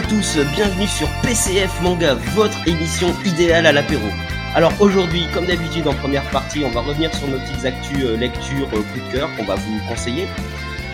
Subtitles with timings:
[0.00, 4.06] À tous, bienvenue sur PCF Manga, votre émission idéale à l'apéro.
[4.54, 8.16] Alors aujourd'hui, comme d'habitude en première partie, on va revenir sur nos petites actus euh,
[8.16, 10.26] lecture euh, coup de cœur qu'on va vous conseiller.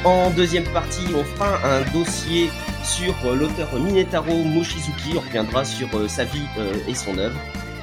[0.03, 2.51] En deuxième partie, on fera un dossier
[2.83, 7.39] sur euh, l'auteur Minetaro Mochizuki, on reviendra sur euh, sa vie euh, et son œuvre.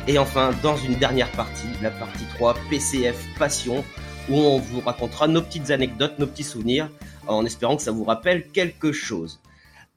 [0.10, 3.86] Et enfin, dans une dernière partie, la partie 3, PCF Passion,
[4.28, 6.90] où on vous racontera nos petites anecdotes, nos petits souvenirs,
[7.28, 9.40] en espérant que ça vous rappelle quelque chose.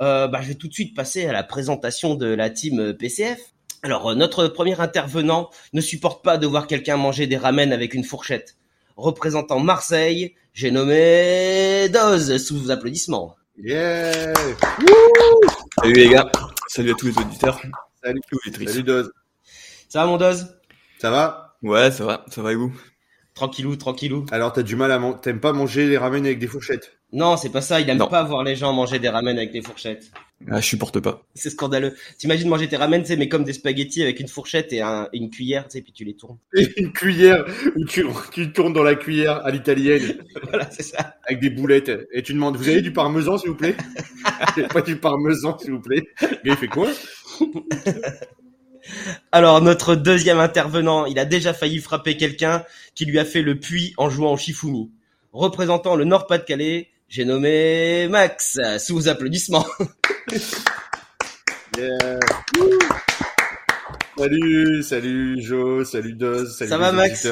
[0.02, 2.92] Euh, bah, je vais tout de suite passer à la présentation de la team euh,
[2.92, 3.40] PCF.
[3.82, 7.94] Alors, euh, notre premier intervenant ne supporte pas de voir quelqu'un manger des ramen avec
[7.94, 8.56] une fourchette.
[8.96, 13.36] Représentant Marseille, j'ai nommé Doz, sous vos applaudissements.
[13.58, 14.34] Yeah
[15.78, 16.30] Salut les gars,
[16.68, 17.60] salut à tous les auditeurs.
[18.02, 18.20] Salut.
[18.66, 19.12] Salut Doz.
[19.88, 20.58] Ça va mon Doz
[20.98, 21.56] Ça va?
[21.62, 22.72] Ouais, ça va, ça va et vous?
[23.34, 24.26] Tranquillou, tranquillou.
[24.30, 25.18] Alors t'as du mal à manger.
[25.22, 26.95] T'aimes pas manger les ramen avec des fourchettes?
[27.12, 28.08] Non, c'est pas ça, il aime Non.
[28.08, 30.10] pas voir les gens manger des ramen avec des fourchettes.
[30.50, 31.22] Ah, je supporte pas.
[31.34, 31.94] C'est scandaleux.
[32.18, 35.64] T'imagines manger tes ramen, mais comme des spaghettis avec une fourchette et un- une cuillère,
[35.68, 36.36] tu sais, puis tu les tournes.
[36.54, 41.14] Et une cuillère où tu, tu tournes dans la cuillère à l'italienne voilà, c'est ça.
[41.26, 41.90] avec des boulettes.
[42.12, 43.76] Et tu demandes, vous avez du parmesan s'il vous plaît?
[44.74, 46.02] Pas du parmesan s'il vous plaît.
[46.20, 46.90] Mais il fait quoi?
[49.32, 53.58] Alors, notre deuxième intervenant, il a déjà failli frapper quelqu'un qui lui a fait le
[53.58, 54.90] puits en jouant au Shifumi.
[55.32, 59.66] Représentant le Nord-Pas-de-Calais, j'ai nommé Max, sous vos applaudissements.
[61.76, 62.20] Yeah.
[64.16, 67.28] Salut, salut Jo, salut Doz, salut Ça les va, Max.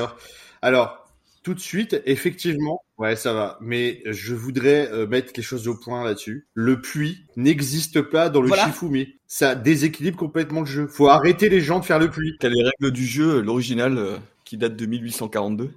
[0.61, 1.09] Alors,
[1.43, 3.59] tout de suite, effectivement, ouais, ça va.
[3.63, 6.47] Mais je voudrais euh, mettre quelque chose au point là-dessus.
[6.53, 8.67] Le puits n'existe pas dans le Voilà.
[8.67, 9.15] Shifumi.
[9.27, 10.87] Ça déséquilibre complètement le jeu.
[10.89, 12.37] Faut arrêter les gens de faire le puits.
[12.39, 15.71] Quelles les règles du jeu, l'original euh, qui date de 1842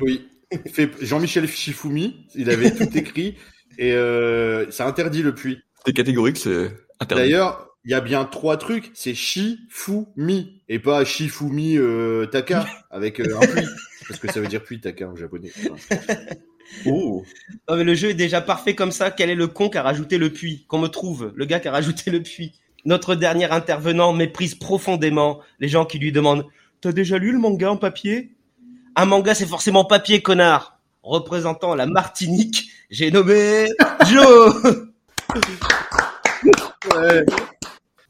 [0.00, 0.28] Oui.
[0.72, 3.36] Fait Jean-Michel Shifumi, il avait tout écrit
[3.76, 5.60] et euh, ça interdit le puits.
[5.84, 6.70] C'est catégorique, c'est
[7.00, 7.24] interdit.
[7.24, 8.90] D'ailleurs, il y a bien trois trucs.
[8.94, 13.68] C'est Shifumi et pas Shifumi euh, Taka avec euh, un puits.
[14.08, 15.52] Parce que ça veut dire puits Taka en japonais.
[16.84, 17.24] Oh,
[17.68, 19.10] Non, mais le jeu est déjà parfait comme ça.
[19.10, 21.68] Quel est le con qui a rajouté le puits Qu'on me trouve, le gars qui
[21.68, 22.52] a rajouté le puits?
[22.84, 26.44] Notre dernier intervenant méprise profondément les gens qui lui demandent
[26.82, 28.36] T'as déjà lu le manga en papier?
[28.98, 30.80] Un manga, c'est forcément papier, connard.
[31.04, 33.68] Représentant la Martinique, j'ai nommé
[34.10, 34.88] Joe.
[36.96, 37.24] Ouais.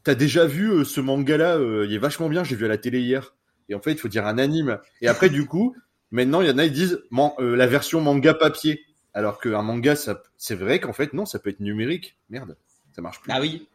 [0.03, 2.43] T'as déjà vu euh, ce manga-là euh, Il est vachement bien.
[2.43, 3.35] J'ai vu à la télé hier.
[3.69, 4.79] Et en fait, il faut dire un anime.
[5.01, 5.75] Et après, du coup,
[6.09, 8.83] maintenant, il y en a ils disent man- euh, la version manga papier.
[9.13, 12.17] Alors qu'un manga, ça, c'est vrai qu'en fait, non, ça peut être numérique.
[12.31, 12.57] Merde,
[12.95, 13.31] ça marche plus.
[13.31, 13.67] Ah oui,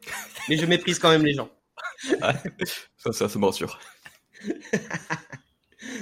[0.48, 1.48] mais je méprise quand même les gens.
[2.96, 3.78] ça, ça, ça me rassure.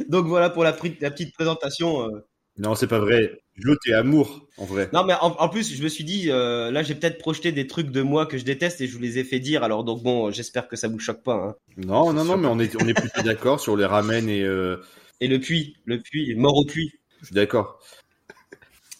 [0.08, 2.06] Donc voilà pour la, petite présentation.
[2.08, 2.26] euh.
[2.58, 3.40] Non, c'est pas vrai.
[3.56, 4.88] Jo, t'es amour, en vrai.
[4.92, 7.66] Non, mais en, en plus, je me suis dit, euh, là, j'ai peut-être projeté des
[7.66, 9.62] trucs de moi que je déteste et je vous les ai fait dire.
[9.62, 11.34] Alors donc bon, j'espère que ça vous choque pas.
[11.34, 11.54] Hein.
[11.76, 14.76] Non, non, non, mais on est, on est plutôt d'accord sur les ramen et euh,
[15.20, 16.92] Et le puits, le puits, mort au puits.
[17.20, 17.78] je suis d'accord.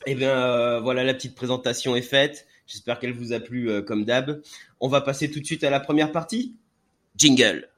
[0.07, 2.47] Eh bien, euh, voilà, la petite présentation est faite.
[2.67, 4.41] J'espère qu'elle vous a plu comme d'hab.
[4.81, 6.57] On va passer tout de suite à la première partie.
[7.17, 7.69] Jingle.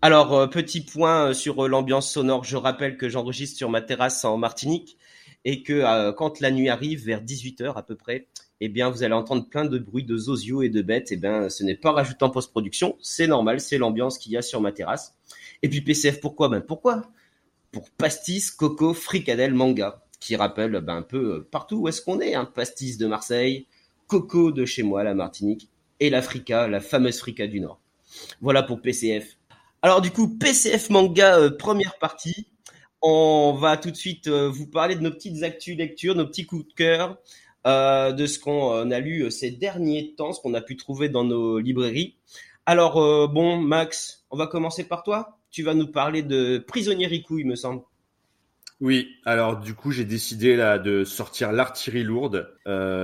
[0.00, 2.44] Alors, euh, petit point euh, sur euh, l'ambiance sonore.
[2.44, 4.96] Je rappelle que j'enregistre sur ma terrasse en Martinique
[5.44, 8.26] et que quand la nuit arrive, vers 18h à peu près,
[8.60, 11.08] eh bien, vous allez entendre plein de bruits de zozio et de bêtes.
[11.10, 12.96] Eh bien, ce n'est pas rajouté en post-production.
[13.00, 15.14] C'est normal, c'est l'ambiance qu'il y a sur ma terrasse.
[15.62, 16.48] Et puis PCF, pourquoi?
[16.48, 17.02] Ben pourquoi?
[17.70, 22.34] Pour pastis, coco, fricadelle, manga, qui rappelle ben, un peu partout où est-ce qu'on est.
[22.34, 22.44] Hein.
[22.44, 23.66] Pastis de Marseille,
[24.06, 25.70] coco de chez moi, la Martinique,
[26.00, 27.80] et la frica, la fameuse frica du Nord.
[28.40, 29.37] Voilà pour PCF.
[29.80, 32.48] Alors du coup, PCF manga, euh, première partie.
[33.00, 36.46] On va tout de suite euh, vous parler de nos petites actus lectures, nos petits
[36.46, 37.16] coups de cœur,
[37.64, 41.22] euh, de ce qu'on a lu ces derniers temps, ce qu'on a pu trouver dans
[41.22, 42.16] nos librairies.
[42.66, 42.94] Alors
[43.30, 45.38] bon, Max, on va commencer par toi.
[45.50, 47.82] Tu vas nous parler de Prisonnier Riku, il me semble.
[48.80, 52.52] Oui, alors du coup, j'ai décidé là de sortir l'artillerie lourde.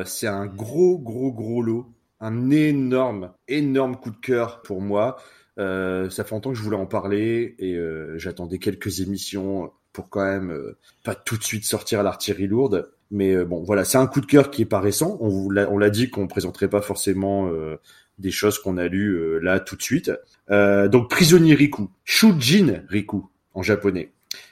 [0.05, 1.87] C'est un gros, gros, gros lot.
[2.21, 5.17] Un énorme, énorme coup de cœur pour moi.
[5.59, 10.11] Euh, ça fait longtemps que je voulais en parler et euh, j'attendais quelques émissions pour
[10.11, 12.91] quand même euh, pas tout de suite sortir l'artillerie lourde.
[13.11, 15.17] Mais euh, bon, voilà, c'est un coup de cœur qui est pas récent.
[15.21, 17.77] On l'a, dit qu'on présenterait pas forcément euh,
[18.19, 20.11] des choses qu'on a lues euh, là tout de suite.
[20.51, 23.23] Donc, Prisonnier Riku, Shujin Riku
[23.55, 24.11] en japonais.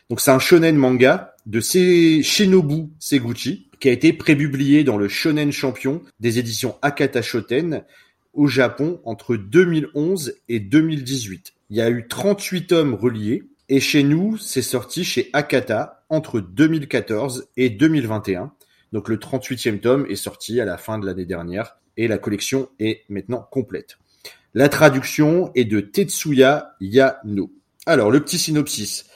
[0.09, 5.51] Donc, c'est un shonen manga de Shinobu Seguchi qui a été prépublié dans le Shonen
[5.51, 7.83] Champion des éditions Akata Shoten
[8.33, 11.53] au Japon entre 2011 et 2018.
[11.71, 16.41] Il y a eu 38 tomes reliés et chez nous, c'est sorti chez Akata entre
[16.41, 18.53] 2014 et 2021.
[18.93, 22.69] Donc le 38e tome est sorti à la fin de l'année dernière et la collection
[22.79, 23.99] est maintenant complète.
[24.55, 27.51] La traduction est de Tetsuya Yano.
[27.87, 29.07] Alors le petit synopsis.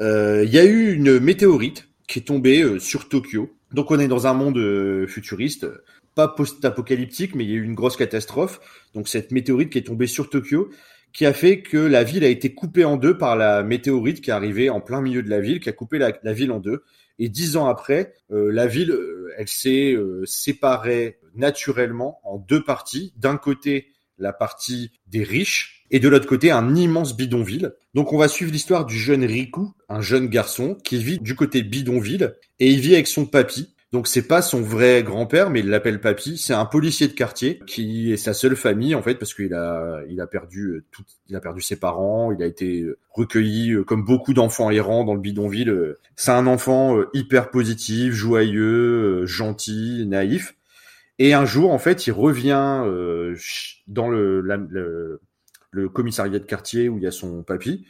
[0.00, 3.50] Euh, il y a eu une météorite qui est tombée euh, sur Tokyo.
[3.72, 5.66] Donc on est dans un monde euh, futuriste,
[6.14, 8.60] pas post-apocalyptique, mais il y a eu une grosse catastrophe.
[8.94, 10.70] Donc cette météorite qui est tombée sur Tokyo,
[11.12, 14.30] qui a fait que la ville a été coupée en deux par la météorite qui
[14.30, 16.84] est arrivée en plein milieu de la ville, qui a coupé la, ville en deux.
[17.18, 18.96] Et dix ans après, la ville,
[19.36, 19.94] elle s'est
[20.24, 23.12] séparée naturellement en deux parties.
[23.16, 23.88] D'un côté,
[24.18, 27.74] la partie des riches, et de l'autre côté un immense bidonville.
[27.94, 31.62] Donc on va suivre l'histoire du jeune Riku, un jeune garçon qui vit du côté
[31.62, 33.71] bidonville et il vit avec son papy.
[33.92, 36.38] Donc c'est pas son vrai grand-père, mais il l'appelle papy.
[36.38, 40.00] C'est un policier de quartier qui est sa seule famille en fait parce qu'il a
[40.08, 43.72] il a perdu euh, tout, il a perdu ses parents, il a été euh, recueilli
[43.72, 45.96] euh, comme beaucoup d'enfants errants dans le bidonville.
[46.16, 50.54] C'est un enfant hyper positif, joyeux, gentil, naïf.
[51.18, 52.84] Et un jour en fait, il revient
[53.86, 55.20] dans le, le
[55.72, 57.84] le commissariat de quartier où il y a son papy.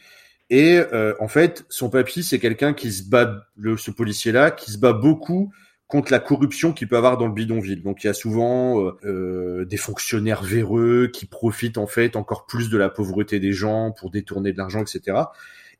[0.49, 4.71] Et euh, en fait, son papy, c'est quelqu'un qui se bat, le, ce policier-là, qui
[4.71, 5.53] se bat beaucoup
[5.93, 7.83] contre la corruption qu'il peut avoir dans le bidonville.
[7.83, 12.47] Donc il y a souvent euh, euh, des fonctionnaires véreux qui profitent en fait encore
[12.47, 15.17] plus de la pauvreté des gens pour détourner de l'argent, etc.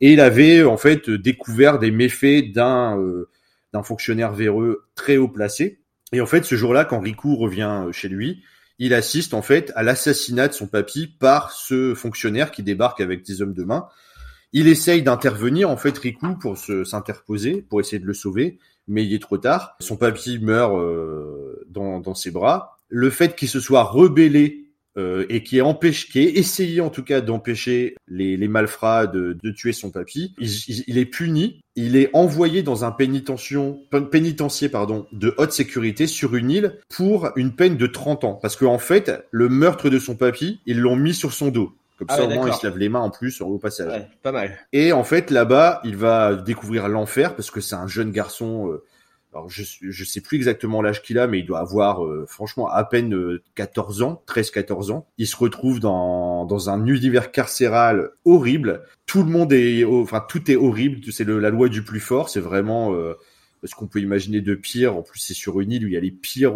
[0.01, 3.03] Et il avait en fait découvert des méfaits d'un
[3.73, 5.79] d'un fonctionnaire véreux très haut placé.
[6.11, 8.43] Et en fait, ce jour-là, quand Riku revient chez lui,
[8.77, 13.25] il assiste en fait à l'assassinat de son papy par ce fonctionnaire qui débarque avec
[13.25, 13.87] des hommes de main.
[14.51, 19.13] Il essaye d'intervenir en fait Riku pour s'interposer, pour essayer de le sauver, mais il
[19.13, 19.75] est trop tard.
[19.79, 22.77] Son papy meurt euh, dans, dans ses bras.
[22.89, 24.63] Le fait qu'il se soit rebellé
[24.95, 29.35] euh, et qui est empêché, est essayé en tout cas d'empêcher les, les malfrats de,
[29.41, 30.35] de, tuer son papy.
[30.37, 30.49] Il,
[30.85, 36.51] il, est puni, il est envoyé dans un pénitencier pardon, de haute sécurité sur une
[36.51, 38.39] île pour une peine de 30 ans.
[38.39, 41.73] Parce qu'en en fait, le meurtre de son papy, ils l'ont mis sur son dos.
[42.05, 43.91] Comme ah ça, au moins, il se lave les mains en plus au passage.
[43.91, 44.57] Ouais, pas mal.
[44.71, 48.83] Et en fait, là-bas, il va découvrir l'enfer parce que c'est un jeune garçon euh,
[49.33, 52.69] alors je je sais plus exactement l'âge qu'il a, mais il doit avoir euh, franchement
[52.69, 55.07] à peine 14 euh, ans, 13-14 ans.
[55.17, 58.83] Il se retrouve dans dans un univers carcéral horrible.
[59.05, 60.99] Tout le monde est, enfin tout est horrible.
[61.11, 62.29] C'est la loi du plus fort.
[62.29, 63.13] C'est vraiment euh,
[63.63, 64.95] ce qu'on peut imaginer de pire.
[64.95, 66.55] En plus, c'est sur une île où il y a les pires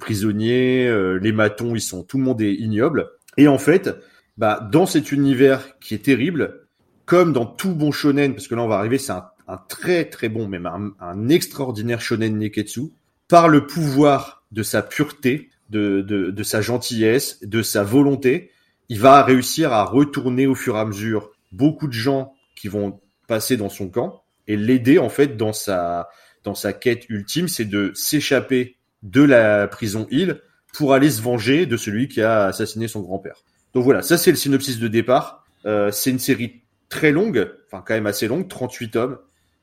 [0.00, 0.90] prisonniers,
[1.20, 3.10] les matons, ils sont, tout le monde est ignoble.
[3.36, 3.90] Et en fait,
[4.40, 6.62] bah dans cet univers qui est terrible,
[7.04, 10.30] comme dans tout bon shonen, parce que là on va arriver, c'est un très très
[10.30, 10.66] bon, même
[10.98, 12.84] un, extraordinaire shonen neketsu,
[13.28, 18.50] par le pouvoir de sa pureté, de, de, sa gentillesse, de sa volonté,
[18.88, 22.98] il va réussir à retourner au fur et à mesure beaucoup de gens qui vont
[23.28, 26.08] passer dans son camp et l'aider en fait dans sa
[26.44, 30.40] dans sa quête ultime, c'est de s'échapper de la prison île
[30.72, 33.42] pour aller se venger de celui qui a assassiné son grand-père.
[33.74, 35.46] Donc voilà, ça c'est le synopsis de départ.
[35.66, 39.18] Euh, c'est une série très longue, enfin quand même assez longue, 38 tomes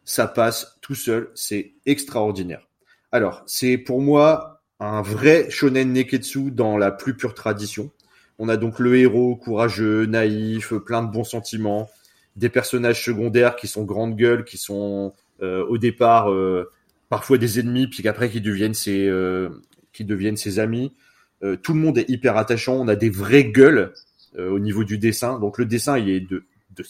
[0.08, 2.66] ça passe tout seul, c'est extraordinaire.
[3.12, 7.92] Alors, c'est pour moi un vrai shonen neketsu dans la plus pure tradition.
[8.40, 11.90] On a donc le héros courageux, naïf, plein de bons sentiments,
[12.38, 16.72] des personnages secondaires qui sont grandes gueules, qui sont euh, au départ euh,
[17.10, 19.50] parfois des ennemis, puis qu'après qui deviennent ses euh,
[19.92, 20.94] qui deviennent ses amis.
[21.62, 22.76] Tout le monde est hyper attachant.
[22.76, 23.94] On a des vraies gueules
[24.38, 25.40] au niveau du dessin.
[25.40, 26.84] Donc le dessin, il est de, de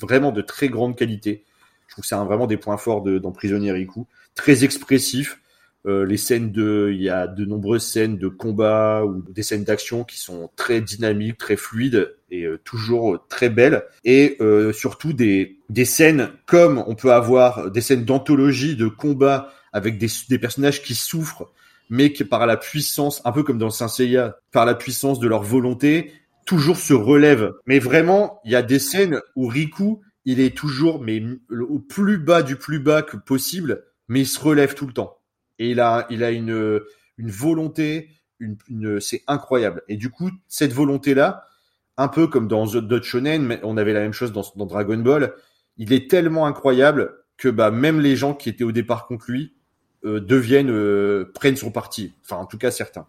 [0.00, 1.44] vraiment de très grande qualité.
[1.86, 4.06] Je trouve que c'est vraiment des points forts de, dans Prisonnier Riku.
[4.34, 5.40] Très expressif.
[5.86, 9.64] Euh, les scènes de, il y a de nombreuses scènes de combat ou des scènes
[9.64, 13.84] d'action qui sont très dynamiques, très fluides et euh, toujours très belles.
[14.04, 19.54] Et euh, surtout des, des scènes comme on peut avoir des scènes d'anthologie de combat
[19.72, 21.50] avec des, des personnages qui souffrent,
[21.90, 25.28] mais qui par la puissance, un peu comme dans Saint Seiya, par la puissance de
[25.28, 26.12] leur volonté,
[26.46, 27.52] toujours se relèvent.
[27.66, 32.18] Mais vraiment, il y a des scènes où Riku il est toujours mais au plus
[32.18, 35.18] bas du plus bas que possible, mais il se relève tout le temps.
[35.58, 36.80] Et il a, il a une,
[37.18, 39.82] une volonté, une, une c'est incroyable.
[39.88, 41.44] Et du coup, cette volonté-là,
[41.96, 44.98] un peu comme dans d'autres shonen, mais on avait la même chose dans, dans, Dragon
[44.98, 45.34] Ball,
[45.76, 49.54] il est tellement incroyable que bah même les gens qui étaient au départ contre lui
[50.04, 52.12] deviennent euh, prennent son parti.
[52.24, 53.06] Enfin, en tout cas certains.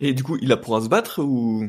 [0.00, 1.68] Et du coup, il apprend à se battre ou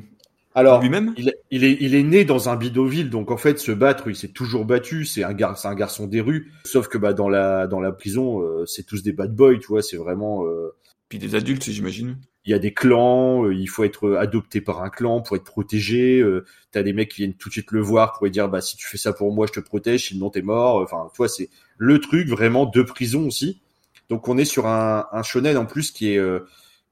[0.56, 1.14] Alors, lui-même?
[1.18, 4.16] il, il, est, il est né dans un bidonville, donc en fait, se battre, il
[4.16, 5.06] s'est toujours battu.
[5.06, 6.52] C'est un, gar, un garçon des rues.
[6.64, 9.68] Sauf que bah, dans, la, dans la prison, euh, c'est tous des bad boys, tu
[9.68, 9.82] vois.
[9.84, 10.46] C'est vraiment.
[10.48, 10.74] Euh,
[11.10, 12.18] Puis des adultes, j'imagine.
[12.46, 15.46] Il y a des clans, euh, il faut être adopté par un clan pour être
[15.46, 16.20] protégé.
[16.20, 18.60] Euh, T'as des mecs qui viennent tout de suite le voir pour lui dire bah
[18.60, 20.08] si tu fais ça pour moi, je te protège.
[20.08, 20.82] Sinon t'es mort.
[20.82, 23.62] Enfin, toi, c'est le truc vraiment de prison aussi.
[24.10, 26.22] Donc on est sur un, un shonen en plus qui est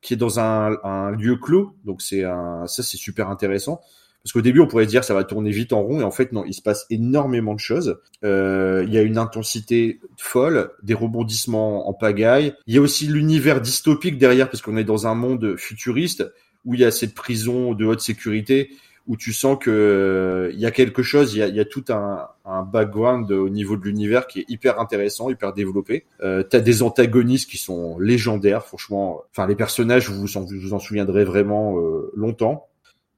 [0.01, 1.75] qui est dans un, un lieu clos.
[1.86, 3.82] Donc c'est un, ça c'est super intéressant.
[4.24, 6.32] Parce qu'au début, on pourrait dire ça va tourner vite en rond, et en fait
[6.32, 8.00] non, il se passe énormément de choses.
[8.24, 12.53] Euh, il y a une intensité folle, des rebondissements en pagaille.
[12.68, 16.32] Il y a aussi l'univers dystopique derrière, parce qu'on est dans un monde futuriste
[16.65, 18.70] où il y a cette prison de haute sécurité
[19.08, 21.65] où tu sens que euh, il y a quelque chose, il y a, y a
[21.65, 26.05] tout un, un, background au niveau de l'univers qui est hyper intéressant, hyper développé.
[26.22, 29.24] Euh, T'as des antagonistes qui sont légendaires, franchement.
[29.31, 32.67] Enfin, les personnages, vous vous en, vous en souviendrez vraiment euh, longtemps.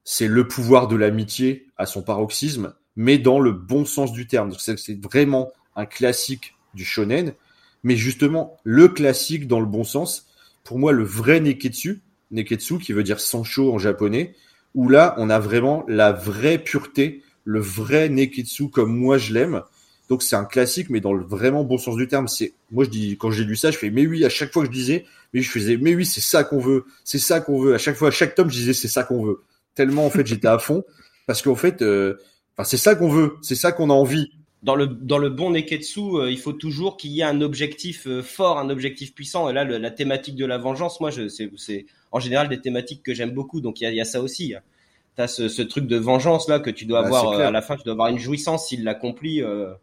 [0.05, 4.51] C'est le pouvoir de l'amitié à son paroxysme, mais dans le bon sens du terme.
[4.57, 7.33] C'est vraiment un classique du shonen,
[7.83, 10.27] mais justement le classique dans le bon sens.
[10.63, 14.33] Pour moi, le vrai neketsu, neketsu qui veut dire sancho en japonais,
[14.75, 19.61] où là, on a vraiment la vraie pureté, le vrai Neketsu comme moi je l'aime.
[20.09, 22.27] Donc c'est un classique, mais dans le vraiment bon sens du terme.
[22.27, 24.25] C'est moi je dis quand j'ai lu ça, je fais mais oui.
[24.25, 26.85] À chaque fois que je disais, mais je faisais mais oui, c'est ça qu'on veut,
[27.03, 27.73] c'est ça qu'on veut.
[27.73, 29.41] À chaque fois, à chaque tome, je disais c'est ça qu'on veut.
[29.75, 30.83] Tellement en fait j'étais à fond
[31.25, 32.17] parce qu'en fait, euh,
[32.63, 34.31] c'est ça qu'on veut, c'est ça qu'on a envie.
[34.63, 38.07] Dans le dans le bon Neketsu, euh, il faut toujours qu'il y ait un objectif
[38.07, 39.49] euh, fort, un objectif puissant.
[39.49, 42.61] Et là, le, la thématique de la vengeance, moi, je c'est c'est en général des
[42.61, 43.59] thématiques que j'aime beaucoup.
[43.61, 44.55] Donc il y a, y a, ça aussi.
[45.15, 47.61] T'as ce, ce truc de vengeance là que tu dois Bah, avoir euh, à la
[47.61, 47.75] fin.
[47.75, 49.41] Tu dois avoir une jouissance s'il l'accomplit.
[49.41, 49.73] Euh,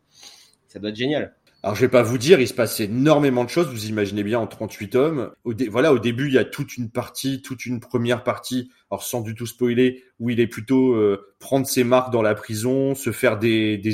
[0.69, 1.35] ça doit être génial.
[1.63, 3.69] Alors je vais pas vous dire, il se passe énormément de choses.
[3.69, 5.31] Vous imaginez bien en 38 tomes.
[5.45, 8.71] Au dé- voilà, au début il y a toute une partie, toute une première partie.
[8.91, 12.35] Alors sans du tout spoiler, où il est plutôt euh, prendre ses marques dans la
[12.35, 13.93] prison, se faire des, des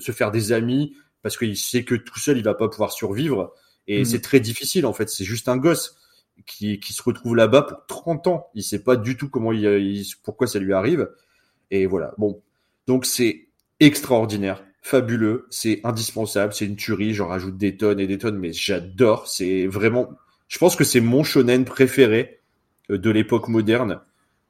[0.00, 3.52] se faire des amis parce qu'il sait que tout seul il va pas pouvoir survivre.
[3.88, 4.04] Et Mhm.
[4.04, 5.08] c'est très difficile en fait.
[5.08, 5.96] C'est juste un gosse
[6.46, 8.46] qui, qui se retrouve là-bas pour 30 ans.
[8.54, 11.08] Il sait pas du tout comment il, il- pourquoi ça lui arrive.
[11.70, 12.14] Et voilà.
[12.18, 12.42] Bon,
[12.86, 13.48] donc c'est
[13.80, 14.64] extraordinaire.
[14.82, 19.26] Fabuleux, c'est indispensable, c'est une tuerie, j'en rajoute des tonnes et des tonnes, mais j'adore,
[19.26, 20.10] c'est vraiment,
[20.46, 22.38] je pense que c'est mon shonen préféré
[22.90, 24.00] euh, de l'époque moderne,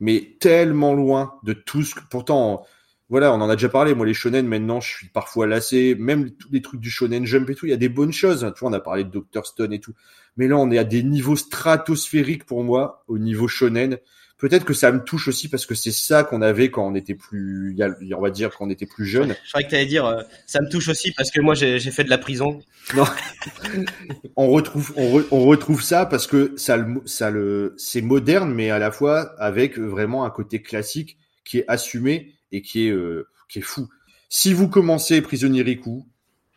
[0.00, 2.66] mais tellement loin de tout ce que, pourtant,
[3.08, 6.30] voilà, on en a déjà parlé, moi les shonen maintenant, je suis parfois lassé, même
[6.32, 8.60] tous les trucs du shonen jump et tout, il y a des bonnes choses, tu
[8.60, 9.46] vois, on a parlé de Dr.
[9.46, 9.94] Stone et tout,
[10.36, 13.98] mais là on est à des niveaux stratosphériques pour moi, au niveau shonen,
[14.38, 17.14] Peut-être que ça me touche aussi parce que c'est ça qu'on avait quand on était
[17.14, 17.74] plus,
[18.14, 19.34] on va dire quand on était plus jeune.
[19.44, 21.78] Je croyais que tu allais dire, euh, ça me touche aussi parce que moi j'ai
[21.80, 22.60] fait de la prison.
[24.36, 28.52] on retrouve on, re- on retrouve ça parce que ça le ça le c'est moderne
[28.54, 32.90] mais à la fois avec vraiment un côté classique qui est assumé et qui est
[32.90, 33.88] euh, qui est fou.
[34.28, 36.04] Si vous commencez prisonnier Riku,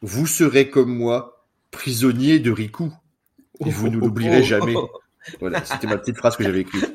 [0.02, 2.92] vous serez comme moi prisonnier de Riku
[3.66, 4.76] et vous ne l'oublierez jamais.
[5.40, 6.86] Voilà, c'était ma petite phrase que j'avais écrite.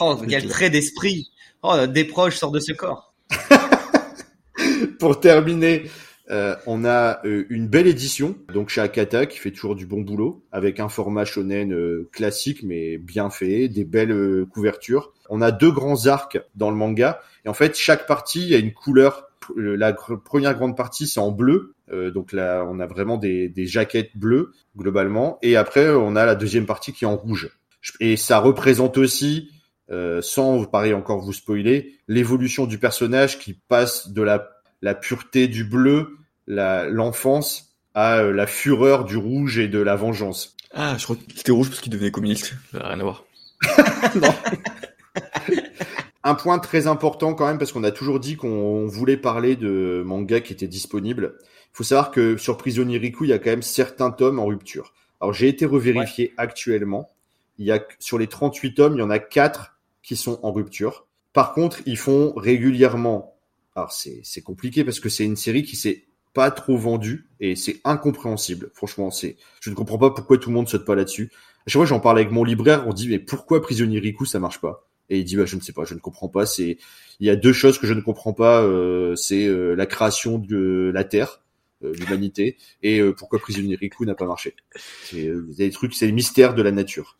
[0.00, 1.30] Oh, quel trait d'esprit.
[1.62, 3.14] Oh, des proches sortent de ce corps.
[4.98, 5.84] Pour terminer,
[6.30, 10.00] euh, on a euh, une belle édition, donc chez Akata, qui fait toujours du bon
[10.00, 15.12] boulot, avec un format shonen euh, classique mais bien fait, des belles couvertures.
[15.30, 18.72] On a deux grands arcs dans le manga, et en fait chaque partie a une
[18.72, 19.28] couleur.
[19.56, 24.10] La première grande partie c'est en bleu, donc là on a vraiment des, des jaquettes
[24.16, 27.50] bleues globalement, et après on a la deuxième partie qui est en rouge.
[28.00, 29.50] Et ça représente aussi
[29.90, 34.50] euh, sans pareil encore vous spoiler, l'évolution du personnage qui passe de la,
[34.82, 36.16] la pureté du bleu,
[36.46, 40.56] l'enfance, à euh, la fureur du rouge et de la vengeance.
[40.74, 42.54] Ah, je crois que c'était rouge parce qu'il devenait communiste.
[42.72, 43.24] Ça n'a rien à voir.
[46.24, 50.02] Un point très important quand même, parce qu'on a toujours dit qu'on voulait parler de
[50.04, 51.36] manga qui était disponible.
[51.40, 54.46] Il faut savoir que sur Prisonnier Riku, il y a quand même certains tomes en
[54.46, 54.92] rupture.
[55.20, 57.08] Alors j'ai été revérifié actuellement.
[57.58, 59.75] Il y a sur les 38 tomes, il y en a 4
[60.06, 61.06] qui sont en rupture.
[61.32, 63.36] Par contre, ils font régulièrement.
[63.74, 67.80] Alors c'est compliqué parce que c'est une série qui s'est pas trop vendue et c'est
[67.84, 68.70] incompréhensible.
[68.72, 71.30] Franchement, c'est je ne comprends pas pourquoi tout le monde saute pas là-dessus.
[71.66, 74.38] À chaque fois, j'en parle avec mon libraire, on dit mais pourquoi Prisonnier Riku ça
[74.38, 74.88] marche pas?
[75.10, 76.46] Et il dit bah je ne sais pas, je ne comprends pas.
[76.46, 76.78] C'est
[77.20, 78.62] il y a deux choses que je ne comprends pas.
[78.62, 81.42] euh, c'est euh, la création de la Terre,
[81.82, 84.54] euh, l'humanité, et pourquoi Prisonnier Riku n'a pas marché.
[85.04, 87.18] C'est des trucs, c'est les mystères de la nature.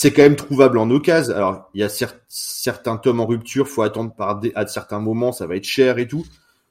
[0.00, 1.34] C'est quand même trouvable en occasion.
[1.34, 5.00] Alors, il y a cer- certains tomes en rupture, faut attendre par des, à certains
[5.00, 6.24] moments, ça va être cher et tout.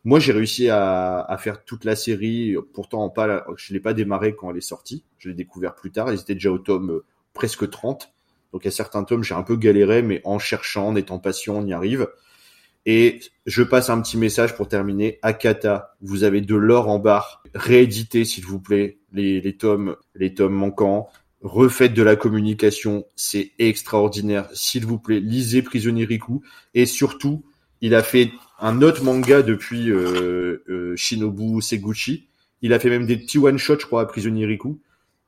[0.06, 2.56] Moi, j'ai réussi à, à faire toute la série.
[2.74, 5.04] Pourtant, pas, je l'ai pas démarré quand elle est sortie.
[5.18, 6.10] Je l'ai découvert plus tard.
[6.14, 8.14] Ils étaient déjà au tome euh, presque 30.
[8.54, 11.20] Donc, il y a certains tomes, j'ai un peu galéré, mais en cherchant, en étant
[11.20, 12.08] patient, on y arrive.
[12.86, 15.20] Et je passe un petit message pour terminer.
[15.22, 17.44] Akata, vous avez de l'or en barre.
[17.54, 19.98] Rééditez, s'il vous plaît, les tomes
[20.48, 21.10] manquants.
[21.42, 23.06] Refaites de la communication.
[23.16, 24.50] C'est extraordinaire.
[24.54, 26.42] S'il vous plaît, lisez Prisonnier Riku.
[26.74, 27.44] Et surtout,
[27.82, 32.28] il a fait un autre manga depuis euh, euh, Shinobu Seguchi.
[32.62, 34.80] Il a fait même des petits one-shots, je crois, à Prisonnier Riku.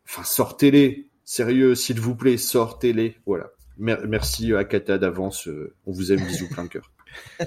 [0.05, 1.07] Enfin, sortez-les.
[1.23, 3.17] Sérieux, s'il vous plaît, sortez-les.
[3.27, 3.51] Voilà.
[3.77, 5.47] merci Akata d'avance.
[5.47, 6.91] Euh, on vous aime, bisous plein de cœur.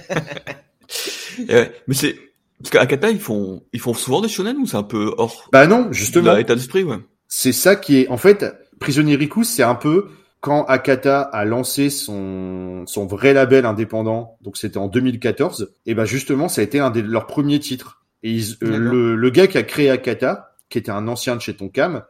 [1.48, 2.16] ouais, mais c'est
[2.58, 5.66] parce qu'Akata ils font ils font souvent des shonen ou c'est un peu hors Bah
[5.66, 6.34] non, justement.
[6.34, 6.98] L'état d'esprit, ouais.
[7.34, 8.44] C'est ça qui est en fait
[8.78, 10.10] Prisonnier Riku, c'est un peu
[10.40, 16.04] quand Akata a lancé son son vrai label indépendant, donc c'était en 2014, et ben
[16.04, 18.04] justement ça a été un de leurs premiers titres.
[18.22, 21.56] Et euh, le, le gars qui a créé Akata, qui était un ancien de chez
[21.56, 22.04] Tonkam,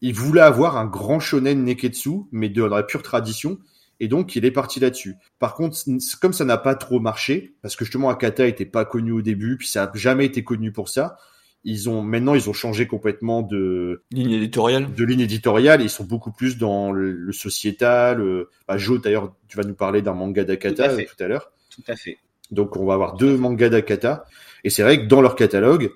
[0.00, 3.58] il voulait avoir un grand shonen neketsu, mais de la pure tradition,
[3.98, 5.16] et donc il est parti là-dessus.
[5.40, 5.76] Par contre,
[6.20, 9.56] comme ça n'a pas trop marché, parce que justement Akata était pas connu au début,
[9.56, 11.16] puis ça a jamais été connu pour ça.
[11.64, 14.94] Ils ont maintenant ils ont changé complètement de ligne éditoriale.
[14.94, 18.20] De ligne éditoriale, ils sont beaucoup plus dans le, sociétal.
[18.20, 21.50] Euh, bah, Joe d'ailleurs, tu vas nous parler d'un manga d'Akata tout, tout, à l'heure.
[21.70, 22.18] Tout à fait.
[22.50, 24.24] Donc on va avoir deux mangas d'Akata,
[24.64, 25.92] et c'est vrai que dans leur catalogue,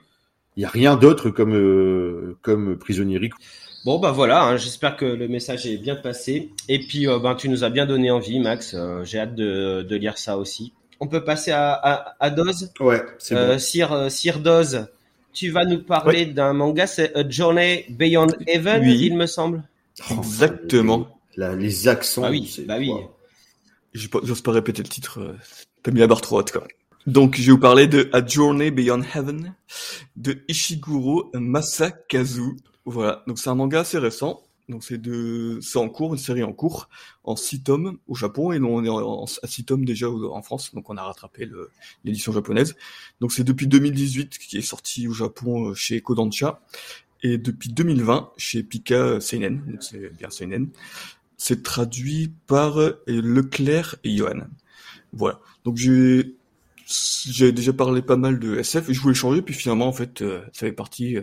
[0.57, 3.31] il y a rien d'autre comme euh, comme Prisonnier
[3.85, 6.51] Bon bah voilà, hein, j'espère que le message est bien passé.
[6.69, 8.75] Et puis euh, ben tu nous as bien donné envie, Max.
[8.75, 10.73] Euh, j'ai hâte de, de, lire ça aussi.
[11.01, 12.71] On peut passer à, à, à Doz?
[12.79, 13.59] Ouais, c'est euh, bon.
[13.59, 14.87] Sir, Sir Doz,
[15.33, 19.63] tu vas nous parler d'un manga, c'est A Journey Beyond Heaven, il me semble.
[20.11, 21.19] Exactement.
[21.37, 22.25] La, les accents.
[22.25, 22.91] Ah oui, bah oui.
[23.95, 25.37] J'ose pas répéter le titre.
[25.83, 26.67] T'as mis la barre trop haute, quoi.
[27.07, 29.55] Donc, je vais vous parler de A Journey Beyond Heaven
[30.17, 32.57] de Ishiguro Masakazu.
[32.85, 34.41] Voilà, donc c'est un manga assez récent.
[34.69, 36.89] Donc c'est de, c'est en cours, une série en cours,
[37.25, 40.73] en six tomes au Japon et on est en, à six tomes déjà en France,
[40.75, 41.49] donc on a rattrapé
[42.05, 42.77] l'édition japonaise.
[43.21, 46.63] Donc c'est depuis 2018 qui est sorti au Japon euh, chez Kodansha
[47.23, 50.69] et depuis 2020 chez Pika Seinen, donc c'est bien Seinen.
[51.37, 54.47] C'est traduit par euh, Leclerc et Johan.
[55.13, 55.41] Voilà.
[55.65, 56.37] Donc j'ai
[56.87, 60.21] j'ai déjà parlé pas mal de SF et je voulais changer puis finalement en fait
[60.21, 61.17] euh, ça fait partie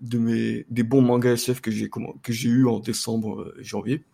[0.00, 4.04] de mes des bons mangas SF que j'ai que j'ai eu en décembre euh, janvier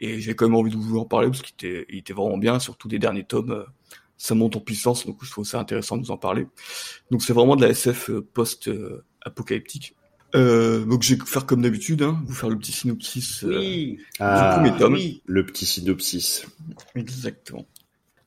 [0.00, 2.38] et j'ai quand même envie de vous en parler parce qu'il était il était vraiment
[2.38, 3.64] bien surtout des derniers tomes euh,
[4.16, 6.46] ça monte en puissance donc je trouve ça intéressant de vous en parler
[7.10, 8.70] donc c'est vraiment de la SF euh, post
[9.22, 9.96] apocalyptique
[10.34, 13.96] euh, donc je vais faire comme d'habitude, hein, vous faire le petit synopsis oui.
[13.96, 14.94] du ah, premier tome.
[14.94, 15.22] Oui.
[15.26, 16.46] Le petit synopsis.
[16.96, 17.66] Exactement.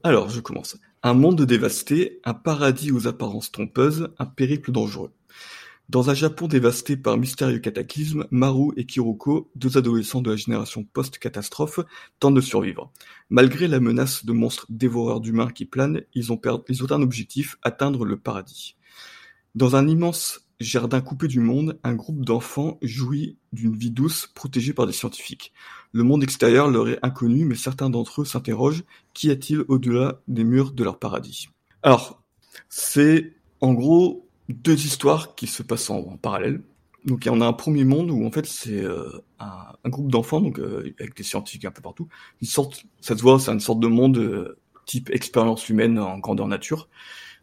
[0.03, 0.77] Alors je commence.
[1.03, 5.11] Un monde dévasté, un paradis aux apparences trompeuses, un périple dangereux.
[5.89, 10.83] Dans un Japon dévasté par mystérieux cataclysmes, Maru et Kiroko, deux adolescents de la génération
[10.83, 11.79] post-catastrophe,
[12.19, 12.91] tentent de survivre.
[13.29, 17.57] Malgré la menace de monstres dévoreurs d'humains qui planent, ils ont, ils ont un objectif,
[17.61, 18.75] atteindre le paradis.
[19.55, 24.73] Dans un immense jardin coupé du monde, un groupe d'enfants jouit d'une vie douce protégée
[24.73, 25.53] par des scientifiques.
[25.93, 30.43] Le monde extérieur leur est inconnu, mais certains d'entre eux s'interrogent, qu'y a-t-il au-delà des
[30.43, 31.47] murs de leur paradis?
[31.81, 32.21] Alors,
[32.67, 36.61] c'est en gros deux histoires qui se passent en, parallèle.
[37.05, 40.11] Donc il y en a un premier monde où en fait c'est euh, un, groupe
[40.11, 42.07] d'enfants donc euh, avec des scientifiques un peu partout.
[42.41, 46.17] Une sorte, ça se voit, c'est une sorte de monde euh, type expérience humaine en
[46.17, 46.89] grandeur nature.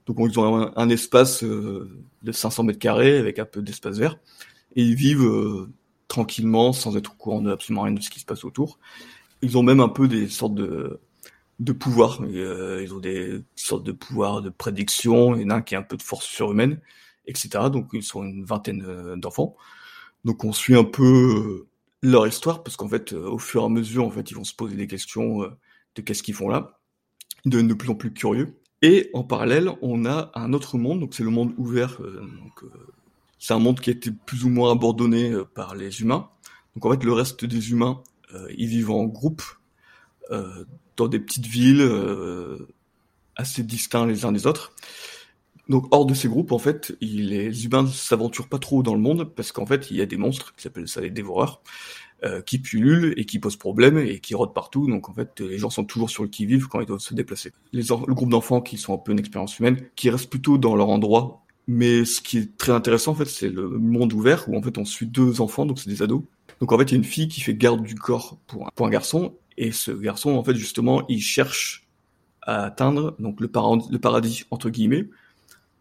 [0.07, 4.19] Donc ils ont un, un espace de 500 mètres carrés avec un peu d'espace vert
[4.77, 5.69] et ils vivent
[6.09, 8.79] tranquillement sans être au courant de absolument rien de ce qui se passe autour.
[9.41, 11.01] Ils ont même un peu des sortes de
[11.61, 12.21] de pouvoir.
[12.23, 15.37] Euh, ils ont des sortes de pouvoirs de prédiction.
[15.37, 16.81] Il y en a un qui a un peu de force surhumaine,
[17.27, 17.49] etc.
[17.73, 19.57] Donc ils sont une vingtaine euh, d'enfants.
[20.25, 21.67] Donc on suit un peu euh,
[22.03, 24.55] leur histoire parce qu'en fait, au fur et à mesure, en fait, ils vont se
[24.55, 25.41] poser des questions
[25.95, 26.79] de qu'est-ce qu'ils font là.
[27.45, 28.59] Ils deviennent de plus en plus curieux.
[28.83, 31.01] Et en parallèle, on a un autre monde.
[31.01, 32.01] Donc c'est le monde ouvert.
[32.01, 32.65] donc
[33.39, 36.29] c'est un monde qui a été plus ou moins abandonné par les humains.
[36.75, 38.03] Donc en fait, le reste des humains,
[38.57, 39.43] ils vivent en groupe
[40.31, 40.65] euh,
[40.97, 42.69] dans des petites villes euh,
[43.37, 44.73] assez distincts les uns des autres.
[45.69, 49.01] Donc hors de ces groupes, en fait, les humains ne s'aventurent pas trop dans le
[49.01, 51.63] monde parce qu'en fait, il y a des monstres qui s'appellent ça les dévoreurs
[52.23, 54.87] euh, qui pullulent et qui posent problème et qui rôdent partout.
[54.87, 57.53] Donc en fait, les gens sont toujours sur le qui-vive quand ils doivent se déplacer.
[57.73, 60.77] Les le groupe d'enfants qui sont un peu une expérience humaine, qui restent plutôt dans
[60.77, 61.43] leur endroit.
[61.67, 64.77] Mais ce qui est très intéressant, en fait, c'est le monde ouvert où en fait
[64.77, 66.23] on suit deux enfants, donc c'est des ados.
[66.61, 68.71] Donc en fait, il y a une fille qui fait garde du corps pour un,
[68.75, 71.87] pour un garçon et ce garçon, en fait, justement, il cherche
[72.43, 75.03] à atteindre donc le, paradis, entre guillemets.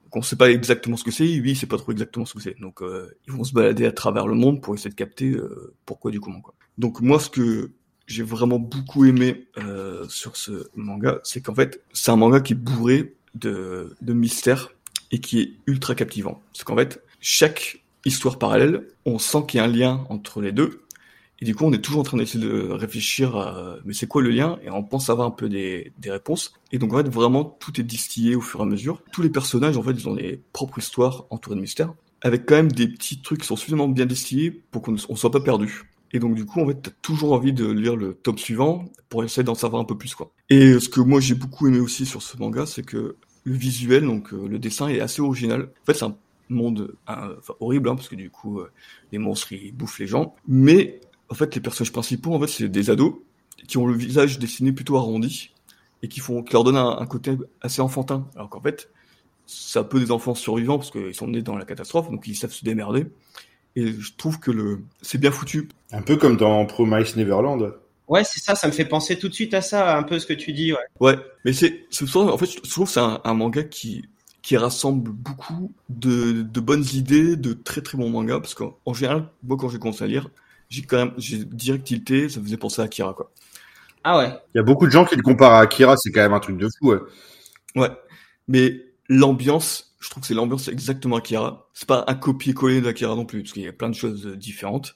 [0.03, 2.33] Donc on sait pas exactement ce que c'est, lui, il sait pas trop exactement ce
[2.33, 2.59] que c'est.
[2.59, 5.73] Donc euh, ils vont se balader à travers le monde pour essayer de capter euh,
[5.86, 6.41] pourquoi du comment.
[6.41, 6.53] Quoi.
[6.77, 7.71] Donc moi, ce que
[8.05, 12.53] j'ai vraiment beaucoup aimé euh, sur ce manga, c'est qu'en fait, c'est un manga qui
[12.53, 14.69] est bourré de, de mystère
[15.12, 16.41] et qui est ultra captivant.
[16.53, 20.51] Parce qu'en fait, chaque histoire parallèle, on sent qu'il y a un lien entre les
[20.51, 20.81] deux.
[21.43, 24.21] Et du coup, on est toujours en train d'essayer de réfléchir à mais c'est quoi
[24.21, 24.60] le lien?
[24.63, 26.53] Et on pense avoir un peu des, réponses.
[26.71, 29.03] Et donc en fait, vraiment, tout est distillé au fur et à mesure.
[29.12, 32.56] Tous les personnages, en fait, ils ont des propres histoires entourées de mystères, avec quand
[32.56, 35.84] même des petits trucs qui sont suffisamment bien distillés pour qu'on ne soit pas perdu.
[36.13, 39.25] Et donc du coup, en fait, t'as toujours envie de lire le tome suivant pour
[39.25, 40.32] essayer d'en savoir un peu plus, quoi.
[40.49, 44.06] Et ce que moi j'ai beaucoup aimé aussi sur ce manga, c'est que le visuel,
[44.06, 45.63] donc euh, le dessin est assez original.
[45.82, 46.15] En fait, c'est un
[46.47, 46.95] monde
[47.60, 48.71] horrible, hein, parce que du coup, euh,
[49.12, 50.36] les monstres ils bouffent les gens.
[50.47, 51.01] Mais
[51.34, 53.15] en fait, les personnages principaux, en fait, c'est des ados
[53.67, 55.52] qui ont le visage dessiné plutôt arrondi
[56.04, 58.28] et qui font, qui leur donnent un, un côté assez enfantin.
[58.36, 58.91] Alors qu'en fait,
[59.48, 62.36] c'est un peu des enfants survivants parce qu'ils sont nés dans la catastrophe, donc ils
[62.36, 63.08] savent se démerder.
[63.76, 65.69] Et je trouve que le, c'est bien foutu.
[65.91, 67.74] Un peu comme dans Promise Neverland.
[68.08, 70.28] Ouais, c'est ça, ça me fait penser tout de suite à ça, un peu ce
[70.28, 70.86] que tu dis, ouais.
[71.00, 74.08] Ouais, mais c'est, c'est en fait, je trouve que c'est un, un manga qui,
[74.43, 78.93] qui rassemble beaucoup de, de bonnes idées, de très très bons mangas, parce qu'en en
[78.93, 80.30] général, moi quand j'ai commencé à lire,
[80.73, 83.31] j'ai quand même, j'ai direct tilté, ça faisait penser à Akira, quoi.
[84.03, 84.33] Ah ouais.
[84.53, 86.39] Il y a beaucoup de gens qui le comparent à Akira, c'est quand même un
[86.39, 86.99] truc de fou, ouais.
[87.75, 87.91] Ouais.
[88.47, 91.69] Mais l'ambiance, je trouve que c'est l'ambiance exactement Akira.
[91.73, 94.36] C'est pas un copier-coller d'Akira non plus, parce qu'il y a plein de choses euh,
[94.36, 94.95] différentes.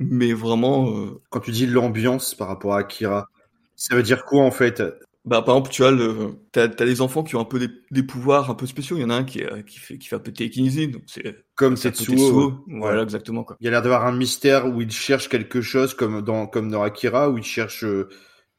[0.00, 3.28] Mais vraiment, euh, Quand tu dis l'ambiance par rapport à Akira,
[3.76, 4.82] ça veut dire quoi en fait?
[5.24, 7.68] Bah par exemple, tu vois, le, t'as, t'as des enfants qui ont un peu des,
[7.90, 8.96] des pouvoirs un peu spéciaux.
[8.98, 11.02] Il y en a un qui, est- qui fait, qui fait un peu télékinésie, donc
[11.06, 11.22] c'est
[11.54, 12.52] Comme Tetsuo.
[12.66, 12.78] Ouais.
[12.80, 13.56] Voilà, exactement quoi.
[13.60, 16.70] Il y a l'air d'avoir un mystère où il cherche quelque chose comme dans comme
[16.70, 18.08] dans Akira où il cherche euh,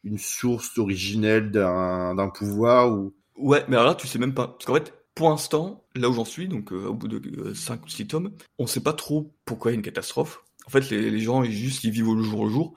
[0.03, 4.47] une source originelle d'un d'un pouvoir ou Ouais, mais alors là, tu sais même pas.
[4.47, 7.85] Parce qu'en fait, pour l'instant, là où j'en suis, donc euh, au bout de 5
[7.85, 10.43] ou 6 tomes, on sait pas trop pourquoi il y a une catastrophe.
[10.67, 12.73] En fait, les, les gens, ils juste, ils vivent au jour le jour.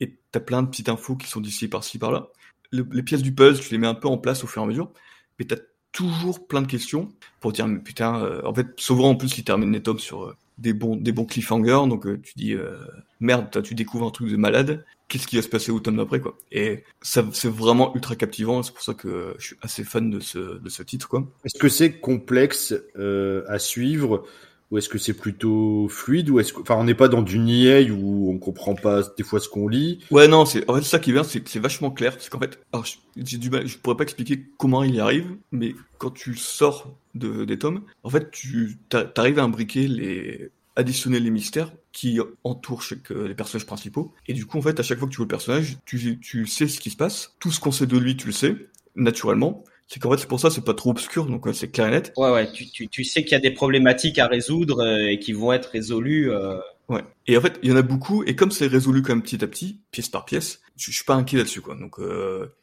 [0.00, 2.28] Et t'as plein de petites infos qui sont d'ici par-ci par-là.
[2.70, 4.64] Le- les pièces du puzzle, tu les mets un peu en place au fur et
[4.64, 4.90] à mesure.
[5.38, 5.56] Mais t'as
[5.92, 9.44] toujours plein de questions pour dire, mais putain, euh, en fait, souvent en plus, ils
[9.44, 11.88] terminent les tomes sur euh, des bons, des bons cliffhangers.
[11.88, 12.76] Donc euh, tu dis, euh,
[13.20, 14.84] merde, tu découvres un truc de malade.
[15.08, 16.38] Qu'est-ce qui va se passer au tome d'après, quoi.
[16.52, 18.62] Et ça, c'est vraiment ultra captivant.
[18.62, 21.26] C'est pour ça que je suis assez fan de ce, de ce titre, quoi.
[21.44, 24.24] est-ce que c'est complexe euh, à suivre
[24.70, 27.38] ou est-ce que c'est plutôt fluide ou est-ce que enfin on n'est pas dans du
[27.38, 30.82] niais où on comprend pas des fois ce qu'on lit Ouais, non, c'est en fait
[30.82, 32.14] ça qui bien, c'est c'est vachement clair.
[32.18, 35.26] C'est qu'en fait, alors j'ai du mal, je pourrais pas expliquer comment il y arrive,
[35.52, 40.50] mais quand tu sors de des tomes, en fait, tu t'a- t'arrives à imbriquer les
[40.76, 44.14] additionner les mystères qui entourent chaque, euh, les personnages principaux.
[44.28, 46.68] Et du coup, en fait, à chaque fois que tu vois le personnage, tu sais
[46.68, 48.56] ce qui se passe, tout ce qu'on sait de lui, tu le sais
[48.96, 49.64] naturellement.
[49.92, 51.90] C'est qu'en fait, c'est pour ça, c'est pas trop obscur, donc ouais, c'est clair et
[51.90, 52.12] net.
[52.16, 55.18] Ouais, ouais, tu, tu, tu sais qu'il y a des problématiques à résoudre euh, et
[55.18, 56.30] qui vont être résolues.
[56.30, 57.02] euh, Ouais.
[57.26, 59.42] Et en fait, il y en a beaucoup, et comme c'est résolu quand même petit
[59.42, 61.74] à petit, pièce par pièce, je, je suis pas inquiet là-dessus, quoi.
[61.76, 62.54] Donc, euh,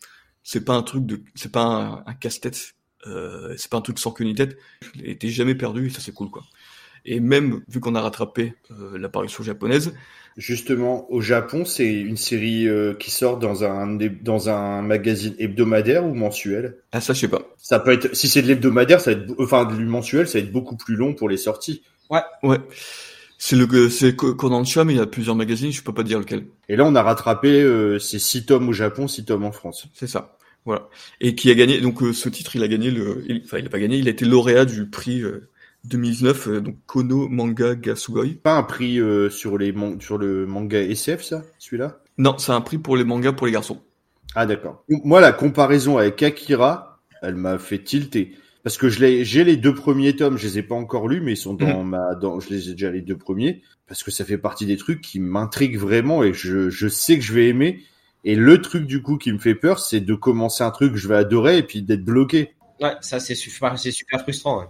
[0.44, 2.76] c'est pas un truc de, c'est pas un, un casse-tête,
[3.08, 4.58] euh, c'est pas un truc sans queue ni tête.
[5.20, 6.44] T'es jamais perdu, et ça c'est cool, quoi.
[7.08, 9.94] Et même, vu qu'on a rattrapé euh, l'apparition japonaise,
[10.38, 16.06] Justement, au Japon, c'est une série euh, qui sort dans un dans un magazine hebdomadaire
[16.06, 16.78] ou mensuel?
[16.92, 17.42] ah ça je sais pas.
[17.58, 20.46] Ça peut être si c'est de l'hebdomadaire, ça va être enfin du mensuel, ça va
[20.46, 21.82] être beaucoup plus long pour les sorties.
[22.10, 22.58] Ouais.
[23.38, 26.20] C'est le, c'est Ko- Kodansha, mais il y a plusieurs magazines, je peux pas dire
[26.20, 26.46] lequel.
[26.70, 29.88] Et là, on a rattrapé euh, ces six tomes au Japon, six tomes en France.
[29.94, 30.38] C'est ça.
[30.66, 30.90] Voilà.
[31.22, 33.66] Et qui a gagné, donc euh, ce titre, il a gagné le, il- enfin il
[33.68, 35.22] a pas gagné, il a été lauréat du prix
[35.94, 38.36] euh, 2019, euh, donc Kono Manga Gasugoi.
[38.44, 42.00] Pas un prix euh, sur les man- sur le manga SF, ça, celui-là?
[42.18, 43.82] Non, c'est un prix pour les mangas pour les garçons.
[44.36, 44.84] Ah d'accord.
[44.90, 48.34] Moi, la comparaison avec Akira, elle m'a fait tilter.
[48.64, 51.22] Parce que je l'ai, j'ai les deux premiers tomes, je les ai pas encore lus,
[51.22, 54.12] mais ils sont dans ma, dans, je les ai déjà les deux premiers, parce que
[54.12, 57.48] ça fait partie des trucs qui m'intriguent vraiment et je, je sais que je vais
[57.48, 57.84] aimer.
[58.26, 60.98] Et le truc du coup qui me fait peur, c'est de commencer un truc que
[60.98, 62.52] je vais adorer et puis d'être bloqué.
[62.82, 64.60] Ouais, ça c'est super, c'est super frustrant.
[64.60, 64.68] ouais.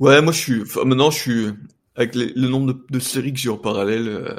[0.00, 1.46] Ouais, moi je suis, enfin, maintenant je suis,
[1.94, 4.36] avec les- le nombre de, de séries que j'ai en parallèle, euh,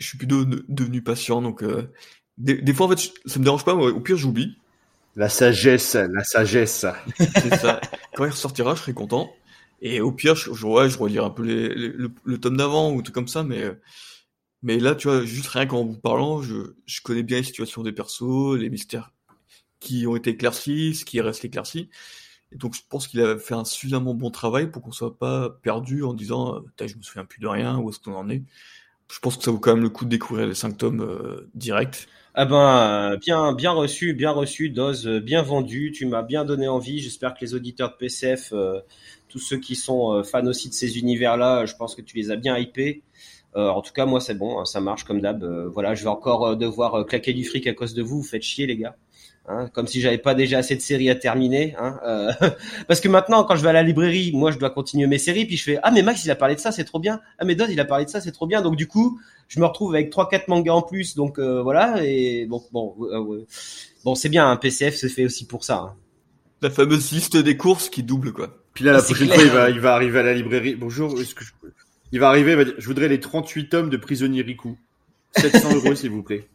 [0.00, 1.90] je suis plutôt de- devenu patient, donc euh,
[2.38, 4.56] des, des fois en fait je- ça me dérange pas, moi, au pire j'oublie,
[5.16, 6.86] La sagesse, la sagesse.
[7.34, 7.80] c'est ça.
[8.14, 9.30] Quand il ressortira, je serai content.
[9.82, 12.56] Et au pire, je, je, ouais, je relirai un peu les, les- le, le tome
[12.58, 13.74] d'avant ou tout comme ça, mais euh,
[14.62, 17.82] mais là, tu vois, juste rien qu'en vous parlant, je, je connais bien les situations
[17.82, 19.12] des persos, les mystères
[19.80, 21.90] qui ont été éclaircis, ce qui reste éclairci.
[22.54, 26.04] Donc, je pense qu'il a fait un suffisamment bon travail pour qu'on soit pas perdu
[26.04, 28.42] en disant, euh, je me souviens plus de rien, où est-ce qu'on en est.
[29.10, 32.06] Je pense que ça vaut quand même le coup de découvrir les tomes euh, directs.
[32.34, 35.92] Ah ben, euh, bien, bien reçu, bien reçu, dose, bien vendu.
[35.92, 37.00] Tu m'as bien donné envie.
[37.00, 38.52] J'espère que les auditeurs de PCF,
[39.28, 42.36] tous ceux qui sont fans aussi de ces univers-là, je pense que tu les as
[42.36, 43.02] bien hypés.
[43.54, 45.44] en tout cas, moi, c'est bon, hein, ça marche comme d'hab.
[45.72, 48.22] voilà, je vais encore devoir claquer du fric à cause de vous.
[48.22, 48.96] Vous faites chier, les gars.
[49.46, 51.74] Hein, comme si j'avais pas déjà assez de séries à terminer.
[51.78, 52.32] Hein, euh,
[52.88, 55.44] parce que maintenant, quand je vais à la librairie, moi, je dois continuer mes séries,
[55.44, 57.20] puis je fais ah mais Max il a parlé de ça, c'est trop bien.
[57.38, 58.62] Ah mais Dodd il a parlé de ça, c'est trop bien.
[58.62, 61.14] Donc du coup, je me retrouve avec trois quatre mangas en plus.
[61.14, 63.44] Donc euh, voilà et bon bon euh,
[64.02, 64.50] bon c'est bien.
[64.50, 65.76] Un PCF se fait aussi pour ça.
[65.76, 65.94] Hein.
[66.62, 68.48] La fameuse liste des courses qui double quoi.
[68.72, 70.74] Puis là la prochaine fois il va il va arriver à la librairie.
[70.74, 71.52] Bonjour, est-ce que je...
[72.12, 74.78] il va arriver, il va dire, je voudrais les 38 tomes de Prisonnier Riku.
[75.36, 76.48] 700 euros s'il vous plaît.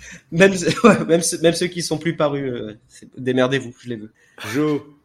[0.32, 0.52] même,
[0.84, 2.78] ouais, même, même, ceux qui sont plus parus, euh,
[3.16, 4.12] démerdez-vous, je les veux.
[4.52, 4.96] Jo,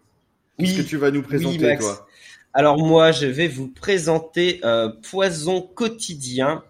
[0.59, 2.07] qu'est-ce que tu vas nous présenter, toi?
[2.53, 6.63] Alors moi, je vais vous présenter euh, Poison quotidien.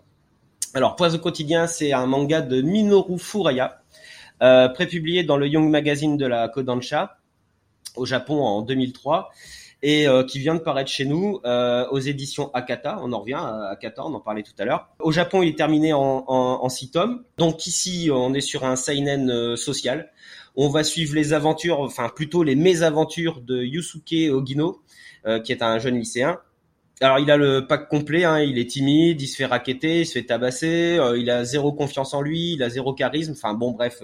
[0.74, 3.82] Alors Poison quotidien, c'est un manga de Minoru Furaya,
[4.42, 7.18] euh, prépublié dans le Young Magazine de la Kodansha
[7.96, 9.32] au Japon en 2003
[9.84, 13.00] et euh, qui vient de paraître chez nous euh, aux éditions Akata.
[13.02, 14.90] On en revient à Akata, on en parlait tout à l'heure.
[15.00, 17.24] Au Japon, il est terminé en, en, en six tomes.
[17.38, 20.12] Donc ici, on est sur un seinen euh, social.
[20.56, 24.82] On va suivre les aventures, enfin plutôt les mésaventures de Yusuke Ogino,
[25.44, 26.40] qui est un jeune lycéen.
[27.00, 30.06] Alors il a le pack complet, hein, il est timide, il se fait raqueter, il
[30.08, 33.34] se fait tabasser, il a zéro confiance en lui, il a zéro charisme.
[33.34, 34.02] Enfin bon, bref,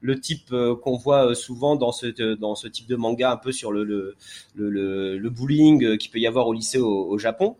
[0.00, 3.36] le type euh, qu'on voit euh, souvent dans ce dans ce type de manga un
[3.36, 4.16] peu sur le le
[4.54, 7.56] le, le bullying euh, qu'il peut y avoir au lycée au, Japon.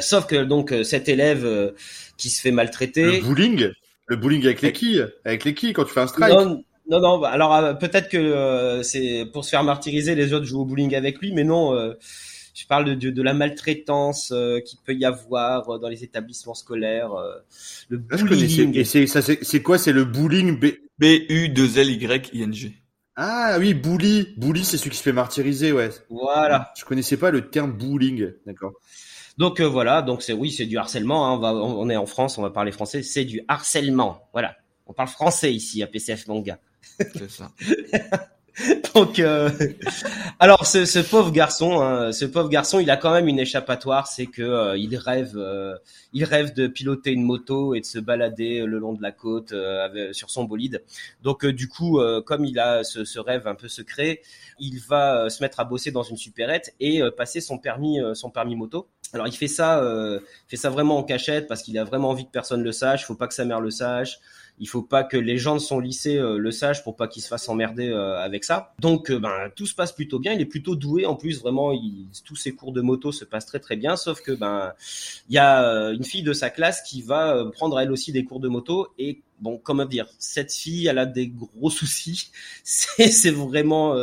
[0.00, 1.74] sauf que donc cet élève
[2.16, 3.20] qui se fait maltraiter.
[3.20, 3.70] Le bullying,
[4.06, 6.32] le bullying avec les quilles, avec les quilles quand tu fais un strike?
[6.32, 7.18] Non, non, non.
[7.18, 11.18] Bah, alors peut-être que c'est pour se faire martyriser, les autres jouent au bowling avec
[11.18, 11.74] lui, mais non
[12.56, 16.54] je parle de, de, la maltraitance euh, qu'il peut y avoir euh, dans les établissements
[16.54, 17.34] scolaires, euh,
[17.90, 18.74] le bullying.
[18.74, 19.76] Et c'est quoi?
[19.76, 20.58] C'est le bullying
[20.98, 22.74] B B U 2 L Y I N G.
[23.16, 25.90] Ah oui, bully, bully, c'est celui qui se fait martyriser, ouais.
[26.10, 26.72] Voilà.
[26.76, 28.72] Je connaissais pas le terme bullying, d'accord.
[29.38, 31.26] Donc voilà, donc c'est oui, c'est du harcèlement.
[31.26, 33.02] Hein, on, va, on est en France, on va parler français.
[33.02, 34.28] C'est du harcèlement.
[34.32, 34.56] Voilà,
[34.86, 36.58] on parle français ici à PCF Manga.
[36.98, 37.50] C'est ça.
[38.94, 39.50] Donc, euh,
[40.38, 44.06] alors ce, ce, pauvre garçon, hein, ce pauvre garçon, il a quand même une échappatoire,
[44.06, 45.76] c'est que euh, il rêve, euh,
[46.14, 49.52] il rêve de piloter une moto et de se balader le long de la côte
[50.12, 50.82] sur son bolide.
[51.22, 54.22] Donc, du coup, comme il a ce, ce, rêve un peu secret,
[54.58, 58.56] il va se mettre à bosser dans une supérette et passer son permis, son permis
[58.56, 58.88] moto.
[59.12, 59.82] Alors, il fait ça,
[60.48, 63.04] fait ça vraiment en cachette parce qu'il a vraiment envie que personne le sache.
[63.04, 64.18] Faut pas que sa mère le sache
[64.58, 67.22] il faut pas que les gens de son lycée euh, le sachent pour pas qu'il
[67.22, 68.74] se fasse emmerder euh, avec ça.
[68.80, 71.04] Donc euh, ben tout se passe plutôt bien, il est plutôt doué.
[71.04, 73.96] En plus vraiment il, tous ses cours de moto se passent très très bien.
[73.96, 74.72] Sauf que ben
[75.28, 78.40] il y a une fille de sa classe qui va prendre elle aussi des cours
[78.40, 78.88] de moto.
[78.98, 82.30] Et bon comment dire cette fille elle a des gros soucis.
[82.64, 83.94] C'est vraiment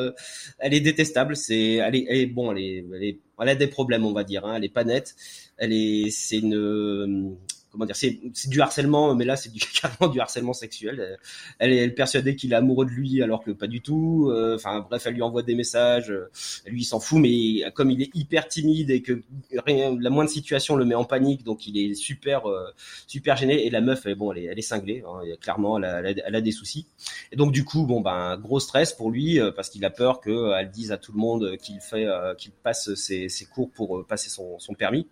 [0.60, 1.36] elle est détestable.
[1.36, 4.46] C'est elle est, bon elle est, elle est elle a des problèmes on va dire
[4.46, 5.16] hein, elle est pas nette.
[5.58, 7.36] Elle est c'est une
[7.74, 11.18] comment dire, c'est du harcèlement, mais là c'est du carrément du harcèlement sexuel.
[11.58, 14.30] Elle est, elle persuadée qu'il est amoureux de lui alors que pas du tout.
[14.32, 16.12] Euh, enfin bref, elle lui envoie des messages.
[16.12, 16.30] Euh,
[16.68, 19.24] lui il s'en fout, mais comme il est hyper timide et que
[19.66, 22.70] rien, la moindre situation le met en panique, donc il est super euh,
[23.08, 23.66] super gêné.
[23.66, 25.04] Et la meuf, bon, elle est, elle est cinglée.
[25.08, 26.86] Hein, clairement, elle a, elle a, des soucis.
[27.32, 30.70] Et donc du coup, bon ben gros stress pour lui parce qu'il a peur qu'elle
[30.72, 32.08] dise à tout le monde qu'il fait,
[32.38, 35.08] qu'il passe ses, ses, cours pour passer son, son permis.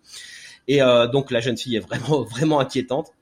[0.68, 3.12] Et euh, donc la jeune fille est vraiment vraiment inquiétante.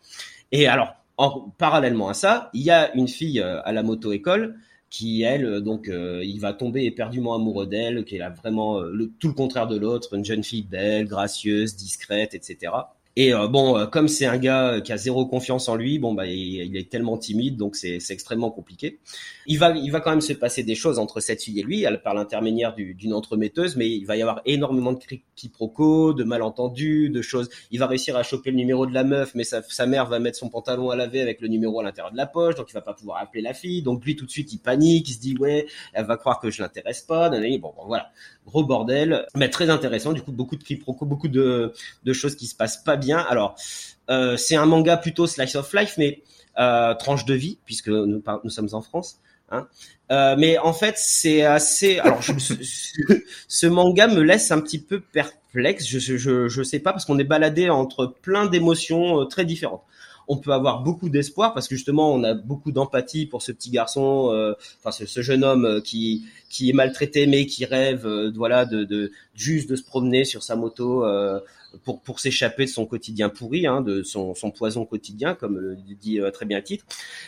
[0.53, 4.13] Et alors, en, parallèlement à ça, il y a une fille euh, à la moto
[4.13, 4.57] école
[4.89, 9.29] qui elle euh, donc il va tomber éperdument amoureux d'elle, qui est vraiment le, tout
[9.29, 12.73] le contraire de l'autre, une jeune fille belle, gracieuse, discrète, etc.
[13.17, 16.15] Et euh, bon, euh, comme c'est un gars qui a zéro confiance en lui, bon
[16.15, 19.01] bah il, est tellement timide, donc c'est extrêmement compliqué.
[19.47, 21.85] Il va, il va quand même se passer des choses entre cette fille et lui,
[22.05, 24.99] par l'intermédiaire d'une entremetteuse, mais il va y avoir énormément de
[25.35, 27.49] quiproquos, de malentendus, de choses.
[27.73, 30.21] Il va réussir à choper le numéro de la meuf, mais sa, sa mère va
[30.21, 32.75] mettre son pantalon à laver avec le numéro à l'intérieur de la poche, donc il
[32.75, 33.83] va pas pouvoir appeler la fille.
[33.83, 36.51] Donc lui tout de suite il panique, il se dit ouais, elle va croire que
[36.51, 37.29] je l'intéresse pas.
[37.29, 38.11] Bon, bon voilà,
[38.47, 40.13] gros bordel, mais très intéressant.
[40.13, 41.73] Du coup beaucoup de quiproquos, beaucoup de,
[42.05, 43.57] de choses qui se passent pas bien alors,
[44.11, 46.23] euh, c'est un manga plutôt slice of life, mais
[46.59, 49.19] euh, tranche de vie, puisque nous, nous sommes en France.
[49.51, 49.69] Hein.
[50.11, 51.99] Euh, mais en fait, c'est assez.
[52.01, 52.21] Alors,
[53.49, 55.87] ce, manga me laisse un petit peu perplexe.
[55.87, 59.83] Je, je, je sais pas parce qu'on est baladé entre plein d'émotions très différentes
[60.33, 63.71] on peut avoir beaucoup d'espoir parce que justement on a beaucoup d'empathie pour ce petit
[63.71, 69.13] garçon, enfin ce, jeune homme qui qui est maltraité mais qui rêve, voilà, de, de,
[69.35, 71.05] juste de se promener sur sa moto
[71.85, 75.77] pour, pour s'échapper de son quotidien pourri, hein, de son, son, poison quotidien, comme le
[75.77, 76.85] dit euh, très bien le titre.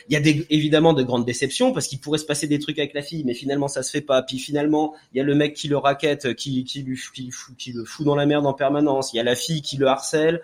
[0.08, 2.78] Il y a des, évidemment de grandes déceptions parce qu'il pourrait se passer des trucs
[2.78, 4.22] avec la fille, mais finalement ça se fait pas.
[4.22, 7.72] Puis finalement, il y a le mec qui le raquette, qui, qui, lui, qui, qui
[7.72, 9.12] le fout dans la merde en permanence.
[9.12, 10.42] Il y a la fille qui le harcèle.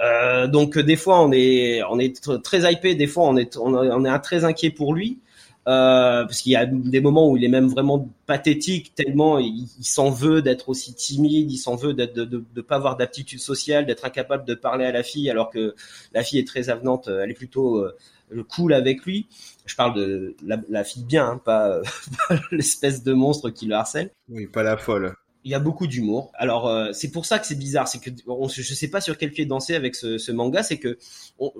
[0.00, 4.04] Euh, donc des fois on est on est très hypé, des fois on est on
[4.04, 5.18] est très inquiet pour lui.
[5.66, 9.66] Euh, parce qu'il y a des moments où il est même vraiment pathétique tellement il,
[9.80, 13.86] s'en veut d'être aussi timide, il s'en veut de, de, de, pas avoir d'aptitude sociale,
[13.86, 15.74] d'être incapable de parler à la fille alors que
[16.12, 17.96] la fille est très avenante, elle est plutôt euh,
[18.54, 19.26] cool avec lui.
[19.64, 21.80] Je parle de la, la fille bien, hein, pas,
[22.28, 24.10] pas l'espèce de monstre qui le harcèle.
[24.28, 26.32] Oui, pas la folle il y a beaucoup d'humour.
[26.34, 29.18] Alors euh, c'est pour ça que c'est bizarre, c'est que on, je sais pas sur
[29.18, 30.96] quel pied danser avec ce, ce manga, c'est que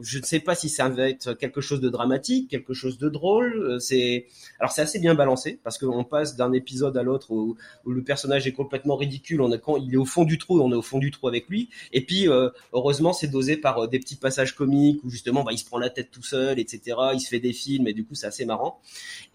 [0.01, 3.11] je ne sais pas si ça va être quelque chose de dramatique, quelque chose de
[3.11, 3.53] drôle.
[3.59, 4.27] Euh, c'est
[4.59, 8.03] alors c'est assez bien balancé parce qu'on passe d'un épisode à l'autre où, où, le
[8.03, 10.77] personnage est complètement ridicule, on est quand il est au fond du trou, on est
[10.77, 11.69] au fond du trou avec lui.
[11.93, 15.59] Et puis euh, heureusement c'est dosé par des petits passages comiques où justement bah, il
[15.59, 16.97] se prend la tête tout seul, etc.
[17.13, 18.81] Il se fait des films et du coup c'est assez marrant.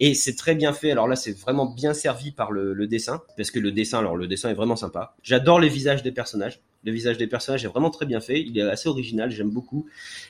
[0.00, 0.90] Et c'est très bien fait.
[0.90, 4.16] Alors là c'est vraiment bien servi par le, le dessin parce que le dessin, alors
[4.16, 5.14] le dessin est vraiment sympa.
[5.22, 6.60] J'adore les visages des personnages.
[6.82, 8.40] Le visage des personnages est vraiment très bien fait.
[8.40, 9.86] Il est assez original, j'aime beaucoup.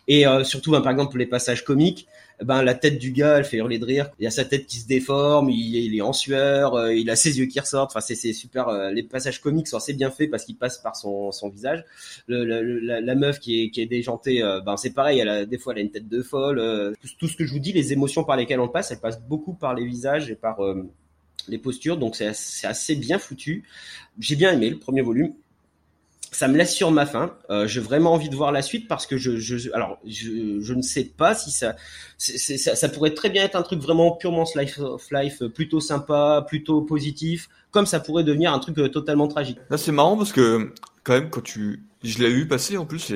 [0.08, 2.08] Et euh, surtout, ben, par exemple, les passages comiques,
[2.42, 4.10] ben la tête du gars, elle fait hurler de rire.
[4.18, 7.14] Il y a sa tête qui se déforme, il, est en sueur, euh, il a
[7.14, 7.92] ses yeux qui ressortent.
[7.94, 8.66] Enfin, c'est super.
[8.68, 11.84] Euh, les passages comiques sont assez bien faits parce qu'ils passent par son, son visage.
[12.26, 15.20] La, meuf qui est, qui est déjantée, ben c'est pareil.
[15.20, 16.96] Elle a, des fois, elle a une tête de folle.
[17.18, 19.54] Tout, ce que je vous dis, les émotions par lesquelles on passe, elles passent beaucoup
[19.54, 20.58] par les visages et par
[21.48, 23.64] les postures, donc c'est assez bien foutu.
[24.18, 25.32] J'ai bien aimé le premier volume.
[26.32, 27.36] Ça me laisse sur ma faim.
[27.50, 30.74] Euh, j'ai vraiment envie de voir la suite parce que je, je alors je, je,
[30.74, 31.74] ne sais pas si ça,
[32.18, 36.82] ça, pourrait très bien être un truc vraiment purement slice of life, plutôt sympa, plutôt
[36.82, 39.58] positif, comme ça pourrait devenir un truc euh, totalement tragique.
[39.70, 40.72] Là c'est marrant parce que
[41.02, 43.12] quand même quand tu, je l'ai vu passer en plus,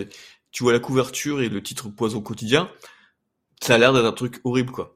[0.50, 2.68] tu vois la couverture et le titre Poison quotidien,
[3.62, 4.93] ça a l'air d'être un truc horrible quoi.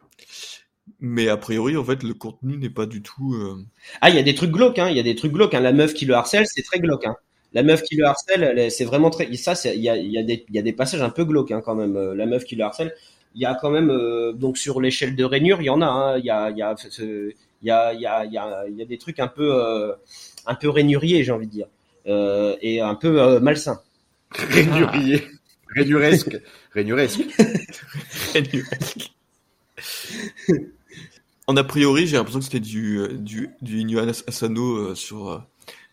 [1.00, 3.34] Mais a priori, en fait, le contenu n'est pas du tout.
[3.34, 3.64] Euh...
[4.00, 4.88] Ah, il y a des trucs glauques, hein.
[4.90, 5.54] Il y a des trucs glauques.
[5.54, 5.60] Hein.
[5.60, 7.06] La meuf qui le harcèle, c'est très glauque.
[7.06, 7.16] Hein.
[7.52, 9.32] La meuf qui le harcèle, c'est vraiment très.
[9.36, 11.62] Ça, il y a, y, a des, y a des passages un peu glauques hein,
[11.64, 11.96] quand même.
[11.96, 12.94] Euh, la meuf qui le harcèle.
[13.34, 15.86] Il y a quand même euh, donc sur l'échelle de rainure, il y en a.
[15.86, 16.18] Hein.
[16.18, 16.74] Il y a, il y a,
[17.62, 19.54] il y a, il y a, il y a, y a des trucs un peu,
[19.54, 19.94] euh,
[20.46, 21.66] un peu rainuriers, j'ai envie de dire,
[22.06, 23.80] euh, et un peu euh, malsains.
[24.30, 25.24] Rainurier,
[25.74, 26.38] rainuresque,
[26.72, 27.24] rainuresque.
[28.34, 29.12] rainuresque.
[31.48, 35.38] En a priori, j'ai l'impression que c'était du, euh, du, du Asano euh, sur euh,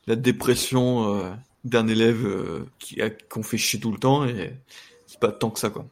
[0.05, 2.27] la dépression d'un élève
[2.77, 4.53] qui a qu'on fait chier tout le temps et
[5.07, 5.87] c'est pas tant que ça quoi.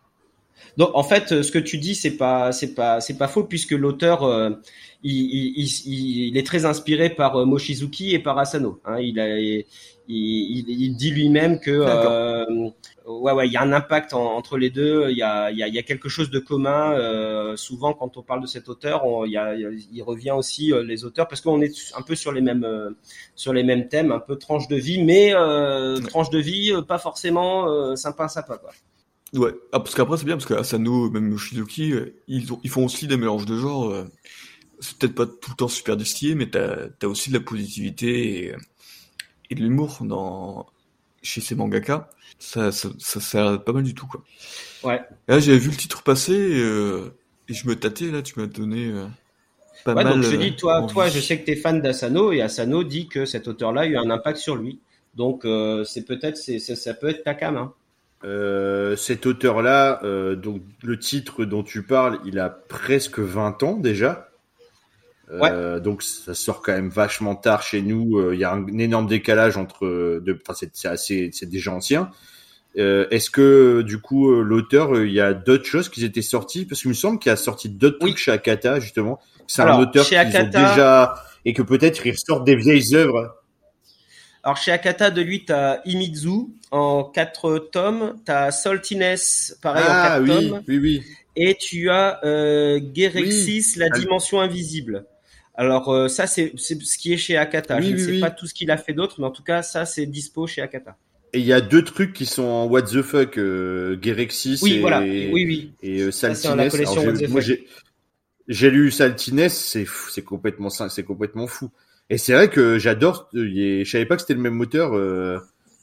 [0.78, 3.72] Donc en fait, ce que tu dis, c'est pas, c'est pas, c'est pas faux puisque
[3.72, 4.24] l'auteur,
[5.04, 8.80] il, il, il, est très inspiré par Mochizuki et par Asano.
[8.86, 9.00] Hein.
[9.00, 9.66] Il, a, il,
[10.08, 12.74] il, dit lui-même que
[13.06, 15.10] ouais, ouais, il y a un impact entre les deux.
[15.10, 16.94] Il y a, il y a, y a quelque chose de commun.
[16.94, 20.84] Euh, souvent, quand on parle de cet auteur, on, y a, il revient aussi euh,
[20.84, 22.92] les auteurs parce qu'on est un peu sur les mêmes, euh,
[23.36, 26.98] sur les mêmes thèmes, un peu tranche de vie, mais euh, tranche de vie pas
[26.98, 28.72] forcément sympa, sympa quoi.
[29.34, 31.94] Ouais, ah, parce qu'après c'est bien parce que Asano, même Shizuki,
[32.28, 34.06] ils, ont, ils font aussi des mélanges de genres.
[34.80, 38.48] c'est peut-être pas tout le temps super distillé, mais t'as as aussi de la positivité
[38.48, 38.56] et,
[39.50, 40.68] et de l'humour dans
[41.24, 44.22] chez ces mangaka ça, ça, ça sert pas mal du tout, quoi.
[44.84, 45.02] Ouais.
[45.28, 47.14] là, j'avais vu le titre passer euh,
[47.48, 49.06] et je me tâtais, là, tu m'as donné euh,
[49.86, 50.16] pas ouais, mal.
[50.16, 53.08] Donc je dis, toi, toi, je sais que tu es fan d'Asano et Asano dit
[53.08, 54.80] que cet auteur-là a eu un impact sur lui.
[55.16, 57.56] Donc euh, c'est peut-être, c'est, ça peut être ta cam.
[57.56, 57.74] Hein.
[58.26, 63.78] Euh, cet auteur-là, euh, donc le titre dont tu parles, il a presque 20 ans
[63.78, 64.30] déjà.
[65.32, 68.32] Euh, donc ça sort quand même vachement tard chez nous.
[68.32, 72.12] Il y a un, énorme décalage entre, enfin c'est assez, c'est déjà ancien.
[72.76, 76.66] Est-ce que du coup l'auteur, il y a d'autres choses qui étaient sorties?
[76.66, 79.20] Parce qu'il me semble qu'il a sorti d'autres trucs chez Akata justement.
[79.48, 83.36] C'est un auteur qui ont déjà et que peut-être il ressort des vieilles œuvres.
[84.44, 90.26] Alors chez Akata de lui, t'as Imizu en quatre tomes, t'as Saltiness pareil ah, en
[90.26, 91.04] quatre oui, tomes, oui, oui.
[91.38, 95.06] et tu as euh, Gerexis, la dimension invisible.
[95.56, 97.80] Alors euh, ça c'est ce qui est chez Akata.
[97.80, 99.86] Je ne sais pas tout ce qu'il a fait d'autre, mais en tout cas ça
[99.86, 100.98] c'est dispo chez Akata.
[101.32, 104.74] Et il y a deux trucs qui sont en what the fuck, euh, Gerexis Oui
[104.74, 105.72] et, voilà, oui oui.
[105.82, 106.58] et euh, Ça, c'est dans Saltines.
[106.58, 107.42] la collection Alors, What
[108.50, 109.86] j'ai- lu Saltines, c'est
[110.24, 111.72] complètement c'est complètement fou.
[112.10, 113.30] Et c'est vrai que j'adore.
[113.34, 114.94] Je savais pas que c'était le même auteur.
[114.96, 115.40] euh,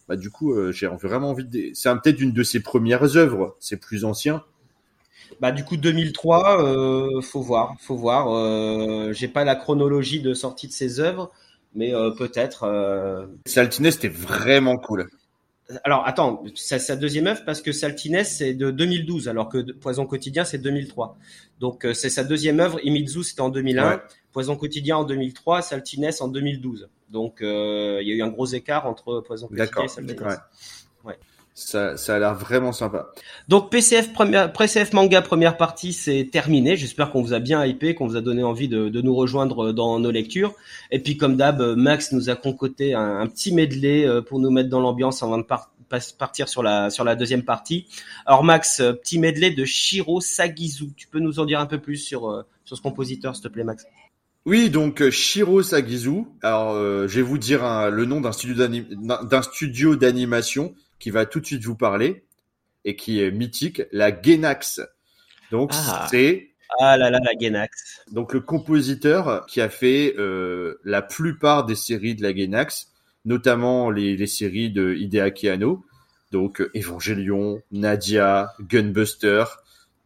[0.09, 1.71] bah du coup, euh, j'ai vraiment envie de.
[1.75, 3.57] C'est peut-être une de ses premières œuvres.
[3.61, 4.45] C'est plus ancien.
[5.41, 8.29] Bah du coup 2003, euh, faut voir, faut voir.
[8.35, 11.31] Euh, J'ai pas la chronologie de sortie de ses œuvres,
[11.75, 12.67] mais euh, peut-être.
[13.47, 15.09] Saltines, c'était vraiment cool.
[15.85, 20.05] Alors attends, c'est sa deuxième œuvre parce que Saltines c'est de 2012, alors que Poison
[20.05, 21.17] quotidien c'est 2003.
[21.61, 22.81] Donc c'est sa deuxième œuvre.
[22.83, 23.99] Imizu c'était en 2001, Ouais.
[24.33, 26.89] Poison quotidien en 2003, Saltines en 2012.
[27.11, 29.91] Donc euh, il y a eu un gros écart entre Poison quotidien et D'accord.
[29.91, 30.21] Saltines.
[30.23, 30.37] Ouais.
[31.05, 31.19] Ouais.
[31.55, 33.11] Ça, ça a l'air vraiment sympa.
[33.49, 36.77] Donc PCF, première, PCF manga première partie, c'est terminé.
[36.77, 39.73] J'espère qu'on vous a bien hypé, qu'on vous a donné envie de, de, nous rejoindre
[39.73, 40.55] dans nos lectures.
[40.93, 44.71] Et puis comme d'hab, Max nous a concocté un, un, petit medley pour nous mettre
[44.71, 45.47] dans l'ambiance avant de
[46.17, 47.89] partir sur la sur la deuxième partie.
[48.27, 50.93] Alors Max, petit medley de Shiro Sagizu.
[50.97, 53.65] Tu peux nous en dire un peu plus sur sur ce compositeur, s'il te plaît,
[53.65, 53.85] Max?
[54.47, 56.25] Oui, donc Shiro Sagizu.
[56.43, 58.33] Alors, euh, je vais vous dire hein, le nom d'un
[59.43, 62.25] studio d'animation qui va tout de suite vous parler
[62.85, 64.81] et qui est mythique, la Genax.
[65.51, 66.07] Donc ah.
[66.11, 68.03] c'est ah là là la Genax.
[68.13, 72.93] Donc le compositeur qui a fait euh, la plupart des séries de la Genax,
[73.27, 75.85] notamment les, les séries de Hideaki Anno,
[76.33, 79.45] donc Evangelion, Nadia, Gunbuster.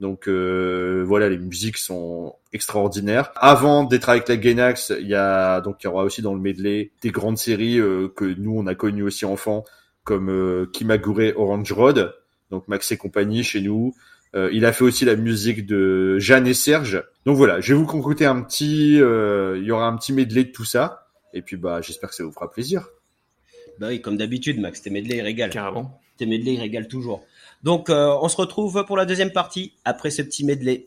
[0.01, 3.32] Donc euh, voilà, les musiques sont extraordinaires.
[3.36, 6.40] Avant d'être avec la Genax, il y a donc il y aura aussi dans le
[6.40, 9.64] medley des grandes séries euh, que nous on a connues aussi enfants,
[10.03, 12.12] comme euh, Kimagure Orange Road,
[12.51, 13.95] donc Max et compagnie chez nous.
[14.34, 17.05] Euh, il a fait aussi la musique de Jeanne et Serge.
[17.24, 20.45] Donc voilà, je vais vous concocter un petit, euh, il y aura un petit medley
[20.45, 21.07] de tout ça.
[21.32, 22.88] Et puis bah j'espère que ça vous fera plaisir.
[23.78, 25.51] Bah oui, comme d'habitude, Max, tes medley régale.
[25.51, 26.01] Carrément.
[26.16, 27.24] Tes medley régale toujours.
[27.64, 30.86] Donc euh, on se retrouve pour la deuxième partie après ce petit medley.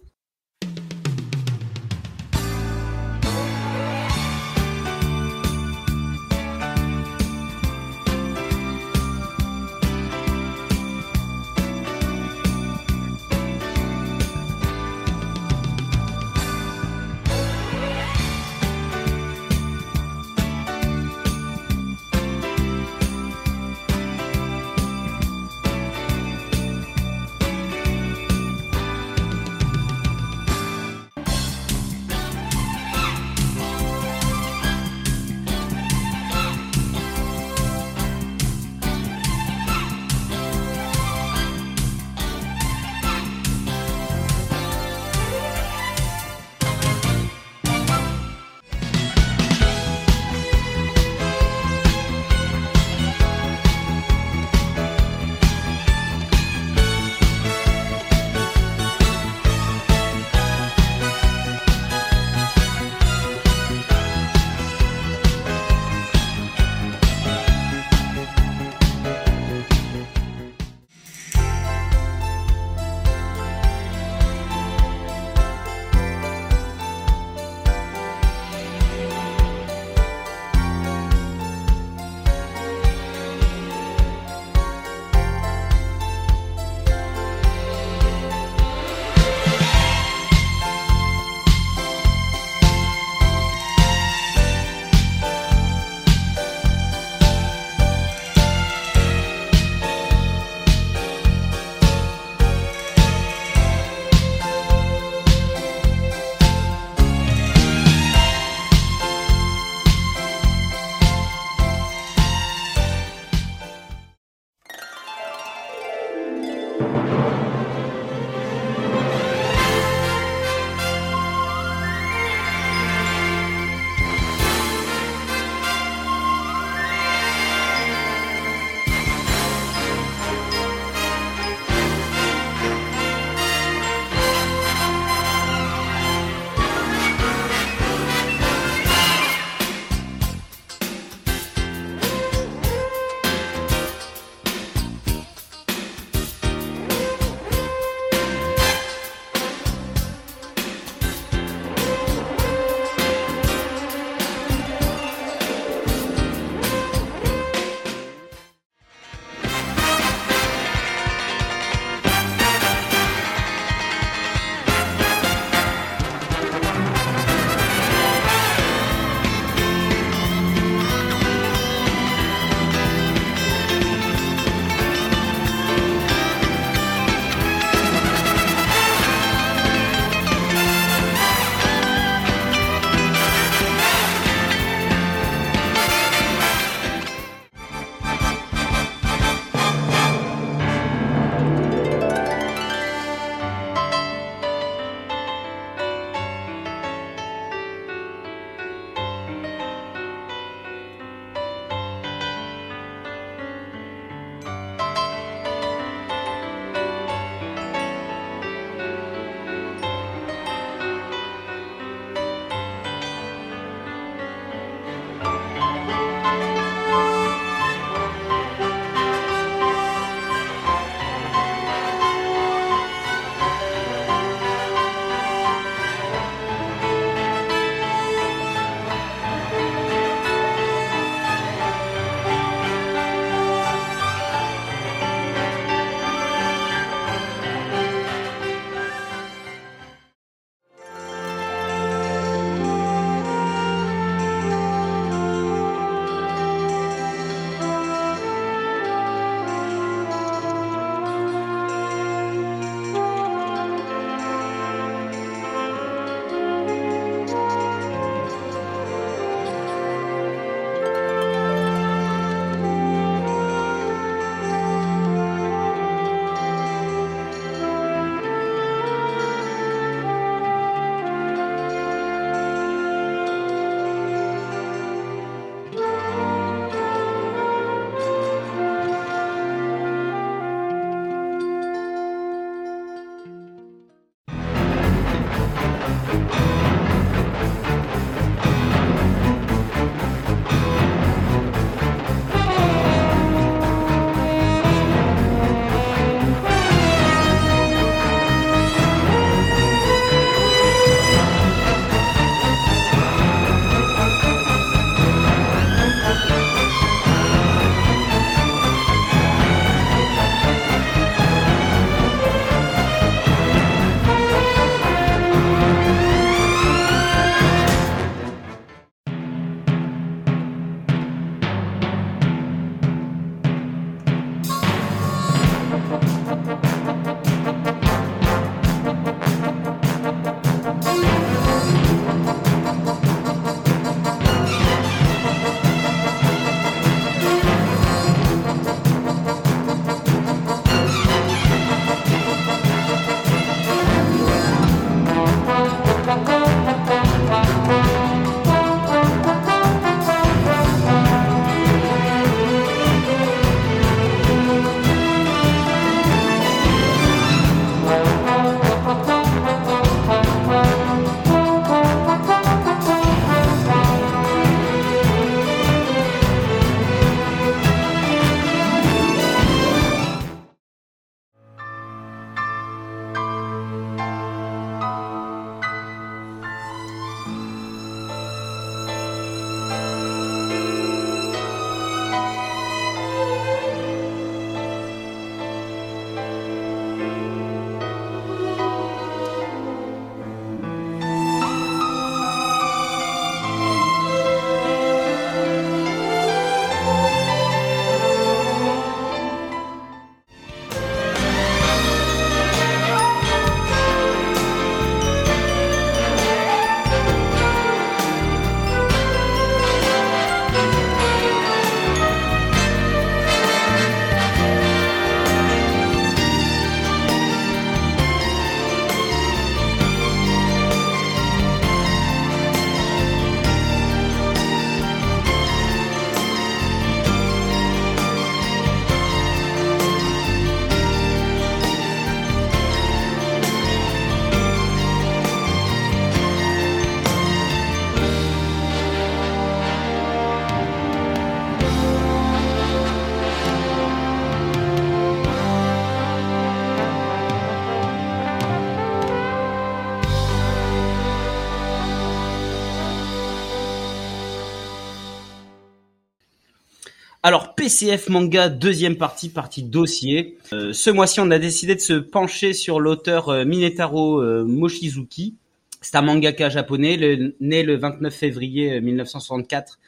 [457.68, 460.38] PCF manga deuxième partie, partie dossier.
[460.54, 465.36] Euh, ce mois-ci, on a décidé de se pencher sur l'auteur euh, Minetaro euh, Mochizuki.
[465.82, 469.80] C'est un mangaka japonais, né le 29 février 1964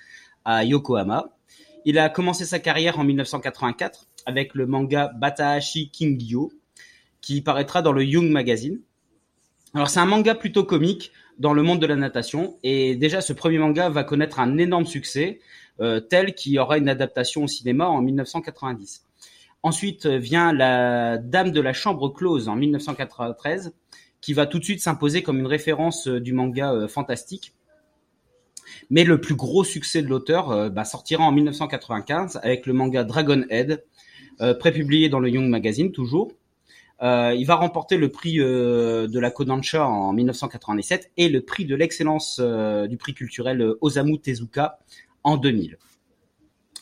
[0.44, 1.30] à Yokohama.
[1.86, 6.52] Il a commencé sa carrière en 1984 avec le manga Batahashi Kingyo,
[7.22, 8.82] qui paraîtra dans le Young Magazine.
[9.74, 13.32] Alors c'est un manga plutôt comique dans le monde de la natation et déjà ce
[13.32, 15.40] premier manga va connaître un énorme succès
[15.82, 19.06] euh, tel qu'il y aura une adaptation au cinéma en 1990.
[19.64, 23.74] Ensuite euh, vient la Dame de la Chambre close en 1993
[24.20, 27.54] qui va tout de suite s'imposer comme une référence euh, du manga fantastique.
[28.90, 33.44] Mais le plus gros succès de l'auteur bah, sortira en 1995 avec le manga Dragon
[33.50, 33.84] Head,
[34.60, 36.32] prépublié dans le Young Magazine toujours.
[37.02, 42.40] Il va remporter le prix de la Kodansha en 1997 et le prix de l'excellence
[42.40, 44.78] du prix culturel Osamu Tezuka
[45.24, 45.78] en 2000.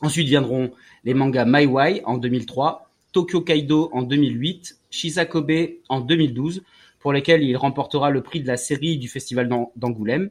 [0.02, 0.72] Ensuite viendront
[1.04, 6.64] les mangas Maiwai en 2003, Tokyo Kaido en 2008, Shizakobe en 2012,
[7.00, 10.30] pour lesquels il remportera le prix de la série du Festival d'Angoulême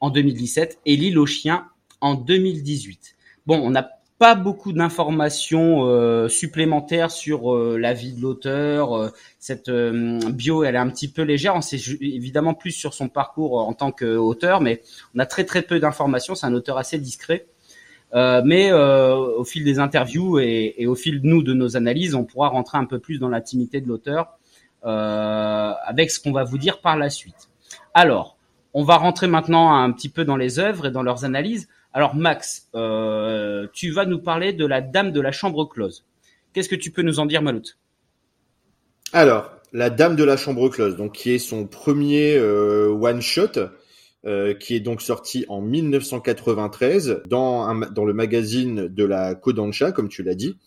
[0.00, 1.68] en 2017 et L'île aux chiens
[2.00, 3.16] en 2018.
[3.46, 3.88] Bon, on a
[4.18, 8.94] pas beaucoup d'informations euh, supplémentaires sur euh, la vie de l'auteur.
[8.94, 9.08] Euh,
[9.38, 11.54] cette bio, elle est un petit peu légère.
[11.54, 14.82] On sait évidemment plus sur son parcours en tant qu'auteur, mais
[15.14, 16.34] on a très très peu d'informations.
[16.34, 17.46] C'est un auteur assez discret.
[18.14, 22.24] mais au fil des interviews et, et, au fil de nous de nos analyses, on
[22.24, 24.38] pourra rentrer un peu plus dans l'intimité de l'auteur
[24.82, 27.50] avec ce qu'on va vous dire par la suite.
[27.94, 28.36] Alors,
[28.72, 31.68] on va rentrer maintenant un petit peu dans les œuvres et dans leurs analyses.
[31.96, 36.04] Alors Max, euh, tu vas nous parler de la Dame de la Chambre close.
[36.52, 37.78] Qu'est-ce que tu peux nous en dire, Malout
[39.14, 43.70] Alors, la Dame de la Chambre close, donc qui est son premier euh, one shot,
[44.26, 50.10] euh, qui est donc sorti en 1993 dans dans le magazine de la Kodansha, comme
[50.10, 50.58] tu l'as dit.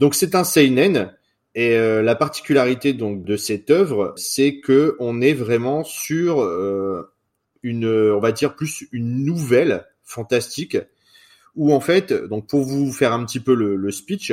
[0.00, 1.14] Donc c'est un seinen.
[1.54, 6.40] Et la particularité donc de cette œuvre, c'est que on est vraiment sur
[7.62, 10.76] une, on va dire plus une nouvelle fantastique
[11.56, 14.32] où en fait, donc pour vous faire un petit peu le, speech,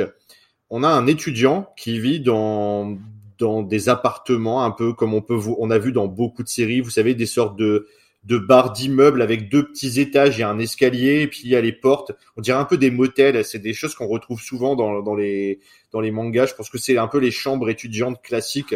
[0.70, 2.98] on a un étudiant qui vit dans
[3.38, 6.48] dans des appartements un peu comme on peut vous, on a vu dans beaucoup de
[6.48, 7.88] séries, vous savez, des sortes de
[8.24, 11.56] de bars d'immeubles avec deux petits étages, il y a un escalier, puis il y
[11.56, 12.12] a les portes.
[12.36, 13.42] On dirait un peu des motels.
[13.46, 15.60] C'est des choses qu'on retrouve souvent dans, dans les
[15.90, 16.46] dans les mangas.
[16.46, 18.74] Je pense que c'est un peu les chambres étudiantes classiques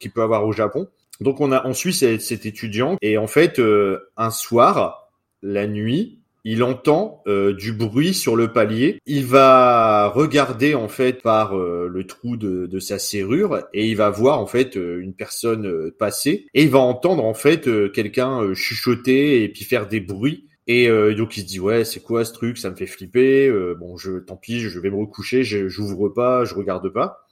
[0.00, 0.88] qu'il peut avoir au Japon.
[1.20, 5.12] Donc on a en Suisse cet étudiant et en fait euh, un soir,
[5.42, 9.00] la nuit, il entend euh, du bruit sur le palier.
[9.06, 14.10] Il va regarder en fait par euh, le trou de, sa serrure et il va
[14.10, 19.44] voir en fait euh, une personne passer et il va entendre en fait quelqu'un chuchoter
[19.44, 20.48] et puis faire des bruits.
[20.68, 22.56] Et donc il se dit ouais c'est quoi ce truc?
[22.56, 26.54] Ça me fait flipper bon je tant pis je vais me recoucher j'ouvre pas je
[26.54, 27.26] regarde pas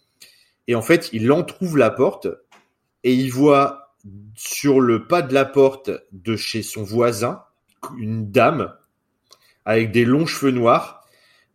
[0.66, 2.26] et en fait il entrouve la porte
[3.04, 3.94] et il voit
[4.34, 7.42] sur le pas de la porte de chez son voisin
[7.98, 8.72] une dame
[9.70, 11.04] avec des longs cheveux noirs,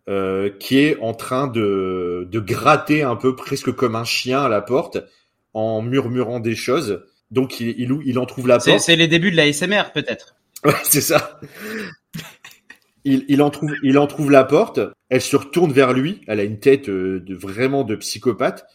[0.08, 4.48] euh, qui est en train de, de gratter un peu presque comme un chien à
[4.48, 5.00] la porte
[5.54, 7.04] en murmurant des choses.
[7.32, 8.80] Donc il, il, il en trouve la porte.
[8.80, 10.36] C'est les débuts de la SMR peut-être.
[10.64, 11.40] Ouais, c'est ça.
[13.04, 14.80] il, il, en trouve, il en trouve la porte.
[15.10, 16.22] Elle se retourne vers lui.
[16.28, 18.66] Elle a une tête euh, de vraiment de psychopathe.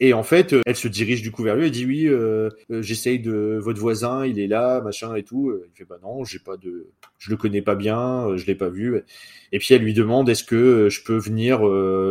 [0.00, 2.50] Et en fait, euh, elle se dirige du coup vers lui et dit oui, euh,
[2.70, 5.52] euh, j'essaye de votre voisin, il est là, machin et tout.
[5.64, 8.68] Il fait bah non, j'ai pas de, je le connais pas bien, je l'ai pas
[8.68, 9.02] vu.
[9.50, 11.66] Et puis elle lui demande est-ce que je peux venir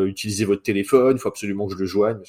[0.05, 2.19] utiliser votre téléphone, il faut absolument que je le joigne.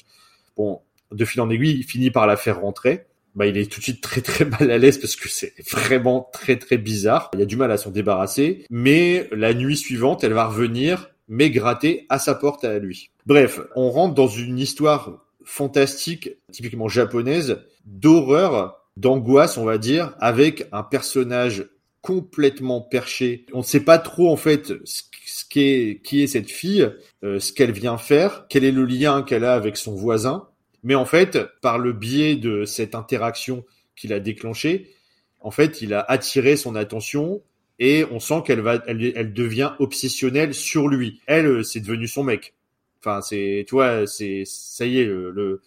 [0.55, 0.81] Bon,
[1.11, 3.05] de fil en aiguille, il finit par la faire rentrer.
[3.35, 6.29] Bah, il est tout de suite très très mal à l'aise parce que c'est vraiment
[6.33, 7.29] très très bizarre.
[7.33, 11.51] Il a du mal à s'en débarrasser, mais la nuit suivante, elle va revenir, mais
[11.51, 13.11] gratter à sa porte à lui.
[13.25, 20.67] Bref, on rentre dans une histoire fantastique, typiquement japonaise, d'horreur, d'angoisse, on va dire, avec
[20.71, 21.65] un personnage
[22.01, 23.45] complètement perché.
[23.51, 26.89] On ne sait pas trop en fait ce qu'est qui est cette fille,
[27.23, 30.47] euh, ce qu'elle vient faire, quel est le lien qu'elle a avec son voisin.
[30.83, 34.93] Mais en fait, par le biais de cette interaction qu'il a déclenchée,
[35.41, 37.41] en fait, il a attiré son attention
[37.79, 41.21] et on sent qu'elle va, elle, elle devient obsessionnelle sur lui.
[41.25, 42.53] Elle, euh, c'est devenu son mec.
[43.01, 45.61] Enfin, c'est, tu vois, c'est, ça y est, le,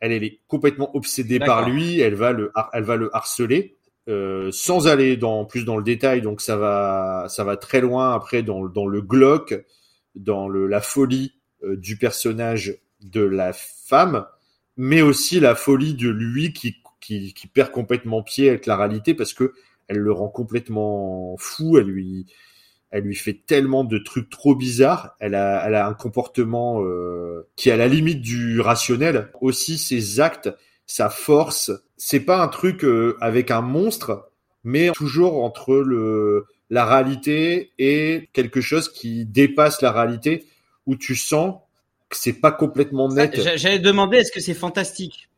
[0.00, 2.00] elle, est complètement obsédée par lui.
[2.00, 3.78] Elle va le, elle va le harceler.
[4.08, 8.14] Euh, sans aller dans plus dans le détail, donc ça va, ça va très loin
[8.14, 9.54] après dans, dans le glauque,
[10.14, 14.24] dans le, la folie euh, du personnage de la femme,
[14.78, 19.12] mais aussi la folie de lui qui, qui, qui perd complètement pied avec la réalité
[19.12, 19.52] parce que
[19.88, 22.26] elle le rend complètement fou, elle lui,
[22.90, 25.14] elle lui fait tellement de trucs trop bizarres.
[25.20, 29.30] Elle a, elle a un comportement euh, qui est à la limite du rationnel.
[29.40, 30.50] Aussi, ses actes,
[30.86, 34.30] sa force, c'est pas un truc euh, avec un monstre,
[34.64, 40.46] mais toujours entre le la réalité et quelque chose qui dépasse la réalité,
[40.86, 41.56] où tu sens
[42.10, 43.40] que c'est pas complètement net.
[43.56, 45.28] J'allais demander est-ce que c'est fantastique?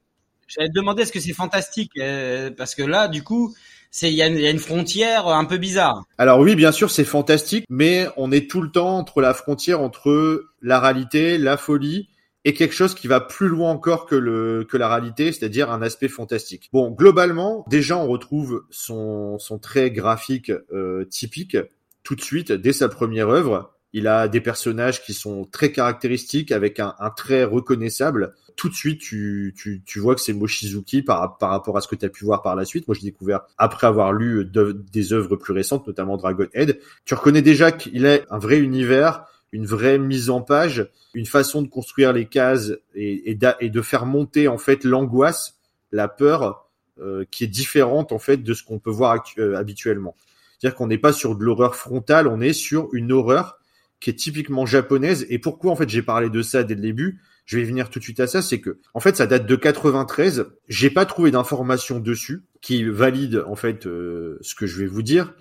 [0.48, 1.92] J'allais demander est-ce que c'est fantastique?
[1.98, 3.54] Euh, parce que là, du coup,
[3.90, 6.04] c'est il y, a une frontière un peu bizarre.
[6.16, 9.80] Alors oui, bien sûr, c'est fantastique, mais on est tout le temps entre la frontière
[9.80, 12.08] entre la réalité, la folie
[12.44, 15.82] et quelque chose qui va plus loin encore que le que la réalité, c'est-à-dire un
[15.82, 16.70] aspect fantastique.
[16.72, 21.56] Bon, globalement, déjà on retrouve son son trait graphique euh, typique
[22.02, 23.74] tout de suite dès sa première œuvre.
[23.92, 28.34] Il a des personnages qui sont très caractéristiques avec un, un trait reconnaissable.
[28.56, 31.88] Tout de suite, tu, tu, tu vois que c'est Mochizuki par, par rapport à ce
[31.88, 32.86] que tu as pu voir par la suite.
[32.86, 34.48] Moi, j'ai découvert après avoir lu
[34.92, 36.78] des œuvres plus récentes, notamment Dragon Head.
[37.04, 41.62] Tu reconnais déjà qu'il a un vrai univers, une vraie mise en page, une façon
[41.62, 45.58] de construire les cases et, et, et de faire monter en fait l'angoisse,
[45.90, 46.70] la peur,
[47.00, 50.14] euh, qui est différente en fait de ce qu'on peut voir euh, habituellement.
[50.58, 53.58] C'est-à-dire qu'on n'est pas sur de l'horreur frontale, on est sur une horreur
[54.00, 55.26] qui est typiquement japonaise.
[55.28, 57.20] Et pourquoi en fait j'ai parlé de ça dès le début?
[57.44, 59.56] Je vais venir tout de suite à ça, c'est que en fait ça date de
[59.56, 60.46] 93.
[60.68, 65.02] J'ai pas trouvé d'informations dessus qui valide en fait euh, ce que je vais vous
[65.02, 65.34] dire,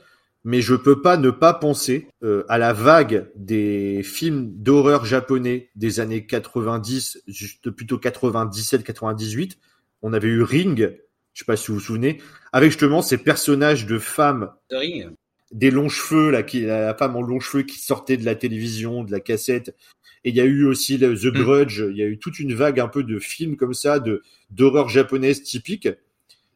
[0.44, 5.70] mais je peux pas ne pas penser euh, à la vague des films d'horreur japonais
[5.76, 9.58] des années 90, juste plutôt 97-98.
[10.02, 10.98] On avait eu Ring,
[11.34, 12.22] je sais pas si vous vous souvenez,
[12.54, 14.52] avec justement ces personnages de femmes.
[14.72, 15.10] Ring
[15.52, 19.04] des longs cheveux là qui la femme en longs cheveux qui sortait de la télévision
[19.04, 19.76] de la cassette.
[20.24, 21.42] Et il y a eu aussi le, The mm.
[21.42, 21.84] Grudge.
[21.90, 24.22] Il y a eu toute une vague un peu de films comme ça de
[24.52, 25.88] d'horreur japonaise typique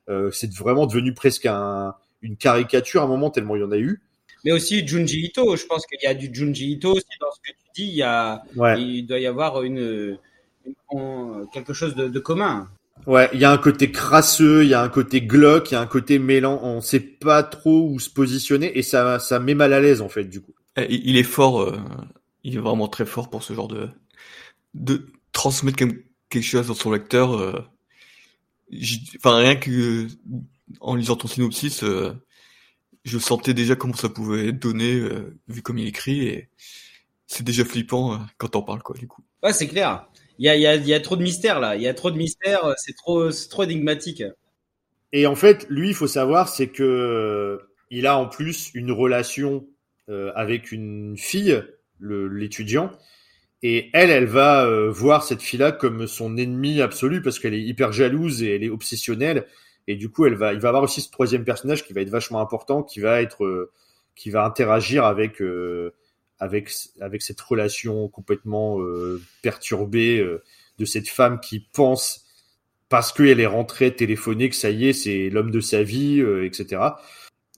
[0.10, 3.72] euh, c'est vraiment devenu presque un, une caricature à un moment tellement il y en
[3.72, 4.02] a eu.
[4.44, 5.56] Mais aussi Junji Ito.
[5.56, 7.88] Je pense qu'il y a du Junji Ito aussi dans ce que tu dis.
[7.88, 8.82] Il y a ouais.
[8.82, 10.18] il doit y avoir une,
[10.66, 12.70] une quelque chose de, de commun
[13.06, 15.78] Ouais, il y a un côté crasseux, il y a un côté glauque, il y
[15.78, 16.60] a un côté mêlant.
[16.64, 20.10] On sait pas trop où se positionner et ça, ça met mal à l'aise en
[20.10, 20.54] fait du coup.
[20.78, 21.78] Eh, il est fort, euh,
[22.44, 23.90] il est vraiment très fort pour ce genre de
[24.74, 25.78] de transmettre
[26.30, 27.34] quelque chose dans son lecteur.
[27.34, 27.62] Euh,
[29.18, 30.08] enfin rien que
[30.80, 32.14] en lisant ton synopsis, euh,
[33.04, 35.02] je sentais déjà comment ça pouvait donner
[35.50, 36.50] vu comme il écrit et
[37.28, 39.24] c'est déjà flippant quand t'en parles quoi du coup.
[39.44, 40.08] Ouais, c'est clair
[40.40, 41.76] il y a, trop de mystères là.
[41.76, 42.74] Il y a trop de mystères.
[42.78, 44.24] C'est trop, trop énigmatique.
[45.12, 47.62] Et en fait, lui, il faut savoir, c'est que
[47.92, 49.68] il a en plus une relation
[50.10, 51.64] euh, avec une fille,
[52.00, 52.92] l'étudiant,
[53.62, 57.62] et elle, elle va euh, voir cette fille-là comme son ennemie absolue parce qu'elle est
[57.62, 59.46] hyper jalouse et elle est obsessionnelle.
[59.88, 62.10] Et du coup, elle va, il va avoir aussi ce troisième personnage qui va être
[62.10, 63.72] vachement important, qui va être, euh,
[64.16, 65.42] qui va interagir avec
[66.44, 66.70] avec
[67.00, 70.44] avec cette relation complètement euh, perturbée euh,
[70.78, 72.26] de cette femme qui pense
[72.90, 76.46] parce qu'elle est rentrée téléphoner que ça y est c'est l'homme de sa vie euh,
[76.46, 76.82] etc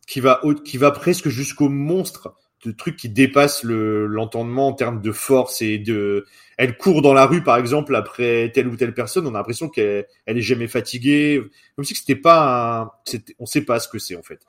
[0.08, 5.02] qui va qui va presque jusqu'au monstre de trucs qui dépassent le l'entendement en termes
[5.02, 6.26] de force et de
[6.58, 9.68] elle court dans la rue par exemple après telle ou telle personne on a l'impression
[9.68, 11.42] qu'elle elle est jamais fatiguée
[11.76, 13.02] comme si c'était pas
[13.40, 14.42] on sait pas ce que c'est en fait.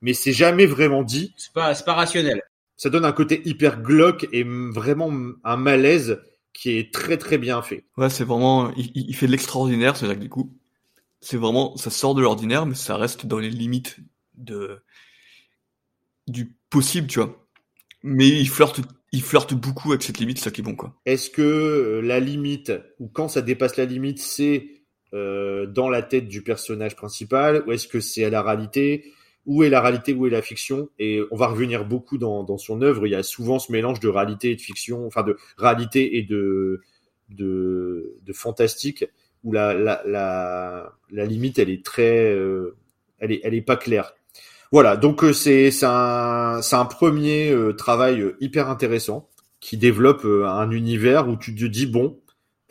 [0.00, 1.34] Mais c'est jamais vraiment dit.
[1.36, 2.40] C'est pas pas rationnel
[2.78, 5.12] ça donne un côté hyper glauque et vraiment
[5.44, 6.22] un malaise
[6.54, 7.84] qui est très très bien fait.
[7.98, 10.56] Ouais, c'est vraiment, il, il, fait de l'extraordinaire, c'est-à-dire que du coup,
[11.20, 13.98] c'est vraiment, ça sort de l'ordinaire, mais ça reste dans les limites
[14.34, 14.78] de
[16.28, 17.46] du possible, tu vois.
[18.04, 18.80] Mais il flirte,
[19.12, 20.94] il flirte beaucoup avec cette limite, ça qui est bon, quoi.
[21.04, 24.68] Est-ce que euh, la limite, ou quand ça dépasse la limite, c'est
[25.14, 29.12] euh, dans la tête du personnage principal, ou est-ce que c'est à la réalité?
[29.48, 30.90] Où est la réalité, où est la fiction.
[30.98, 33.06] Et on va revenir beaucoup dans, son œuvre.
[33.06, 36.22] Il y a souvent ce mélange de réalité et de fiction, enfin de réalité et
[36.22, 36.82] de,
[37.30, 39.06] de, fantastique,
[39.42, 42.76] où la, la, limite, elle est très, euh,
[43.18, 44.12] elle est, elle est pas claire.
[44.70, 49.30] Voilà, donc euh, c'est c'est un, un premier euh, travail hyper intéressant
[49.60, 52.20] qui développe un univers où tu te dis bon,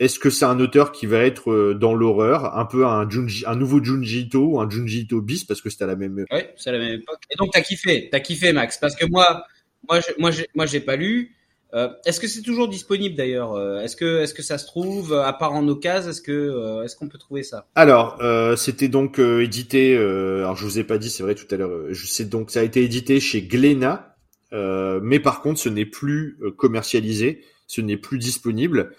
[0.00, 3.44] est-ce que c'est un auteur qui va être euh, dans l'horreur, un peu un Junji,
[3.46, 6.24] un nouveau Junji Ito ou un Junji Ito bis parce que c'était à la même.
[6.30, 7.20] Oui, c'est à la même époque.
[7.30, 9.44] Et donc t'as kiffé, t'as kiffé Max, parce que moi,
[9.88, 11.34] moi, je, moi, moi, j'ai pas lu.
[11.74, 15.12] Euh, est-ce que c'est toujours disponible d'ailleurs euh, Est-ce que, est-ce que ça se trouve
[15.12, 17.66] à part en occasion Est-ce que, est-ce qu'on peut trouver ça?
[17.74, 18.18] Alors,
[18.56, 19.96] c'était donc édité.
[19.96, 21.92] alors je vous ai pas dit, c'est vrai tout à l'heure.
[21.92, 24.16] je sais donc ça a été édité chez Glénat,
[24.52, 28.92] mais par contre, ce n'est plus commercialisé, ce n'est plus disponible.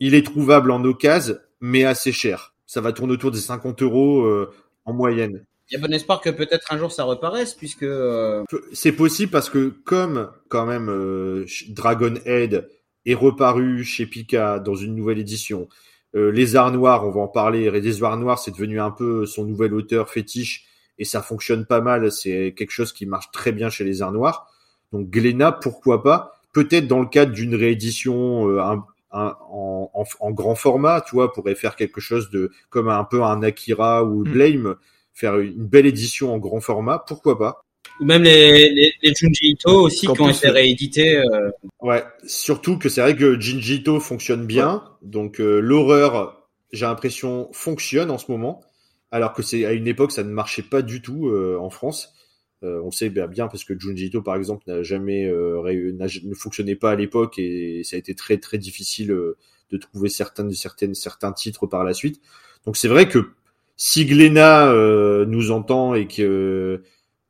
[0.00, 2.54] Il est trouvable en occasion, mais assez cher.
[2.66, 4.52] Ça va tourner autour des 50 euros euh,
[4.84, 5.44] en moyenne.
[5.70, 9.32] Il y a bon espoir que peut-être un jour ça reparaisse, puisque euh, C'est possible
[9.32, 12.68] parce que comme quand même euh, Dragon Head
[13.04, 15.68] est reparu chez Pika dans une nouvelle édition,
[16.14, 19.26] euh, les Arts Noirs, on va en parler, les Arts Noirs, c'est devenu un peu
[19.26, 20.66] son nouvel auteur fétiche
[20.98, 22.10] et ça fonctionne pas mal.
[22.12, 24.48] C'est quelque chose qui marche très bien chez les Arts Noirs.
[24.92, 26.32] Donc Glénat, pourquoi pas?
[26.52, 28.86] Peut-être dans le cadre d'une réédition euh, un-
[29.16, 33.04] un- en, en- en grand format, tu vois, pourrait faire quelque chose de comme un
[33.04, 34.32] peu un Akira ou Mm.
[34.32, 34.76] Blame,
[35.14, 37.62] faire une belle édition en grand format, pourquoi pas
[38.00, 41.16] ou même les, les, les Junji Ito aussi Qu'en qui ont été euh, réédités.
[41.16, 41.50] euh,
[41.80, 47.48] Ouais, surtout que c'est vrai que Jinji Ito fonctionne bien, donc euh, l'horreur, j'ai l'impression,
[47.52, 48.62] fonctionne en ce moment,
[49.10, 52.14] alors que c'est à une époque ça ne marchait pas du tout euh, en France.
[52.62, 56.74] Euh, on sait bien, parce que Junji Ito par exemple n'a jamais euh, ne fonctionnait
[56.74, 59.36] pas à l'époque et ça a été très très difficile euh,
[59.70, 62.20] de trouver certaines certaines certains titres par la suite.
[62.64, 63.32] Donc c'est vrai que
[63.76, 66.82] si Glénat euh, nous entend et que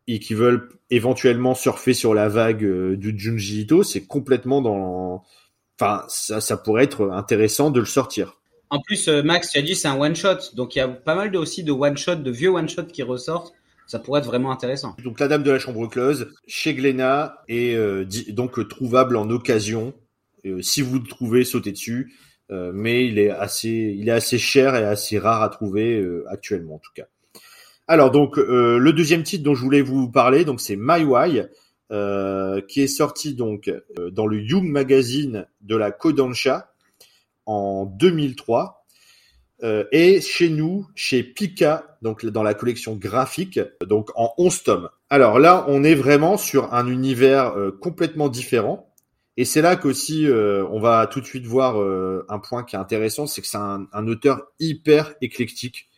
[0.06, 2.64] et veulent éventuellement surfer sur la vague
[2.94, 5.24] du Junji Ito, c'est complètement dans
[5.80, 8.38] enfin ça ça pourrait être intéressant de le sortir.
[8.70, 11.16] En plus, Max, tu as dit c'est un one shot, donc il y a pas
[11.16, 13.55] mal de aussi de one shot, de vieux one shot qui ressortent.
[13.86, 14.96] Ça pourrait être vraiment intéressant.
[15.02, 19.30] Donc la dame de la chambre close chez Glénat est euh, donc euh, trouvable en
[19.30, 19.94] occasion.
[20.44, 22.14] Euh, si vous le trouvez, sautez dessus.
[22.50, 26.24] Euh, mais il est assez, il est assez cher et assez rare à trouver euh,
[26.28, 27.06] actuellement en tout cas.
[27.88, 31.42] Alors donc le deuxième titre dont je voulais vous parler, donc c'est My Why,
[32.66, 33.70] qui est sorti donc
[34.10, 36.72] dans le Young Magazine de la Kodansha
[37.46, 38.86] en 2003.
[39.62, 44.88] Euh, et chez nous, chez Pika, donc dans la collection graphique, donc en 11 tomes.
[45.10, 48.92] Alors là, on est vraiment sur un univers euh, complètement différent.
[49.36, 52.76] Et c'est là qu'aussi, euh, on va tout de suite voir euh, un point qui
[52.76, 55.88] est intéressant, c'est que c'est un, un auteur hyper éclectique.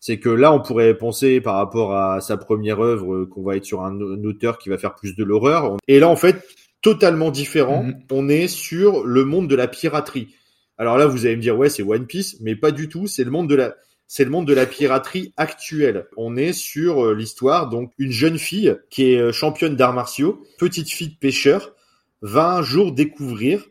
[0.00, 3.64] C'est que là, on pourrait penser par rapport à sa première œuvre qu'on va être
[3.64, 5.76] sur un, un auteur qui va faire plus de l'horreur.
[5.86, 6.44] Et là, en fait,
[6.80, 7.84] totalement différent.
[7.84, 8.02] Mhm.
[8.10, 10.34] On est sur le monde de la piraterie.
[10.76, 13.06] Alors là, vous allez me dire, ouais, c'est One Piece, mais pas du tout.
[13.06, 13.76] C'est le monde de la,
[14.14, 16.06] c'est le monde de la piraterie actuelle.
[16.18, 20.44] On est sur euh, l'histoire, donc une jeune fille qui est euh, championne d'arts martiaux,
[20.58, 21.72] petite fille de pêcheur,
[22.20, 23.64] va un jour découvrir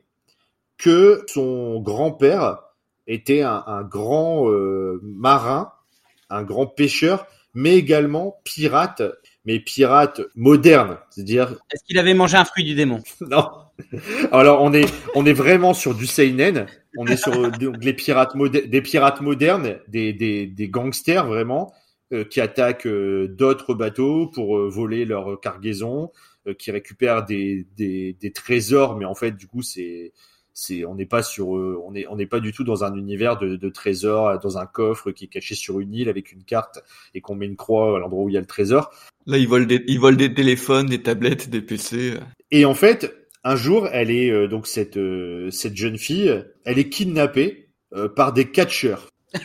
[0.79, 2.57] que son grand-père
[3.05, 5.73] était un, un grand euh, marin,
[6.31, 9.03] un grand pêcheur, mais également pirate,
[9.45, 13.03] mais pirate moderne, c'est-à-dire Est-ce qu'il avait mangé un fruit du démon?
[13.21, 13.47] Non.
[14.31, 16.65] Alors on est on est vraiment sur du seinen.
[16.97, 21.73] On est sur euh, donc, les pirates des pirates modernes, des des, des gangsters vraiment
[22.13, 26.11] euh, qui attaquent euh, d'autres bateaux pour euh, voler leur cargaison,
[26.47, 30.11] euh, qui récupèrent des, des des trésors, mais en fait du coup c'est
[30.53, 32.95] c'est on n'est pas sur euh, on est on n'est pas du tout dans un
[32.95, 36.43] univers de, de trésors dans un coffre qui est caché sur une île avec une
[36.43, 36.83] carte
[37.13, 38.91] et qu'on met une croix à l'endroit où il y a le trésor.
[39.27, 42.15] Là, ils volent des, ils volent des téléphones, des tablettes, des PC.
[42.49, 46.79] Et en fait, un jour, elle est euh, donc cette euh, cette jeune fille, elle
[46.79, 49.09] est kidnappée euh, par des catcheurs.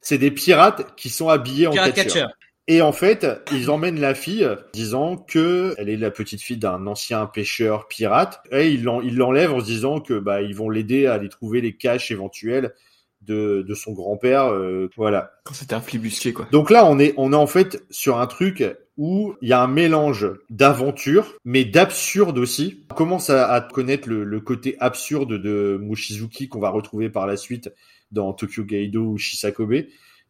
[0.00, 2.30] C'est des pirates qui sont habillés en Pirate catcheurs.
[2.68, 6.86] Et en fait, ils emmènent la fille disant que elle est la petite fille d'un
[6.86, 10.70] ancien pêcheur pirate et ils l'en- ils l'enlèvent en se disant que bah ils vont
[10.70, 12.72] l'aider à aller trouver les caches éventuelles
[13.20, 15.32] de de son grand-père euh, voilà.
[15.44, 16.46] Quand c'était un flibusqué, quoi.
[16.52, 18.64] Donc là, on est, on est en fait sur un truc
[18.96, 22.84] où il y a un mélange d'aventure, mais d'absurde aussi.
[22.90, 27.36] On commence à, connaître le, le côté absurde de Mushizuki qu'on va retrouver par la
[27.36, 27.70] suite
[28.10, 29.72] dans Tokyo Gaido ou Shisakobe.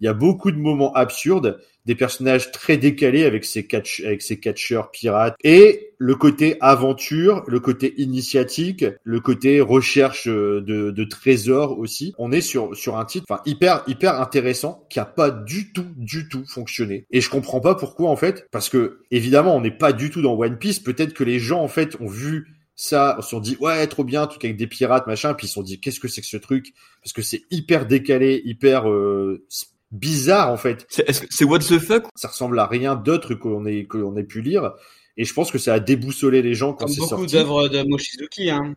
[0.00, 4.22] Il y a beaucoup de moments absurdes, des personnages très décalés avec ces catch, avec
[4.40, 11.04] catcheurs pirates et le côté aventure, le côté initiatique, le côté recherche euh, de, de
[11.04, 12.14] trésors aussi.
[12.18, 15.86] On est sur sur un titre, enfin hyper hyper intéressant qui a pas du tout
[15.96, 17.06] du tout fonctionné.
[17.10, 20.22] Et je comprends pas pourquoi en fait, parce que évidemment on n'est pas du tout
[20.22, 20.80] dans One Piece.
[20.80, 24.26] Peut-être que les gens en fait ont vu ça, se sont dit ouais trop bien,
[24.26, 26.36] truc avec des pirates machin, puis ils se sont dit qu'est-ce que c'est que ce
[26.36, 26.72] truc?
[27.02, 29.44] Parce que c'est hyper décalé, hyper euh,
[29.92, 30.84] bizarre en fait.
[30.88, 32.04] C'est, c'est what the fuck?
[32.16, 34.72] Ça ressemble à rien d'autre qu'on ait qu'on ait pu lire.
[35.16, 37.34] Et je pense que ça a déboussolé les gens quand c'est beaucoup sorti.
[37.34, 38.74] d'œuvres de Mochizuki, hein.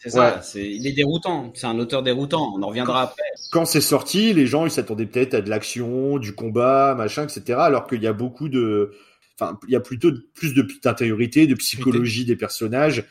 [0.00, 0.30] C'est Ouais.
[0.30, 0.42] ça.
[0.42, 1.52] C'est, il est déroutant.
[1.54, 2.52] C'est un auteur déroutant.
[2.56, 3.22] On en reviendra après.
[3.50, 7.58] Quand c'est sorti, les gens ils s'attendaient peut-être à de l'action, du combat, machin, etc.
[7.60, 8.92] Alors qu'il y a beaucoup de,
[9.40, 13.04] enfin, il y a plutôt de- plus de d'intériorité, de psychologie des personnages.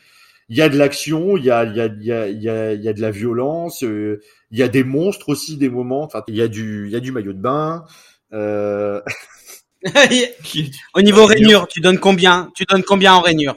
[0.50, 2.42] Il y a de l'action, il y a, il y a, il y a, il
[2.42, 5.56] y a, il y a de la violence, euh, il y a des monstres aussi,
[5.56, 6.02] des moments.
[6.04, 7.84] Enfin, il y a du, il y a du maillot de bain.
[8.32, 9.00] Euh...
[10.94, 13.56] Au niveau rainure, tu donnes combien Tu donnes combien en rainure?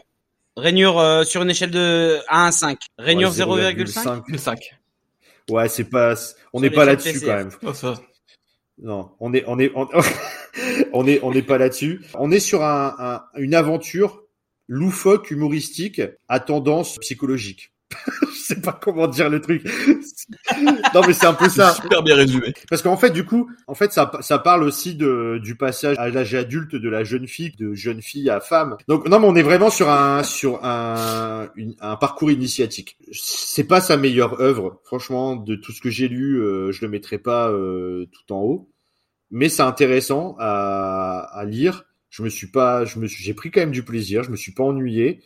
[0.57, 2.77] Rainure euh, sur une échelle de 1 à 5.
[2.97, 4.23] Rainure ouais, 0,5 0,5.
[4.27, 4.59] Le 5.
[5.49, 6.15] Ouais, c'est pas,
[6.53, 7.51] on n'est pas là-dessus quand même.
[7.63, 7.95] Oh, ça.
[8.81, 9.87] Non, on est, on est, on,
[10.93, 12.01] on est, on n'est pas là-dessus.
[12.15, 14.21] On est sur un, un- une aventure
[14.67, 17.71] loufoque, humoristique, à tendance psychologique.
[18.41, 19.63] Je sais pas comment dire le truc.
[20.93, 21.73] non, mais c'est un peu ça.
[21.73, 22.53] Super bien résumé.
[22.69, 26.09] Parce qu'en fait, du coup, en fait, ça, ça parle aussi de, du passage à
[26.09, 28.77] l'âge adulte de la jeune fille, de jeune fille à femme.
[28.87, 32.97] Donc, non, mais on est vraiment sur un, sur un, une- un parcours initiatique.
[33.11, 34.81] C'est pas sa meilleure œuvre.
[34.83, 38.39] Franchement, de tout ce que j'ai lu, euh, je le mettrai pas euh, tout en
[38.41, 38.69] haut.
[39.29, 41.85] Mais c'est intéressant à, à lire.
[42.09, 44.23] Je me suis pas, je me suis, j'ai pris quand même du plaisir.
[44.23, 45.21] Je me suis pas ennuyé.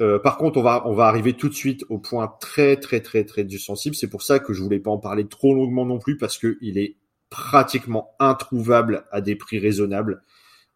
[0.00, 3.00] Euh, par contre, on va on va arriver tout de suite au point très très
[3.00, 3.94] très très du sensible.
[3.94, 6.56] C'est pour ça que je voulais pas en parler trop longuement non plus parce que
[6.60, 6.96] il est
[7.28, 10.22] pratiquement introuvable à des prix raisonnables.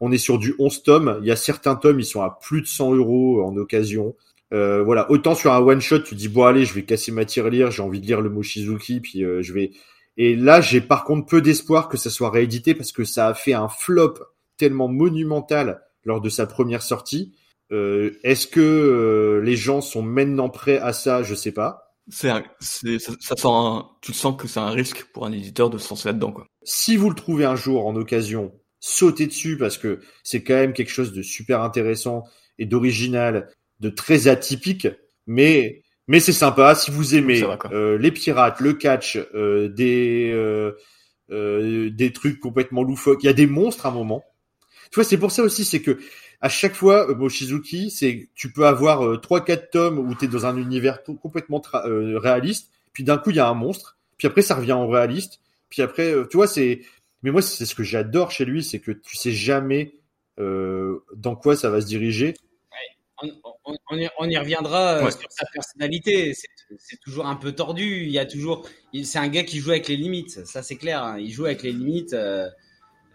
[0.00, 1.18] On est sur du 11 tomes.
[1.22, 4.14] Il y a certains tomes, ils sont à plus de 100 euros en occasion.
[4.52, 7.24] Euh, voilà, autant sur un one shot, tu dis bon allez, je vais casser ma
[7.24, 9.72] tirelire, j'ai envie de lire le Mochizuki, puis euh, je vais.
[10.16, 13.34] Et là, j'ai par contre peu d'espoir que ça soit réédité parce que ça a
[13.34, 14.14] fait un flop
[14.56, 17.34] tellement monumental lors de sa première sortie.
[17.72, 21.22] Euh, Est-ce que euh, les gens sont maintenant prêts à ça?
[21.22, 21.96] Je sais pas.
[22.08, 25.78] C'est, ça, ça sent un- tu sens que c'est un risque pour un éditeur de
[25.78, 26.46] se lancer là-dedans, quoi.
[26.62, 30.74] Si vous le trouvez un jour en occasion, sautez dessus parce que c'est quand même
[30.74, 32.24] quelque chose de super intéressant
[32.58, 33.48] et d'original,
[33.80, 34.86] de très atypique,
[35.26, 40.30] mais mais c'est sympa si vous aimez va, euh, les pirates, le catch, euh, des
[40.34, 40.72] euh,
[41.30, 43.22] euh, des trucs complètement loufoques.
[43.22, 44.22] Il y a des monstres à un moment.
[44.90, 45.98] Tu vois, c'est pour ça aussi, c'est que
[46.40, 50.24] à chaque fois, euh, Mochizuki, c'est tu peux avoir euh, trois quatre tomes où tu
[50.26, 53.54] es dans un univers tout- complètement euh, réaliste, puis d'un coup il y a un
[53.54, 56.82] monstre, puis après ça revient en réaliste, puis après, euh, tu vois, c'est.
[57.22, 59.94] Mais moi, c'est ce que j'adore chez lui, c'est que tu sais jamais
[60.38, 62.34] euh, dans quoi ça va se diriger.
[63.22, 63.30] On,
[63.64, 65.10] on- on y, on y reviendra euh, Ouais.
[65.10, 66.34] sur sa personnalité.
[66.34, 66.48] C'est-
[67.04, 68.02] toujours un peu tordu.
[68.02, 68.68] Il y a toujours.
[69.04, 70.44] C'est un gars qui joue avec les limites.
[70.46, 71.02] Ça, c'est clair.
[71.02, 71.18] hein.
[71.18, 72.12] Il joue avec les limites.
[72.12, 72.48] Euh,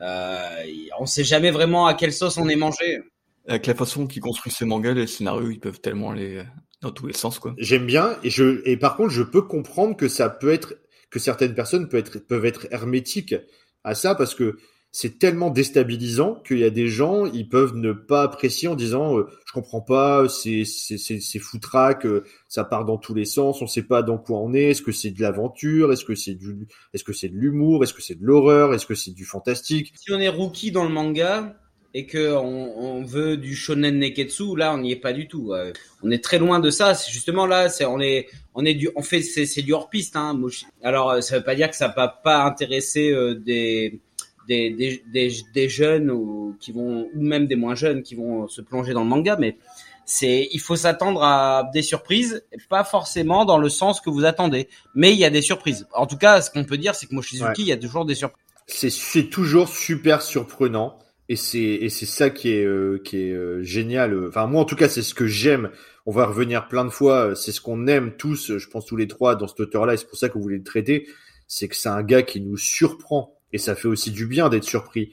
[0.02, 0.66] euh,
[1.00, 3.00] on sait jamais vraiment à quelle sauce on est mangé.
[3.48, 6.44] Avec la façon qu'il construit ses mangas, les scénarios, ils peuvent tellement aller
[6.82, 7.54] dans tous les sens, quoi.
[7.58, 10.76] J'aime bien et je et par contre, je peux comprendre que ça peut être
[11.10, 13.36] que certaines personnes peuvent être peuvent être hermétiques
[13.84, 14.58] à ça parce que
[14.92, 19.18] c'est tellement déstabilisant qu'il y a des gens, ils peuvent ne pas apprécier en disant
[19.18, 23.62] euh, je comprends pas, c'est c'est c'est foutraque, euh, ça part dans tous les sens,
[23.62, 26.34] on sait pas dans quoi on est, est-ce que c'est de l'aventure, est-ce que c'est
[26.34, 29.26] du est-ce que c'est de l'humour, est-ce que c'est de l'horreur, est-ce que c'est du
[29.26, 29.94] fantastique?
[29.96, 31.56] Si on est rookie dans le manga
[31.94, 35.54] et que on, on veut du shonen neketsu, là, on n'y est pas du tout.
[35.54, 35.74] Euh,
[36.04, 36.94] on est très loin de ça.
[36.94, 39.90] C'est justement là, c'est on est on est du on fait c'est c'est du hors
[39.90, 40.16] piste.
[40.16, 40.40] Hein.
[40.84, 44.02] Alors, euh, ça veut pas dire que ça va pas intéresser euh, des
[44.50, 48.48] des, des, des, des jeunes ou qui vont ou même des moins jeunes qui vont
[48.50, 49.58] se plonger dans le manga, mais
[50.06, 54.68] c'est il faut s'attendre à des surprises, pas forcément dans le sens que vous attendez,
[54.96, 55.88] mais il y a des surprises.
[55.94, 57.54] En tout cas, ce qu'on peut dire, c'est que Mochizuki, Ouais.
[57.60, 58.44] il y a toujours des surprises.
[58.68, 60.98] c'est toujours super surprenant
[61.32, 64.66] et c'est et c'est ça qui est euh, qui est euh, génial enfin moi en
[64.66, 65.70] tout cas c'est ce que j'aime
[66.08, 68.96] on va revenir plein de fois euh, c'est ce qu'on aime tous je pense tous
[68.96, 71.08] les trois dans cet auteur là et c'est pour ça qu'on voulait le traiter
[71.48, 74.64] c'est que c'est un gars qui nous surprend et ça fait aussi du bien d'être
[74.64, 75.12] surpris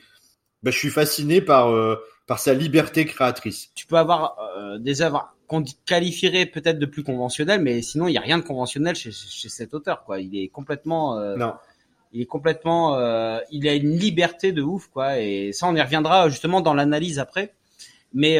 [0.62, 5.02] bah, je suis fasciné par euh, par sa liberté créatrice tu peux avoir euh, des
[5.02, 8.96] œuvres qu'on qualifierait peut-être de plus conventionnelles, mais sinon il y a rien de conventionnel
[8.96, 10.02] chez, chez cet auteur.
[10.04, 11.54] Quoi, il est complètement, euh, non
[12.12, 12.96] il est complètement,
[13.50, 15.20] il a une liberté de ouf, quoi.
[15.20, 17.54] Et ça, on y reviendra justement dans l'analyse après.
[18.14, 18.38] Mais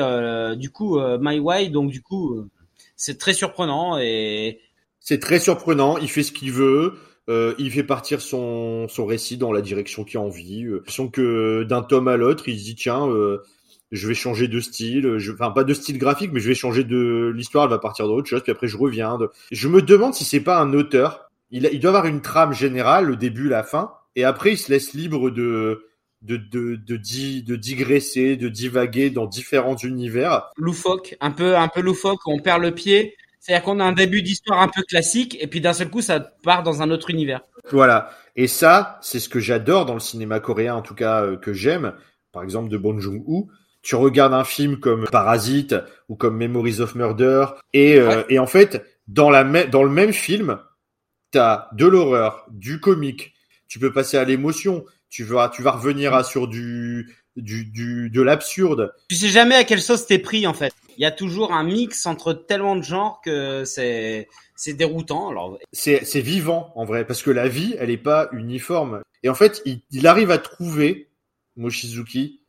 [0.57, 2.49] du coup, My Way, donc du coup,
[2.97, 4.61] c'est très surprenant et
[5.01, 5.99] C'est très surprenant.
[5.99, 6.95] Il fait ce qu'il veut.
[7.29, 10.65] Euh, il fait partir son, son récit dans la direction qu'il a envie.
[10.65, 13.43] Euh, que d'un tome à l'autre, il se dit tiens, euh,
[13.91, 15.19] je vais changer de style.
[15.19, 17.65] Je, enfin, pas de style graphique, mais je vais changer de l'histoire.
[17.65, 18.43] Elle va partir dans autre chose.
[18.43, 19.19] Puis après, je reviens.
[19.51, 21.31] Je me demande si c'est pas un auteur.
[21.51, 24.71] Il, il doit avoir une trame générale, le début, la fin, et après, il se
[24.73, 25.87] laisse libre de
[26.23, 30.51] de de de digresser, de divaguer dans différents univers.
[30.57, 32.21] loufoque, un peu, un peu loufoque.
[32.27, 33.15] On perd le pied.
[33.47, 36.19] C'est-à-dire qu'on a un début d'histoire un peu classique et puis d'un seul coup, ça
[36.19, 37.43] part dans un autre univers.
[37.71, 38.11] Voilà.
[38.35, 41.53] Et ça, c'est ce que j'adore dans le cinéma coréen, en tout cas euh, que
[41.53, 41.93] j'aime.
[42.33, 43.49] Par exemple, de Bong Joon-ho.
[43.83, 45.77] Tu regardes un film comme Parasite
[46.09, 48.25] ou comme Memories of Murder, et, euh, Ouais.
[48.31, 50.59] et en fait, dans, la dans le même film,
[51.31, 53.33] t'as de l'horreur, du comique.
[53.69, 54.85] Tu peux passer à l'émotion.
[55.09, 58.93] Tu vas, tu vas revenir à sur du, du, du de l'absurde.
[59.09, 60.73] Tu sais jamais à quelle sauce t'es pris en fait.
[60.97, 65.29] Il y a toujours un mix entre tellement de genres que c'est c'est déroutant.
[65.29, 65.59] Alors.
[65.73, 69.03] C'est c'est vivant en vrai parce que la vie elle est pas uniforme.
[69.23, 71.11] Et en fait il, il arrive à trouver
[71.57, 72.41] Mochizuki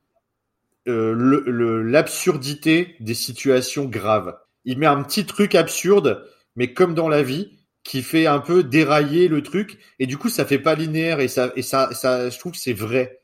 [0.88, 4.38] euh, l'absurdité des situations graves.
[4.64, 6.26] Il met un petit truc absurde
[6.56, 9.78] mais comme dans la vie qui fait un peu dérailler le truc.
[10.00, 12.58] Et du coup ça fait pas linéaire et ça et ça ça je trouve que
[12.58, 13.22] c'est vrai.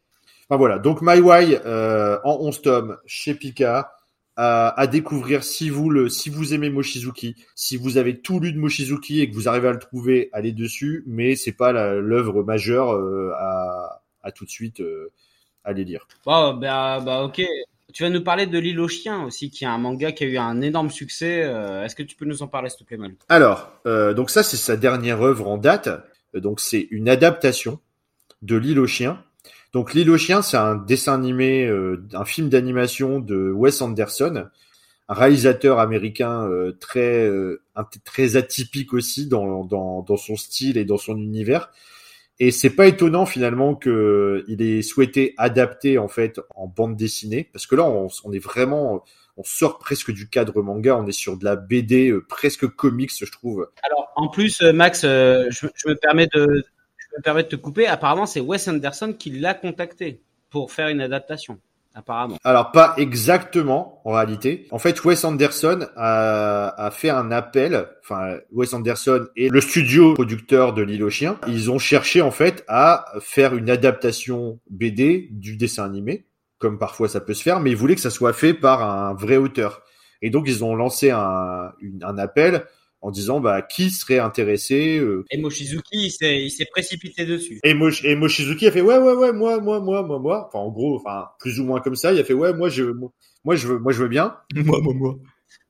[0.49, 3.93] Enfin voilà, donc My Way euh, en 11 tomes chez Pika
[4.35, 8.51] à, à, découvrir si vous le si vous aimez Mochizuki, si vous avez tout lu
[8.51, 12.43] de Mochizuki et que vous arrivez à le trouver, allez dessus, mais c'est pas l'œuvre
[12.43, 15.11] majeure euh, à à tout de suite euh,
[15.63, 16.07] aller lire.
[16.25, 17.41] Bon, bah, bah ok.
[17.93, 20.27] Tu vas nous parler de l'île aux chiens aussi, qui est un manga qui a
[20.27, 21.43] eu un énorme succès.
[21.43, 24.31] Euh, est-ce que tu peux nous en parler, s'il te plaît, Mal Alors, euh, donc
[24.31, 25.89] ça, c'est sa dernière œuvre en date.
[26.33, 27.79] Donc, c'est une adaptation
[28.41, 29.23] de l'île aux chiens.
[29.73, 34.45] Donc, l'île aux chiens, c'est un dessin animé, euh, un film d'animation de Wes Anderson,
[35.09, 37.61] un réalisateur américain euh, très euh,
[38.03, 41.71] très atypique aussi dans, dans, dans son style et dans son univers.
[42.39, 47.49] Et c'est pas étonnant finalement que il ait souhaité adapter en fait en bande dessinée,
[47.53, 49.03] parce que là on, est vraiment,
[49.37, 53.11] on sort presque du cadre manga, on est sur de la BD euh, presque comics,
[53.17, 53.69] je trouve.
[53.83, 56.65] Alors en plus, euh, Max, euh, je, je, me permets de,
[57.17, 57.87] me permets de te couper.
[57.87, 61.59] Apparemment, c'est Wes Anderson qui l'a contacté pour faire une adaptation
[61.95, 62.37] apparemment.
[62.43, 64.67] Alors pas exactement en réalité.
[64.71, 67.87] En fait, Wes Anderson a, a fait un appel.
[68.01, 72.31] Enfin, Wes Anderson et le studio producteur de L'île aux chiens, ils ont cherché en
[72.31, 76.25] fait à faire une adaptation BD du dessin animé,
[76.57, 79.13] comme parfois ça peut se faire, mais ils voulaient que ça soit fait par un
[79.13, 79.81] vrai auteur.
[80.21, 82.65] Et donc ils ont lancé un, un appel
[83.03, 85.25] en disant bah qui serait intéressé euh...
[85.29, 87.59] et Mochizuki il s'est il s'est précipité dessus.
[87.63, 90.47] Et, Moch et Mochizuki a fait ouais ouais ouais moi moi moi moi moi.
[90.47, 92.85] Enfin en gros enfin plus ou moins comme ça il a fait ouais moi je
[93.43, 94.37] moi je veux moi je veux bien.
[94.55, 95.15] Moi moi moi.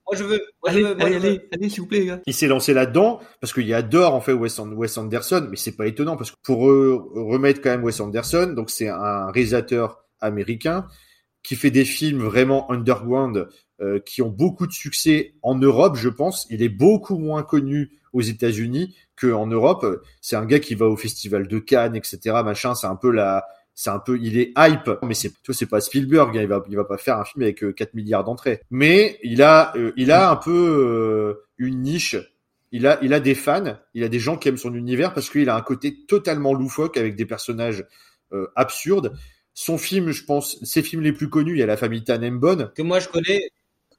[0.05, 1.27] Moi je veux moi allez je veux, moi, allez je veux.
[1.27, 2.21] allez, allez s'il vous plaît les gars.
[2.27, 5.87] Il s'est lancé là-dedans parce qu'il adore en fait Wes, Wes Anderson mais c'est pas
[5.87, 10.85] étonnant parce que pour eux, remettre quand même Wes Anderson donc c'est un réalisateur américain
[11.41, 13.49] qui fait des films vraiment underground
[13.81, 16.47] euh, qui ont beaucoup de succès en Europe, je pense.
[16.49, 20.03] Il est beaucoup moins connu aux États-Unis qu'en Europe.
[20.21, 22.19] C'est un gars qui va au festival de Cannes, etc.
[22.43, 23.45] Machin, c'est un peu la,
[23.75, 26.47] c'est un peu, il est hype, mais c'est, tu vois, c'est pas Spielberg, hein, il
[26.47, 28.61] va, il va pas faire un film avec euh, 4 milliards d'entrées.
[28.69, 32.15] Mais il a, euh, il a un peu euh, une niche.
[32.71, 35.29] Il a, il a des fans, il a des gens qui aiment son univers parce
[35.29, 37.85] qu'il a un côté totalement loufoque avec des personnages
[38.31, 39.13] euh, absurdes.
[39.53, 42.71] Son film, je pense, ses films les plus connus, il y a La famille Tannenbaum.
[42.75, 43.41] que moi je connais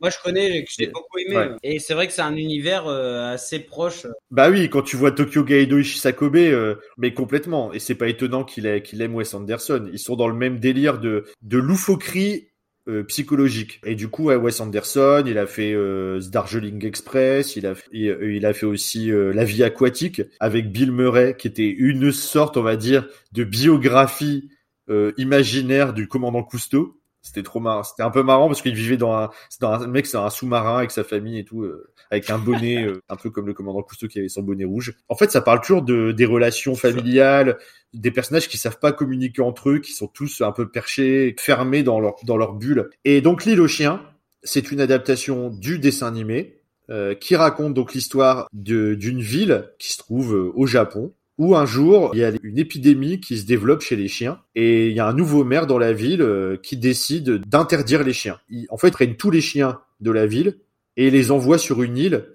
[0.01, 1.51] moi je connais que j'ai beaucoup aimé Ouais.
[1.63, 5.13] et c'est vrai que c'est un univers euh, assez proche Bah oui, quand tu vois
[5.13, 7.73] Tokyo Gaido Ishisakobe, euh, mais complètement.
[7.73, 9.89] Et c'est pas étonnant qu'il ait- qu'il aime Wes Anderson.
[9.93, 12.49] Ils sont dans le même délire de, de loufoquerie
[12.87, 13.81] euh, psychologique.
[13.87, 17.89] Et du coup, ouais, Wes Anderson, il a fait euh, Darjeeling Express, il a, fait-
[17.93, 21.69] il, euh, il a fait aussi euh, La vie aquatique avec Bill Murray, qui était
[21.71, 24.51] une sorte, on va dire, de biographie
[24.91, 27.01] euh, imaginaire du commandant Cousteau.
[27.25, 27.83] C'était trop marrant.
[27.83, 30.29] C'était un peu marrant parce qu'il vivait dans un, c'est dans un mec, c'est un
[30.29, 33.55] sous-marin avec sa famille et tout, euh, avec un bonnet, euh, un peu comme le
[33.55, 34.95] commandant Cousteau qui avait son bonnet rouge.
[35.09, 37.57] En fait, ça parle toujours de des relations familiales,
[37.95, 41.83] des personnages qui savent pas communiquer entre eux, qui sont tous un peu perchés, fermés
[41.83, 42.91] dans leur dans leur bulle.
[43.07, 44.03] Et donc l'île aux chiens,
[44.43, 46.61] c'est une adaptation du dessin animé
[46.91, 51.57] euh, qui raconte donc l'histoire de d'une ville qui se trouve euh, au Japon où
[51.57, 54.95] un jour il y a une épidémie qui se développe chez les chiens et il
[54.95, 58.39] y a un nouveau maire dans la ville euh, qui décide d'interdire les chiens.
[58.49, 60.59] Il, en fait, il prennent tous les chiens de la ville
[60.97, 62.27] et les envoie sur une île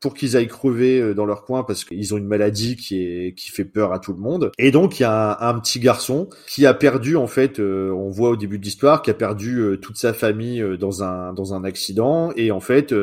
[0.00, 3.34] pour qu'ils aillent crever euh, dans leur coin parce qu'ils ont une maladie qui est
[3.34, 4.52] qui fait peur à tout le monde.
[4.56, 8.10] Et donc il y a un, petit garçon qui a perdu en fait, euh, on
[8.10, 11.64] voit au début de l'histoire, qui a perdu toute sa famille dans un dans un
[11.64, 12.94] accident et en fait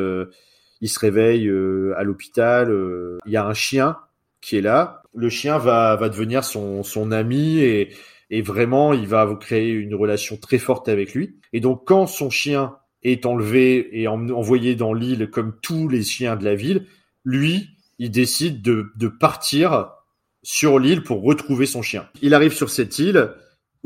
[0.80, 1.50] il se réveille
[1.96, 2.74] à l'hôpital.
[3.26, 3.98] Il y a un chien
[4.40, 5.02] qui est là.
[5.16, 7.90] Le chien va va devenir son son ami et
[8.30, 11.36] et vraiment il va créer une relation très forte avec lui.
[11.52, 16.02] Et donc quand son chien est enlevé et en- envoyé dans l'île comme tous les
[16.02, 16.86] chiens de la ville,
[17.24, 19.90] lui, il décide de, de partir
[20.42, 22.08] sur l'île pour retrouver son chien.
[22.22, 23.30] Il arrive sur cette île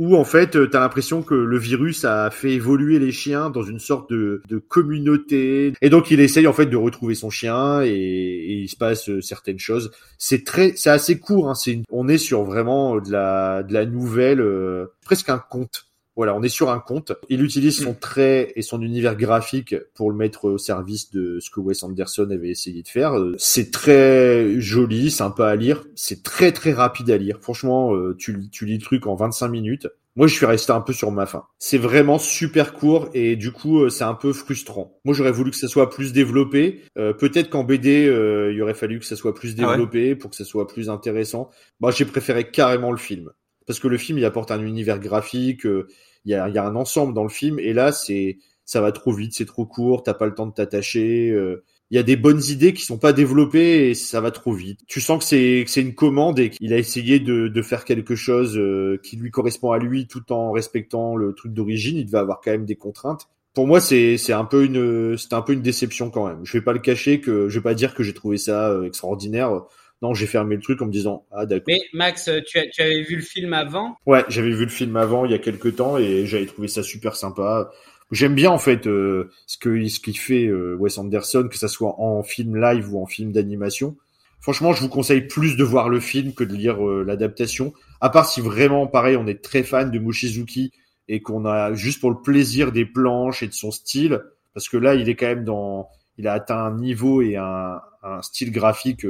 [0.00, 3.62] où en fait, tu as l'impression que le virus a fait évoluer les chiens dans
[3.62, 5.74] une sorte de, de communauté.
[5.82, 9.20] Et donc, il essaye en fait de retrouver son chien et, il se passe euh,
[9.20, 9.90] certaines choses.
[10.16, 11.50] C'est très, c'est assez court.
[11.50, 11.54] Hein.
[11.54, 15.89] C'est, on est sur vraiment de la, de la nouvelle, euh, presque un conte.
[16.16, 17.12] Voilà, on est sur un conte.
[17.28, 21.50] Il utilise son trait et son univers graphique pour le mettre au service de ce
[21.50, 23.16] que Wes Anderson avait essayé de faire.
[23.18, 25.84] Euh, C'est très joli, sympa à lire.
[25.94, 27.38] C'est très très rapide à lire.
[27.40, 29.88] Franchement, euh, tu, tu lis le truc en 25 minutes.
[30.16, 31.44] Moi, je suis resté un peu sur ma faim.
[31.60, 34.98] C'est vraiment super court et du coup, euh, c'est un peu frustrant.
[35.04, 36.82] Moi, j'aurais voulu que ça soit plus développé.
[36.98, 40.16] Euh, Peut-être qu'en BD, euh, il aurait fallu que ça soit plus Ah ouais développé
[40.16, 41.48] pour que ça soit plus intéressant.
[41.78, 43.30] Moi, j'ai préféré carrément le film
[43.66, 45.64] parce que le film, il apporte un univers graphique.
[45.64, 45.86] euh,
[46.24, 48.92] il y a, y a un ensemble dans le film et là, c'est ça va
[48.92, 51.30] trop vite, c'est trop court, t'as pas le temps de t'attacher.
[51.30, 54.52] euh, il y a des bonnes idées qui sont pas développées et ça va trop
[54.52, 54.80] vite.
[54.86, 58.14] Tu sens que c'est c'est une commande et qu'il a essayé de, de faire quelque
[58.14, 61.96] chose euh, qui lui correspond à lui tout en respectant le truc d'origine.
[61.96, 63.26] Il devait avoir quand même des contraintes.
[63.54, 66.38] Pour moi, c'est c'est un peu une c'était un peu une déception quand même.
[66.44, 68.84] Je vais pas le cacher que je vais pas dire que j'ai trouvé ça euh,
[68.84, 69.62] extraordinaire.
[70.02, 71.66] Non, j'ai fermé le truc en me disant ah d'accord.
[71.68, 73.96] Mais Max, tu, as, tu avais vu le film avant?
[74.06, 76.82] Ouais, j'avais vu le film avant il y a quelques temps et j'avais trouvé ça
[76.82, 77.70] super sympa.
[78.10, 81.68] J'aime bien en fait euh, ce que ce qu'il fait euh, Wes Anderson, que ça
[81.68, 83.96] soit en film live ou en film d'animation.
[84.40, 87.74] Franchement, je vous conseille plus de voir le film que de lire euh, l'adaptation.
[88.00, 90.72] À part si vraiment, pareil, on est très fan de Mochizuki
[91.08, 94.22] et qu'on a juste pour le plaisir des planches et de son style,
[94.54, 97.80] parce que là, il est quand même dans, il a atteint un niveau et un,
[98.02, 99.04] un style graphique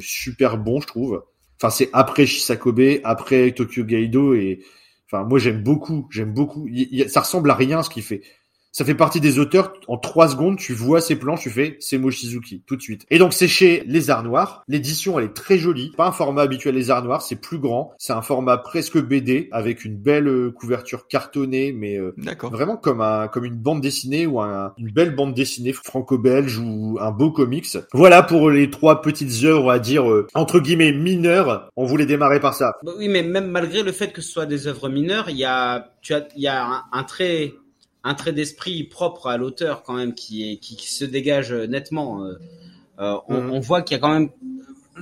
[0.00, 1.24] super bon, je trouve.
[1.60, 4.60] Enfin, c'est après Shisakobe, après Tokyo Gaido et
[5.10, 6.68] Enfin, moi j'aime beaucoup, j'aime beaucoup.
[7.08, 8.22] ça ressemble à rien ce qu'il fait.
[8.76, 9.72] Ça fait partie des auteurs.
[9.88, 13.06] En trois secondes, tu vois ses plans, tu fais c'est Mochizuki tout de suite.
[13.08, 14.64] Et donc c'est chez Les Arts Noirs.
[14.68, 15.92] L'édition elle est très jolie.
[15.96, 17.94] Pas un format habituel Les Arts Noirs, c'est plus grand.
[17.96, 23.00] C'est un format presque BD avec une belle euh, couverture cartonnée, mais euh, vraiment comme
[23.00, 27.30] un comme une bande dessinée ou un, une belle bande dessinée franco-belge ou un beau
[27.30, 27.78] comics.
[27.94, 31.70] Voilà pour les trois petites œuvres à dire euh, entre guillemets mineures.
[31.76, 32.74] On voulait démarrer par ça.
[32.82, 35.46] Bah oui, mais même malgré le fait que ce soit des œuvres mineures, il y
[35.46, 37.54] a tu as il y a un, un trait
[38.06, 42.24] un trait d'esprit propre à l'auteur quand même qui est qui, se dégage nettement.
[42.24, 42.38] Euh,
[42.98, 43.50] euh mhm.
[43.52, 44.30] on, voit qu'il y a quand même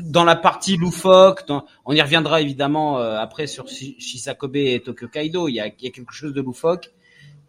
[0.01, 1.45] dans la partie loufoque,
[1.85, 5.85] on y reviendra évidemment euh, après sur Shisakobe et Tokyo Kaido, il y a, il
[5.85, 6.93] y a quelque chose de loufoque.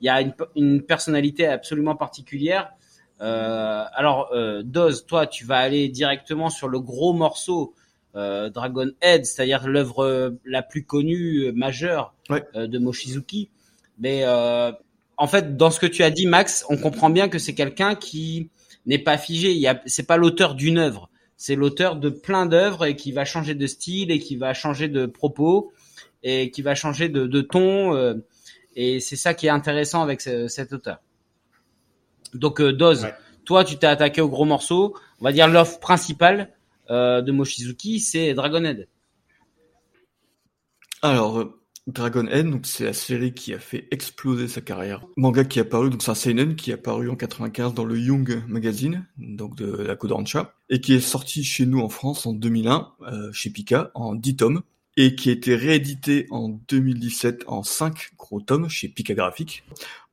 [0.01, 2.69] Il y a une, une personnalité absolument particulière.
[3.21, 7.73] Euh, alors, euh, Doz, toi, tu vas aller directement sur le gros morceau
[8.15, 13.49] euh, Dragon Head, c'est-à-dire l'œuvre la plus connue, majeure de Mochizuki.
[13.99, 14.23] Mais
[15.17, 17.95] en fait, dans ce que tu as dit, Max, on comprend bien que c'est quelqu'un
[17.95, 18.49] qui
[18.85, 19.51] n'est pas figé.
[19.51, 23.11] Il y a, c'est pas l'auteur d'une œuvre, c'est l'auteur de plein d'œuvres et qui
[23.11, 25.71] va changer de style et qui va changer de propos
[26.23, 27.95] et qui va changer de, de ton.
[27.95, 28.15] Euh,
[28.75, 30.99] et c'est ça qui est intéressant avec cet auteur.
[32.33, 33.07] Donc, euh, Doz,
[33.45, 34.95] toi, tu t'es attaqué au gros morceau.
[35.21, 36.51] On va dire l'offre principale
[36.89, 38.87] euh, de Mochizuki, c'est Dragonhead.
[41.01, 45.05] Alors, euh, Dragon N, donc c'est la série qui a fait exploser sa carrière.
[45.17, 47.97] Manga qui est apparu, donc c'est un seinen qui est apparu en 95 dans le
[47.99, 52.33] Young Magazine, donc de la Kodansha, et qui est sorti chez nous en France en
[52.33, 54.61] 2001, euh, chez Pika, en 10 tomes,
[54.97, 59.63] et qui a été réédité en 2017 en 5 gros tomes chez Pika Graphique.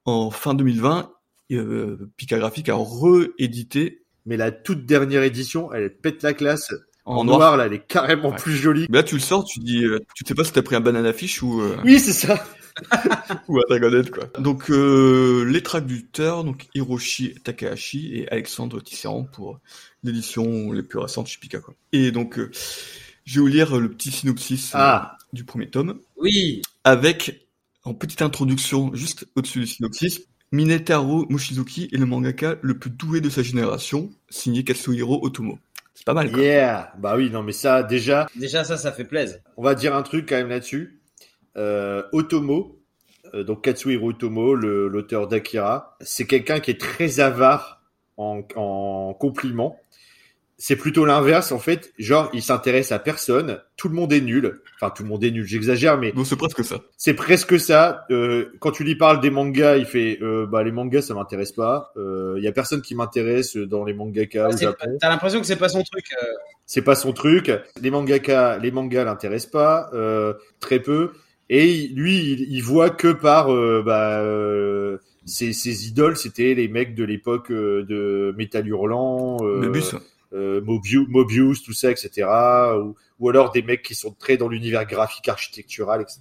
[0.05, 1.11] En fin 2020,
[1.53, 4.01] euh, Pika Graphique a réédité.
[4.25, 6.73] Mais la toute dernière édition, elle pète la classe.
[7.05, 8.87] En, noir, là, elle est carrément plus jolie.
[8.89, 10.81] Mais là, tu le sors, tu dis, euh, tu sais pas si t'as pris un
[10.81, 11.61] banana fish ou.
[11.61, 11.77] Euh...
[11.85, 12.45] Oui, c'est ça.
[13.49, 14.29] ou un dragonette, quoi.
[14.39, 19.61] Donc, euh, les traducteurs, donc Hiroshi Takahashi et Alexandre Tisserand pour
[20.03, 21.75] l'édition les plus récentes chez Pika, quoi.
[21.93, 22.51] Et donc, euh,
[23.25, 25.19] je vais vous lire le petit synopsis euh, ah.
[25.33, 26.01] du premier tome.
[26.17, 26.63] Oui.
[26.85, 27.47] Avec,
[27.85, 33.21] en petite introduction, juste au-dessus du synopsis, Minetaro Mochizuki est le mangaka le plus doué
[33.21, 35.59] de sa génération, signé Katsuhiro Otomo.
[36.03, 36.33] C'est pas mal.
[36.33, 36.43] Quoi.
[36.43, 38.27] Yeah, bah oui, non mais ça déjà.
[38.35, 39.39] Déjà ça, ça fait plaisir.
[39.57, 41.01] On va dire un truc quand même là-dessus.
[41.57, 42.81] Euh, Otomo,
[43.35, 47.85] euh, donc Katsuhiro Otomo, l'auteur d'Akira, c'est quelqu'un qui est très avare
[48.17, 49.79] en, en compliments
[50.63, 51.93] c'est plutôt l'inverse en fait.
[51.99, 53.59] Genre, il s'intéresse à personne.
[53.77, 54.61] Tout le monde est nul.
[54.77, 55.45] Enfin, tout le monde est nul.
[55.45, 56.77] J'exagère, mais non, c'est presque ça.
[56.97, 58.05] C'est presque ça.
[58.13, 61.51] Euh, quand tu lui parles des mangas, il fait euh, bah les mangas ça m'intéresse
[61.51, 61.91] pas.
[61.97, 64.99] Il euh, y a personne qui m'intéresse dans les mangaka au Japon.
[65.01, 66.05] T'as l'impression que c'est pas son truc.
[66.23, 66.27] Euh.
[66.65, 67.51] C'est pas son truc.
[67.81, 71.11] Les mangaka, les mangas l'intéressent pas euh, très peu.
[71.51, 73.49] Et lui, il, il voit que par
[73.83, 74.23] bah
[75.25, 79.39] ses, ses, idoles, c'était les mecs de l'époque de Metal Hurlant.
[79.39, 79.99] bus euh,
[80.33, 82.29] Mobius, tout ça, etc.
[82.79, 86.21] Ou, ou, alors des mecs qui sont très dans l'univers graphique, architectural, etc.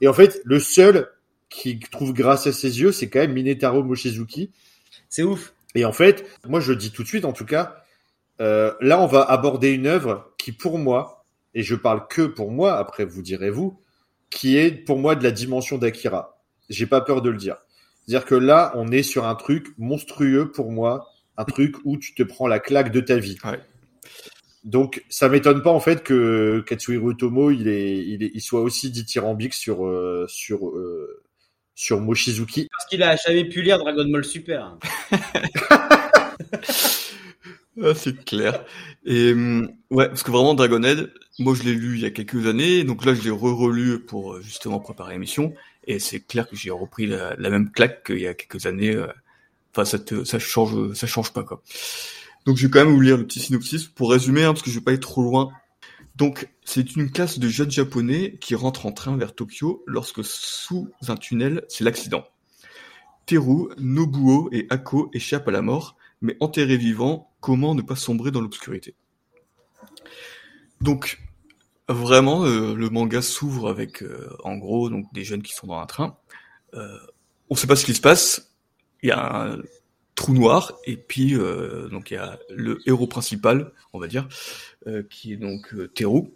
[0.00, 1.08] Et en fait, le seul
[1.48, 4.50] qui trouve grâce à ses yeux, c'est quand même Minetaro Mochizuki.
[5.08, 5.54] C'est ouf.
[5.74, 7.82] Et en fait, moi je le dis tout de suite, en tout cas,
[8.40, 11.24] euh, là on va aborder une œuvre qui pour moi,
[11.54, 13.80] et je parle que pour moi, après vous direz vous,
[14.30, 16.40] qui est pour moi de la dimension d'Akira.
[16.68, 17.56] J'ai pas peur de le dire.
[18.06, 21.08] C'est-à-dire que là, on est sur un truc monstrueux pour moi,
[21.38, 23.38] un truc où tu te prends la claque de ta vie.
[24.64, 29.54] Donc, ça m'étonne pas en fait que Katsuhiro Tomo il est, il, soit aussi dithyrambique
[29.54, 31.22] sur euh, sur euh,
[31.76, 32.68] sur Mochizuki.
[32.70, 34.76] Parce qu'il a jamais pu lire Dragon Ball Super.
[37.82, 38.64] ah, c'est clair.
[39.06, 42.46] Et hum, ouais, parce que vraiment Dragonhead, moi je l'ai lu il y a quelques
[42.48, 45.54] années, donc là je l'ai re-relu pour euh, justement préparer l'émission,
[45.86, 48.96] et c'est clair que j'ai repris la, même claque qu'il y a quelques années.
[49.72, 51.62] Enfin, ça, te, ça change, ça change pas quoi.
[52.46, 54.70] Donc je vais quand même vous lire le petit synopsis pour résumer, hein, parce que
[54.70, 55.50] je vais pas aller trop loin.
[56.16, 60.90] Donc c'est une classe de jeunes japonais qui rentrent en train vers Tokyo lorsque sous
[61.06, 62.24] un tunnel, c'est l'accident.
[63.26, 68.30] Teru, Nobuo et Ako échappent à la mort, mais enterrés vivants, comment ne pas sombrer
[68.30, 68.94] dans l'obscurité?
[70.80, 71.20] Donc
[71.88, 75.78] vraiment, euh, le manga s'ouvre avec, euh, en gros, donc des jeunes qui sont dans
[75.78, 76.16] un train.
[76.74, 76.98] Euh,
[77.50, 78.47] on sait pas ce qui se passe.
[79.02, 79.58] Il y a un
[80.14, 84.28] trou noir et puis euh, donc il y a le héros principal, on va dire,
[84.86, 86.32] euh, qui est donc euh, Teru,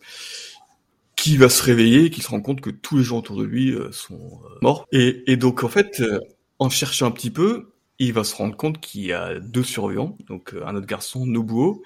[1.16, 3.44] qui va se réveiller, et qui se rend compte que tous les gens autour de
[3.44, 4.86] lui euh, sont euh, morts.
[4.92, 6.20] Et, et donc en fait, euh,
[6.58, 10.16] en cherchant un petit peu, il va se rendre compte qu'il y a deux survivants,
[10.28, 11.82] donc un autre garçon, Nobuo,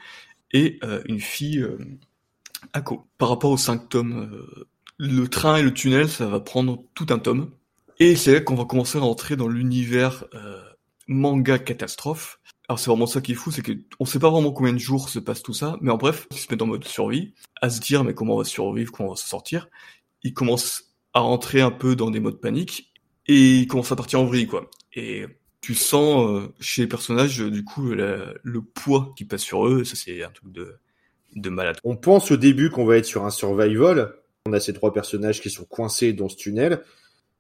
[0.52, 1.66] et une fille,
[2.72, 3.04] Ako.
[3.18, 4.40] Par rapport aux cinq tomes,
[4.96, 7.50] le train et le tunnel, ça va prendre tout un tome.
[7.98, 10.62] Et c'est là qu'on va commencer à rentrer dans l'univers euh,
[11.06, 12.40] manga catastrophe.
[12.68, 14.78] Alors c'est vraiment ça qui est fou, c'est que on sait pas vraiment combien de
[14.78, 17.70] jours se passe tout ça, mais en bref, ils se mettent en mode survie, à
[17.70, 19.68] se dire mais comment on va survivre, comment on va se sortir.
[20.22, 22.92] Ils commencent à rentrer un peu dans des modes panique
[23.26, 24.68] et ils commencent à partir en vrille quoi.
[24.94, 25.26] Et
[25.60, 29.94] tu sens euh, chez les personnages du coup le poids qui passe sur eux, ça
[29.94, 30.78] c'est un truc de
[31.36, 31.78] de malade.
[31.84, 34.14] On pense au début qu'on va être sur un survival.
[34.46, 36.82] On a ces trois personnages qui sont coincés dans ce tunnel.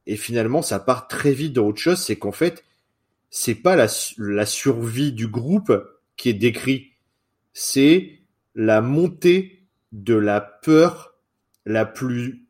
[0.06, 1.98] Et finalement, ça part très vite dans autre chose.
[1.98, 2.64] C'est qu'en fait,
[3.38, 3.86] c'est pas la,
[4.16, 5.70] la survie du groupe
[6.16, 6.92] qui est décrit.
[7.52, 8.20] C'est
[8.54, 11.14] la montée de la peur
[11.66, 12.46] la plus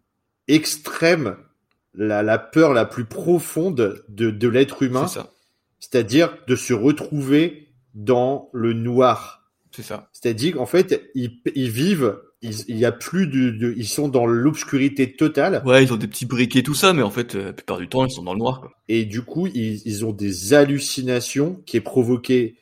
[0.46, 1.38] extrême,
[1.92, 5.08] la, la peur la plus profonde de, de l'être humain.
[5.08, 5.32] C'est ça.
[5.80, 9.50] C'est-à-dire de se retrouver dans le noir.
[9.72, 10.08] C'est ça.
[10.12, 14.08] C'est-à-dire qu'en fait, ils, ils vivent, ils- il y a plus de, de- ils sont
[14.08, 17.46] dans l'obscurité totale Ouais, ils ont des petits briquets tout ça, mais en fait, euh,
[17.46, 18.60] la plupart du temps, ils sont dans le noir.
[18.60, 18.72] Quoi.
[18.88, 22.56] et du coup, ils, ils ont des hallucinations qui est provoquée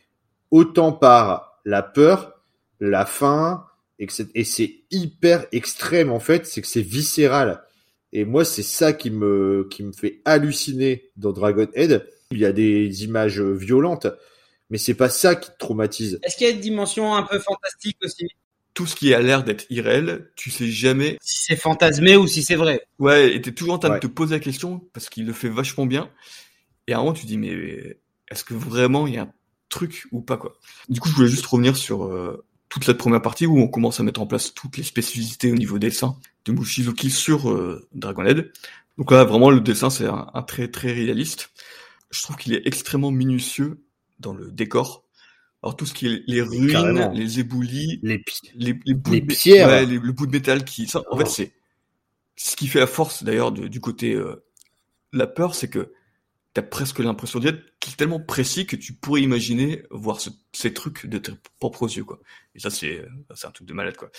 [0.51, 2.43] autant par la peur,
[2.81, 3.65] la faim,
[3.99, 7.63] et et c'est hyper extrême en fait, c'est que c'est viscéral.
[8.13, 12.07] Et moi, c'est ça qui me qui me fait halluciner dans Dragon Head.
[12.31, 14.07] Il y a des images violentes,
[14.71, 16.19] mais c'est pas ça qui te traumatise.
[16.23, 18.27] Est-ce qu'il y a une dimension un peu fantastique aussi?
[18.75, 21.17] Tout ce qui a l'air d'être irréel, tu sais jamais.
[21.23, 24.01] Si c'est fantasmé ou si c'est vrai Ouais, et t'es toujours en train Ouais.
[24.01, 26.11] de te poser la question parce qu'il le fait vachement bien.
[26.89, 27.97] Et à un moment, tu dis mais
[28.31, 29.33] est-ce que vraiment il y a un
[29.69, 30.59] truc ou pas quoi?
[30.89, 34.01] Du coup, je voulais juste revenir sur euh, toute cette première partie où on commence
[34.01, 38.51] à mettre en place toutes les spécificités au niveau dessin de Mushizuki sur euh, Dragonhead.
[38.99, 41.51] Donc là, vraiment, le dessin c'est un, un trait très réaliste.
[42.11, 43.79] Je trouve qu'il est extrêmement minutieux
[44.19, 45.04] dans le décor.
[45.65, 47.11] Alors tout ce qui est les ruines, Carrément.
[47.13, 49.67] les éboulis, Les pi- les, les bouts Les de mé- pierres.
[49.69, 51.17] ouais, les- le bout de métal qui, ça, en Oh.
[51.17, 51.53] fait, c'est
[52.37, 54.45] ce qui fait la force d'ailleurs du côté euh,
[55.15, 55.93] la peur, c'est que
[56.53, 60.29] t'as presque l'impression d'y être qui est tellement précis que tu pourrais imaginer voir ce-
[60.53, 62.21] ces trucs de tes propres yeux, quoi.
[62.55, 64.11] Et ça, c'est euh, c'est un truc de malade, quoi.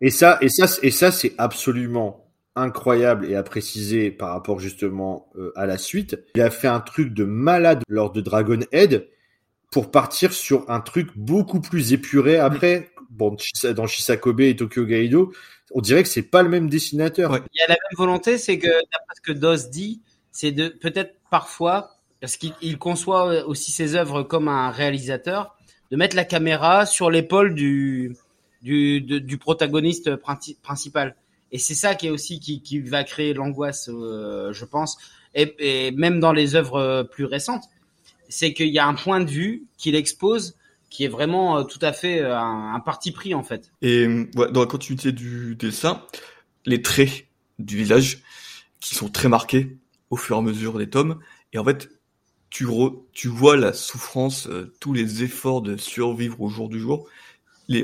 [0.00, 5.30] Et ça, et ça, et ça, c'est absolument incroyable et à préciser par rapport justement
[5.36, 6.18] euh, à la suite.
[6.34, 9.08] Il a fait un truc de malade lors de Dragon Head
[9.72, 12.90] pour partir sur un truc beaucoup plus épuré après.
[13.10, 15.32] Bon, Chisa- dans Shisakobe et Tokyo Gaido,
[15.72, 17.32] on dirait que c'est pas le même dessinateur.
[17.32, 17.40] Ouais.
[17.52, 20.00] Il y a la même volonté, c'est que d'après ce que Dos dit,
[20.30, 25.56] c'est de peut-être parfois, parce qu'il il conçoit aussi ses œuvres comme un réalisateur,
[25.90, 28.14] de mettre la caméra sur l'épaule du
[28.62, 31.16] du, de- du protagoniste princi- principal.
[31.50, 34.96] Et c'est ça qui est aussi qui, qui va créer l'angoisse, euh, je pense,
[35.34, 37.64] et, et même dans les œuvres plus récentes,
[38.32, 40.56] c'est qu'il y a un point de vue qu'il expose
[40.88, 43.72] qui est vraiment euh, tout à fait euh, un, parti pris en fait.
[43.82, 46.02] Et dans la continuité du dessin,
[46.64, 47.26] les traits
[47.58, 48.22] du visage
[48.80, 49.76] qui sont très marqués
[50.10, 51.18] au fur et à mesure des tomes.
[51.52, 51.90] Et en fait,
[52.50, 57.06] tu, vois la souffrance, euh, tous les efforts de survivre au jour du jour.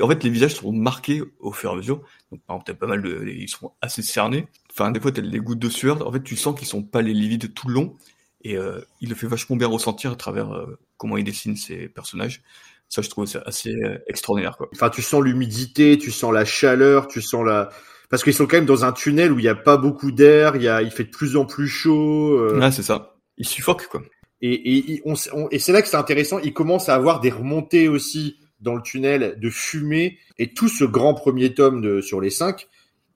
[0.01, 2.01] En fait, les visages sont marqués au fur et à mesure.
[2.31, 4.47] Donc, par exemple, pas mal ils sont assez cernés.
[4.71, 6.07] Enfin, des fois, t'as des gouttes de sueur.
[6.07, 7.95] En fait, tu sens qu'ils sont pas les livides tout le long.
[8.43, 11.89] Et euh, il le fait vachement bien ressentir à travers euh, comment il dessine ses
[11.89, 12.41] personnages.
[12.87, 14.69] Ça, je trouve ça assez euh, extraordinaire, quoi.
[14.73, 17.69] Enfin, tu sens l'humidité, tu sens la chaleur, tu sens la.
[18.09, 20.55] Parce qu'ils sont quand même dans un tunnel où il y a pas beaucoup d'air,
[20.55, 22.37] il y a, il fait de plus en plus chaud.
[22.39, 23.17] euh, Ouais, c'est ça.
[23.37, 24.01] Il suffoque, quoi.
[24.41, 25.15] Et, et, et on-
[25.51, 26.39] et c'est là que c'est intéressant.
[26.39, 30.17] Il commence à avoir des remontées aussi dans le tunnel de fumée.
[30.39, 32.67] Et tout ce grand premier tome de, sur les cinq,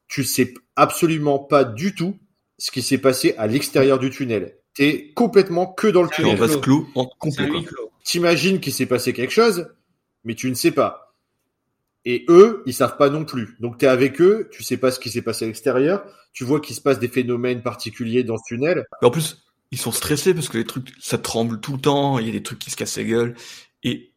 [0.08, 2.18] tu sais absolument pas du tout
[2.60, 4.58] ce qui s'est passé à l'extérieur du tunnel.
[4.74, 6.38] T'es complètement que dans le Et en tunnel.
[6.38, 7.10] vase clos, en.
[8.04, 9.68] T'imagines qu'il s'est passé quelque chose,
[10.24, 11.16] mais tu ne sais pas.
[12.06, 13.56] Et eux, ils savent pas non plus.
[13.60, 16.60] Donc t'es avec eux, tu sais pas ce qui s'est passé à l'extérieur, tu vois
[16.60, 18.86] qu'il se passe des phénomènes particuliers dans ce tunnel.
[19.02, 22.20] Et en plus, ils sont stressés parce que les trucs, ça tremble tout le temps,
[22.20, 23.36] il y a des trucs qui se cassent la gueule.
[23.84, 24.12] Et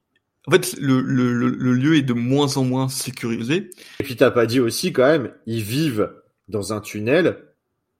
[0.48, 3.70] En fait, le, le, le, le lieu est de moins en moins sécurisé.
[4.00, 6.12] Et puis t'as pas dit aussi quand même, ils vivent
[6.48, 7.38] dans un tunnel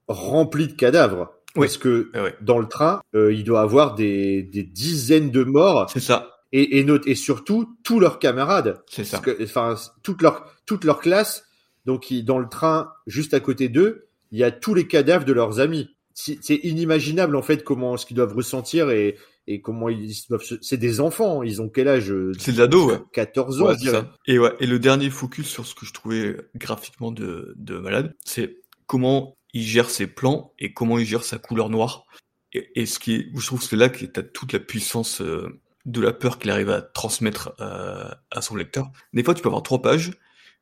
[0.09, 1.33] rempli de cadavres.
[1.57, 1.67] Oui.
[1.67, 5.89] Parce que Ah dans le train, euh, il doit avoir des, des dizaines de morts
[5.91, 8.81] C'est ça, et, et, note- et surtout tous leurs camarades.
[8.89, 9.21] c'est ça.
[9.41, 11.43] Enfin, toute leur, toute leur classe.
[11.85, 15.33] Donc, dans le train, juste à côté d'eux, il y a tous les cadavres de
[15.33, 15.89] leurs amis.
[16.13, 20.55] C'est inimaginable, en fait, comment, ce qu'ils doivent ressentir et, et comment ils doivent se...
[20.61, 21.43] C'est des enfants.
[21.43, 22.11] Ils ont quel âge?
[22.39, 22.99] C'est de l'ado, ouais.
[23.13, 24.11] 14 ans, Ouais, ça.
[24.25, 28.15] Et ouais, et le dernier focus sur ce que je trouvais graphiquement de, de malade,
[28.25, 28.57] c'est
[28.87, 32.05] comment il gère ses plans et comment il gère sa couleur noire.
[32.53, 35.59] Et, ce qui est, je trouve que c'est là que t'as toute la puissance euh,
[35.85, 38.91] de la peur qu'il arrive à transmettre euh, à son lecteur.
[39.13, 40.11] Des fois, tu peux avoir trois pages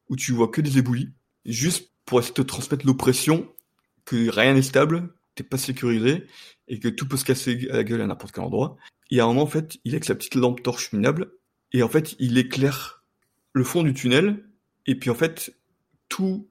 [0.09, 1.11] où tu vois que des éboulis,
[1.45, 3.51] juste pour essayer de te transmettre l'oppression
[4.03, 6.25] que rien n'est stable, t'es pas sécurisé
[6.67, 8.77] et que tout peut se casser à la gueule à n'importe quel endroit.
[9.11, 11.31] Et à un moment, en fait, il avec sa petite lampe torche minable
[11.71, 13.03] et en fait, il éclaire
[13.53, 14.43] le fond du tunnel,
[14.85, 15.55] et puis en fait,
[16.09, 16.47] tout,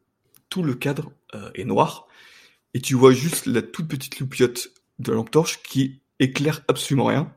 [0.48, 2.08] tout le cadre euh, est noir,
[2.74, 4.68] et tu vois juste la toute petite loupiote
[4.98, 7.32] de la lampe torche qui éclaire absolument rien.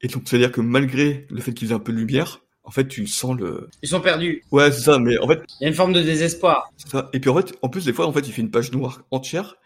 [0.00, 2.86] Et donc, c'est-à-dire que malgré le fait qu'ils aient un peu de lumière, en fait,
[2.88, 3.68] tu sens le...
[3.82, 4.44] Ils sont perdus.
[4.50, 6.70] Ouais, c'est ça, mais en fait, Il y a une forme de désespoir.
[6.76, 7.10] ça.
[7.12, 9.02] Et puis en fait, en plus, des fois, en fait, il fait une page noire
[9.10, 9.56] entière.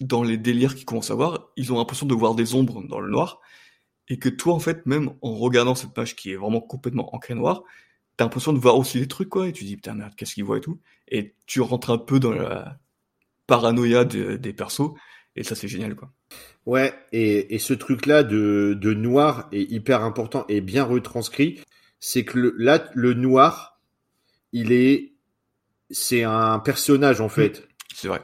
[0.00, 3.00] Dans les délires qu'ils commencent à voir, ils ont l'impression de voir des ombres dans
[3.00, 3.40] le noir.
[4.08, 7.34] Et que toi, en fait, même en regardant cette page qui est vraiment complètement ancrée
[7.34, 7.62] noire,
[8.16, 9.48] t'as l'impression de voir aussi des trucs, quoi.
[9.48, 10.80] Et tu dis, putain, merde, qu'est-ce qu'ils voient et tout.
[11.08, 12.78] Et tu rentres un peu dans la
[13.52, 14.92] paranoïa de- des persos.
[15.36, 16.10] Et ça, c'est génial, quoi.
[16.64, 21.60] Ouais, et, et ce truc-là de, de noir est hyper important et bien retranscrit.
[22.00, 23.78] C'est que le, là, le noir,
[24.52, 25.12] il est,
[25.90, 27.68] c'est un personnage en fait.
[27.94, 28.22] C'est vrai.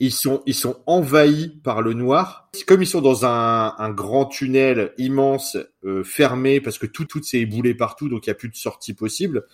[0.00, 2.50] Ils sont, ils sont envahis par le noir.
[2.52, 7.06] C'est Comme ils sont dans un, un grand tunnel immense, euh, fermé, parce que tout,
[7.06, 9.46] tout s'est éboulé partout, donc il n'y a plus de sortie possible.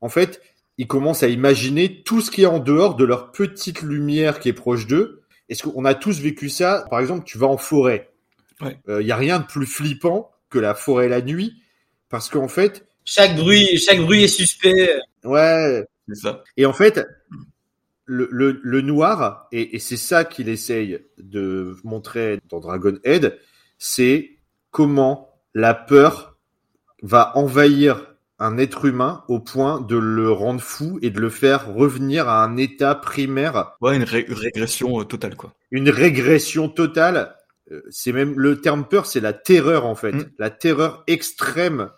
[0.00, 0.40] En fait,
[0.80, 4.48] ils commencent à imaginer tout ce qui est en dehors de leur petite lumière qui
[4.48, 5.20] est proche d'eux.
[5.50, 6.86] Est-ce qu'on a tous vécu ça?
[6.88, 8.08] Par exemple, tu vas en forêt.
[8.62, 9.04] Il Ouais.
[9.04, 11.62] y a rien de plus flippant que la forêt la nuit,
[12.08, 14.98] parce qu'en fait, Chaque bruit, chaque bruit est suspect.
[15.24, 16.44] ouais, C'est ça.
[16.56, 17.06] et en fait,
[18.06, 23.38] le, le, le noir, et, et c'est ça qu'il essaye de montrer dans Dragon Head,
[23.78, 24.30] c'est
[24.70, 26.36] comment la peur
[27.02, 28.09] va envahir
[28.40, 32.42] un être humain au point de le rendre fou et de le faire revenir à
[32.42, 35.52] un état primaire, Ouais, une ré- régression euh, totale, quoi.
[35.70, 37.36] une régression totale.
[37.70, 40.30] Euh, C'est même le terme peur, c'est la terreur en fait, Mm.
[40.38, 41.90] la terreur extrême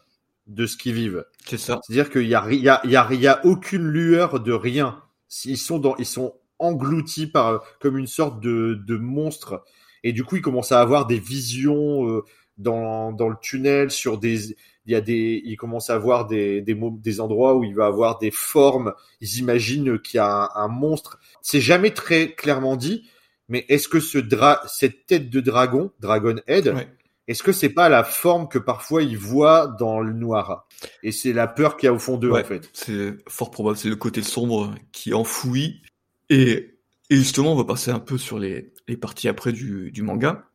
[0.48, 1.24] de ce qu'ils vivent.
[1.46, 1.80] C'est ça.
[1.82, 5.00] C'est-à-dire qu'il y a, y, a, y, a, y a aucune lueur de rien.
[5.44, 9.62] Ils sont dans, ils sont engloutis par comme une sorte de, de monstre.
[10.04, 12.22] Et du coup, ils commencent à avoir des visions euh,
[12.58, 14.56] dans, dans le tunnel sur des,
[14.86, 17.86] il y a des, ils commencent à avoir des, des, des endroits où il va
[17.86, 18.94] avoir des formes.
[19.20, 21.20] Ils imaginent qu'il y a un, un monstre.
[21.40, 23.08] C'est jamais très clairement dit.
[23.48, 26.88] Mais est-ce que ce dra cette tête de dragon, Dragon Head, Ouais.
[27.28, 30.66] est-ce que c'est pas la forme que parfois ils voient dans le noir?
[31.02, 32.42] Et c'est la peur qu'il y a au fond d'eux, Ouais.
[32.42, 32.70] en fait.
[32.72, 35.82] C'est fort probable, c'est le côté sombre qui enfouit.
[36.30, 36.76] Et,
[37.10, 40.48] et justement, on va passer un peu sur les, les parties après du, du manga.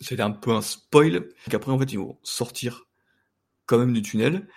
[0.00, 1.28] C'est un peu un spoil.
[1.50, 2.86] Qu'après, en fait, ils vont sortir
[3.70, 4.48] quand même du tunnel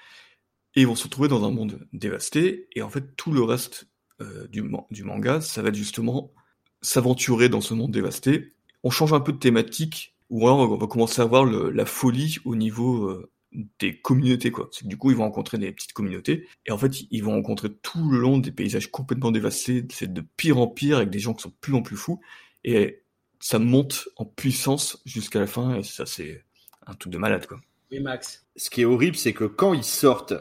[0.76, 2.68] et ils vont se retrouver dans un monde dévasté.
[2.76, 3.88] Et en fait, tout le reste
[4.22, 6.34] euh, du, man- du manga, ça va être justement
[6.82, 8.56] s'aventurer dans ce monde dévasté.
[8.84, 12.38] On change un peu de thématique, ou alors on va commencer à voir la folie
[12.44, 13.32] au niveau euh,
[13.80, 14.68] des communautés, quoi.
[14.72, 17.34] C'est que du coup, ils vont rencontrer des petites communautés, et en fait, ils vont
[17.34, 21.20] rencontrer tout le long des paysages complètement dévastés, c'est de pire en pire, avec des
[21.20, 22.20] gens qui sont plus en plus fous,
[22.64, 23.04] et
[23.40, 26.44] ça monte en puissance jusqu'à la fin, et ça, c'est
[26.88, 27.62] un truc de malade, quoi.
[27.94, 28.46] Oui, Max.
[28.56, 30.34] Ce qui est horrible, c'est que quand ils sortent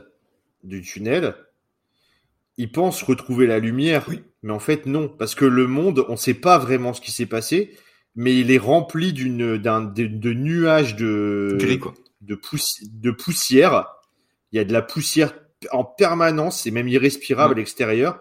[0.65, 1.35] du tunnel,
[2.57, 4.07] ils pensent retrouver la lumière.
[4.09, 4.23] Oui.
[4.43, 5.09] Mais en fait, non.
[5.09, 7.77] Parce que le monde, on sait pas vraiment ce qui s'est passé,
[8.17, 11.95] mais il est rempli d'une, d'un, de, de nuages de, Gris, quoi.
[12.23, 13.87] de, poussi- de poussière.
[14.53, 15.35] Il y a de la poussière
[15.71, 17.59] en permanence, c'est même irrespirable Ouais.
[17.59, 18.21] à l'extérieur.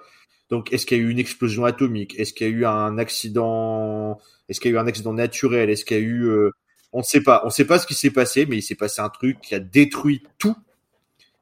[0.49, 2.19] Donc, est-ce qu'il y a eu une explosion atomique?
[2.19, 5.69] Est-ce qu'il y a eu un accident Est-ce qu'il y a eu un accident naturel?
[5.69, 6.51] Est-ce qu'il y a eu euh,
[6.93, 7.41] On ne sait pas.
[7.43, 9.55] On ne sait pas ce qui s'est passé, mais il s'est passé un truc qui
[9.55, 10.55] a détruit tout.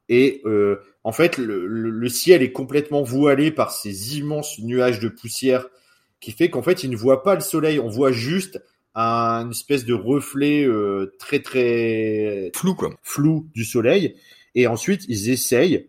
[0.08, 5.00] Et euh, en fait, le, le- le ciel est complètement voilé par ces immenses nuages
[5.00, 5.68] de poussière,
[6.20, 7.80] qui fait qu'en fait, il ne voit pas le soleil.
[7.80, 8.64] On voit juste
[8.96, 12.90] un, une espèce de reflet euh, très très Flou, quoi.
[13.04, 14.16] flou du soleil.
[14.56, 15.88] Et ensuite, ils essayent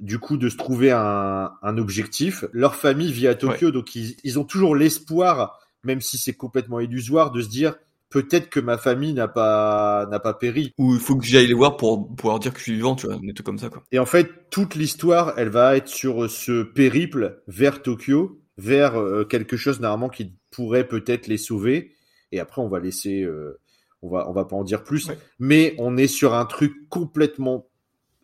[0.00, 2.44] du coup de se trouver un, un objectif.
[2.52, 6.80] Leur famille vit à Tokyo, donc ils, ils ont toujours l'espoir, même si c'est complètement
[6.80, 7.76] illusoire, de se dire
[8.10, 10.72] peut-être que ma famille n'a pas n'a pas péri.
[10.78, 13.06] Ou il faut que j'aille les voir pour pouvoir dire que je suis vivant, tu
[13.06, 13.82] vois, des trucs comme ça, quoi.
[13.92, 19.24] Et en fait, toute l'histoire, elle va être sur ce périple vers Tokyo, vers euh,
[19.24, 21.92] quelque chose normalement qui pourrait peut-être les sauver.
[22.32, 23.58] Et après, on va laisser, euh,
[24.02, 25.18] on va on va pas en dire plus, Ouais.
[25.38, 27.66] mais on est sur un truc complètement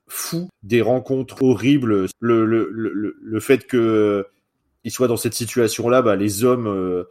[0.06, 4.22] fou, des rencontres horribles, le le le le, le fait que euh,
[4.84, 7.04] ils soient dans cette situation-là, bah les hommes euh,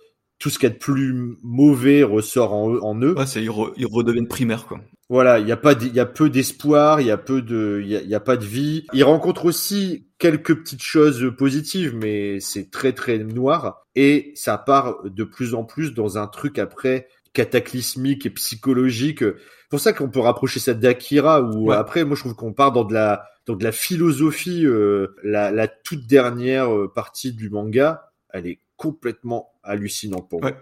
[0.44, 3.16] tout ce qu'il y a de plus mauvais ressort en eux, en eux.
[3.18, 4.82] Ouais, c'est, ils, re- ils redeviennent primaires, quoi.
[5.08, 7.80] Voilà, il y a pas, il y a peu d'espoir, il y a peu de,
[7.82, 8.86] il y a, il y a pas de vie.
[8.94, 15.04] Il rencontre aussi quelques petites choses positives, mais c'est très très noir et ça part
[15.06, 19.20] de plus en plus dans un truc après cataclysmique et psychologique.
[19.20, 21.76] C'est pour ça qu'on peut rapprocher ça d'Akira ou Ouais.
[21.76, 24.66] après, moi je trouve qu'on part dans de la, dans de la philosophie.
[24.66, 30.52] euh, la, la toute dernière euh, partie du manga, elle est complètement hallucinante pour moi.
[30.52, 30.58] Ouais.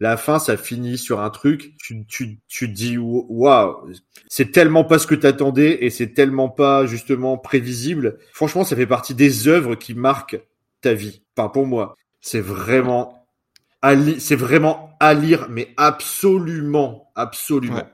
[0.00, 3.92] La fin, ça finit sur un truc, tu, tu, tu te dis, waouh,
[4.28, 8.18] c'est tellement pas ce que t'attendais et c'est tellement pas justement prévisible.
[8.32, 10.40] Franchement, ça fait partie des œuvres qui marquent
[10.80, 11.22] ta vie.
[11.36, 13.26] Enfin, pour moi, c'est vraiment
[13.82, 17.76] à c'est vraiment à lire, mais absolument, absolument.
[17.76, 17.84] Ouais.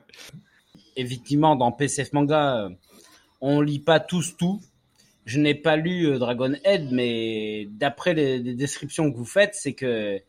[0.95, 2.69] effectivement, dans PCF Manga, euh,
[3.41, 4.61] on lit pas tous tout.
[5.25, 9.55] Je n'ai pas lu euh, Dragon Head, mais d'après les, les descriptions que vous faites,
[9.55, 10.21] c'est que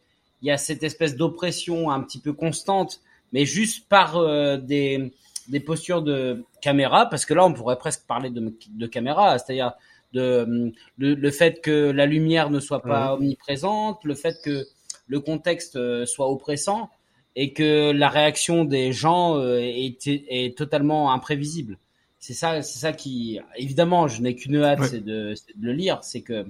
[0.43, 3.01] il y a cette espèce d'oppression un petit peu constante,
[3.33, 5.13] mais juste par euh, des,
[5.49, 9.73] des postures de caméra, parce que là, on pourrait presque parler de, de caméra, c'est-à-dire
[10.13, 14.67] de hum, le, le fait que la lumière ne soit pas omniprésente, le fait que
[15.07, 16.91] le contexte euh, soit oppressant
[17.37, 21.79] et que la réaction des gens euh, est, est totalement imprévisible.
[22.21, 24.89] C'est ça, c'est ça qui, évidemment, je n'ai qu'une hâte, Ouais.
[24.89, 25.99] c'est de, c'est de le lire.
[26.03, 26.47] C'est que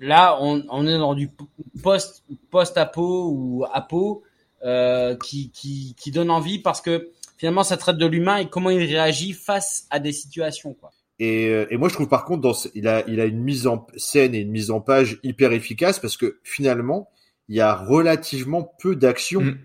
[0.00, 1.30] là, on, on est dans du
[1.82, 4.22] post post apo ou apo
[4.64, 8.70] euh, qui, qui qui donne envie parce que finalement, ça traite de l'humain et comment
[8.70, 10.74] il réagit face à des situations.
[10.74, 10.90] Quoi.
[11.20, 13.40] Et, euh, et moi, je trouve par contre, dans ce- il a, il a une
[13.40, 17.08] mise en scène et une mise en page hyper efficace parce que finalement,
[17.48, 19.40] il y a relativement peu d'action.
[19.42, 19.58] Mm.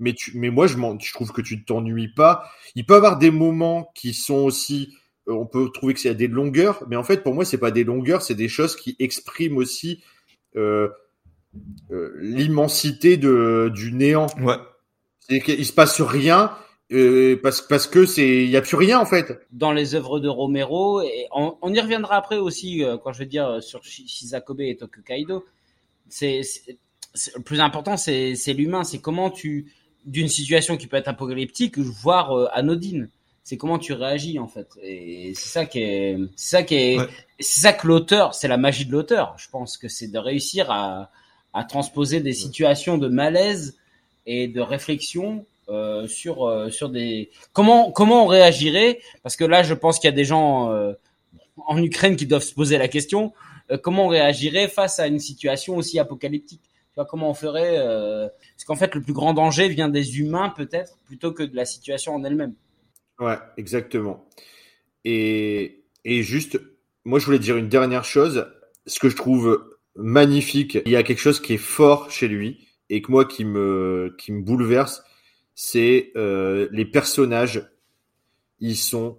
[0.00, 2.50] Mais, tu, mais moi, je, je trouve que tu ne t'ennuies pas.
[2.74, 4.92] Il peut y avoir des moments qui sont aussi.
[5.28, 7.70] Euh, On peut trouver que c'est des longueurs, mais en fait, pour moi, c'est pas
[7.70, 10.02] des longueurs, c'est des choses qui expriment aussi
[10.56, 10.88] euh,
[11.90, 14.26] euh, l'immensité de du néant.
[14.40, 14.56] Ouais.
[15.20, 16.52] C'est qu'il se passe rien
[16.92, 19.40] euh, parce parce que c'est il y a plus rien en fait.
[19.52, 23.20] dans les œuvres de Romero et on, on y reviendra après aussi euh, quand je
[23.20, 25.44] vais dire sur Shi- Shizakobe et Tokyo Kaido.
[26.08, 26.42] C'est
[27.36, 28.84] le plus important, c'est l'humain.
[28.84, 29.72] C'est comment tu
[30.04, 33.08] d'une situation qui peut être apocalyptique, voire euh, anodine.
[33.46, 34.68] C'est comment tu réagis en fait.
[34.82, 37.06] Et c'est ça qui est, c'est ça qui est, Ouais.
[37.40, 39.34] c'est ça que l'auteur, c'est la magie de l'auteur.
[39.36, 41.10] Je pense que c'est de réussir à
[41.52, 43.76] à transposer des situations de malaise
[44.26, 49.00] et de réflexion euh, sur euh, sur des comment comment on réagirait?
[49.22, 50.92] Parce que là je pense qu'il y a des gens euh,
[51.66, 53.32] en Ukraine qui doivent se poser la question
[53.70, 56.60] euh, comment on réagirait face à une situation aussi apocalyptique?
[56.62, 58.26] Tu vois comment on ferait euh,
[58.56, 61.64] parce qu'en fait le plus grand danger vient des humains peut-être plutôt que de la
[61.66, 62.54] situation en elle-même
[63.20, 64.28] Ouais, exactement.
[65.04, 66.60] Et, et juste,
[67.04, 68.46] moi je voulais dire une dernière chose.
[68.86, 69.64] Ce que je trouve
[69.96, 73.44] magnifique, il y a quelque chose qui est fort chez lui et que moi qui
[73.44, 75.02] me qui me bouleverse,
[75.54, 77.70] c'est euh, les personnages.
[78.60, 79.18] Ils sont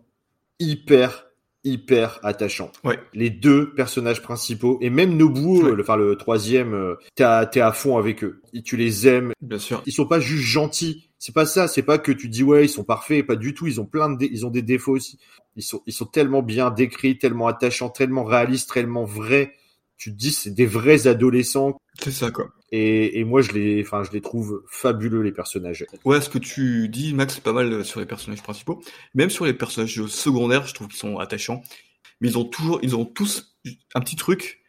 [0.59, 1.23] hyper
[1.63, 2.71] hyper attachants.
[2.83, 2.99] Ouais.
[3.15, 5.71] Les deux personnages principaux et même Nobuo, Ouais.
[5.75, 8.39] le, enfin le troisième, euh, t'es à, à fond avec eux.
[8.53, 9.81] Et tu les aimes, Bien sûr.
[9.87, 11.09] ils sont pas juste gentils.
[11.25, 11.67] C'est pas ça.
[11.67, 13.25] C'est pas que tu dis ouais ils sont parfaits.
[13.25, 13.65] Pas du tout.
[13.65, 15.17] Ils ont plein de, ils ont des défauts aussi.
[15.55, 19.53] Ils sont, ils sont tellement bien décrits, tellement attachants, tellement réalistes, tellement vrais.
[19.97, 21.81] Tu te dis c'est des vrais adolescents.
[21.99, 22.51] C'est ça, quoi.
[22.71, 25.83] Et, et moi je les, enfin je les trouve fabuleux les personnages.
[26.03, 28.83] Ouais, ce que tu dis, Max, c'est pas mal euh, sur les personnages principaux.
[29.15, 31.63] Même sur les personnages secondaires, je trouve qu'ils sont attachants.
[32.21, 33.57] Mais ils ont toujours, ils ont tous
[33.95, 34.61] un petit truc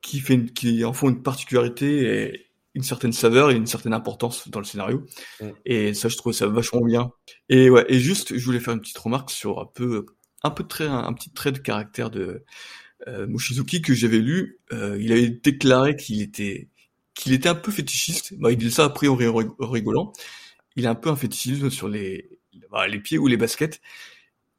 [0.00, 3.94] qui fait, une- qui en font une particularité et une certaine saveur et une certaine
[3.94, 5.04] importance dans le scénario.
[5.64, 7.10] Et ça, je trouve ça vachement bien.
[7.48, 10.06] Et ouais, et juste, je voulais faire une petite remarque sur un peu,
[10.42, 12.44] un peu de trait, un, un petit trait de caractère de
[13.06, 14.60] euh, Mushizuki que j'avais lu.
[14.72, 16.68] Euh, il avait déclaré qu'il était,
[17.14, 18.34] qu'il était un peu fétichiste.
[18.38, 20.12] Bah, il dit ça après en ri- en rigolant
[20.76, 22.38] il a un peu un fétichisme sur les,
[22.70, 23.80] bah, les pieds ou les baskets.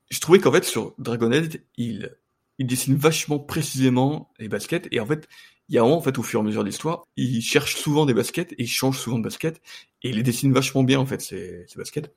[0.10, 2.14] Je trouvais qu'en fait, sur Dragonhead, il,
[2.57, 4.90] il dessine vachement précisément les baskets.
[4.91, 5.30] Et en fait,
[5.70, 7.41] il y a un moment, en fait, au fur et à mesure de l'histoire, il
[7.41, 9.62] cherche souvent des baskets et il change souvent de baskets.
[10.02, 12.12] Et il les dessine vachement bien, en fait, ces, ces baskets.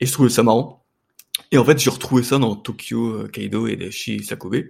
[0.00, 0.84] Et je trouvais ça marrant.
[1.52, 4.64] Et en fait, j'ai retrouvé ça dans Tokyo euh, Kaido et Shisakobe,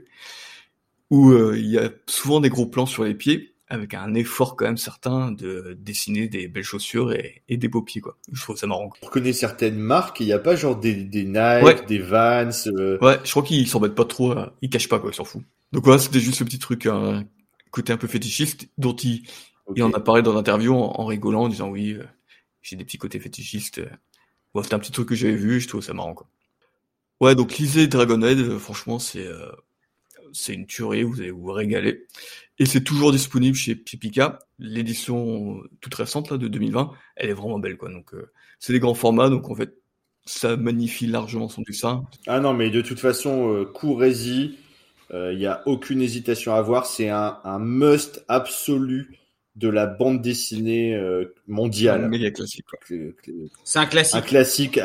[1.11, 4.57] où euh, il y a souvent des gros plans sur les pieds, avec un effort
[4.57, 8.19] quand même certain de dessiner des belles chaussures et, des beaux pieds quoi.
[8.31, 8.91] Je trouve ça marrant.
[9.01, 12.51] On reconnaît certaines marques, il n'y a pas genre des, des Nike, des Vans.
[12.67, 12.99] Euh.
[13.01, 15.47] Ouais, je crois qu'ils s'embêtent pas trop, ils cachent pas quoi, ils s'en foutent.
[15.73, 17.25] Donc voilà, c'était juste ce petit truc, un
[17.73, 19.27] côté un peu fétichiste dont il,
[19.75, 22.05] il en a parlé dans l'interview en, rigolant, en disant oui, euh,
[22.63, 23.81] j'ai des petits côtés fétichistes.
[24.55, 26.29] Ouais, c'était un petit truc que j'avais vu, je trouve ça marrant quoi.
[27.21, 29.27] Ouais, donc lisez Dragonhead, euh, franchement c'est
[30.33, 32.07] c'est une tuerie, vous allez vous régaler.
[32.59, 34.39] Et c'est toujours disponible chez, Pika.
[34.59, 37.91] L'édition toute récente là de 2020, elle est vraiment belle quoi.
[37.91, 39.75] Donc euh, c'est des grands formats, donc en fait
[40.25, 42.05] ça magnifie largement son dessin.
[42.27, 44.57] Ah non, mais de toute façon, euh, courez-y.
[45.13, 46.87] Il euh, n'y a aucune hésitation à avoir.
[46.87, 49.19] C'est un, un, must absolu
[49.57, 52.05] de la bande dessinée euh, mondiale.
[52.05, 52.65] Un méga classique.
[53.65, 54.17] C'est un classique.
[54.17, 54.81] Un classique.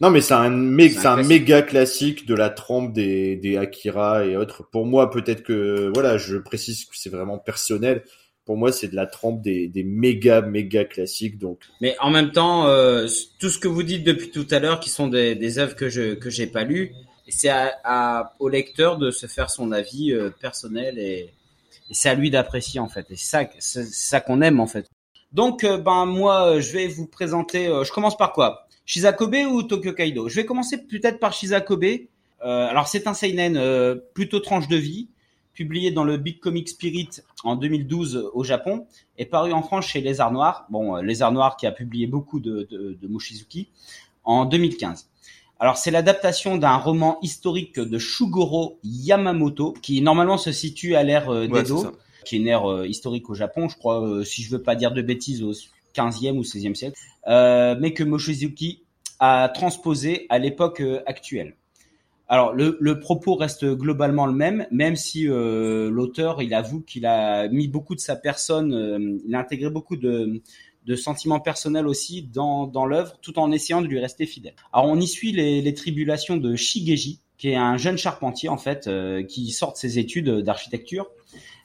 [0.00, 0.50] Non, mais c'est un,
[0.90, 4.68] c'est un, méga classique de la trempe des, des Akira et autres.
[4.70, 8.04] Pour moi, peut-être que, voilà, je précise que c'est vraiment personnel.
[8.44, 11.38] Pour moi, c'est de la trempe des, des méga, méga classiques.
[11.38, 11.60] Donc.
[11.80, 13.06] Mais en même temps, euh,
[13.40, 15.88] tout ce que vous dites depuis tout à l'heure, qui sont des, des œuvres que
[15.88, 16.92] je que j'ai pas lues,
[17.32, 21.32] c'est à, à, au lecteur de se faire son avis euh, personnel et,
[21.90, 23.06] et c'est à lui d'apprécier en fait.
[23.10, 24.86] Et c'est ça, c'est ça qu'on aime en fait.
[25.32, 27.66] Donc, euh, ben moi, je vais vous présenter.
[27.66, 28.66] je commence par quoi?
[28.86, 30.28] Shizakobe ou Tokyo Kaido?
[30.28, 31.84] Je vais commencer peut-être par Shizakobe.
[32.44, 35.08] Euh, alors c'est un seinen euh, plutôt tranche de vie,
[35.54, 37.08] publié dans le Big Comic Spirit
[37.44, 38.86] en 2012 au Japon
[39.18, 40.66] et paru en France chez Les Arts Noirs.
[40.70, 43.70] Bon, euh, Les Arts Noirs qui a publié beaucoup de, de, de Mushizuki
[44.24, 45.08] en 2015.
[45.58, 51.30] Alors c'est l'adaptation d'un roman historique de Shugoro Yamamoto qui normalement se situe à l'ère
[51.30, 54.62] euh, d'Edo, qui est une ère euh, historique au Japon, je crois, si je veux
[54.62, 55.52] pas dire de bêtises, au
[55.96, 56.98] 15e ou 16e siècle.
[57.26, 58.82] Euh, mais que Mochizuki
[59.18, 61.54] a transposé à l'époque euh, actuelle.
[62.28, 67.06] Alors le, le, propos reste globalement le même, même si euh, l'auteur il avoue qu'il
[67.06, 70.42] a mis beaucoup de sa personne, euh, il a intégré beaucoup de,
[70.86, 74.54] de sentiments personnels aussi dans, dans l'œuvre, tout en essayant de lui rester fidèle.
[74.72, 78.56] Alors on y suit les, les tribulations de Shigeji, qui est un jeune charpentier en
[78.56, 81.06] fait, euh, qui sort de ses études d'architecture.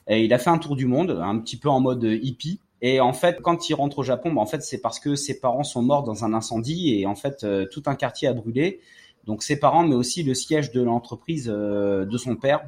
[0.08, 3.00] Et il a fait un tour du monde, un petit peu en mode hippie, et
[3.00, 5.62] en fait, quand il rentre au Japon, bah, en fait, c'est parce que ses parents
[5.62, 8.80] sont morts dans un incendie et en fait, euh, tout un quartier a brûlé.
[9.24, 12.62] Donc ses parents, mais aussi le siège de l'entreprise euh, de son père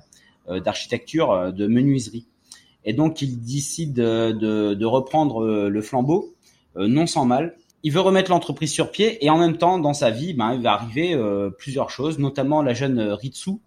[0.48, 2.26] euh, d'architecture, de menuiserie.
[2.85, 6.34] Et donc, il décide de, de, reprendre le flambeau,
[6.76, 7.56] non sans mal.
[7.82, 10.62] Il veut remettre l'entreprise sur pied et en même temps, dans sa vie, ben, il
[10.62, 11.18] va arriver
[11.59, 13.60] plusieurs choses, notamment la jeune Ritsu,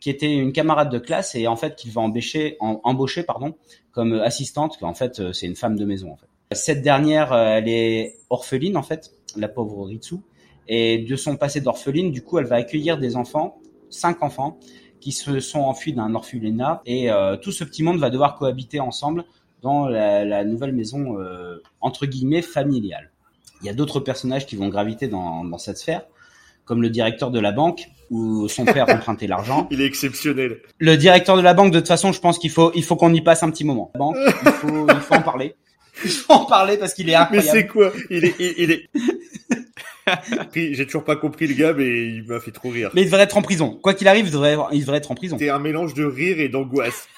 [0.00, 3.54] qui était une camarade de classe et en fait qu'il va embaucher, embaucher pardon,
[3.92, 4.78] comme assistante.
[4.82, 6.12] En fait, euh, c'est une femme de maison.
[6.12, 6.26] En fait.
[6.52, 10.16] Cette dernière, euh, elle est orpheline en fait, la pauvre Ritsu.
[10.68, 14.58] Et de son passé d'orpheline, du coup, elle va accueillir des enfants, cinq enfants,
[15.00, 16.82] qui se sont enfuis d'un orphelinat.
[16.86, 19.24] Et euh, tout ce petit monde va devoir cohabiter ensemble
[19.62, 21.16] dans la, la nouvelle maison
[21.80, 23.10] entre guillemets familiale.
[23.62, 26.02] Il y a d'autres personnages qui vont graviter dans, dans cette sphère
[26.66, 29.66] comme le directeur de la banque où son père empruntait l'argent.
[29.70, 30.58] Il est exceptionnel.
[30.78, 33.14] Le directeur de la banque, de toute façon, je pense qu'il faut, il faut qu'on
[33.14, 33.90] y passe un petit moment.
[33.94, 35.54] La banque, il faut, il faut en parler.
[36.04, 37.46] Il faut en parler parce qu'il est incroyable.
[37.46, 37.90] Mais c'est quoi?
[38.10, 38.90] Il est, il, est.
[40.74, 42.90] J'ai toujours pas compris le gars, mais il m'a fait trop rire.
[42.92, 43.78] Mais il devrait être en prison.
[43.82, 45.36] Quoi qu'il arrive, il devrait, il devrait être en prison.
[45.38, 47.08] C'est un mélange de rire et d'angoisse.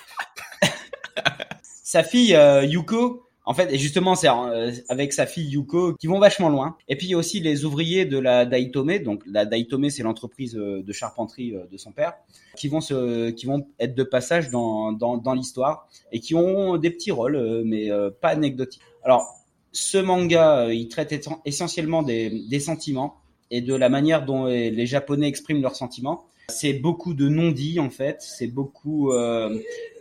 [1.89, 6.07] Sa fille euh, Yuko, en fait, et justement, c'est euh, avec sa fille Yuko qui
[6.07, 6.77] vont vachement loin.
[6.87, 10.03] Et puis il y a aussi les ouvriers de la Daitome, donc la Daitome, c'est
[10.03, 12.13] l'entreprise euh, de charpenterie de son père,
[12.57, 16.91] qui vont se, qui vont être de passage dans dans, l'histoire et qui ont des
[16.91, 17.89] petits rôles, mais
[18.21, 18.83] pas anecdotiques.
[19.03, 19.27] Alors,
[19.73, 21.15] ce manga, il traite
[21.47, 23.15] essentiellement des, des sentiments
[23.51, 26.27] et de la manière dont les Japonais expriment leurs sentiments.
[26.51, 29.11] C'est beaucoup de non-dits en fait, c'est beaucoup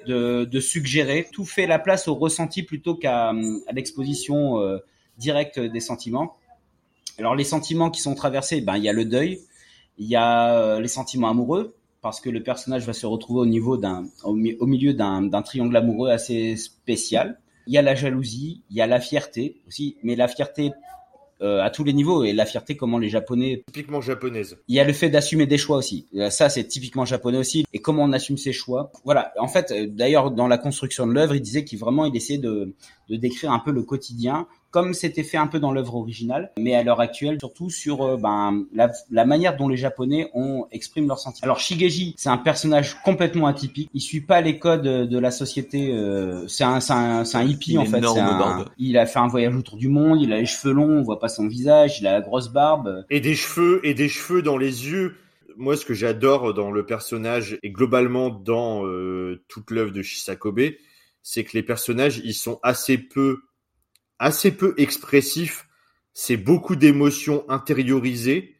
[0.07, 1.27] de, suggérer.
[1.31, 3.33] Tout fait la place au ressenti plutôt qu'à
[3.71, 4.79] l'exposition euh,
[5.17, 6.37] directe des sentiments.
[7.17, 9.39] Alors les sentiments qui sont traversés, ben il y a le deuil,
[9.97, 13.45] il y a euh, les sentiments amoureux parce que le personnage va se retrouver au
[13.45, 17.39] niveau d'un au, milieu d'un triangle amoureux assez spécial.
[17.65, 20.71] Il y a la jalousie, il y a la fierté aussi, mais la fierté
[21.41, 22.23] euh, à tous les niveaux.
[22.23, 24.57] Et la fierté comment les japonais typiquement japonaise.
[24.67, 26.07] Il y a le fait d'assumer des choix aussi.
[26.15, 27.65] Euh, ça c'est typiquement japonais aussi.
[27.73, 28.91] Et comment on assume ses choix.
[29.05, 29.33] Voilà.
[29.39, 32.39] En fait euh, d'ailleurs dans la construction de l'œuvre il disait qu'il vraiment il essayait
[32.39, 32.73] de,
[33.09, 34.47] de décrire un peu le quotidien
[34.77, 38.15] comme c'était fait un peu dans l'œuvre originale, mais à l'heure actuelle surtout sur euh,
[38.15, 41.45] ben, la, la, manière dont les Japonais ont expriment leurs sentiments.
[41.45, 43.89] Alors Shigeji, c'est un personnage complètement atypique.
[43.95, 45.95] Il suit pas les codes de la société.
[45.95, 48.05] Euh, c'est un, un, un, hippie en fait.
[48.05, 50.21] Un, il a fait un voyage autour du monde.
[50.21, 51.99] Il a les cheveux longs, on voit pas son visage.
[51.99, 53.03] Il a la grosse barbe.
[53.09, 55.15] Et des cheveux et des cheveux dans les yeux
[55.59, 60.69] moi, ce que j'adore dans le personnage et globalement dans euh, toute l'œuvre de Shisakobe,
[61.23, 63.39] c'est que les personnages, ils sont assez peu,
[64.19, 65.67] assez peu expressifs.
[66.13, 68.57] C'est beaucoup d'émotions intériorisées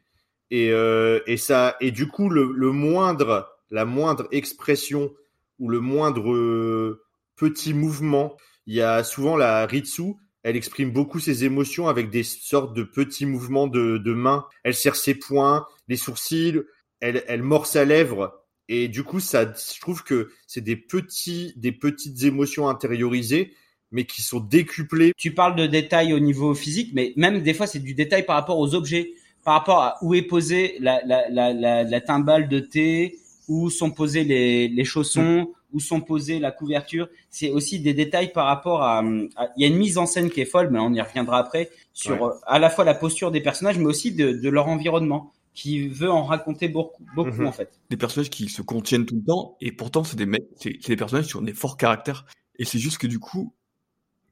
[0.52, 5.14] et, euh, et ça, et du coup, le, le moindre, la moindre expression
[5.60, 7.04] ou le moindre euh,
[7.36, 10.14] petit mouvement, il y a souvent la Ritsu,
[10.44, 14.46] elle exprime beaucoup ses émotions avec des sortes de petits mouvements de, de main.
[14.64, 16.62] Elle serre ses poings, les sourcils,
[17.02, 18.46] elle, elle mord sa lèvre.
[18.70, 23.54] Et du coup, ça, je trouve que c'est des petits, des petites émotions intériorisées,
[23.92, 25.14] mais qui sont décuplées.
[25.18, 28.36] Tu parles de détails au niveau physique, mais même des fois, c'est du détail par
[28.36, 32.50] rapport aux objets, par rapport à où est posée la, la, la, la, la timbale
[32.50, 37.08] de thé, où sont posés les, les chaussons, où sont posées la couverture.
[37.30, 40.30] C'est aussi des détails par rapport à, à- Il y a une mise en scène
[40.30, 42.28] qui est folle, mais on y reviendra après, sur Ouais.
[42.30, 45.88] euh, à la fois la posture des personnages, mais aussi de, de leur environnement, qui
[45.88, 47.48] veut en raconter beaucoup, beaucoup Mhm.
[47.48, 47.72] en fait.
[47.90, 50.90] Des personnages qui se contiennent tout le temps, et pourtant, c'est des mecs, c'est c'est
[50.92, 52.26] des personnages qui ont des forts caractères.
[52.60, 53.54] Et c'est juste que du coup,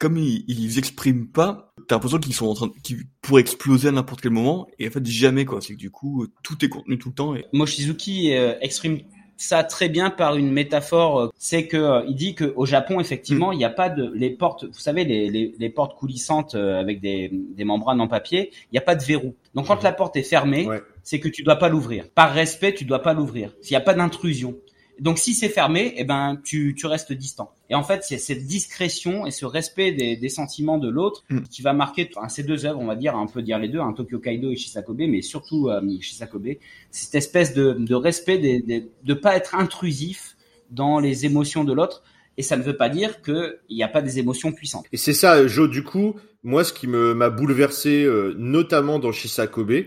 [0.06, 3.92] comme ils, ils expriment pas, t'as l'impression qu'ils sont en train, qu'ils pourraient exploser à
[3.92, 5.62] n'importe quel moment, et en fait, jamais, quoi.
[5.62, 9.00] C'est que du coup, tout est contenu tout le temps, et Mochizuki euh, exprime
[9.38, 11.20] ça très bien par une métaphore.
[11.20, 14.10] euh, C'est que euh, il dit que au Japon, effectivement, il n'y a pas de
[14.16, 14.64] les portes.
[14.64, 18.74] Vous savez, les, les, les portes coulissantes euh, avec des, des membranes en papier, il
[18.74, 19.36] n'y a pas de verrou.
[19.54, 19.84] Donc quand Mhm.
[19.84, 20.82] la porte est fermée, Ouais.
[21.04, 22.08] c'est que tu dois pas l'ouvrir.
[22.16, 23.52] Par respect, tu dois pas l'ouvrir.
[23.62, 24.56] S'il n'y a pas d'intrusion.
[25.00, 27.52] Donc si c'est fermé, eh ben tu, tu restes distant.
[27.70, 31.42] Et en fait, c'est cette discrétion et ce respect des, des sentiments de l'autre Mm.
[31.52, 33.80] qui va marquer enfin, ces deux œuvres, on va dire, on peut dire les deux,
[33.80, 36.48] un Tokyo Kaido et Shisakobe, mais surtout euh, Shisakobe,
[36.92, 40.38] cette espèce de, de respect, des, des, de pas être intrusif
[40.72, 42.04] dans les émotions de l'autre.
[42.38, 44.86] Et ça ne veut pas dire qu'il n'y a pas des émotions puissantes.
[44.92, 49.12] Et c'est ça, Joe, du coup, moi, ce qui me m'a bouleversé, euh, notamment dans
[49.14, 49.86] Shisakobe,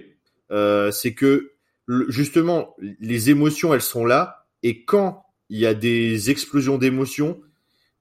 [0.50, 1.52] euh, c'est que,
[1.86, 7.40] le- justement, les émotions, elles sont là, et quand il y a des explosions d'émotions,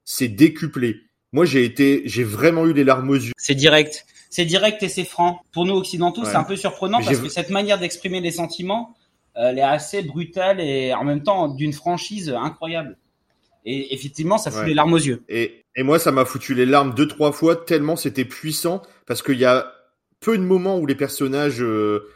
[0.03, 1.01] c'est décuplé.
[1.31, 3.33] Moi, j'ai été, j'ai vraiment eu les larmes aux yeux.
[3.37, 4.05] C'est direct.
[4.29, 5.41] C'est direct et c'est franc.
[5.53, 6.29] Pour nous occidentaux, Ouais.
[6.29, 8.95] c'est un peu surprenant parce que cette manière d'exprimer les sentiments,
[9.35, 12.97] elle est assez brutale et en même temps d'une franchise incroyable.
[13.65, 14.67] Et effectivement, ça fout Ouais.
[14.69, 15.23] les larmes aux yeux.
[15.29, 19.21] Et, et moi, ça m'a foutu les larmes deux, trois fois, tellement c'était puissant, parce
[19.21, 19.71] qu'il y a
[20.21, 22.07] peu de moments où les personnages euh,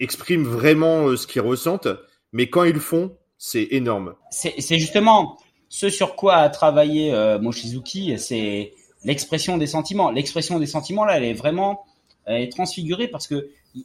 [0.00, 1.88] expriment vraiment euh, ce qu'ils ressentent,
[2.32, 3.16] mais quand ils le font,
[3.46, 4.14] c'est énorme.
[4.30, 5.36] C'est justement
[5.68, 8.72] ce sur quoi a travaillé euh, Mochizuki, c'est
[9.04, 10.10] l'expression des sentiments.
[10.10, 11.84] L'expression des sentiments là, elle est vraiment
[12.24, 13.84] elle est transfigurée parce que il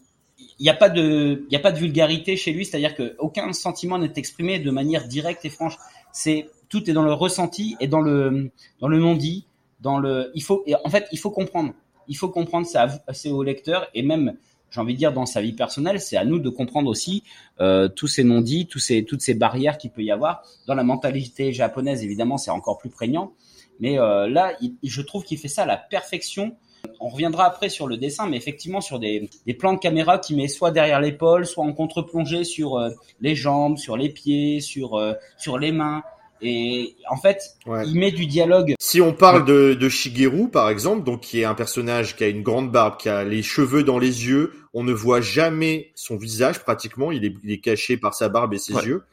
[0.59, 3.51] il y a pas de il a pas de vulgarité chez lui, c'est-à-dire que aucun
[3.51, 5.77] sentiment n'est exprimé de manière directe et franche.
[6.13, 9.45] C'est tout est dans le ressenti et dans le dans le non dit,
[9.81, 11.73] dans le il faut en fait, il faut comprendre.
[12.07, 14.37] Il faut comprendre ça c'est au lecteur et même
[14.71, 17.23] j'ai envie de dire dans sa vie personnelle, c'est à nous de comprendre aussi
[17.59, 20.83] euh, tous ces non-dits, tous ces toutes ces barrières qu'il peut y avoir dans la
[20.83, 22.03] mentalité japonaise.
[22.03, 23.33] Évidemment, c'est encore plus prégnant,
[23.79, 26.55] mais euh, là, je trouve qu'il fait ça à la perfection.
[26.99, 30.35] On reviendra après sur le dessin, mais effectivement sur des, des plans de caméra qui
[30.35, 32.89] met soit derrière l'épaule, soit en contre-plongée sur euh,
[33.19, 36.03] les jambes, sur les pieds, sur euh, sur les mains.
[36.41, 37.85] Et en fait, Ouais.
[37.87, 38.73] il met du dialogue.
[38.79, 42.27] Si on parle de, de Shigeru, par exemple, donc qui est un personnage qui a
[42.27, 46.15] une grande barbe, qui a les cheveux dans les yeux, on ne voit jamais son
[46.17, 48.85] visage pratiquement, il est, il est caché par sa barbe et ses Ouais.
[48.85, 49.03] yeux.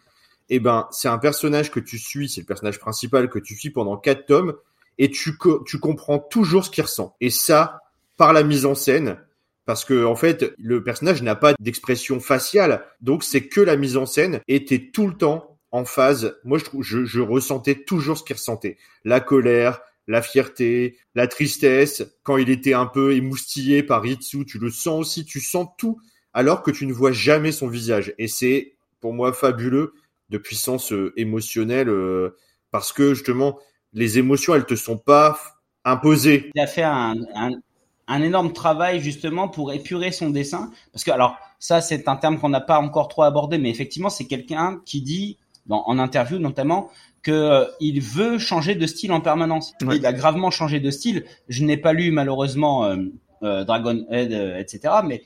[0.49, 3.71] Et ben, c'est un personnage que tu suis, c'est le personnage principal que tu suis
[3.71, 4.55] pendant quatre tomes,
[4.99, 7.17] et tu, co- tu comprends toujours ce qu'il ressent.
[7.21, 7.81] Et ça,
[8.17, 9.19] par la mise en scène,
[9.65, 13.97] parce que en fait, le personnage n'a pas d'expression faciale, donc c'est que la mise
[13.97, 16.37] en scène, et t'es tout le temps en phase.
[16.45, 22.05] Moi, je je, je ressentais toujours ce qu'il ressentait la colère, la fierté, la tristesse.
[22.23, 26.01] Quand il était un peu émoustillé par Itsu, tu le sens aussi, tu sens tout,
[26.33, 28.15] alors que tu ne vois jamais son visage.
[28.19, 29.95] Et c'est pour moi fabuleux
[30.31, 32.37] de puissance euh, émotionnelle, euh,
[32.71, 33.59] parce que justement,
[33.93, 35.39] les émotions, elles te sont pas
[35.85, 36.51] imposées.
[36.55, 37.15] Il a fait un,
[38.09, 40.71] un énorme travail justement pour épurer son dessin.
[40.93, 44.11] Parce que, alors, ça, c'est un terme qu'on n'a pas encore trop abordé, mais effectivement,
[44.11, 46.91] c'est quelqu'un qui dit, dans, en interview notamment,
[47.23, 49.75] que euh, il veut changer de style en permanence.
[49.85, 49.97] Ouais.
[49.97, 51.25] Il a gravement changé de style.
[51.49, 52.97] Je n'ai pas lu malheureusement euh,
[53.43, 54.95] euh, Dragon Head, euh, etc.
[55.05, 55.23] Mais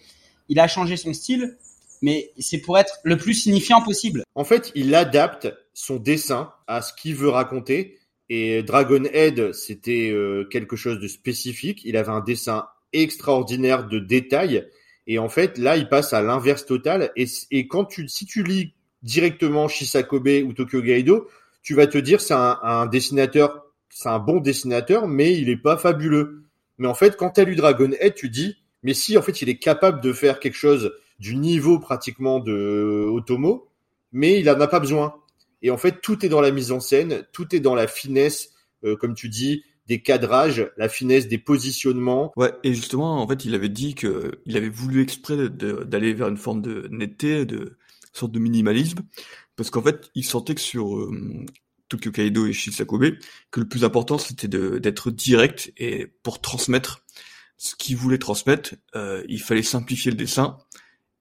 [0.49, 1.57] il a changé son style,
[2.03, 4.25] mais c'est pour être le plus signifiant possible.
[4.35, 7.99] En fait, il adapte son dessin à ce qu'il veut raconter.
[8.29, 11.83] Et Dragon Head, c'était euh, quelque chose de spécifique.
[11.85, 14.67] Il avait un dessin extraordinaire de détails.
[15.07, 17.13] Et en fait, là, il passe à l'inverse total.
[17.17, 21.29] Et, et quand tu, si tu lis directement Shisakobe ou Tokyo Gaido,
[21.63, 25.57] tu vas te dire c'est un, un dessinateur, c'est un bon dessinateur, mais il est
[25.57, 26.45] pas fabuleux.
[26.79, 29.43] Mais en fait, quand tu as lu Dragon Head, tu dis, mais si, en fait,
[29.43, 33.69] il est capable de faire quelque chose du niveau pratiquement de Otomo,
[34.13, 35.15] mais il en a pas besoin.
[35.61, 38.55] Et en fait, tout est dans la mise en scène, tout est dans la finesse
[38.85, 42.33] euh, comme tu dis, des cadrages, la finesse des positionnements.
[42.37, 46.29] Ouais, et justement, en fait, il avait dit que il avait voulu exprès d'aller vers
[46.29, 47.77] une forme de netteté, de
[48.13, 49.01] sorte de minimalisme,
[49.57, 51.45] parce qu'en fait, il sentait que sur euh,
[51.89, 53.13] Tokyo Kaido et Shisakobe,
[53.51, 57.03] que le plus important c'était de- d'être direct et pour transmettre
[57.57, 60.57] ce qu'il voulait transmettre, euh, il fallait simplifier le dessin.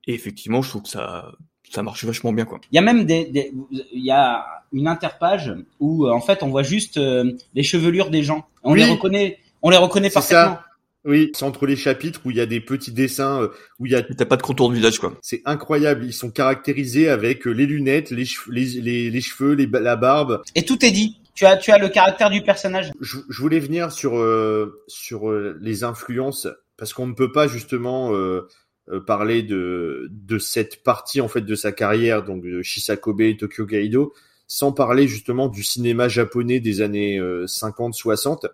[0.08, 1.32] Et effectivement, je trouve que ça
[1.72, 2.60] ça marche vachement bien, quoi.
[2.72, 3.52] Il y a même des, des-
[3.94, 4.44] il y a
[4.74, 8.48] une interpage où euh, en fait on voit juste euh, les chevelures des gens.
[8.64, 8.80] On Oui.
[8.80, 10.56] les reconnaît, on les reconnaît parfaitement.
[10.56, 10.66] ça.
[11.06, 13.48] Oui, c'est entre les chapitres où il y a des petits dessins, euh,
[13.80, 15.14] où il y a t'as pas de contour de visage, quoi.
[15.22, 16.04] C'est incroyable.
[16.06, 19.96] Ils sont caractérisés avec euh, les lunettes, les cheveux, les, les, les cheveux, les, la
[19.96, 20.44] barbe.
[20.56, 21.20] Et tout est dit.
[21.40, 22.92] Tu as, tu as le caractère du personnage.
[23.00, 27.48] Je, je voulais venir sur euh, sur euh, les influences parce qu'on ne peut pas
[27.48, 28.50] justement euh,
[28.90, 33.38] euh, parler de de cette partie en fait de sa carrière donc de Shisakobe et
[33.38, 34.14] Tokyo Gaido
[34.48, 38.48] sans parler justement du cinéma japonais des années 50-60,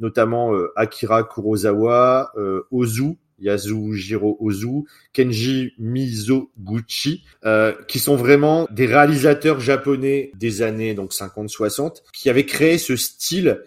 [0.00, 8.86] notamment euh, Akira Kurosawa, euh, Ozu, Yasujiro Ozu, Kenji Mizoguchi, euh, qui sont vraiment des
[8.86, 13.62] réalisateurs japonais des années donc 50-60, qui avaient créé ce style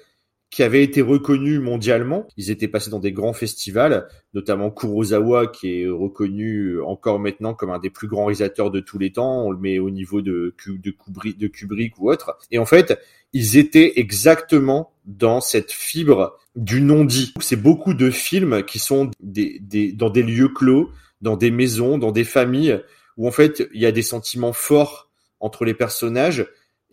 [0.49, 2.27] qui avait été reconnu mondialement.
[2.37, 7.71] Ils étaient passés dans des grands festivals, notamment Kurosawa, qui est reconnu encore maintenant comme
[7.71, 9.47] un des plus grands réalisateurs de tous les temps.
[9.47, 12.37] On le met au niveau de, de Kubrick ou autre.
[12.51, 12.99] Et en fait,
[13.33, 17.33] ils étaient exactement dans cette fibre du non-dit.
[17.39, 21.97] C'est beaucoup de films qui sont des, des, dans des lieux clos, dans des maisons,
[21.97, 22.81] dans des familles,
[23.17, 25.09] où en fait, il y a des sentiments forts
[25.39, 26.47] entre les personnages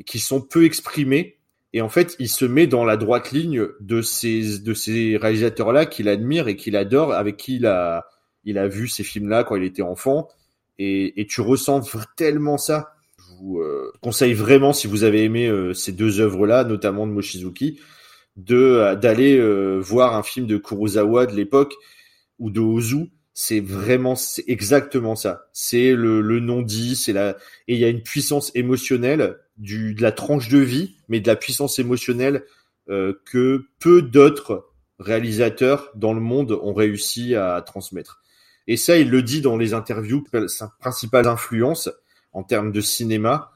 [0.06, 1.40] qui sont peu exprimés
[1.72, 5.86] et en fait, il se met dans la droite ligne de ces de ces réalisateurs-là
[5.86, 8.06] qu'il admire et qu'il adore, avec qui il a
[8.44, 10.28] il a vu ces films-là quand il était enfant.
[10.78, 11.82] Et, tu ressens
[12.16, 12.94] tellement ça.
[13.18, 17.12] Je vous euh, conseille vraiment, si vous avez aimé euh, ces deux œuvres-là, notamment de
[17.12, 17.78] Mochizuki,
[18.36, 21.74] de euh, d'aller euh, voir un film de Kurosawa de l'époque
[22.38, 23.10] ou de Ozu.
[23.32, 25.48] C'est vraiment, c'est exactement ça.
[25.52, 27.36] C'est le, le non-dit, c'est la,
[27.68, 31.28] et il y a une puissance émotionnelle du de la tranche de vie, mais de
[31.28, 32.44] la puissance émotionnelle
[32.88, 38.20] euh, que peu d'autres réalisateurs dans le monde ont réussi à transmettre.
[38.66, 41.88] Et ça, il le dit dans les interviews, sa principale influence
[42.32, 43.52] en termes de cinéma.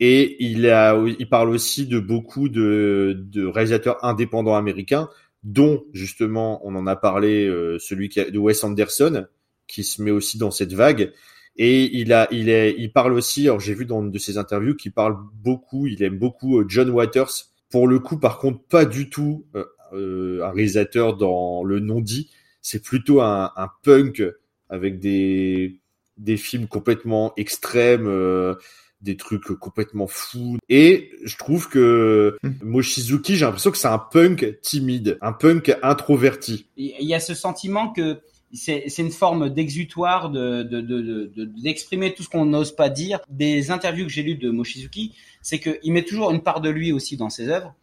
[0.00, 5.08] Et il a, il parle aussi de beaucoup de, de réalisateurs indépendants américains,
[5.42, 9.26] dont justement, on en a parlé, euh, celui qui a, de Wes Anderson,
[9.66, 11.12] qui se met aussi dans cette vague.
[11.56, 13.46] Et il a, il est, il parle aussi.
[13.48, 15.86] Alors j'ai vu dans une de ses interviews qu'il parle beaucoup.
[15.88, 17.30] Il aime beaucoup euh, John Waters.
[17.68, 22.00] Pour le coup, par contre, pas du tout euh, euh, un réalisateur dans le non
[22.00, 22.30] dit.
[22.62, 24.22] C'est plutôt un, un punk
[24.68, 25.80] avec des
[26.16, 28.54] des films complètement extrêmes, euh,
[29.00, 30.58] des trucs complètement fous.
[30.68, 36.66] Et je trouve que Mochizuki, j'ai l'impression que c'est un punk timide, un punk introverti.
[36.76, 38.18] Il y a ce sentiment que
[38.52, 42.74] c'est c'est une forme d'exutoire de de- de- de- de- d'exprimer tout ce qu'on n'ose
[42.74, 43.20] pas dire.
[43.28, 46.92] Des interviews que j'ai lues de Mochizuki, c'est qu'il met toujours une part de lui
[46.92, 47.74] aussi dans ses œuvres.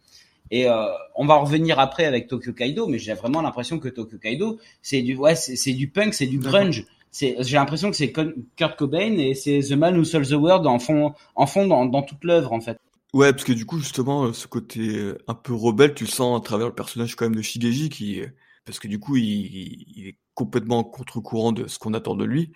[0.50, 0.74] Et euh,
[1.16, 4.58] on va en revenir après avec Tokyo Kaido, mais j'ai vraiment l'impression que Tokyo Kaido,
[4.82, 6.84] c'est du ouais, c'est c'est du punk, c'est du grunge.
[7.16, 10.66] C'est j'ai l'impression que c'est Kurt Cobain et c'est The Man Who Sold the World
[10.66, 12.78] en fond en fond dans, toute l'œuvre en fait.
[13.14, 16.10] Ouais, parce que du coup, justement, euh, ce côté euh, un peu rebelle, tu le
[16.10, 18.26] sens à travers le personnage quand même de Shigeji, qui, euh,
[18.66, 22.52] parce que du coup, il, est complètement contre-courant de ce qu'on attend de lui,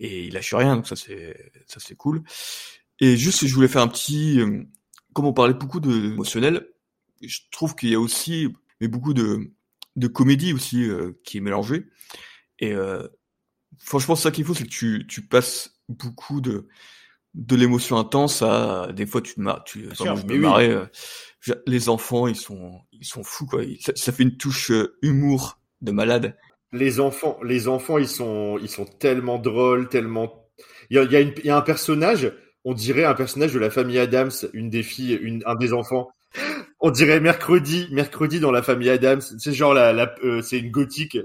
[0.00, 2.24] et il lâche rien, donc ça c'est, ça c'est cool.
[2.98, 4.40] Et juste, je voulais faire un petit,
[5.12, 6.66] comme on parlait beaucoup de émotionnel,
[7.20, 8.48] je trouve qu'il y a aussi,
[8.80, 9.52] mais beaucoup de,
[9.94, 10.88] de comédie aussi
[11.22, 11.84] qui est mélangée.
[12.62, 13.06] Et euh,
[13.84, 16.66] franchement, ça qu'il faut, c'est que tu, tu passes beaucoup de
[17.34, 20.38] de l'émotion intense à des fois tu te marres, tu, enfin, sûr, je me oui.
[20.38, 20.70] marrais.
[20.70, 20.86] euh,
[21.66, 23.62] les enfants, ils sont ils sont fous quoi.
[23.96, 26.36] Ça fait une touche euh, humour de malade.
[26.72, 30.48] Les enfants, les enfants, ils sont, ils sont tellement drôles, tellement.
[30.90, 32.32] Il y a, il y a, une- il y a un personnage,
[32.64, 36.08] on dirait un personnage de la famille Adams, une des filles, une, un des enfants.
[36.80, 39.20] On dirait mercredi, mercredi dans la famille Adams.
[39.20, 41.18] C'est genre la, la euh, c'est une gothique.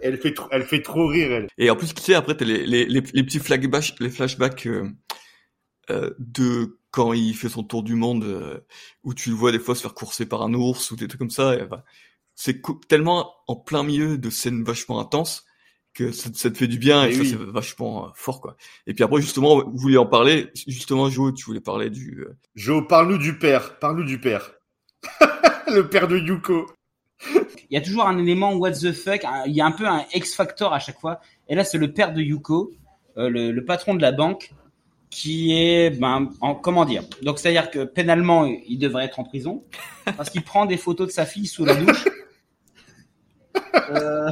[0.00, 1.48] Elle fait, trop, elle fait trop rire elle.
[1.56, 4.66] Et en plus, tu sais, après t'as les, les, les, les petits flashbacks, les flashbacks
[4.66, 4.90] euh,
[5.90, 8.60] euh, de quand il fait son tour du monde, euh,
[9.04, 11.20] où tu le vois des fois se faire courser par un ours ou des trucs
[11.20, 11.54] comme ça.
[11.54, 11.84] Et, bah,
[12.34, 15.44] c'est tellement en plein milieu de scènes vachement intenses
[15.92, 17.30] que ça, ça te fait du bien et ça oui.
[17.30, 18.56] c'est vachement euh, fort quoi.
[18.86, 22.36] Et puis après justement, vous voulez en parler, justement Joe, tu voulais parler du euh,
[22.54, 24.52] Jo, parle-nous du père, parle-nous du père.
[25.68, 26.66] Le père de Yuko.
[27.70, 29.86] Il y a toujours un élément what the fuck, un- il y a un peu
[29.86, 31.20] un X factor à chaque fois.
[31.48, 32.72] Et là, c'est le père de Yuko,
[33.16, 34.52] euh, le, le patron de la banque,
[35.10, 37.02] qui est, ben, en, comment dire?
[37.22, 39.64] Donc, c'est-à-dire que pénalement, il devrait être en prison.
[40.16, 42.04] parce qu'il prend des photos de sa fille sous la douche.
[43.90, 44.30] Euh...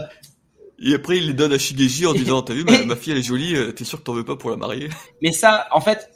[0.81, 3.19] Et après, il les donne à Shigeji en disant, t'as vu, ma, ma, fille, elle
[3.19, 4.89] est jolie, euh, t'es sûr que t'en veux pas pour la marier?
[5.23, 6.11] Mais ça, en fait,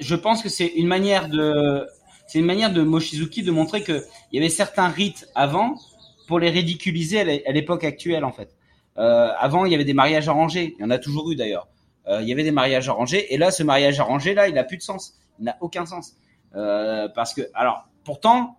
[0.00, 1.86] je pense que c'est une manière de,
[2.26, 5.78] c'est une manière de Mochizuki de montrer que il y avait certains rites avant
[6.26, 8.56] pour les ridiculiser à l'époque actuelle, en fait.
[8.98, 10.74] Euh, avant, il y avait des mariages arrangés.
[10.78, 11.68] Il y en a toujours eu d'ailleurs.
[12.08, 13.32] Euh, il y avait des mariages arrangés.
[13.34, 15.18] Et là, ce mariage arrangé, là, il a plus de sens.
[15.38, 16.16] Il n'a aucun sens.
[16.54, 18.56] Euh, parce que, alors, pourtant,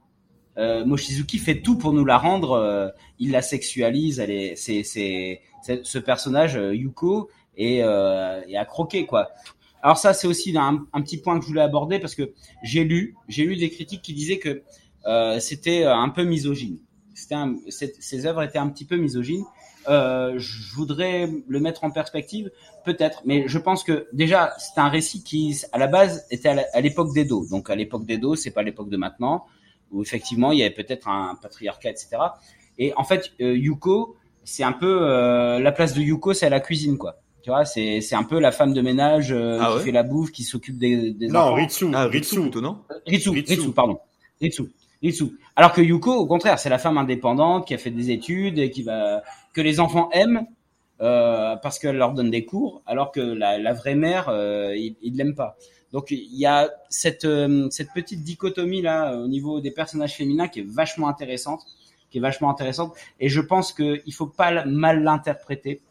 [0.57, 2.51] euh, Mochizuki fait tout pour nous la rendre.
[2.51, 2.89] Euh,
[3.19, 4.19] il la sexualise.
[4.19, 5.41] Elle est, c'est, c'est,
[5.83, 9.29] ce personnage euh, Yuko est, est à croquer quoi.
[9.83, 12.33] Alors ça, c'est aussi un, un, petit point que je voulais aborder parce que
[12.63, 14.63] j'ai lu, j'ai lu des critiques qui disaient que
[15.39, 16.79] c'était un peu misogyne.
[17.17, 17.35] C'était
[17.99, 19.43] ces œuvres étaient un petit peu misogynes.
[19.87, 22.51] Euh, je voudrais le mettre en perspective,
[22.85, 26.81] peut-être, mais je pense que déjà c'est un récit qui, à la base, était à
[26.81, 27.45] l'époque d'Edo.
[27.49, 29.45] Donc à l'époque d'Edo, c'est pas l'époque de maintenant,
[29.91, 32.17] où effectivement il y avait peut-être un patriarcat, etc.
[32.77, 36.49] Et en fait, euh, Yuko, c'est un peu euh, la place de Yuko, c'est à
[36.49, 37.17] la cuisine, quoi.
[37.41, 40.03] Tu vois, c'est c'est un peu la femme de ménage euh, ah qui fait la
[40.03, 41.55] bouffe, qui s'occupe des, des non, enfants.
[41.55, 42.79] Ritsu, ah, Ritsu, Ritsu, non?
[43.05, 43.99] Ritsu, Ritsu, Ritsu, pardon,
[44.41, 44.63] Ritsu.
[45.55, 48.71] Alors que Yuko, au contraire, c'est la femme indépendante qui a fait des études et
[48.71, 49.21] qui va
[49.53, 50.45] que les enfants aiment
[51.01, 54.95] euh, parce qu'elle leur donne des cours, alors que la, la vraie mère, euh, ils
[55.01, 55.55] il l'aiment pas.
[55.93, 60.47] Donc il y a cette euh, cette petite dichotomie là au niveau des personnages féminins
[60.47, 61.61] qui est vachement intéressante,
[62.09, 62.93] qui est vachement intéressante.
[63.19, 65.81] Et je pense que il faut pas mal l'interpréter.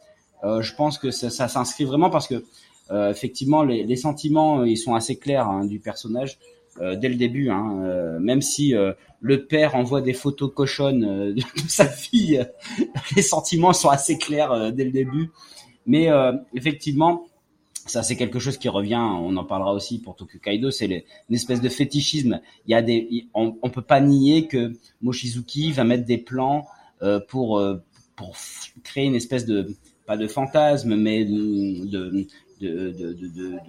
[0.43, 2.43] Euh, je pense que ça, ça s'inscrit vraiment parce que
[2.91, 6.37] euh, effectivement les, les, sentiments ils sont assez clairs hein, du personnage.
[6.81, 11.33] Euh, dès le début, hein, euh, même si euh, le père envoie des photos cochonnes
[11.33, 12.45] de sa fille,
[13.15, 15.31] les sentiments sont assez clairs dès le début.
[15.85, 16.09] Mais
[16.53, 17.27] effectivement,
[17.85, 18.99] ça c'est quelque chose qui revient.
[18.99, 20.69] On en parlera aussi pour Tokyo.
[20.69, 22.41] C'est une espèce de fétichisme.
[22.67, 26.65] Il y a des, on, on peut pas nier que Mochizuki va mettre des plans
[27.29, 27.63] pour
[28.17, 28.35] pour
[28.83, 29.73] créer une espèce de
[30.05, 32.27] pas de fantasme, mais de, de,
[32.59, 33.59] de, de, de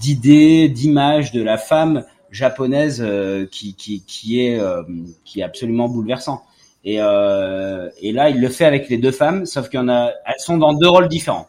[0.00, 4.82] d'idées, d'images de la femme japonaise euh, qui, qui, qui est euh,
[5.24, 6.44] qui est absolument bouleversant.
[6.84, 9.88] Et, euh, et là, il le fait avec les deux femmes, sauf qu'il y en
[9.88, 11.48] a, elles sont dans deux rôles différents.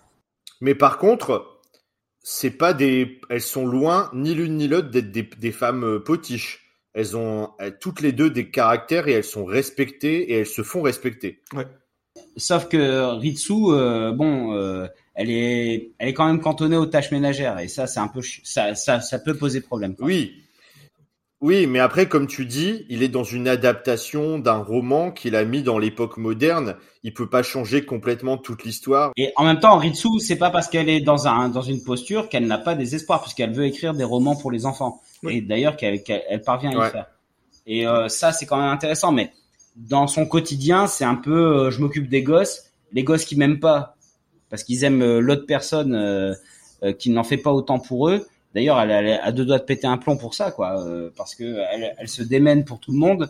[0.60, 1.60] Mais par contre,
[2.22, 6.66] c'est pas des, elles sont loin ni l'une ni l'autre d'être des, des, femmes potiches.
[6.94, 10.64] Elles ont elles, toutes les deux des caractères et elles sont respectées et elles se
[10.64, 11.42] font respecter.
[11.54, 11.68] Ouais.
[12.38, 14.88] Sauf que Ritsu, euh, bon, euh,
[15.20, 18.22] elle est, elle est quand même cantonnée aux tâches ménagères et ça, c'est un peu,
[18.44, 19.94] ça, ça, ça peut poser problème.
[19.94, 20.06] Quoi.
[20.08, 20.34] Oui,
[21.42, 25.44] oui, mais après, comme tu dis, il est dans une adaptation d'un roman qu'il a
[25.44, 26.76] mis dans l'époque moderne.
[27.04, 29.12] Il peut pas changer complètement toute l'histoire.
[29.18, 32.30] Et en même temps, Ritsu, c'est pas parce qu'elle est dans un dans une posture
[32.30, 35.02] qu'elle n'a pas des espoirs, puisqu'elle veut écrire des romans pour les enfants.
[35.24, 35.38] Oui.
[35.38, 36.90] Et d'ailleurs, qu'elle qu elle parvient à y Ouais.
[36.92, 37.08] faire.
[37.68, 39.12] Et euh, ça, c'est quand même intéressant.
[39.12, 39.32] Mais
[39.76, 42.64] dans son quotidien, c'est un peu, euh, je m'occupe des gosses,
[42.94, 43.96] les gosses qui m'aiment pas,
[44.50, 46.34] parce qu'ils aiment euh, l'autre personne euh,
[46.84, 48.28] euh, qui n'en fait pas autant pour eux.
[48.56, 50.84] D'ailleurs, elle, elle a deux doigts de péter un plomb pour ça, quoi,
[51.16, 53.30] parce que elle, elle se démène pour tout le monde.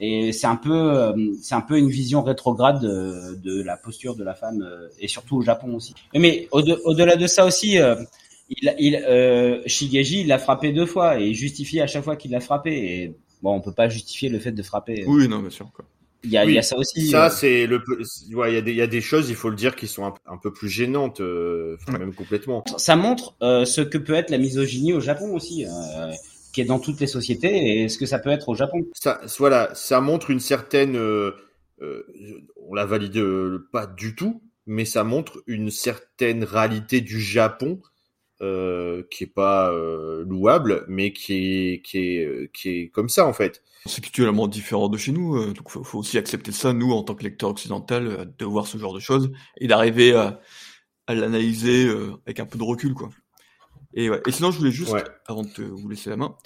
[0.00, 4.24] Et c'est un peu, c'est un peu une vision rétrograde de, de la posture de
[4.24, 4.68] la femme,
[4.98, 5.94] et surtout au Japon aussi.
[6.14, 7.94] Mais au-de- au-delà de ça aussi, euh,
[8.50, 12.16] il, il, euh, Shigeji, il l'a frappé deux fois et il justifie à chaque fois
[12.16, 12.72] qu'il l'a frappé.
[12.72, 15.04] Et bon, on peut pas justifier le fait de frapper.
[15.06, 15.70] Oui, non, bien sûr.
[15.72, 15.84] Quoi.
[16.24, 17.08] Il y a, Oui, il y a ça aussi.
[17.10, 17.82] Ça, euh, c'est le,
[18.34, 19.86] ouais, il y a des, il y a des choses, il faut le dire, qui
[19.86, 21.98] sont un, un peu plus gênantes, euh, enfin, Ouais.
[21.98, 22.64] même complètement.
[22.76, 26.12] ça montre euh, ce que peut être la misogynie au Japon aussi, euh,
[26.52, 28.80] qui est dans toutes les sociétés, et ce que ça peut être au Japon.
[28.94, 33.22] Ça, voilà, ça montre une certaine, on la valide
[33.72, 37.80] pas du tout, mais ça montre une certaine réalité du Japon
[38.42, 43.08] euh, qui est pas euh, louable, mais qui est, qui est, euh, qui est comme
[43.08, 43.62] ça en fait.
[43.86, 47.02] C'est culturellement différent de chez nous, euh, donc faut, faut aussi accepter ça, nous, en
[47.02, 50.40] tant que lecteur occidental, euh, de voir ce genre de choses et d'arriver à,
[51.06, 53.10] à l'analyser euh, avec un peu de recul, quoi.
[53.94, 54.20] Et, ouais.
[54.26, 55.04] et sinon, je voulais juste, Ouais.
[55.26, 56.36] avant de te- vous laisser la main,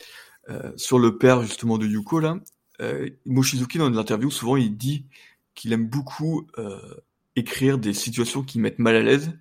[0.50, 2.38] euh, sur le père justement de Yuko là,
[2.80, 5.04] euh, Mochizuki dans une interview souvent il dit
[5.54, 6.78] qu'il aime beaucoup euh,
[7.36, 9.32] écrire des situations qui mettent mal à l'aise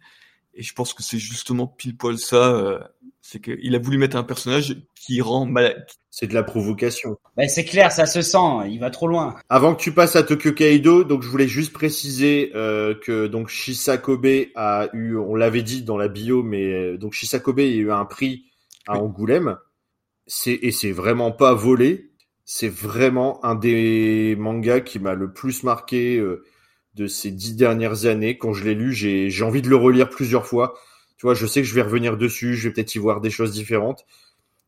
[0.60, 2.80] et je pense que c'est justement pile poil ça, euh,
[3.22, 5.74] c'est qu'il a voulu mettre un personnage qui rend mal, à...
[6.12, 7.18] C'est de la provocation.
[7.38, 9.38] Ben, c'est clair, ça se sent, il va trop loin.
[9.48, 13.48] Avant que tu passes à Tokyo Kaido, donc je voulais juste préciser euh, que donc
[13.48, 17.90] Shisakobe a eu, on l'avait dit dans la bio, mais euh, donc Shisakobe a eu
[17.90, 18.44] un prix
[18.86, 19.00] à Oui.
[19.00, 19.58] Angoulême.
[20.28, 22.12] C'est et c'est vraiment pas volé.
[22.44, 26.44] C'est vraiment un des mangas qui m'a le plus marqué euh,
[27.00, 28.38] de ces dix dernières années.
[28.38, 30.76] Quand je l'ai lu, j'ai envie de le relire plusieurs fois.
[31.18, 33.30] Tu vois, je sais que je vais revenir dessus, je vais peut-être y voir des
[33.30, 34.06] choses différentes.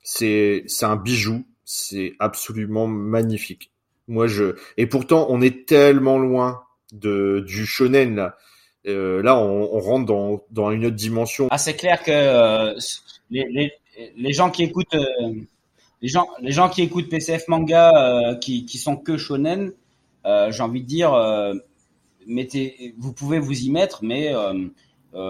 [0.02, 1.45] C'est un bijou.
[1.66, 3.72] c'est absolument magnifique.
[4.08, 6.64] Moi, je et pourtant, on est tellement loin
[6.94, 8.38] de du shonen là.
[8.88, 11.48] Euh, là, on, rentre dans, dans une autre dimension.
[11.52, 12.74] Ah, c'est clair que euh,
[13.30, 13.72] les, les,
[14.18, 15.34] les, gens qui écoutent euh,
[16.02, 19.72] les gens les gens qui écoutent PCF manga qui qui sont que shonen,
[20.26, 21.14] j'ai envie de dire
[22.27, 24.34] mettez vous pouvez vous y mettre, mais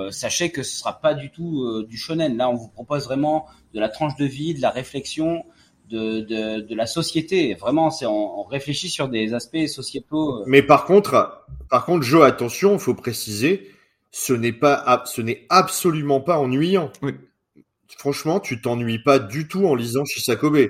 [0.10, 2.38] sachez que ce sera pas du tout du shonen.
[2.38, 5.44] Là, on vous propose vraiment de la tranche de vie, de la réflexion,
[5.92, 7.54] de, de, de la société.
[7.56, 10.40] Vraiment, c'est on, on, réfléchit sur des aspects sociétaux.
[10.40, 10.44] Euh.
[10.48, 13.70] Mais par contre, par contre, Joe, attention, il faut préciser,
[14.12, 16.92] ce n'est pas, ce n'est absolument pas ennuyant.
[17.02, 17.14] Oui.
[17.98, 20.70] Franchement, tu t'ennuies pas du tout en lisant Shisakobe.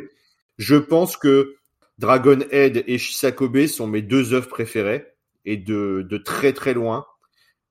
[0.58, 1.56] Je pense que
[2.00, 5.06] Dragon Head et Shisakobe sont mes deux œuvres préférées
[5.46, 7.06] et de, de très très loin.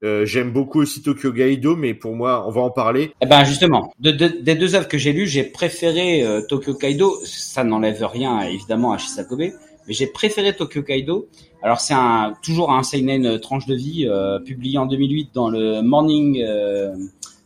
[0.02, 3.12] Euh, J'aime beaucoup aussi Tokyo Gaido, mais pour moi, on va en parler.
[3.20, 6.74] Eh ben justement, de, de, des deux œuvres que j'ai lues, j'ai préféré euh, Tokyo
[6.74, 7.18] Kaido.
[7.24, 11.28] Ça n'enlève rien évidemment à Shisakobe, mais j'ai préféré Tokyo Kaido.
[11.62, 15.50] Alors c'est un toujours un seinen euh, tranche de vie euh, publié en 2008 dans
[15.50, 16.96] le Morning euh,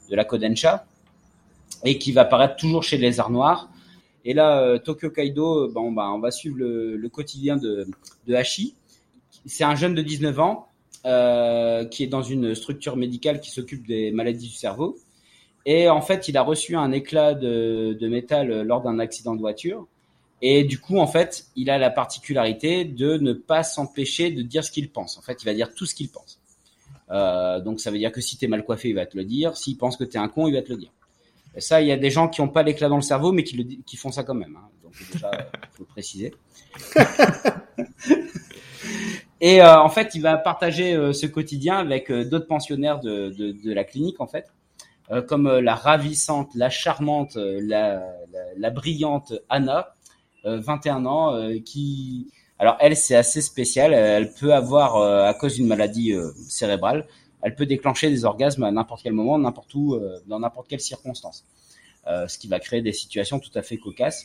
[0.09, 0.86] de la Kodensha
[1.84, 3.68] et qui va paraître toujours chez les Arts Noirs.
[4.24, 7.86] Et là, Tokyo Kaido, bon, bah, on va suivre le, le quotidien de,
[8.26, 8.74] de Hashi.
[9.47, 10.69] C'est un jeune de 19 ans
[11.07, 14.97] euh, qui est dans une structure médicale qui s'occupe des maladies du cerveau.
[15.66, 19.87] Et en fait, il a reçu un éclat de, métal lors d'un accident de voiture.
[20.43, 24.65] Et du coup, en fait, il a la particularité de ne pas s'empêcher de dire
[24.65, 25.16] ce qu'il pense.
[25.16, 26.39] En fait, il va dire tout ce qu'il pense.
[27.11, 29.57] Euh, donc, ça veut dire que si t'es mal coiffé, il va te le dire.
[29.57, 30.93] S'il pense que t'es un con, il va te le dire.
[31.55, 33.45] Et ça, il y a des gens qui n'ont pas l'éclat dans le cerveau, mais
[33.45, 34.57] qui, font ça quand même.
[34.57, 34.69] Hein.
[34.83, 35.31] Donc, déjà,
[35.73, 36.35] faut le préciser.
[39.47, 43.29] Et euh, en fait, il va partager euh, ce quotidien avec euh, d'autres pensionnaires de,
[43.29, 44.51] de, de, la clinique, en fait,
[45.29, 47.97] comme la ravissante, la charmante, la,
[48.33, 49.95] la, la brillante Anna,
[50.45, 53.93] 21 ans, qui, alors elle, c'est assez spécial.
[53.93, 56.15] Elle peut avoir, à cause d'une maladie
[56.49, 57.07] cérébrale,
[57.43, 61.45] elle peut déclencher des orgasmes à n'importe quel moment, n'importe où, dans n'importe quelle circonstance,
[62.07, 64.25] ce qui va créer des situations tout à fait cocasses.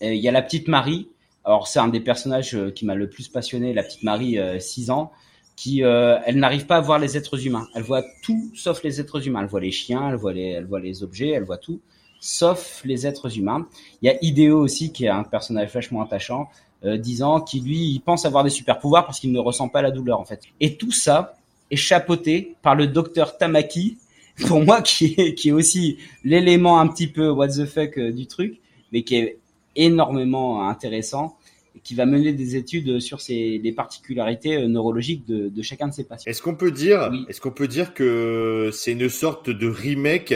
[0.00, 1.10] Il y a la petite Marie
[1.44, 4.90] alors c'est un des personnages euh, qui m'a le plus passionné, la petite Marie, 6
[4.90, 5.12] euh, ans,
[5.56, 7.68] qui euh, elle n'arrive pas à voir les êtres humains.
[7.74, 9.42] Elle voit tout sauf les êtres humains.
[9.42, 11.80] Elle voit les chiens, elle voit les, elle voit les objets, elle voit tout
[12.20, 13.68] sauf les êtres humains.
[14.02, 16.48] Il y a Ideo aussi qui est un personnage vachement attachant,
[16.84, 19.68] euh, 10 ans, qui lui il pense avoir des super pouvoirs parce qu'il ne ressent
[19.68, 20.40] pas la douleur en fait.
[20.60, 21.36] Et tout ça
[21.70, 23.98] est chapeauté par le docteur Tamaki,
[24.46, 28.26] pour moi qui est qui est aussi l'élément un petit peu what the fuck du
[28.26, 28.60] truc,
[28.90, 29.38] mais qui est
[29.76, 31.36] énormément intéressant
[31.76, 35.88] et qui va mener des études sur ces, les particularités euh, neurologiques de, de chacun
[35.88, 36.30] de ses patients.
[36.30, 37.24] Est-ce qu'on peut dire, oui.
[37.28, 40.34] est-ce qu'on peut dire que c'est une sorte de remake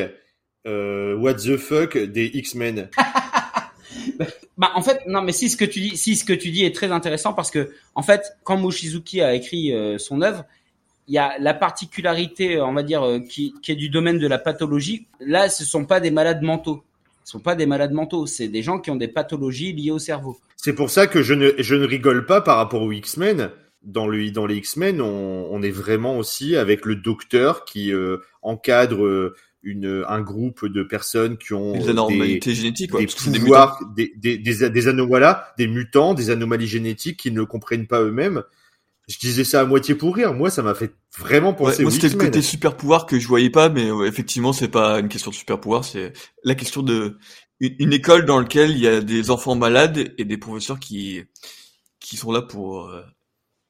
[0.67, 2.91] euh, What the fuck des X-Men?
[4.59, 6.65] Bah, en fait, non, mais si ce que tu dis, si ce que tu dis
[6.65, 10.45] est très intéressant parce que, en fait, quand Mochizuki a écrit euh, son œuvre,
[11.07, 14.27] il y a la particularité, on va dire, euh, qui, qui, est du domaine de
[14.27, 15.07] la pathologie.
[15.21, 16.83] Là, ce sont pas des malades mentaux
[17.29, 20.39] sont pas des malades mentaux, c'est des gens qui ont des pathologies liées au cerveau.
[20.57, 23.51] C'est pour ça que je ne, je ne rigole pas par rapport aux X-Men.
[23.83, 28.17] Dans, le, dans les X-Men, on, on, est vraiment aussi avec le docteur qui euh,
[28.43, 34.13] encadre euh, une, un groupe de personnes qui ont des anomalies génétiques, des pouvoirs, des,
[34.17, 38.43] des, des, des, anomalies, des mutants, des anomalies génétiques qui ne comprennent pas eux-mêmes
[39.09, 40.35] je disais ça à moitié pour rire.
[40.35, 41.79] Moi, ça m'a fait vraiment penser.
[41.79, 44.69] Ouais, moi, c'était le côté super pouvoir que je voyais pas, mais ouais, effectivement, c'est
[44.69, 46.13] pas une question de super pouvoir, c'est
[46.45, 47.19] la question de
[47.61, 51.23] une, une, école dans laquelle il y a des enfants malades et des professeurs qui
[52.01, 53.03] qui sont là pour euh,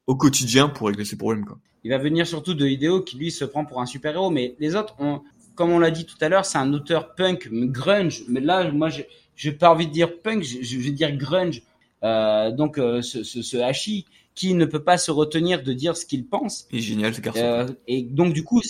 [0.06, 1.44] au quotidien pour régler ces problèmes.
[1.44, 1.58] Quoi.
[1.84, 4.56] Il va venir surtout de Hideo qui lui se prend pour un super héros, mais
[4.58, 5.22] les autres, ont,
[5.54, 8.24] comme on l'a dit tout à l'heure, c'est un auteur punk, grunge.
[8.28, 9.02] Mais là, moi, je
[9.36, 11.62] j'ai pas envie de dire punk, je, je vais dire grunge.
[12.02, 14.06] Euh, donc, euh, ce, ce, ce Hachi,
[14.38, 16.68] qui ne peut pas se retenir de dire ce qu'il pense.
[16.70, 17.42] Il est génial ce garçon.
[17.42, 18.62] Euh, et donc du coup,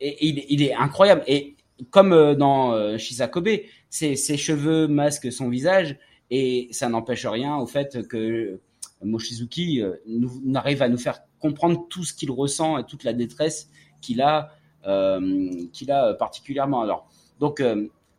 [0.00, 1.22] et, il, il, est incroyable.
[1.26, 1.54] Et
[1.90, 3.60] comme euh, dans euh, Shisakobe,
[3.90, 5.98] ses, ses cheveux masquent son visage
[6.30, 8.58] et ça n'empêche rien au fait que
[9.04, 9.82] Mochizuki
[10.46, 13.68] n'arrive à nous faire comprendre tout ce qu'il ressent et toute la détresse
[14.00, 14.50] qu'il a,
[14.86, 16.80] euh, qu'il a particulièrement.
[16.80, 17.06] Alors,
[17.38, 17.62] donc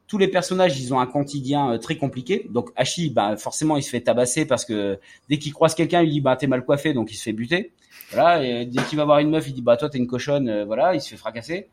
[0.07, 2.47] tous les personnages, ils ont un quotidien euh, très compliqué.
[2.49, 6.09] Donc Hachi, bah, forcément, il se fait tabasser parce que dès qu'il croise quelqu'un, il
[6.09, 7.73] dit bah t'es mal coiffé, donc il se fait buter.
[8.11, 8.65] Voilà.
[8.65, 10.95] Dès qu'il va voir une meuf, il dit bah toi t'es une cochonne, euh, voilà,
[10.95, 11.67] il se fait fracasser.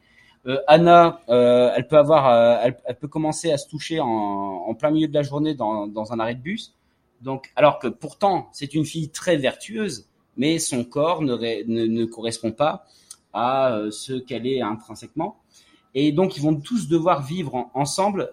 [0.47, 5.15] Euh, Anna, elle peut avoir, elle, peut commencer à se toucher en, plein milieu de
[5.15, 6.75] la journée dans, dans un arrêt de bus.
[7.23, 10.07] Donc, alors que pourtant c'est une fille très vertueuse,
[10.37, 12.85] mais son corps ne, ne, ne correspond pas
[13.33, 15.39] à ce qu'elle est intrinsèquement
[15.95, 18.33] et donc ils vont tous devoir vivre en, ensemble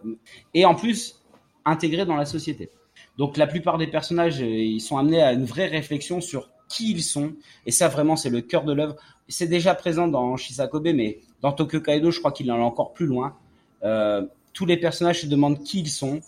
[0.54, 1.22] et en plus
[1.66, 2.70] intégrer dans la société.
[3.18, 6.92] Donc la plupart des personnages, euh, ils sont amenés à une vraie réflexion sur qui
[6.92, 7.34] ils sont.
[7.66, 8.96] Et ça, vraiment, c'est le cœur de l'œuvre.
[9.28, 12.94] C'est déjà présent dans Shisakobe, mais dans Tokyo Kaido, je crois qu'il en est encore
[12.94, 13.36] plus loin.
[13.84, 16.22] Euh, tous les personnages se demandent qui ils sont,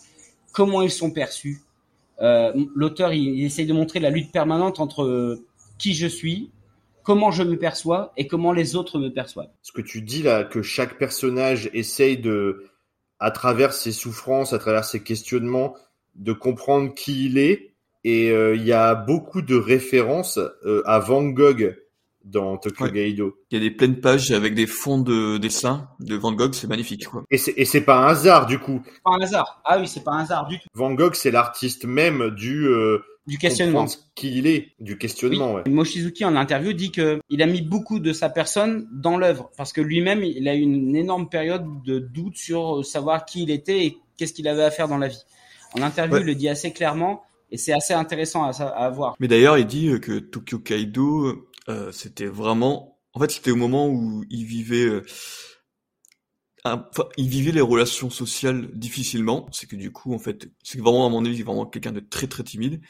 [0.52, 1.62] comment ils sont perçus.
[2.20, 5.40] Euh, L'auteur, il, il, essaye de montrer la lutte permanente entre
[5.78, 6.50] qui je suis,
[7.04, 9.50] comment je me perçois et comment les autres me perçoivent.
[9.62, 12.64] Ce que tu dis là, que chaque personnage essaye de,
[13.20, 15.76] à travers ses souffrances, à travers ses questionnements,
[16.16, 17.70] de comprendre qui il est.
[18.02, 21.76] Et euh, il y a beaucoup de références euh, à Van Gogh
[22.24, 22.92] dans Tokyo Ouais.
[22.92, 23.36] Gaido.
[23.50, 26.66] Il y a des pleines pages avec des fonds de dessin de Van Gogh, c'est
[26.66, 27.06] magnifique.
[27.06, 27.24] Quoi.
[27.30, 28.82] Et c'est et c'est pas un hasard du coup.
[29.04, 29.60] Pas un hasard.
[29.64, 30.68] Ah oui, c'est pas un hasard du tout.
[30.74, 33.86] Van Gogh, c'est l'artiste même du euh, Du questionnement.
[34.14, 35.54] qui il est, du questionnement.
[35.54, 35.62] Ouais.
[35.66, 39.72] Moshizuki en interview dit que il a mis beaucoup de sa personne dans l'œuvre parce
[39.72, 43.86] que lui-même il a eu une énorme période de doute sur savoir qui il était
[43.86, 45.22] et qu'est-ce qu'il avait à faire dans la vie.
[45.72, 46.20] En interview, Ouais.
[46.20, 49.14] il le dit assez clairement et c'est assez intéressant à, à voir.
[49.20, 52.98] Mais d'ailleurs, il dit euh, que Tokyo Kaido, euh, c'était vraiment...
[53.14, 54.84] En fait, c'était au moment où il vivait...
[54.84, 55.02] euh,
[56.66, 59.46] Enfin, il vivait les relations sociales difficilement.
[59.52, 62.26] C'est que du coup, en fait, c'est vraiment, à mon avis, vraiment quelqu'un de très
[62.26, 62.80] très timide.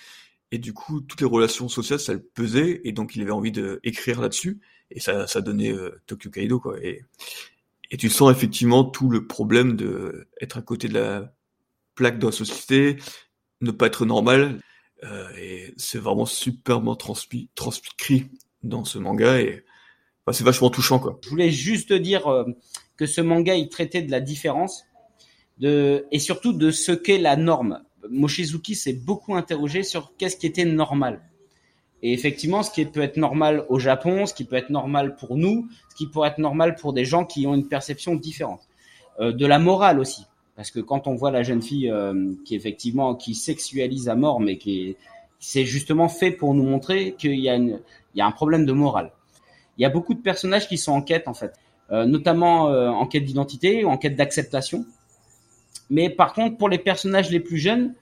[0.55, 2.81] Et du coup, toutes les relations sociales, ça le pesait.
[2.85, 4.60] Et donc, il avait envie d'écrire là-dessus.
[4.93, 6.78] Et ça, ça donnait euh, Tokyo Kaido, quoi.
[6.81, 7.02] Et,
[7.98, 11.32] tu sens effectivement tout le problème de être à côté de la
[11.97, 12.97] plaque de la société,
[13.62, 14.60] ne pas être normal.
[15.02, 18.31] Euh, et c'est vraiment superbement transmis, transcrit
[18.62, 19.40] dans ce manga.
[19.40, 19.64] Et
[20.31, 21.18] c'est vachement touchant, quoi.
[21.24, 22.44] Je voulais juste dire euh,
[22.97, 24.85] que ce manga il traitait de la différence
[25.60, 27.84] et surtout de ce qu'est la norme.
[28.10, 31.20] Moshizuki s'est beaucoup interrogé sur qu'est-ce qui était normal.
[32.02, 35.36] Et effectivement, ce qui peut être normal au Japon, ce qui peut être normal pour
[35.36, 38.60] nous, ce qui pourrait être normal pour des gens qui ont une perception différente.
[39.20, 40.24] Euh, de la morale aussi.
[40.56, 44.40] Parce que quand on voit la jeune fille euh, qui effectivement qui sexualise à mort,
[44.40, 44.97] mais qui est-
[45.39, 49.12] c'est justement fait pour nous montrer qu'il y a un problème de morale.
[49.78, 51.52] Il y a beaucoup de personnages qui sont en quête en fait,
[51.90, 54.86] Euh, notamment en quête d'identité ou en quête d'acceptation.
[55.90, 57.94] Mais par contre, pour les personnages les plus jeunes,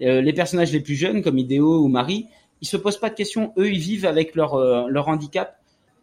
[0.00, 2.26] euh, les personnages les plus jeunes comme Ideo ou Marie,
[2.60, 3.52] ils se posent pas de questions.
[3.56, 5.56] Eux, ils vivent avec leur euh, leur handicap.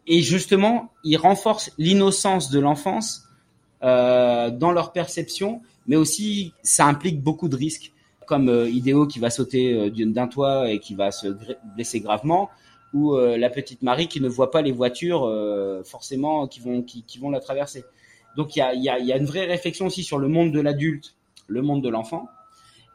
[0.08, 3.24] Et justement, ils renforcent l'innocence de l'enfance
[3.84, 7.92] euh, dans leur perception, mais aussi ça implique beaucoup de risques,
[8.28, 11.28] comme Ideo qui va sauter d'un toit et qui va se
[11.76, 12.50] blesser gravement,
[12.94, 15.28] ou la petite Marie qui ne voit pas les voitures
[15.84, 17.84] forcément qui vont qui, vont la traverser.
[18.38, 20.60] Donc il y a, y, y a une vraie réflexion aussi sur le monde de
[20.60, 21.16] l'adulte,
[21.48, 22.28] le monde de l'enfant.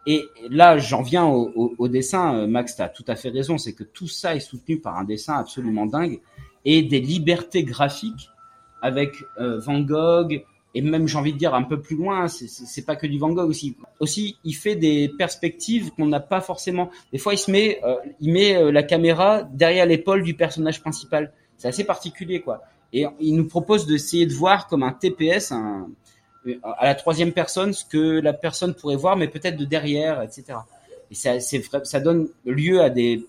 [0.06, 2.35] Et là, j'en viens au, dessin.
[2.35, 4.98] Euh, Max, tu as tout à fait raison, c'est que tout ça est soutenu par
[4.98, 6.20] un dessin absolument dingue
[6.64, 8.31] et des libertés graphiques
[8.82, 10.44] avec euh, Van Gogh
[10.74, 13.31] et même j'ai envie de dire un peu plus loin, c'est- pas que du Van
[13.31, 13.77] Gogh aussi.
[13.98, 16.90] Aussi, il fait des perspectives qu'on n'a pas forcément.
[17.12, 21.32] Des fois, il se met, euh, il met la caméra derrière l'épaule du personnage principal.
[21.56, 22.62] C'est assez particulier, quoi.
[22.93, 25.89] Et il nous propose d'essayer de voir comme un TPS, un,
[26.62, 30.59] à la troisième personne, ce que la personne pourrait voir, mais peut-être de derrière, etc.
[31.11, 33.27] Et ça, c'est ça donne lieu à des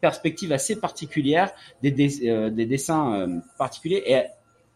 [0.00, 1.50] perspectives assez particulières,
[1.82, 4.02] des, des, euh, des dessins euh, particuliers.
[4.06, 4.22] Et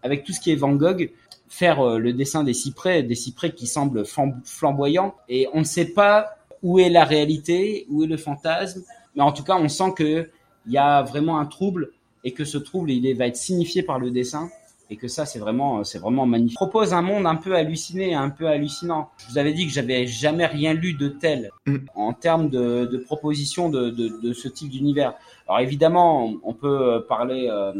[0.02, 1.10] avec tout ce qui est Van Gogh,
[1.48, 5.64] faire euh, le dessin des cyprès, des cyprès qui semblent flam- flamboyants, et on ne
[5.64, 8.82] sait pas où est la réalité, où est le fantasme,
[9.14, 10.28] mais en tout cas, on sent que
[10.66, 11.90] il y a vraiment un trouble
[12.24, 14.48] et que ce trouble, il va être signifié par le dessin
[14.92, 16.52] et que ça, c'est vraiment, c'est vraiment magnifique.
[16.60, 19.08] Il propose un monde un peu halluciné, un peu hallucinant.
[19.16, 21.76] Je vous avais dit que j'avais jamais rien lu de tel Mm.
[21.94, 25.14] en termes de, de propositions de, de, de ce type d'univers.
[25.48, 27.72] Alors évidemment, on- on peut parler euh,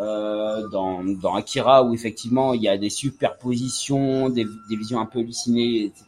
[0.00, 5.06] euh, dans, dans Akira où effectivement il y a des superpositions, des, des visions un
[5.06, 6.04] peu hallucinées, etc.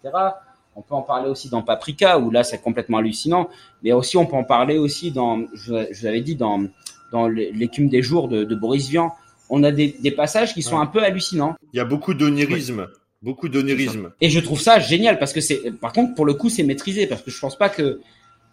[0.77, 3.48] On peut en parler aussi dans Paprika où là c'est complètement hallucinant,
[3.82, 6.64] mais aussi on peut en parler aussi dans, je, je vous avais dit dans
[7.12, 9.12] dans l'écume des jours de, de Boris Vian.
[9.51, 10.82] On a des, des passages qui sont Ouais.
[10.82, 11.55] un peu hallucinants.
[11.72, 12.86] Il y a beaucoup d'onirisme.
[13.22, 14.12] Beaucoup d'onirisme.
[14.22, 17.06] Et je trouve ça génial parce que c'est, par contre, pour le coup, c'est maîtrisé
[17.06, 18.01] parce que je pense pas que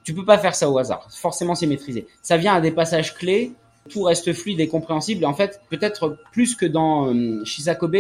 [0.03, 1.07] tu peux pas faire ça au hasard.
[1.11, 2.06] Forcément, c'est maîtrisé.
[2.22, 3.53] Ça vient à des passages clés,
[3.90, 5.24] tout reste fluide et compréhensible.
[5.24, 7.95] Et en fait, peut-être plus que dans euh, Shizakobe,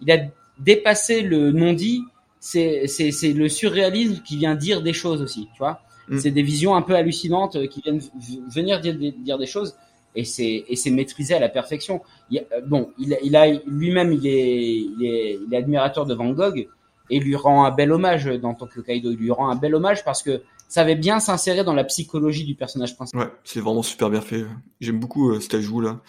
[0.00, 0.18] il a
[0.60, 2.02] dépassé le non-dit.
[2.38, 5.80] C'est, c'est, c'est le surréalisme qui vient dire des choses aussi, tu vois.
[6.08, 6.18] Mm.
[6.18, 9.76] C'est des visions un peu hallucinantes euh, qui viennent v- venir dire des choses
[10.14, 12.02] et c'est, et c'est maîtrisé à la perfection.
[12.30, 16.14] Il euh, bon, il, il a lui-même, il est, il est, il est admirateur de
[16.14, 16.68] Van Gogh
[17.10, 19.10] et lui rend un bel hommage dans Tokyo Kaido.
[19.10, 22.44] Il lui rend un bel hommage parce que ça avait bien s'insérer dans la psychologie
[22.44, 23.26] du personnage principal.
[23.26, 24.44] Ouais, c'est vraiment super bien fait.
[24.80, 26.00] J'aime beaucoup euh, cet ajout là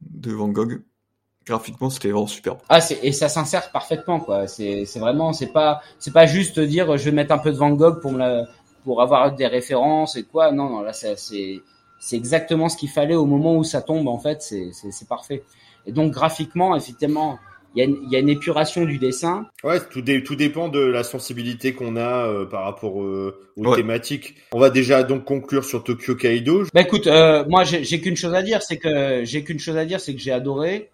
[0.00, 0.82] de Van Gogh.
[1.46, 2.58] Graphiquement, c'était vraiment superbe.
[2.68, 4.46] Ah, c'est, et ça s'insère parfaitement, quoi.
[4.46, 7.56] C'est, c'est vraiment, c'est pas, c'est pas juste dire, je vais mettre un peu de
[7.56, 8.46] Van Gogh pour me la,
[8.84, 10.52] pour avoir des références et quoi.
[10.52, 11.60] Non, non, là, c'est c'est
[12.12, 14.08] exactement ce qu'il fallait au moment où ça tombe.
[14.08, 15.42] En fait, c'est c'est parfait.
[15.86, 17.38] Et donc graphiquement, effectivement,
[17.74, 19.46] il y, a une, il y a une épuration du dessin.
[19.62, 23.76] Ouais, tout, dé, tout dépend de la sensibilité qu'on a euh, par rapport euh, aux
[23.76, 24.34] thématiques.
[24.52, 26.64] On va déjà donc conclure sur Tokyo Kaido.
[26.74, 29.84] Bah écoute, euh, moi j'ai qu'une chose à dire, c'est que j'ai qu'une chose à
[29.84, 30.90] dire, c'est que j'ai adoré.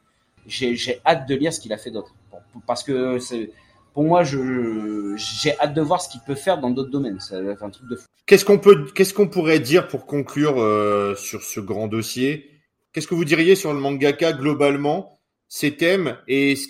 [0.47, 2.15] J'ai hâte de lire ce qu'il a fait d'autre,
[2.69, 3.51] parce que c'est
[3.97, 7.19] pour moi, je j'ai hâte de voir ce qu'il peut faire dans d'autres domaines.
[7.19, 8.05] Ça va être un truc de fou.
[8.27, 12.51] Qu'est-ce qu'on peut, qu'est-ce qu'on pourrait dire pour conclure euh, sur ce grand dossier?
[12.93, 15.19] Qu'est-ce que vous diriez sur le mangaka globalement,
[15.49, 16.67] ses thèmes et ce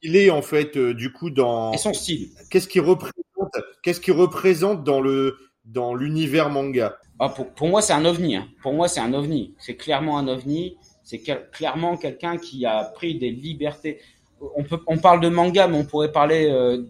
[0.00, 2.30] qu'il est en fait euh, du coup dans et son style.
[2.50, 3.12] Qu'est-ce qu'il représente
[3.82, 5.36] Qu'est-ce qu'il représente dans le
[5.66, 6.96] dans l'univers manga?
[7.18, 8.36] Ah, pour, pour moi, c'est un ovni.
[8.36, 8.48] Hein.
[8.62, 9.54] Pour moi, c'est un ovni.
[9.58, 10.78] C'est clairement un ovni.
[11.04, 11.20] C'est
[11.52, 14.00] clairement quelqu'un qui a pris des libertés
[14.56, 16.84] on peut, on parle de manga, mais on pourrait parler euh,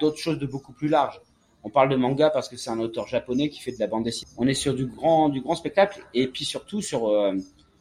[0.00, 1.20] d'autres choses de beaucoup plus large.
[1.64, 4.04] On parle de manga parce que c'est un auteur japonais qui fait de la bande
[4.04, 4.30] dessinée.
[4.36, 7.34] On est sur du grand, du grand spectacle et puis surtout sur euh,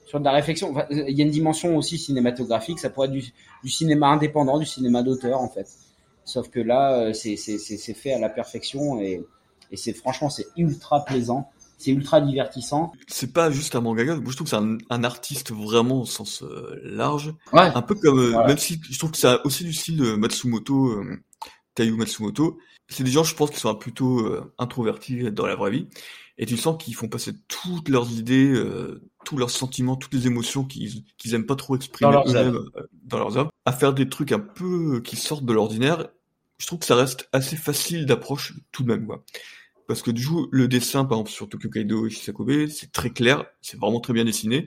[0.05, 0.75] sur de la réflexion.
[0.91, 2.79] il y a une dimension aussi cinématographique.
[2.79, 3.33] Ça pourrait être du,
[3.63, 5.67] du cinéma indépendant, du cinéma d'auteur en fait.
[6.25, 9.25] Sauf que là, euh, c'est c'est fait à la perfection et
[9.71, 11.49] et c'est franchement c'est ultra plaisant
[11.81, 12.91] c'est ultra divertissant.
[13.07, 16.43] C'est pas juste un mangaka, moi je trouve que c'est un, artiste vraiment au sens
[16.43, 17.33] euh, large.
[17.53, 17.71] Ouais.
[17.73, 20.89] Un peu comme, euh, même si je trouve que c'est aussi du style de Matsumoto,
[20.89, 21.19] euh,
[21.73, 22.59] Tayu Matsumoto.
[22.87, 25.87] C'est des gens, je pense, qui sont plutôt euh, introvertis dans la vraie vie.
[26.37, 28.59] Et tu sens qu'ils font passer toutes leurs idées,
[29.25, 32.63] tous leurs sentiments, toutes les émotions qu'ils qu'ils aiment pas trop exprimer dans leurs,
[33.03, 36.07] dans leurs œuvres, à faire des trucs un peu qui sortent de l'ordinaire.
[36.57, 39.23] Je trouve que ça reste assez facile d'approche tout de même, quoi.
[39.91, 43.09] Parce que du coup, le dessin, par exemple, sur Tokyo Kaido et Shisakobe, c'est très
[43.09, 44.65] clair, c'est vraiment très bien dessiné.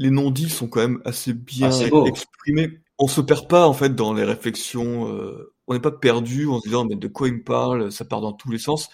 [0.00, 2.80] Les non-dits sont quand même assez bien ah, exprimés.
[2.98, 6.58] On se perd pas, en fait, dans les réflexions, euh, on n'est pas perdu en
[6.58, 8.88] se disant, mais de quoi il me parle, ça part dans tous les sens.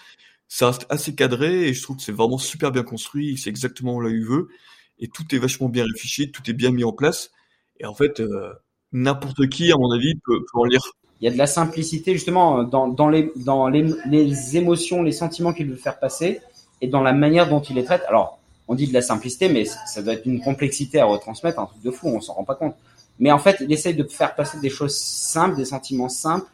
[0.47, 3.99] Ça reste assez cadré et je trouve que c'est vraiment super bien construit, c'est exactement
[3.99, 4.47] là où il veut.
[4.99, 7.31] Et tout est vachement bien réfléchi, tout est bien mis en place.
[7.79, 8.53] Et en fait, euh,
[8.91, 10.83] n'importe qui, à mon avis, peut, peut en lire
[11.21, 15.99] il y a de la simplicité justement dans, les, émotions, les sentiments qu'il veut faire
[15.99, 16.41] passer
[16.81, 18.03] et dans la manière dont il les traite.
[18.07, 21.67] Alors, on dit de la simplicité, mais ça doit être une complexité à retransmettre, un
[21.67, 22.75] truc de fou, on s'en rend pas compte.
[23.19, 26.47] Mais en fait, il essaye de faire passer des choses simples, des sentiments simples,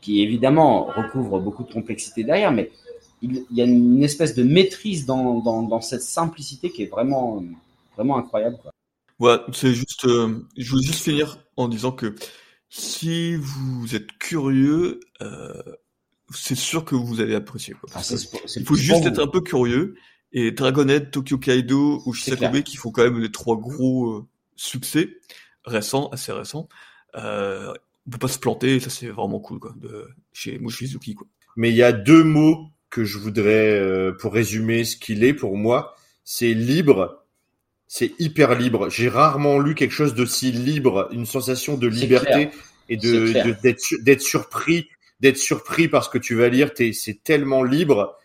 [0.00, 2.70] qui évidemment recouvrent beaucoup de complexité derrière, mais
[3.20, 7.44] il, y a une espèce de maîtrise dans, cette simplicité qui est vraiment,
[7.94, 8.56] vraiment incroyable.
[9.20, 12.16] Ouais, c'est juste, euh, je voulais juste finir en disant que
[12.74, 15.52] si vous êtes curieux, euh,
[16.30, 17.74] c'est sûr que vous allez apprécier.
[17.74, 18.00] Quoi, ah,
[18.56, 19.94] il faut juste être un peu curieux.
[20.32, 24.26] Et Dragonhead, Tokyo Kaido ou Shisakobe qui font quand même les trois gros euh,
[24.56, 25.10] succès
[25.66, 26.70] récents, assez récents.
[27.14, 27.74] Euh,
[28.06, 31.26] on peut pas se planter, ça c'est vraiment cool quoi, de chez Mochizuki quoi.
[31.56, 35.34] Mais il y a deux mots que je voudrais euh, pour résumer ce qu'il est
[35.34, 35.94] pour moi,
[36.24, 37.21] c'est libre
[37.94, 38.88] c'est hyper libre.
[38.88, 42.48] J'ai rarement lu quelque chose d'aussi libre, une sensation de liberté
[42.88, 43.54] et de
[44.00, 44.88] d'être surpris,
[45.20, 46.70] d'être surpris parce que tu vas lire.
[46.74, 48.16] C'est tellement libre.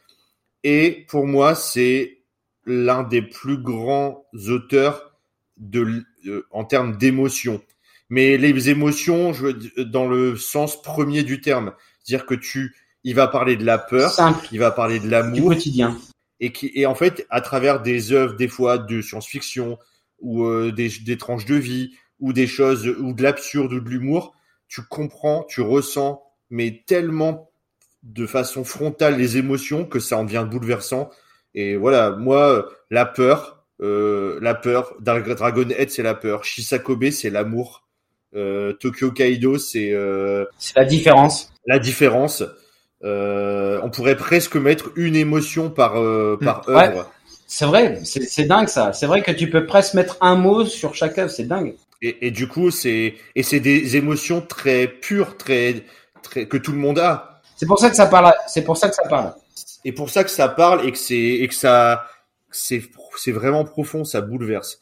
[0.64, 2.20] Et pour moi, c'est
[2.66, 5.18] l'un des plus grands auteurs
[5.58, 7.62] de, euh, en termes d'émotions.
[8.10, 12.74] Mais les émotions, je, dans le sens premier du terme, c'est-à-dire que tu,
[13.04, 14.16] il va parler de la peur,
[14.50, 15.98] il va parler de l'amour, du quotidien
[16.40, 19.78] et qui et en fait à travers des œuvres des fois de science-fiction
[20.20, 23.90] ou euh, des, des tranches de vie ou des choses ou de l'absurde ou de
[23.90, 24.36] l'humour,
[24.68, 27.52] tu comprends, tu ressens mais tellement
[28.04, 31.10] de façon frontale les émotions que ça en devient bouleversant.
[31.54, 37.88] Et voilà, moi la peur, euh, la peur, Dragonhead c'est la peur, Shisakobe c'est l'amour,
[38.36, 41.52] euh, Tokyo Kaido c'est euh, c'est la différence.
[41.66, 42.44] La différence.
[43.08, 47.10] Euh, on pourrait presque mettre une émotion par euh, par œuvre.
[47.48, 48.92] C'est vrai, c'est dingue ça.
[48.92, 51.76] C'est vrai que tu peux presque mettre un mot sur chaque œuvre, c'est dingue.
[52.02, 55.86] Et, et, du coup, c'est et c'est des émotions très pures, très
[56.22, 57.42] très que tout le monde a.
[57.56, 58.34] C'est pour ça que ça parle.
[58.48, 59.34] C'est pour ça que ça parle.
[59.86, 62.08] Et pour ça que ça parle et que c'est et que ça
[62.52, 62.84] c'est
[63.16, 64.82] c'est vraiment profond, ça bouleverse.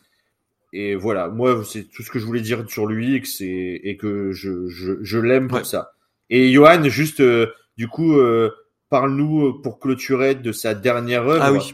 [0.74, 3.80] Et voilà, moi c'est tout ce que je voulais dire sur lui et que c'est
[3.84, 5.92] et que je je, je l'aime pour ça.
[6.32, 8.52] Et Johan, juste euh, du coup, euh,
[8.90, 11.44] parle-nous euh, pour clôturer de sa dernière œuvre.
[11.44, 11.74] Ah oui.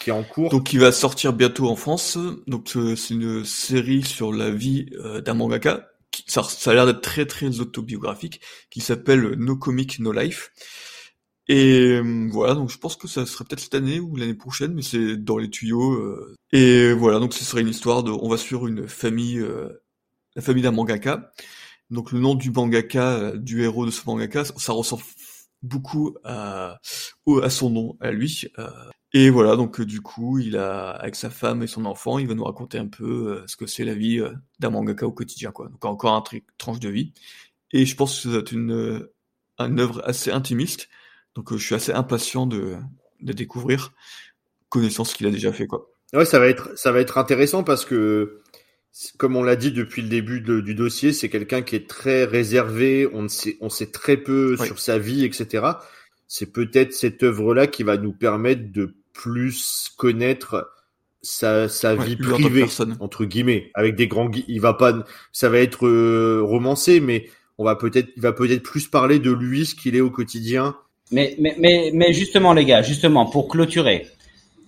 [0.00, 0.50] Qui est en cours.
[0.50, 2.16] Donc, il va sortir bientôt en France.
[2.46, 4.90] Donc, euh, c'est une série sur la vie
[5.24, 5.90] d'un mangaka.
[6.26, 8.40] Ça, ça a l'air d'être très très autobiographique,
[8.70, 10.52] qui s'appelle No Comic No Life.
[11.48, 12.00] Et
[12.30, 15.16] voilà, donc je pense que ça serait peut-être cette année ou l'année prochaine, mais c'est
[15.16, 16.18] dans les tuyaux.
[16.52, 19.44] Et voilà, donc ce serait une histoire de, on va sur une famille,
[20.34, 21.32] la famille d'un mangaka.
[21.90, 25.02] Donc le nom du mangaka, du héros de ce mangaka, ça ressemble
[25.62, 26.80] beaucoup à,
[27.42, 28.46] à son nom, à lui.
[28.58, 28.68] Euh,
[29.12, 32.34] et voilà, donc du coup, il a avec sa femme et son enfant, il va
[32.34, 34.22] nous raconter un peu ce que c'est la vie
[34.60, 35.68] d'un mangaka au quotidien, quoi.
[35.68, 37.12] Donc encore un truc, tranche de vie.
[37.72, 39.08] Et je pense que c'est une,
[39.58, 40.88] une œuvre assez intimiste.
[41.34, 42.76] Donc je suis assez impatient de,
[43.20, 43.92] de découvrir,
[44.68, 45.90] connaissant ce qu'il a déjà fait, quoi.
[46.12, 48.42] Ouais, ça va être, ça va être intéressant parce que
[49.16, 53.08] comme on l'a dit depuis le début du dossier, c'est quelqu'un qui est très réservé.
[53.12, 55.66] On sait, on sait très peu sur sa vie, etc.
[56.26, 60.70] C'est peut-être cette œuvre-là qui va nous permettre de plus connaître
[61.22, 62.66] sa, sa vie privée
[63.00, 64.30] entre guillemets, avec des grands.
[64.48, 68.62] Il va pas, ça va être euh, romancé, mais on va peut-être, il va peut-être
[68.62, 70.76] plus parler de lui, ce qu'il est au quotidien.
[71.10, 74.06] Mais, mais, mais, mais justement, les gars, justement, pour clôturer,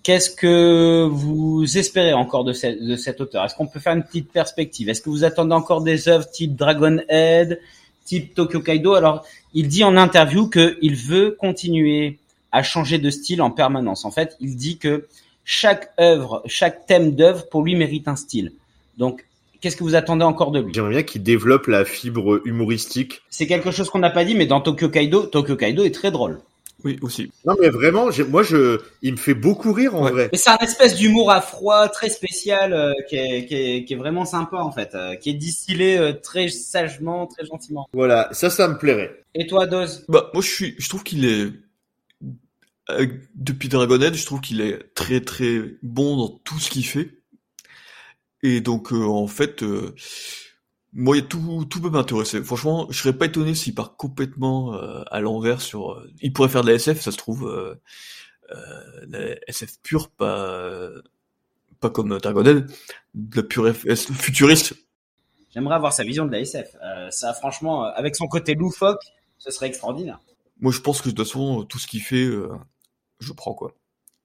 [0.03, 4.33] Qu'est-ce que vous espérez encore de, de cet auteur Est-ce qu'on peut faire une petite
[4.33, 4.89] perspective?
[4.89, 7.61] Est-ce que vous attendez encore des œuvres type Dragon Head,
[8.05, 8.95] type Tokyo Kaido?
[8.95, 9.25] Alors,
[9.55, 12.19] il dit en interview qu'il veut continuer
[12.51, 14.05] à changer de style en permanence.
[14.05, 15.07] En fait, il dit que
[15.45, 18.53] chaque œuvre, chaque thème d'œuvre, pour lui, mérite un style.
[18.99, 19.25] Donc,
[19.61, 20.75] qu'est-ce que vous attendez encore de lui?
[20.75, 23.23] J'aimerais bien qu'il développe la fibre humoristique.
[23.31, 26.11] C'est quelque chose qu'on n'a pas dit, mais dans Tokyo Kaido, Tokyo Kaido est très
[26.11, 26.41] drôle.
[26.85, 27.31] Oui, aussi.
[27.45, 30.29] Non, mais vraiment, moi, je, il me fait beaucoup rire en vrai.
[30.33, 33.95] Mais c'est un espèce d'humour à froid très spécial euh, qui, est, qui, est, qui,
[33.95, 37.89] est, vraiment sympa en fait, euh, qui est distillé euh, très sagement, très gentiment.
[37.93, 39.25] Voilà, ça, ça me plairait.
[39.35, 40.05] Et toi, Doz?
[40.09, 41.53] Bah, moi, je suis, je trouve qu'il est
[43.35, 47.11] depuis Dragonhead, je trouve qu'il est très très bon dans tout ce qu'il fait.
[48.43, 49.65] Et donc, en fait
[50.93, 52.43] moi, tout, tout peut m'intéresser.
[52.43, 55.93] Franchement, je serais pas étonné s'il part complètement euh, à l'envers sur.
[55.93, 57.81] Euh, il pourrait faire de la SF, ça se trouve, euh,
[58.51, 60.91] euh la SF pure, pas
[61.81, 62.67] pas comme Dragonel,
[63.15, 64.75] de la pure SF futuriste.
[65.53, 66.77] J'aimerais avoir sa vision de la SF.
[67.11, 69.03] ça, franchement, avec son côté loufoque,
[69.39, 70.21] ce serait extraordinaire.
[70.61, 72.31] Moi, je pense que de toute façon, tout ce qu'il fait,
[73.19, 73.75] je prends quoi.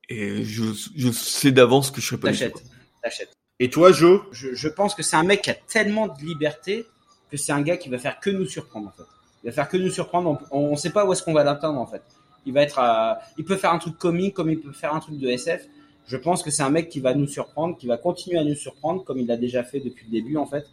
[0.09, 0.63] Et je,
[0.95, 2.27] je sais d'avance que je serais pas.
[2.27, 2.63] T'achètes,
[3.01, 3.36] t'achètes.
[3.59, 6.85] Et toi, Joe je, je, pense que c'est un mec qui a tellement de liberté
[7.31, 9.07] que c'est un gars qui va faire que nous surprendre en fait.
[9.43, 10.39] Il va faire que nous surprendre.
[10.51, 12.03] On, ne sait pas où est-ce qu'on va l'atteindre en fait.
[12.45, 14.99] Il va être, à, il peut faire un truc comique comme il peut faire un
[14.99, 15.67] truc de SF.
[16.05, 18.55] Je pense que c'est un mec qui va nous surprendre, qui va continuer à nous
[18.55, 20.65] surprendre comme il l'a déjà fait depuis le début en fait.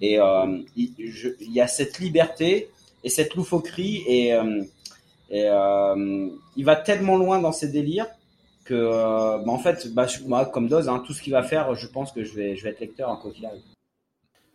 [0.00, 2.70] Et euh, il, je, il, y a cette liberté
[3.04, 4.62] et cette loufoquerie et, euh,
[5.30, 8.06] et euh, il va tellement loin dans ses délires
[8.70, 11.74] que, euh, bah, en fait, bah, moi, comme dose, hein, tout ce qu'il va faire,
[11.74, 13.60] je pense que je vais, être lecteur quoi qu'il arrive.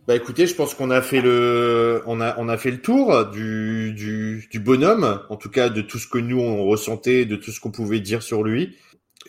[0.07, 5.19] Bah écoutez, je pense qu'on a fait le, on a, fait le tour du, bonhomme,
[5.29, 7.99] en tout cas de tout ce que nous on ressentait, de tout ce qu'on pouvait
[7.99, 8.77] dire sur lui.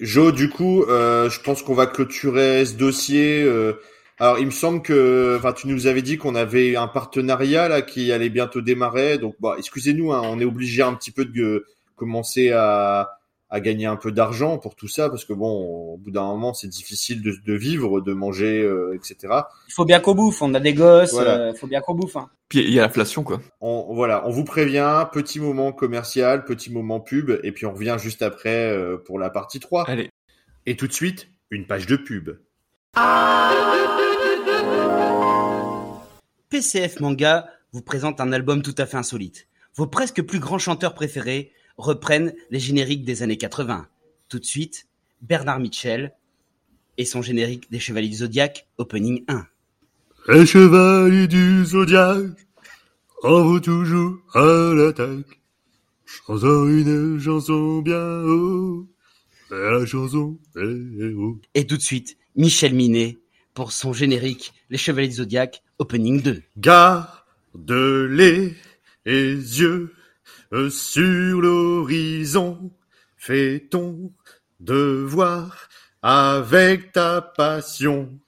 [0.02, 3.42] Jo, du coup, euh, je pense qu'on va clôturer ce dossier.
[3.42, 3.80] Euh,
[4.18, 8.28] alors, il me semble que, tu nous avais dit qu'on avait un partenariat qui allait
[8.28, 9.16] bientôt démarrer.
[9.16, 11.64] Donc, excusez-nous, hein, on est obligé un petit peu de
[11.96, 13.16] commencer à,
[13.56, 16.52] à gagner un peu d'argent pour tout ça parce que bon au bout d'un moment
[16.52, 19.34] c'est difficile de, de, vivre de manger euh, etc
[19.68, 22.16] il faut bien qu'on bouffe on a des gosses il euh, faut bien qu'on bouffe
[22.16, 22.28] hein.
[22.48, 23.40] puis il y a l'inflation quoi.
[23.60, 27.96] On, voilà on vous prévient petit moment commercial petit moment pub et puis on revient
[27.98, 30.10] juste après euh, pour la partie 3 allez.
[30.66, 32.36] Et tout de suite une page de pub.
[36.50, 39.48] PCF Manga vous présente un album tout à fait insolite.
[39.74, 43.86] Vos presque plus grands chanteurs préférés reprennent les génériques des années 80.
[44.28, 44.86] Tout de suite,
[45.22, 46.12] Bernard Mitchell
[46.98, 49.46] et son générique des Chevaliers du Zodiaque, opening 1.
[50.28, 52.46] Les Chevaliers du Zodiaque,
[53.22, 55.40] on vous toujours à l'attaque.
[56.04, 58.86] Chanson une chanson bien haut,
[59.50, 61.40] la chanson est haut.
[61.54, 63.18] Et tout de suite, Michel Minet
[63.56, 66.42] pour son générique Les Chevaliers du Zodiaque, opening 2.
[66.58, 68.54] Garde-les
[69.06, 69.95] yeux
[70.70, 72.70] sur l'horizon,
[73.16, 74.12] fais ton
[74.60, 75.68] devoir
[76.02, 78.18] avec ta passion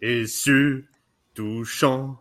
[0.00, 2.18] et surtout chante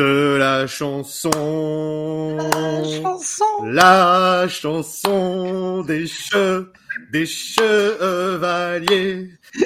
[0.00, 2.38] la chanson.
[2.38, 3.64] La chanson.
[3.64, 6.70] La chanson des che,
[7.12, 9.30] des chevaliers.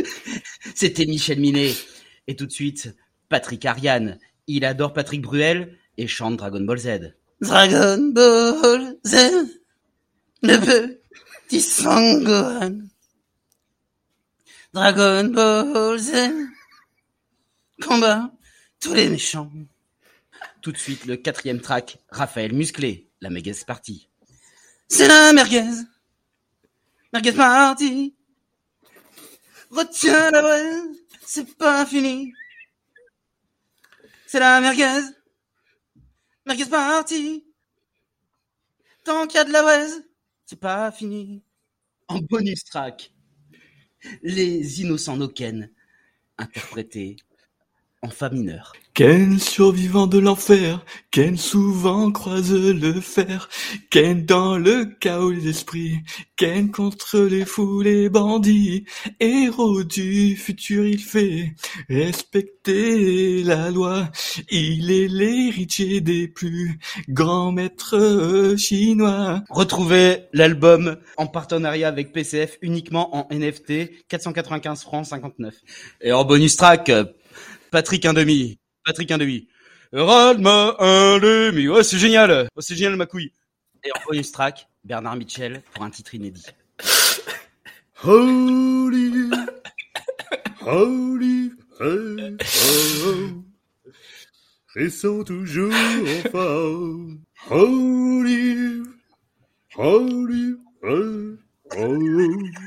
[0.74, 1.74] C'était Michel Minet.
[2.27, 2.97] Et tout de suite,
[3.28, 4.18] Patrick Ariane.
[4.47, 7.14] Il adore Patrick Bruel et chante Dragon Ball Z.
[7.40, 9.14] Dragon Ball Z,
[10.42, 12.78] le petit Sangohan.
[14.72, 16.32] Dragon Ball Z,
[17.82, 18.32] combat
[18.80, 19.52] tous les méchants.
[20.62, 24.08] Tout de suite, le quatrième track, Raphaël Musclé, la méga partie.
[24.88, 25.84] C'est la merguez,
[27.12, 28.14] merguez party.
[29.70, 30.84] Retiens la braise,
[31.26, 32.32] c'est pas fini.
[34.26, 35.02] C'est la merguez,
[36.47, 37.44] Merguez party.
[39.05, 40.09] Tant qu'il y a de la braise,
[40.44, 41.43] c'est pas fini.
[42.06, 43.12] En bonus track,
[44.23, 45.68] les innocents Noken,
[46.39, 47.16] interprétés
[48.02, 48.73] en fa mineur.
[48.94, 53.48] Ken survivant de l'enfer, Ken souvent croise le fer,
[53.90, 55.98] Ken dans le chaos des esprits,
[56.36, 58.86] Ken contre les fous, les bandits,
[59.20, 61.55] héros du futur il fait
[61.90, 64.09] respecter la loi,
[64.51, 66.78] il est l'héritier des plus
[67.09, 69.43] grands maîtres chinois.
[69.51, 75.55] Retrouvez l'album en partenariat avec PCF uniquement en NFT, 495 francs 59.
[76.01, 76.90] Et en bonus track,
[77.70, 78.59] Patrick un demi.
[78.84, 79.48] Patrick un demi.
[79.93, 81.68] Radma un demi.
[81.68, 82.48] Ouais, c'est génial.
[82.55, 83.32] Oh, c'est génial ma couille.
[83.84, 86.47] Et en bonus track, Bernard Mitchell pour un titre inédit.
[88.05, 89.30] Holy,
[90.60, 93.43] holy, hey, oh,
[94.76, 94.88] oh.
[94.90, 97.20] Sont toujours en forme.
[97.48, 98.82] Holy,
[99.76, 101.38] holy, hey,
[101.72, 102.66] oh, oh.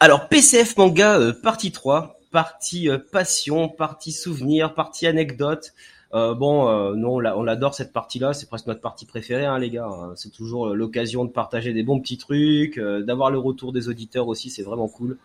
[0.00, 5.72] Alors PCF manga euh, partie 3, partie euh, passion, partie souvenir, partie anecdote.
[6.12, 9.44] Euh, bon, euh, non, on l'a- on adore cette partie-là, c'est presque notre partie préférée,
[9.44, 9.86] hein, les gars.
[9.86, 10.12] hein.
[10.16, 13.88] C'est toujours euh, l'occasion de partager des bons petits trucs, euh, d'avoir le retour des
[13.88, 15.18] auditeurs aussi, c'est vraiment cool.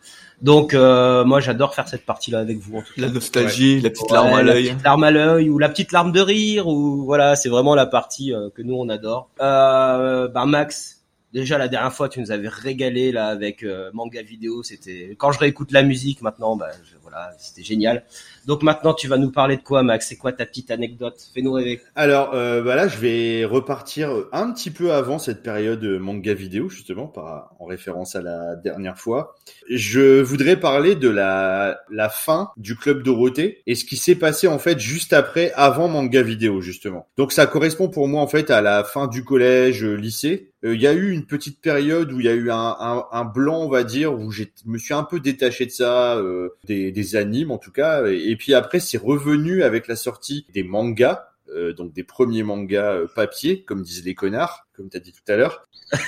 [0.43, 2.77] Donc, euh, moi, j'adore faire cette partie-là avec vous.
[2.77, 3.01] En tout cas.
[3.01, 4.63] La nostalgie, la petite Ouais, larme à la l'œil.
[4.65, 7.87] petite larme à l'œil ou la petite larme de rire ou voilà, c'est vraiment la
[7.87, 9.29] partie euh, que nous on adore.
[9.41, 11.01] Euh, ben Max,
[11.33, 15.31] déjà la dernière fois tu nous avais régalé là avec euh, manga vidéo, c'était quand
[15.31, 18.03] je réécoute la musique maintenant, ben je- voilà, c'était génial.
[18.47, 20.07] Donc maintenant tu vas nous parler de quoi Max?
[20.07, 21.15] C'est quoi ta petite anecdote?
[21.33, 21.81] Fais-nous rêver.
[21.95, 26.33] Alors, euh, bah là, je vais repartir un petit peu avant cette période euh, manga
[26.33, 29.35] vidéo, justement, par, en référence à la dernière fois.
[29.69, 34.47] Je voudrais parler de la, la fin du Club Dorothée et ce qui s'est passé,
[34.47, 37.07] en fait, juste après, avant manga vidéo, justement.
[37.17, 40.51] Donc, ça correspond pour moi, en fait, à la fin du collège, euh, lycée.
[40.65, 43.05] Euh, Il y a eu une petite période où il y a eu un, un,
[43.11, 46.49] un blanc, on va dire, où je me suis un peu détaché de ça, euh,
[46.65, 48.05] des, des animes, en tout cas.
[48.07, 52.43] Et, et puis après, c'est revenu avec la sortie des mangas euh, donc des premiers
[52.43, 55.67] mangas papier, comme disent les connards, comme tu as dit tout à l'heure.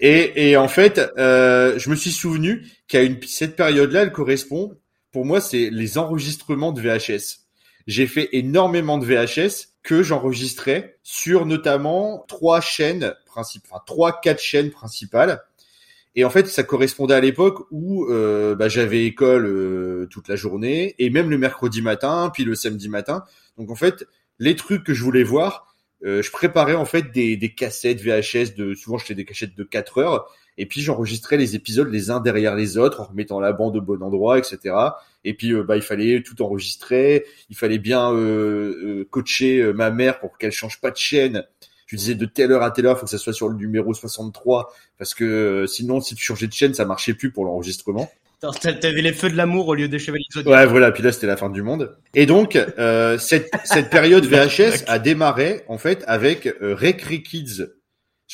[0.00, 4.76] et, et en fait, euh, je me suis souvenu qu'à une cette période-là, elle correspond.
[5.12, 7.43] Pour moi, c'est les enregistrements de VHS.
[7.86, 14.40] J'ai fait énormément de VHS que j'enregistrais sur notamment trois chaînes principales, enfin trois quatre
[14.40, 15.42] chaînes principales.
[16.16, 20.36] Et en fait, ça correspondait à l'époque où euh, bah, j'avais école euh, toute la
[20.36, 23.24] journée et même le mercredi matin, puis le samedi matin.
[23.58, 24.06] Donc en fait,
[24.38, 25.74] les trucs que je voulais voir,
[26.04, 29.64] euh, je préparais en fait des, des cassettes VHS de souvent j'étais des cassettes de
[29.64, 30.28] 4 heures
[30.58, 33.80] et puis j'enregistrais les épisodes les uns derrière les autres en remettant la bande au
[33.80, 34.74] bon endroit, etc.
[35.24, 39.72] Et puis euh, bah il fallait tout enregistrer, il fallait bien euh, euh, coacher euh,
[39.72, 41.44] ma mère pour qu'elle change pas de chaîne.
[41.86, 43.92] Je disais de telle heure à telle heure, faut que ça soit sur le numéro
[43.92, 48.10] 63 parce que sinon si tu changeais de chaîne, ça marchait plus pour l'enregistrement.
[48.60, 50.54] T'avais les feux de l'amour au lieu des chevaliers zodiaques.
[50.54, 50.92] Ouais, voilà.
[50.92, 51.96] Puis là, c'était la fin du monde.
[52.14, 57.66] Et donc, euh, cette, cette période VHS a démarré en fait avec euh, Recre Kids.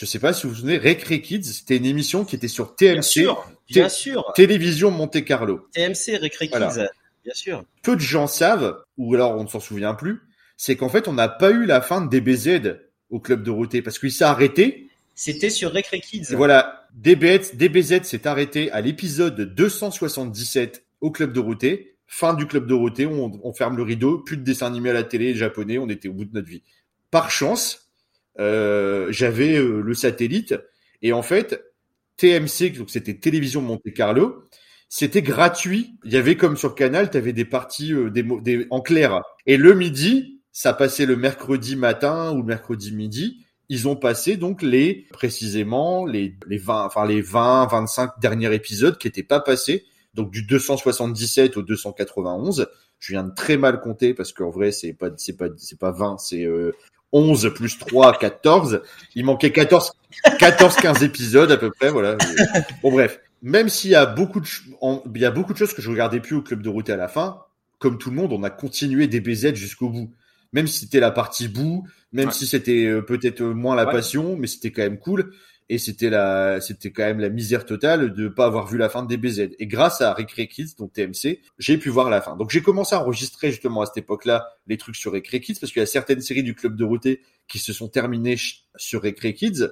[0.01, 2.75] Je sais pas si vous vous souvenez, Recre Kids, c'était une émission qui était sur
[2.75, 4.33] TMC, Bien sûr, bien sûr.
[4.35, 5.69] Télévision Monte Carlo.
[5.75, 6.91] TMC, Récré Kids, Voilà.
[7.23, 7.63] bien sûr.
[7.83, 10.23] Peu de gens savent, ou alors on ne s'en souvient plus,
[10.57, 12.79] c'est qu'en fait, on n'a pas eu la fin de DBZ
[13.11, 14.89] au club Dorothée parce qu'il s'est arrêté.
[15.15, 16.29] C'était sur Récré Kids.
[16.31, 21.99] Voilà, DBZ, DBZ s'est arrêté à l'épisode 277 au club Dorothée.
[22.07, 25.05] Fin du club Dorothée, on, on ferme le rideau, plus de dessins animés à la
[25.05, 26.63] télé japonais, on était au bout de notre vie.
[27.11, 27.90] Par chance,
[28.39, 30.55] j'avais euh, le satellite
[31.03, 31.63] et en fait,
[32.17, 34.45] TMC, donc c'était Télévision Monte Carlo,
[34.89, 35.97] c'était gratuit.
[36.05, 39.23] Il y avait comme sur Canal, tu avais des parties euh, des, des, en clair.
[39.47, 43.47] Et le midi, ça passait le mercredi matin ou le mercredi midi.
[43.69, 48.99] Ils ont passé donc les précisément les les 20 enfin les 20 25 derniers épisodes
[48.99, 52.67] qui étaient pas passés donc du 277 au 291.
[52.99, 55.93] Je viens de très mal compter parce qu'en vrai c'est pas c'est pas c'est pas
[55.93, 56.73] 20, c'est euh,
[57.13, 58.83] 11 plus 3 14.
[59.15, 59.93] Il manquait 14
[60.39, 62.17] 14 15 épisodes à peu près voilà.
[62.83, 64.47] Bon bref, même s'il y a beaucoup de
[65.15, 66.97] il y a beaucoup de choses que je regardais plus au club de route à
[66.97, 67.43] la fin,
[67.79, 70.11] comme tout le monde, on a continué DBZ jusqu'au bout.
[70.53, 72.33] Même si c'était la partie bout, même Ouais.
[72.35, 73.93] si c'était euh, peut-être moins la Ouais.
[73.93, 75.33] passion, mais c'était quand même cool
[75.71, 79.05] et c'était la c'était quand même la misère totale de pas avoir vu la fin
[79.05, 82.37] de DBZ et grâce à Recre Kids donc TMC j'ai pu voir la fin.
[82.37, 85.73] Donc j'ai commencé à enregistrer justement à cette époque-là les trucs sur Recre Kids parce
[85.73, 88.37] qu'il y a certaines séries du club de Dorothée qui se sont terminées
[88.75, 89.69] sur Recre Kids.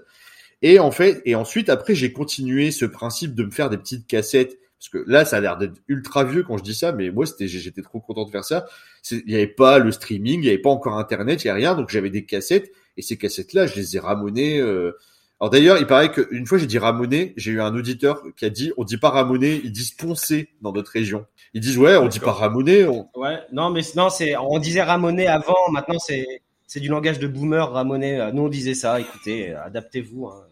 [0.62, 4.06] Et en fait et ensuite après j'ai continué ce principe de me faire des petites
[4.06, 4.56] cassettes.
[4.78, 7.26] Parce que là, ça a l'air d'être ultra vieux quand je dis ça, mais moi,
[7.26, 8.66] c'était, j'étais trop content de faire ça.
[9.10, 11.62] Il n'y avait pas le streaming, il n'y avait pas encore Internet, il n'y avait
[11.62, 14.60] rien, donc j'avais des cassettes, et ces cassettes-là, je les ai ramenées.
[14.60, 14.92] euh,
[15.40, 18.50] Alors d'ailleurs, il paraît qu'une fois j'ai dit ramener, j'ai eu un auditeur qui a
[18.50, 21.26] dit, on dit pas ramener, ils disent poncer dans notre région.
[21.54, 23.08] Ils disent ouais, on dit pas ramener, on...
[23.14, 26.26] Ouais, non, mais non, c'est, on disait ramoner avant, maintenant c'est,
[26.66, 28.30] c'est du langage de boomer, ramoner.
[28.34, 30.26] Nous, on disait ça, écoutez, adaptez-vous.
[30.26, 30.42] hein.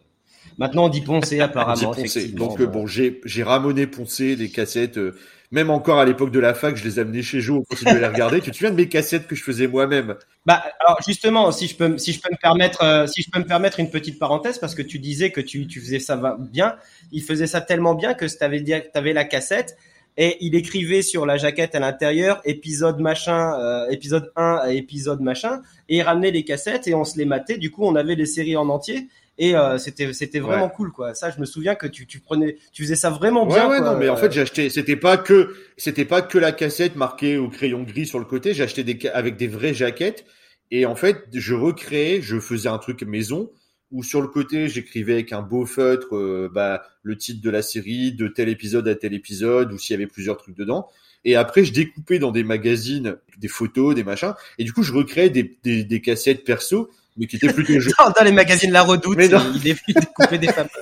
[0.58, 1.00] Maintenant, on dit
[1.30, 2.46] dit apparemment, effectivement.
[2.48, 4.98] Donc euh, bon, j'ai j'ai ramené poncé les cassettes.
[4.98, 5.16] euh,
[5.52, 8.00] même encore à l'époque de la fac, je les amenais chez Joe, on continuait à
[8.00, 8.40] les regarder.
[8.40, 10.16] Tu te souviens de mes cassettes que je faisais moi-même?
[10.44, 13.30] Bah, alors justement, si je peux, me- si je peux me permettre, euh, si je
[13.30, 16.36] peux me permettre une petite parenthèse, parce que tu disais que tu, tu faisais ça
[16.52, 16.76] bien,
[17.12, 18.64] il faisait ça tellement bien que tu avais
[18.94, 19.76] avais la cassette
[20.16, 25.20] et il écrivait sur la jaquette à l'intérieur épisode machin, euh, épisode 1 à épisode
[25.20, 27.58] machin, et il ramenait les cassettes et on se les matait.
[27.58, 29.08] Du coup, on avait les séries en entier.
[29.38, 30.72] Et euh, c'était c'était vraiment Ouais.
[30.74, 31.14] cool quoi.
[31.14, 33.78] Ça je me souviens que tu tu prenais tu faisais ça vraiment Ouais, bien ouais,
[33.78, 33.92] quoi.
[33.92, 34.70] non, mais en fait, j'ai acheté.
[34.70, 38.54] C'était pas que, c'était pas que la cassette marquée au crayon gris sur le côté.
[38.54, 40.24] J'ai acheté des avec des vraies jaquettes.
[40.70, 43.50] Et en fait, je recréais, je faisais un truc maison
[43.92, 47.62] où sur le côté, j'écrivais avec un beau feutre, euh, bah, le titre de la
[47.62, 50.88] série, de tel épisode à tel épisode, ou s'il y avait plusieurs trucs dedans.
[51.24, 54.34] Et après, je découpais dans des magazines des photos, des machins.
[54.58, 57.94] Et du coup, je recréais des, des, des cassettes perso, mais qui étaient plutôt jolies.
[57.98, 60.68] dans, dans les magazines La Redoute, Mais il, dé- il découpait des femmes.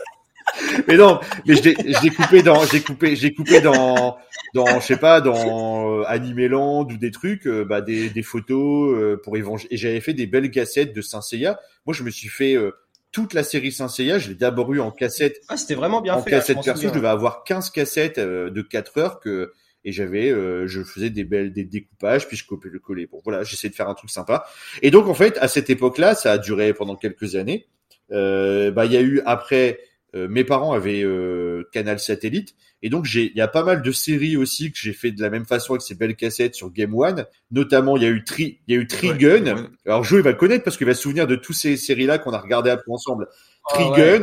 [0.86, 4.16] Mais non, mais je l'ai coupé dans, j'ai coupé, j'ai coupé dans,
[4.54, 8.94] dans, je sais pas, dans euh, Animeland ou des trucs, euh, bah, des, des photos
[8.96, 11.58] euh, pour évangé- Et j'avais fait des belles cassettes de Saint Seiya.
[11.86, 12.70] Moi, je me suis fait euh,
[13.10, 14.18] toute la série Saint Seiya.
[14.18, 16.30] Je l'ai d'abord eu en cassette, Ah, c'était vraiment bien en fait.
[16.30, 16.88] cassette je m'en perso.
[16.88, 19.52] Je devais avoir 15 cassettes euh, de 4 heures que
[19.84, 23.06] et j'avais, euh, je faisais des belles, des découpages, puis je copiais le collais.
[23.06, 24.46] Bon, voilà, j'essayais de faire un truc sympa.
[24.82, 27.66] Et donc, en fait, à cette époque-là, ça a duré pendant quelques années.
[28.12, 29.80] Euh, bah, il y a eu après,
[30.14, 33.82] euh, mes parents avaient euh, Canal Satellite, et donc j'ai, il y a pas mal
[33.82, 36.70] de séries aussi que j'ai fait de la même façon avec ces belles cassettes sur
[36.70, 37.24] Game One.
[37.50, 39.44] Notamment, il y a eu Tri, il y a eu Trigun.
[39.44, 39.68] Ouais, ouais.
[39.86, 42.18] Alors, Joe, il va le connaître parce qu'il va se souvenir de toutes ces séries-là
[42.18, 43.26] qu'on a regardées après ensemble.
[43.72, 44.20] Ah ouais.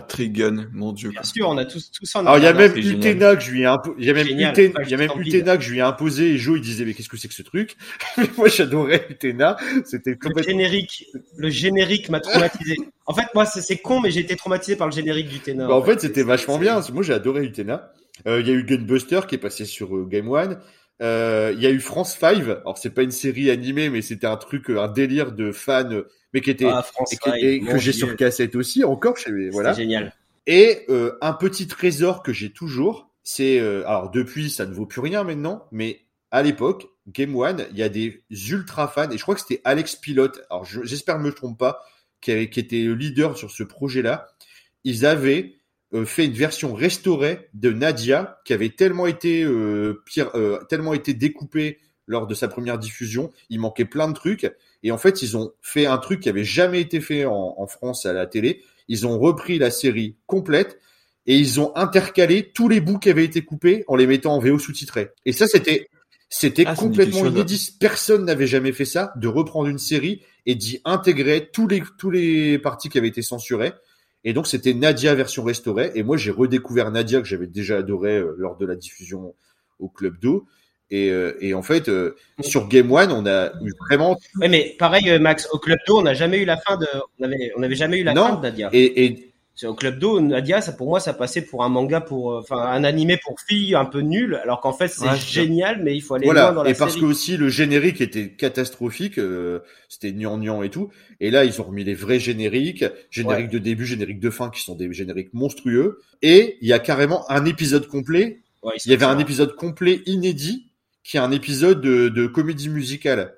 [0.00, 0.56] Trigun.
[0.58, 1.10] Ah, Trigun, mon dieu.
[1.10, 2.74] Bien sûr, on a tous, tous en Alors il y a même.
[2.76, 4.54] Utena que je lui ai impo- il y a même Génial.
[4.54, 5.28] Uten- il y a je même t'en prie.
[5.28, 7.34] Utena que je lui ai imposé et Joe il disait mais qu'est-ce que c'est que
[7.34, 7.76] ce truc?
[8.16, 11.06] Mais Moi j'adorais Utena, c'était Le générique,
[11.36, 12.76] le générique m'a traumatisé.
[13.06, 15.68] En fait, moi, c'est con, mais j'ai été traumatisé par le générique du ténor.
[15.68, 16.80] Bah, en fait, c'était vachement bien.
[16.92, 17.92] Moi, j'ai adoré Utena.
[18.28, 20.58] Euh, Il y a eu Gunbuster qui est passé sur euh, Game One.
[21.02, 22.42] Euh, Il y a eu France 5.
[22.42, 25.90] Alors, c'est pas une série animée, mais c'était un truc, euh, un délire de fans,
[25.90, 27.16] euh, mais qui était Ah, France et,
[27.60, 29.72] qui- que j'ai sur cassette aussi, encore chez C'était voilà.
[29.72, 30.14] génial.
[30.46, 34.86] Et euh, un petit trésor que j'ai toujours, c'est euh, alors depuis ça ne vaut
[34.86, 36.00] plus rien maintenant, mais
[36.32, 39.60] à l'époque Game One, il y a des ultra fans et je crois que c'était
[39.64, 40.42] Alex Pilote.
[40.50, 41.84] Alors je- j'espère je me trompe pas,
[42.20, 44.26] qui, avait, qui était le leader sur ce projet-là.
[44.84, 45.54] Ils avaient
[46.04, 51.14] fait une version restaurée de Nadia qui avait tellement été euh, pire, euh, tellement été
[51.14, 53.30] découpée lors de sa première diffusion.
[53.50, 54.50] Il manquait plein de trucs
[54.82, 57.66] et en fait ils ont fait un truc qui avait jamais été fait en, en
[57.66, 58.62] France à la télé.
[58.88, 60.78] Ils ont repris la série complète
[61.26, 64.38] et ils ont intercalé tous les bouts qui avaient été coupés en les mettant en
[64.38, 65.10] VO sous-titré.
[65.24, 65.88] Et ça, c'était,
[66.28, 67.76] c'était Ah, complètement inédit.
[67.78, 72.10] Personne n'avait jamais fait ça, de reprendre une série et d'y intégrer tous les, tous
[72.10, 73.72] les parties qui avaient été censurées.
[74.24, 75.90] Et donc, c'était Nadia version restaurée.
[75.94, 79.34] Et moi, j'ai redécouvert Nadia que j'avais déjà adoré euh, lors de la diffusion
[79.78, 80.46] au Club d'eau.
[80.90, 84.76] Et, euh, et en fait, euh, sur Game One, on a eu vraiment Ouais, mais
[84.78, 86.86] pareil, euh, Max, au Club d'eau, on n'a jamais eu la fin de,
[87.18, 88.26] on avait, on avait jamais eu la Non.
[88.26, 88.68] fin de Nadia.
[88.72, 89.31] et,
[89.64, 92.56] Au Club d'eau, Nadia, ça pour moi, ça passait pour un manga pour, euh, enfin,
[92.56, 96.00] un animé pour filles un peu nul, alors qu'en fait, c'est Ouais, génial, mais il
[96.00, 96.44] faut aller voilà.
[96.46, 100.70] loin dans la et parce que aussi le générique était catastrophique, euh, c'était gnangnan et
[100.70, 100.90] tout.
[101.20, 104.62] Et là, ils ont remis les vrais génériques, générique de début, générique de fin, qui
[104.62, 106.00] sont des génériques monstrueux.
[106.22, 108.40] Et il y a carrément un épisode complet.
[108.62, 110.68] Ouais, Il y avait un épisode complet inédit,
[111.04, 113.34] qui est un épisode de, de comédie musicale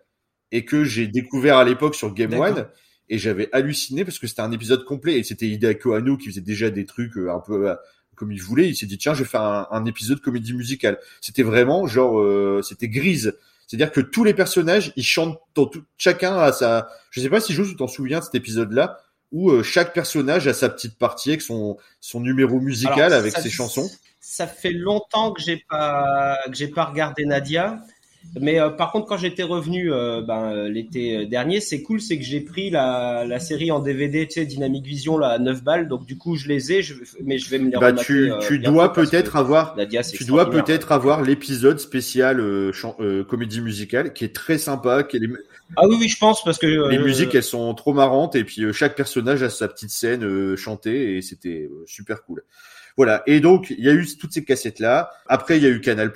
[0.52, 2.32] et que j'ai découvert à l'époque sur Game.
[2.34, 2.66] One.
[3.08, 6.40] Et j'avais halluciné parce que c'était un épisode complet et c'était Hideaki Anno qui faisait
[6.40, 7.74] déjà des trucs euh, un peu euh,
[8.14, 8.68] comme il voulait.
[8.68, 10.98] Il s'est dit tiens, je vais faire un, un épisode comédie musicale.
[11.20, 13.36] C'était vraiment genre, euh, c'était grise.
[13.66, 16.88] C'est-à-dire que tous les personnages, ils chantent dans tout, chacun a sa.
[17.10, 19.00] Je sais pas si Joe, tu t'en souviens de cet épisode-là
[19.32, 23.32] où euh, chaque personnage a sa petite partie avec son son numéro musical Alors, avec
[23.32, 23.90] ça- ses chansons.
[24.20, 27.78] Ça fait longtemps que j'ai pas, que j'ai pas regardé Nadia.
[28.40, 32.18] Mais euh, par contre, quand j'étais revenu euh, ben, euh, l'été dernier, c'est cool, c'est
[32.18, 35.62] que j'ai pris la, la série en DVD, tu sais, Dynamic Vision, là, à 9
[35.62, 35.86] balles.
[35.88, 38.32] Donc du coup, je les ai, je, mais je vais me les Bah, remater, tu,
[38.40, 42.96] tu dois peut-être avoir, Nadia, tu dois peut-être avoir l'épisode spécial chan-
[43.28, 45.28] comédie musicale qui est très sympa, qui est les,
[45.76, 48.64] Ah oui, oui, je pense parce que les musiques elles sont trop marrantes et puis
[48.72, 52.42] chaque personnage a sa petite scène chantée et c'était super cool.
[52.96, 53.22] Voilà.
[53.26, 55.10] Et donc il y a eu toutes ces cassettes là.
[55.26, 56.12] Après il y a eu Canal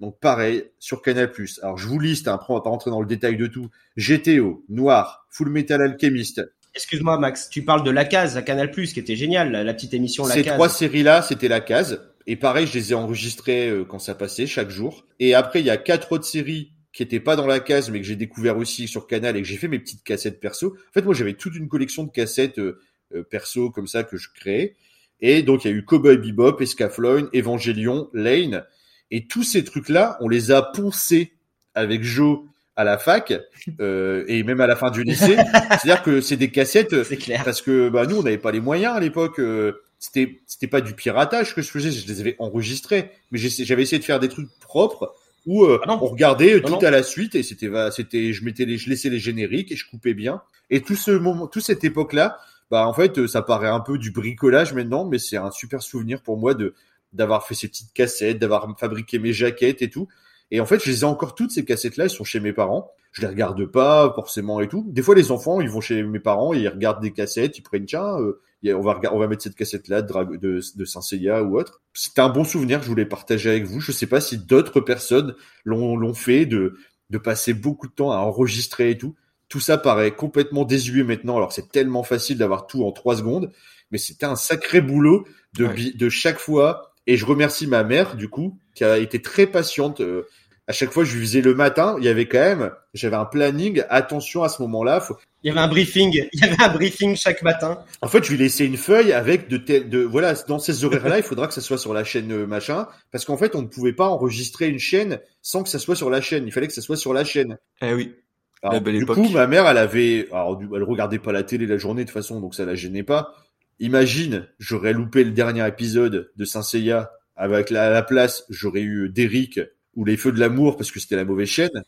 [0.00, 1.30] Donc pareil sur Canal
[1.62, 2.26] Alors je vous liste.
[2.28, 3.68] hein, Après on va pas rentrer dans le détail de tout.
[3.96, 6.42] GTO, Noir, Full Metal Alchemist.
[6.74, 9.92] Excuse-moi, Max, tu parles de La Case à Canal+, qui était génial, la, la petite
[9.92, 10.54] émission La Ces Case.
[10.54, 12.02] trois séries là c'était la case.
[12.26, 15.04] Et pareil je les ai enregistrées euh, quand ça passait chaque jour.
[15.18, 18.00] Et après il y a quatre autres séries qui étaient pas dans la case mais
[18.00, 20.76] que j'ai découvert aussi sur Canal et que j'ai fait mes petites cassettes perso.
[20.88, 22.80] En fait moi j'avais toute une collection de cassettes euh,
[23.14, 24.76] euh, perso comme ça que je créais.
[25.22, 28.64] Et donc, il y a eu Cowboy Bebop, Escafloin, Evangelion, Lane.
[29.10, 31.32] Et tous ces trucs-là, on les a poncés
[31.74, 32.40] avec Joe
[32.76, 33.32] à la fac,
[33.80, 35.36] euh, et même à la fin du lycée.
[35.36, 37.42] C'est-à-dire que c'est des cassettes, C'est clair.
[37.44, 39.38] parce que bah, nous, on n'avait pas les moyens à l'époque.
[39.40, 43.10] euh, c'était c'était pas du piratage que je faisais, je les avais enregistrés.
[43.32, 45.14] Mais j'avais essayé de faire des trucs propres
[45.46, 46.78] où euh, Ah on regardait Non, tout non.
[46.78, 49.76] à la suite et c'était va- c'était je mettais les je laissais les génériques et
[49.76, 50.40] je coupais bien.
[50.70, 52.38] Et tout ce moment, toute cette époque-là,
[52.70, 56.22] bah en fait, ça paraît un peu du bricolage maintenant, mais c'est un super souvenir
[56.22, 56.72] pour moi de
[57.12, 60.08] d'avoir fait ces petites cassettes, d'avoir fabriqué mes jaquettes et tout.
[60.50, 62.90] Et en fait, je les ai encore toutes ces cassettes-là, elles sont chez mes parents.
[63.12, 64.84] Je les regarde pas forcément et tout.
[64.88, 67.62] Des fois, les enfants, ils vont chez mes parents et ils regardent des cassettes, ils
[67.62, 68.40] prennent tiens, euh,
[68.74, 71.80] on va on va mettre cette cassette-là de, de, de Saint Seiya ou autre.
[71.92, 73.80] C'était un bon souvenir que je voulais partager avec vous.
[73.80, 76.76] Je sais pas si d'autres personnes l'ont l'ont fait de
[77.10, 79.16] de passer beaucoup de temps à enregistrer et tout.
[79.48, 81.36] Tout ça paraît complètement désuet maintenant.
[81.36, 83.50] Alors c'est tellement facile d'avoir tout en trois secondes,
[83.90, 85.92] mais c'était un sacré boulot de, Ouais.
[85.92, 86.89] de chaque fois.
[87.10, 90.00] Et je remercie ma mère du coup qui a été très patiente.
[90.00, 90.28] euh,
[90.68, 91.96] à chaque fois, je lui faisais le matin.
[91.98, 93.82] Il y avait quand même, j'avais un planning.
[93.88, 95.00] Attention à ce moment-là.
[95.00, 95.16] Faut...
[95.42, 97.80] Il y avait un briefing, il y avait un briefing chaque matin.
[98.00, 101.16] En fait, je lui laissais une feuille avec de tels, de voilà, dans ces horaires-là,
[101.16, 103.66] il faudra que ça soit sur la chaîne euh, machin, parce qu'en fait, on ne
[103.66, 106.46] pouvait pas enregistrer une chaîne sans que ça soit sur la chaîne.
[106.46, 107.58] Il fallait que ça soit sur la chaîne.
[107.82, 108.14] Eh oui.
[108.62, 109.16] Alors, La belle du époque.
[109.16, 112.14] coup, ma mère, elle avait, alors, elle regardait pas la télé la journée de toute
[112.14, 113.34] façon, donc ça la gênait pas.
[113.80, 118.82] Imagine, j'aurais loupé le dernier épisode de Saint Seiya avec la, à la place, j'aurais
[118.82, 119.58] eu Derrick
[119.96, 121.82] ou les Feux de l'amour parce que c'était la mauvaise chaîne.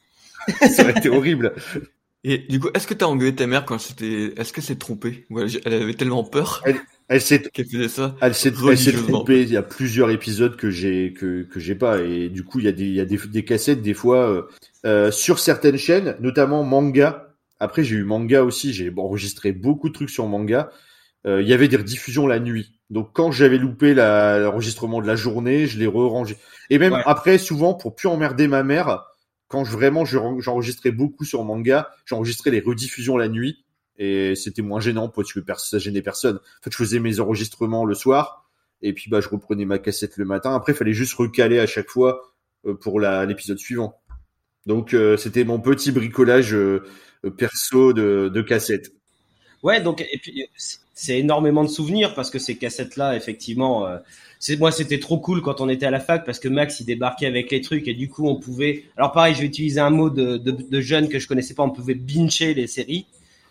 [0.70, 1.54] ça aurait été horrible.
[2.24, 5.26] Et du coup, est-ce que t'as engueulé ta mère quand c'était, est-ce que c'est trompé
[5.64, 6.64] elle, avait tellement peur
[7.08, 9.42] Elle s'est, qu'elle faisait ça elle s'est, trompée.
[9.42, 12.00] Il y a plusieurs épisodes que j'ai, que, que j'ai pas.
[12.00, 14.30] Et du coup, il y a des, il y a des, des cassettes, des fois,
[14.30, 14.42] euh,
[14.86, 17.34] euh, sur certaines chaînes, notamment manga.
[17.58, 18.72] Après, j'ai eu manga aussi.
[18.72, 20.70] J'ai enregistré beaucoup de trucs sur manga.
[21.26, 22.72] Euh, il y avait des rediffusions la nuit.
[22.90, 26.36] Donc quand j'avais loupé l'enregistrement de la journée, je les re-rangeais.
[26.70, 27.02] Et même Ouais.
[27.06, 29.04] après, souvent, pour plus emmerder ma mère,
[29.48, 33.64] quand je, vraiment je- j'enregistrais beaucoup sur manga, j'enregistrais les rediffusions la nuit
[33.98, 36.36] et c'était moins gênant parce que ça gênait personne.
[36.36, 40.16] En fait, je faisais mes enregistrements le soir et puis bah je reprenais ma cassette
[40.16, 40.54] le matin.
[40.54, 42.20] Après, il fallait juste recaler à chaque fois
[42.66, 44.00] euh, pour l'épisode suivant.
[44.66, 46.82] Donc euh, c'était mon petit bricolage euh,
[47.36, 48.90] perso de, de cassette.
[49.62, 53.98] Ouais, donc et puis c'est- énormément de souvenirs parce que ces cassettes-là, effectivement, euh,
[54.38, 56.84] c'est moi c'était trop cool quand on était à la fac parce que Max il
[56.86, 58.84] débarquait avec les trucs et du coup on pouvait.
[58.96, 61.62] Alors pareil, je vais utiliser un mot de, de, de jeune que je connaissais pas.
[61.64, 63.06] On pouvait bincher les séries,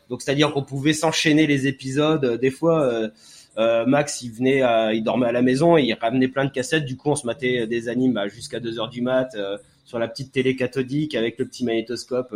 [0.10, 2.24] donc c'est-à-dire qu'on pouvait s'enchaîner les épisodes.
[2.26, 3.10] Euh, Des fois, euh,
[3.58, 4.62] euh, Max il venait,
[4.96, 6.86] il dormait à la maison et il ramenait plein de cassettes.
[6.86, 10.00] Du coup, on se matait des animes bah, jusqu'à 2 heures du mat euh, sur
[10.00, 12.34] la petite télé cathodique avec le petit magnétoscope.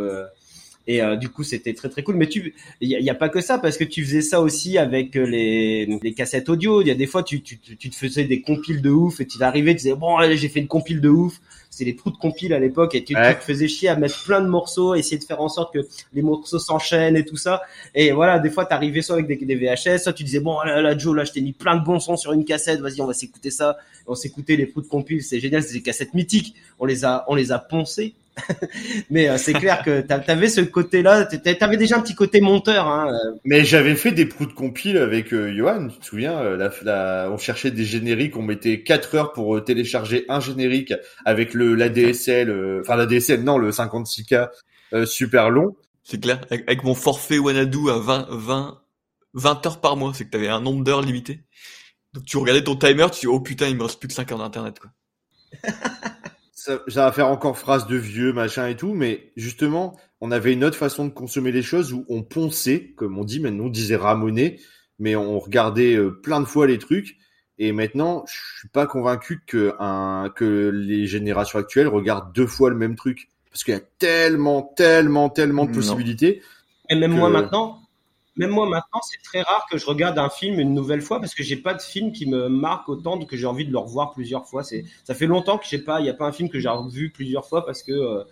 [0.86, 2.16] Et euh, du coup, c'était très très cool.
[2.16, 5.16] Mais tu, il y, a- pas que ça parce que tu faisais ça aussi avec
[5.16, 6.80] euh, les, les cassettes audio.
[6.82, 9.26] Il y a des fois, tu, tu, tu te faisais des compiles de ouf et
[9.26, 11.40] tu arrivais, tu disais bon, j'ai fait une compile de ouf.
[11.70, 13.34] C'est les trous de compile à l'époque et tu, Ouais.
[13.34, 15.80] tu te faisais chier à mettre plein de morceaux, essayer de faire en sorte que
[16.14, 17.60] les morceaux s'enchaînent et tout ça.
[17.94, 20.80] Et voilà, des fois, t'arrivais soit avec des, des VHS, soit tu disais bon, là,
[20.80, 22.80] là, Joe, là, je t'ai mis plein de bons sons sur une cassette.
[22.80, 23.76] Vas-y, on va s'écouter ça.
[24.06, 25.62] On s'écoutait les trous de compile, c'est génial.
[25.62, 26.54] C'est des cassettes mythiques.
[26.78, 28.14] On les a, on les a poncés.
[29.10, 32.40] Mais euh, c'est clair que t'a- t'avais ce côté-là, t'a- t'avais déjà un petit côté
[32.40, 32.86] monteur.
[32.86, 33.08] Hein.
[33.12, 36.70] euh, Mais j'avais fait des proutes compile avec euh, Johan, tu te souviens euh, la,
[36.82, 40.92] la- On cherchait des génériques, on mettait 4 heures pour euh, télécharger un générique
[41.24, 44.48] avec le l'ADSL, euh, enfin l'ADSL non, le 56K
[44.92, 45.76] euh, super long.
[46.04, 46.40] C'est clair.
[46.50, 48.80] Avec, avec mon forfait Wanadu à 20, 20,
[49.34, 51.40] 20 heures par mois, c'est que t'avais un nombre d'heures limité.
[52.12, 54.30] Donc tu regardais ton timer, tu dis oh putain, il me reste plus que 5
[54.32, 54.90] heures d'internet quoi.
[56.66, 60.52] Ça, ça va faire encore phrase de vieux, machin et tout, mais justement, on avait
[60.52, 63.68] une autre façon de consommer les choses où on ponçait, comme on dit, maintenant on
[63.68, 64.58] disait ramoner,
[64.98, 67.18] mais on regardait euh, plein de fois les trucs.
[67.58, 72.68] Et maintenant, je suis pas convaincu que, un, que les générations actuelles regardent deux fois
[72.68, 73.28] le même truc.
[73.52, 75.76] parce qu'il y a tellement, tellement, tellement de Non.
[75.76, 76.42] possibilités.
[76.90, 77.78] Et même que- moi maintenant,
[78.36, 81.34] même moi maintenant, c'est très rare que je regarde un film une nouvelle fois parce
[81.34, 84.12] que j'ai pas de film qui me marque autant que j'ai envie de le revoir
[84.12, 84.62] plusieurs fois.
[84.62, 86.68] C'est, ça fait longtemps que j'ai pas, il y a pas un film que j'ai
[86.68, 88.24] revu plusieurs fois parce que, euh,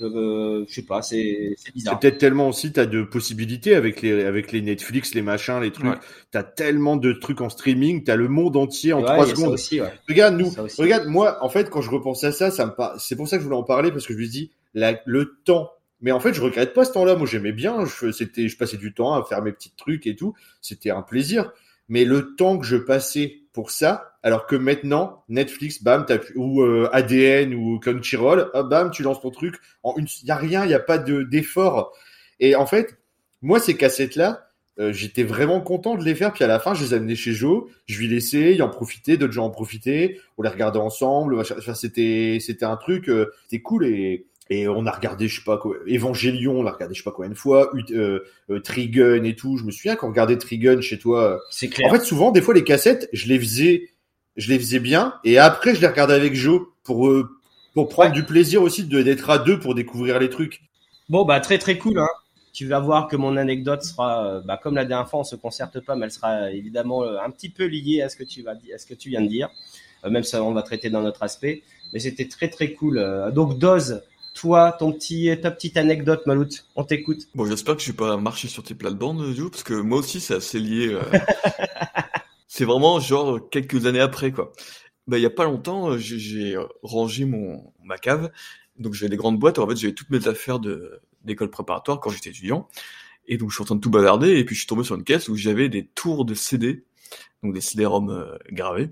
[0.00, 2.00] euh, je sais pas, c'est, bizarre.
[2.00, 5.86] peut-être tellement aussi, t'as de possibilités avec les, avec les Netflix, les machins, les trucs.
[5.86, 5.98] Ouais.
[6.30, 9.52] T'as tellement de trucs en streaming, t'as le monde entier en trois secondes.
[9.52, 9.92] aussi, ouais.
[10.08, 13.00] Regarde, nous, regarde, moi, en fait, quand je repense à ça, ça me par...
[13.00, 15.36] c'est pour ça que je voulais en parler parce que je me dis, la, le
[15.44, 15.70] temps.
[16.00, 17.16] Mais en fait, je regrette pas ce temps-là.
[17.16, 17.84] Moi, j'aimais bien.
[17.84, 20.34] Je, je passais du temps à faire mes petits trucs et tout.
[20.60, 21.52] C'était un plaisir.
[21.88, 26.88] Mais le temps que je passais pour ça, alors que maintenant, Netflix, bam, ou euh,
[26.92, 29.56] ADN ou Crunchyroll, hop, bam, tu lances ton truc.
[29.82, 31.92] En une, y a rien, y a pas de d'effort.
[32.40, 32.98] Et en fait,
[33.42, 34.48] moi, ces cassettes-là,
[34.80, 36.32] euh, j'étais vraiment content de les faire.
[36.32, 37.64] Puis à la fin, je les amenais chez Joe.
[37.86, 40.18] Je lui laissais, il en profitait, d'autres gens en profitaient.
[40.36, 41.44] On les regardait ensemble.
[41.74, 45.56] c'était, c'était un truc, euh, c'était cool et et on a regardé, je sais pas
[45.58, 49.34] quoi, Évangélion, on l'a regardé, je sais pas combien de fois, euh, euh, Trigun et
[49.34, 49.56] tout.
[49.56, 51.22] Je me souviens quand on regardait Trigun chez toi.
[51.34, 51.88] euh, C'est clair.
[51.90, 53.90] En fait, souvent, des fois, les cassettes, je les faisais,
[54.36, 57.28] je les faisais bien, et après, je les regardais avec Joe pour euh,
[57.74, 58.14] pour prendre Ouais.
[58.14, 60.60] du plaisir aussi de d'être à deux pour découvrir les trucs.
[61.08, 62.06] Bon, bah, très très cool, hein.
[62.52, 65.34] Tu vas voir que mon anecdote sera, euh, bah, comme la dernière fois, on se
[65.34, 68.42] concerte pas, mais elle sera évidemment euh, un petit peu liée à ce que tu
[68.42, 69.48] vas à ce que tu viens de dire.
[70.08, 71.62] Même ça, on va traiter dans notre aspect.
[71.92, 73.02] Mais c'était très très cool.
[73.34, 74.02] Donc, Doz,
[74.34, 77.28] toi, ton petit, ta petite anecdote, Malout, on t'écoute.
[77.34, 79.98] Bon, j'espère que je vais pas marcher sur tes plates-bandes, du coup, parce que moi
[79.98, 80.88] aussi, c'est assez lié.
[80.88, 81.00] euh,
[82.48, 84.52] c'est vraiment genre quelques années après, quoi.
[85.06, 88.30] Bah, il y a pas longtemps, euh, j'ai- rangé mon ma cave.
[88.78, 89.58] Donc, j'avais des grandes boîtes.
[89.58, 92.68] En fait, j'avais toutes mes affaires de d'école préparatoire quand j'étais étudiant.
[93.26, 94.30] Et donc, je suis en train de tout bazarder.
[94.38, 96.84] Et puis, je suis tombé sur une caisse où j'avais des tours de CD.
[97.42, 98.90] Donc, des CD-ROM euh, gravés.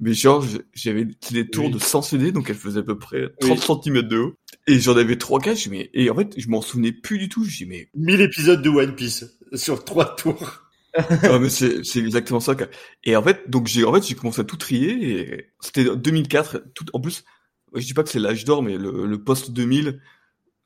[0.00, 0.44] Mais genre,
[0.74, 1.72] j'avais des tours Oui.
[1.72, 4.34] de 100 CD, donc elles faisaient à peu près 30 cm de haut.
[4.68, 7.18] Et j'en avais 3 4 je dis, mais, et en fait, je m'en souvenais plus
[7.18, 7.44] du tout.
[7.44, 10.62] Dis, mais 1000 épisodes de One Piece sur trois tours.
[10.94, 12.54] ah, mais c'est c'est exactement ça.
[12.54, 12.66] quoi.
[13.04, 15.20] Et en fait, donc j'ai en fait j'ai commencé à tout trier.
[15.32, 16.62] Et c'était 2004.
[16.74, 17.24] Tout en plus,
[17.74, 20.00] je dis pas que c'est l'âge d'or, mais le, le post 2000,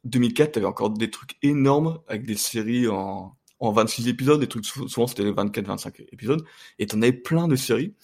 [0.04, 4.64] 2004, t'avais encore des trucs énormes avec des séries en en 26 épisodes, des trucs
[4.66, 6.44] sou- souvent c'était 24-25 épisodes,
[6.80, 7.94] et t'en avais plein de séries.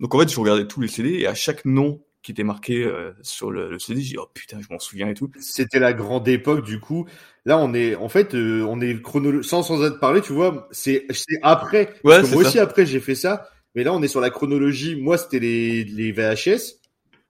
[0.00, 2.82] Donc en fait, je regardais tous les CD et à chaque nom qui était marqué
[2.84, 5.30] euh, sur le, le CD, j'ai oh putain, je m'en souviens et tout.
[5.40, 7.06] C'était la grande époque du coup.
[7.44, 9.42] Là, on est en fait, euh, on est chronolo...
[9.42, 10.68] sans sans être parlé, tu vois.
[10.70, 11.94] C'est c'est après.
[12.02, 12.48] Parce Ouais, que c'est moi ça.
[12.48, 13.48] aussi après j'ai fait ça.
[13.74, 14.96] Mais là, on est sur la chronologie.
[14.96, 16.80] Moi, c'était les les VHS.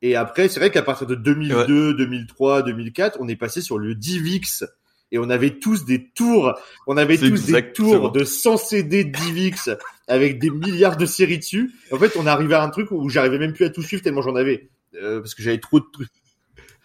[0.02, 3.94] Et après, c'est vrai qu'à partir de 2002, 2003, 2004, on est passé sur le
[3.94, 4.64] DivX.
[5.12, 6.54] Et on avait tous des tours,
[6.86, 9.70] on avait tous des tours de 100 CD DivX
[10.08, 11.70] avec des milliards de séries dessus.
[11.92, 14.02] En fait, on est arrivé à un truc où j'arrivais même plus à tout suivre
[14.02, 14.68] tellement j'en avais.
[15.00, 16.08] Euh, parce que j'avais trop de trucs.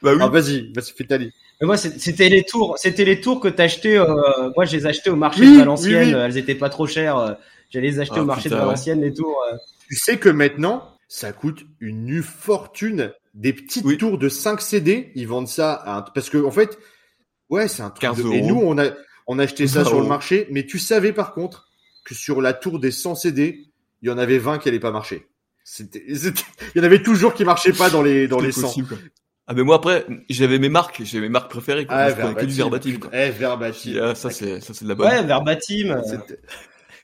[0.02, 0.20] Bah oui.
[0.22, 1.18] Ah, vas-y, vas-y, fais ta
[1.62, 3.98] moi, c'était les tours, c'était les tours que t'achetais.
[3.98, 4.16] Euh,
[4.56, 6.08] moi, je les achetais au marché Oui, de Valenciennes.
[6.08, 6.20] oui, oui.
[6.20, 7.18] Elles étaient pas trop chères.
[7.18, 7.34] euh,
[7.70, 8.66] J'allais les acheter Ah, au marché putain, de ouais.
[8.68, 9.38] Valenciennes, les tours.
[9.52, 9.58] euh.
[9.90, 13.12] Tu sais que maintenant, ça coûte une fortune.
[13.34, 13.98] Des petites Oui.
[13.98, 16.80] tours de 5 CD, ils vendent ça à un- parce que en fait,
[17.50, 18.02] ouais, c'est un truc.
[18.02, 18.48] 15 de- Et euros.
[18.48, 18.86] nous, on a
[19.28, 21.68] on a acheté ça 20 sur le marché, mais tu savais par contre
[22.06, 23.66] que sur la tour des 100 CD,
[24.02, 25.28] il y en avait 20 qui allaient pas marcher.
[25.64, 26.42] C'était, c'était-
[26.76, 28.68] il y en avait toujours qui marchaient pas dans les dans les C'était 100.
[28.68, 28.98] possible, quoi.
[29.52, 31.88] Ah mais moi après, j'avais mes marques, j'avais mes marques préférées.
[31.88, 31.96] Quoi.
[31.96, 33.00] Ah, Moi, je prenais que du verbatim.
[33.00, 33.10] Quoi.
[33.14, 34.00] Eh, verbatim.
[34.02, 35.08] Ah, ça c'est ça c'est de la bonne.
[35.08, 36.02] Ouais, verbatim.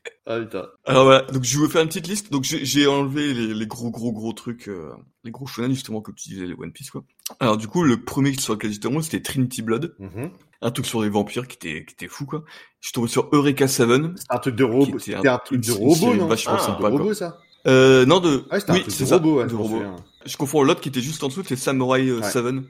[0.08, 0.12] Euh.
[0.28, 0.66] Ah, putain.
[0.86, 2.32] Alors voilà, donc je vais vous faire une petite liste.
[2.32, 4.92] Donc j'ai j'ai enlevé les, les gros gros gros trucs, euh,
[5.24, 7.04] les gros shonen justement comme tu disais les One Piece quoi.
[7.40, 10.32] Alors du coup le premier sur lequel j'étais tombé c'était Trinity Blood, Mhm.
[10.62, 12.44] un truc sur les vampires qui était qui était fou quoi.
[12.82, 14.14] Je suis tombé sur Eureka Seven.
[14.18, 15.00] C'est un truc de robot.
[15.00, 16.90] C'était un- un truc de robot, non vachement Ah, sympa, de quoi.
[16.90, 17.38] robot, ça.
[17.68, 19.82] Euh, non de, Ah, c'était un oui c'est ça, robot, ouais, de je robot.
[20.26, 22.30] Je confonds l'autre qui était juste en dessous, c'est Samurai euh, Ouais.
[22.30, 22.66] Seven,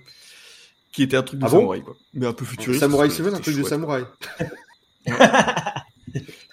[0.93, 2.79] qui était un truc de Ah bon samouraï quoi, mais un peu futuriste.
[2.79, 4.05] Samurai que Seven, un truc de samouraï.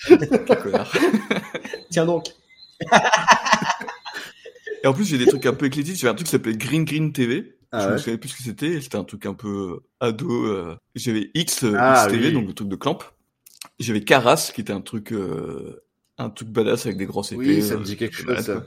[1.90, 2.26] Tiens donc.
[4.84, 5.96] Et en plus, j'ai des trucs un peu éclectiques.
[5.96, 7.56] J'avais un truc qui s'appelait Green Green TV.
[7.70, 7.98] Ah je me ouais.
[7.98, 8.80] souviens plus ce que c'était.
[8.80, 9.48] C'était un truc un peu
[10.02, 10.46] euh, ado.
[10.46, 10.76] euh.
[10.94, 12.32] J'avais X, euh, Ah, oui.
[12.32, 12.98] donc le truc de clamp.
[13.78, 15.84] J'avais Caras, qui était un truc, euh,
[16.18, 17.40] un truc badass avec des grosses épées.
[17.56, 18.54] Oui, ça me dit quelque chose, ça.
[18.54, 18.64] quoi.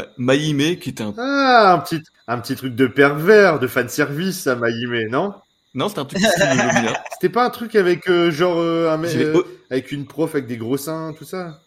[0.00, 0.06] Ouais.
[0.18, 4.40] Maïme, qui était un, Ah, un petit, un petit truc de pervers, de fan service,
[4.40, 5.32] ça, Maïmé, non?
[5.76, 6.22] Non, c'était un truc.
[7.12, 10.56] C'était pas un truc avec euh, genre euh, un euh, avec une prof avec des
[10.56, 11.60] gros seins, tout ça?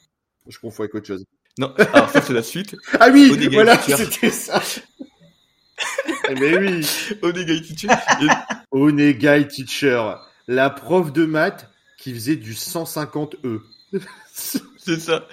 [0.47, 1.23] Je confonds avec autre chose.
[1.57, 2.75] Non, alors ça c'est la suite.
[2.99, 4.61] Ah oui, voilà, c'était ça.
[6.29, 6.87] Eh Mais oui,
[7.21, 7.87] Onegai Teacher.
[8.21, 8.27] Et-
[8.71, 10.13] Onegai Teacher,
[10.47, 13.61] la prof de maths qui faisait du 150 E.
[14.35, 15.25] c'est ça.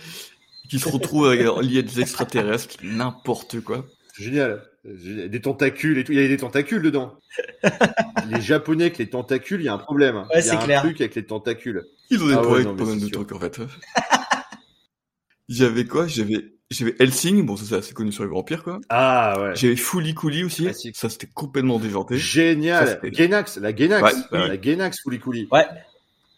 [0.69, 3.85] Qui se retrouve alors, lié à des extraterrestres, n'importe quoi.
[4.19, 4.63] génial.
[4.95, 5.29] Génial.
[5.31, 6.13] Des tentacules et tout.
[6.13, 7.19] Il y a des tentacules dedans.
[8.31, 10.17] les Japonais avec les tentacules, il y a un problème.
[10.17, 10.83] Ouais, il y c'est a un clair.
[10.83, 11.85] truc avec les tentacules.
[12.11, 13.13] Ils ont des Ah ouais, problèmes non, avec pas mal de sûr.
[13.13, 13.61] trucs en fait.
[15.49, 16.07] J'avais quoi?
[16.07, 18.81] J'avais j'avais Helsing, bon ça c'est assez connu sur les vampires quoi.
[18.89, 19.53] Ah ouais.
[19.55, 20.97] J'avais Fully Cooley aussi, Classique.
[20.97, 22.17] ça c'était complètement déjanté.
[22.19, 22.89] Ça, Génial.
[23.03, 24.03] c'était- Genax, la Genax.
[24.33, 24.49] Ouais, ouais.
[24.49, 25.47] La Genax Fooly Cooley.
[25.53, 25.65] Ouais.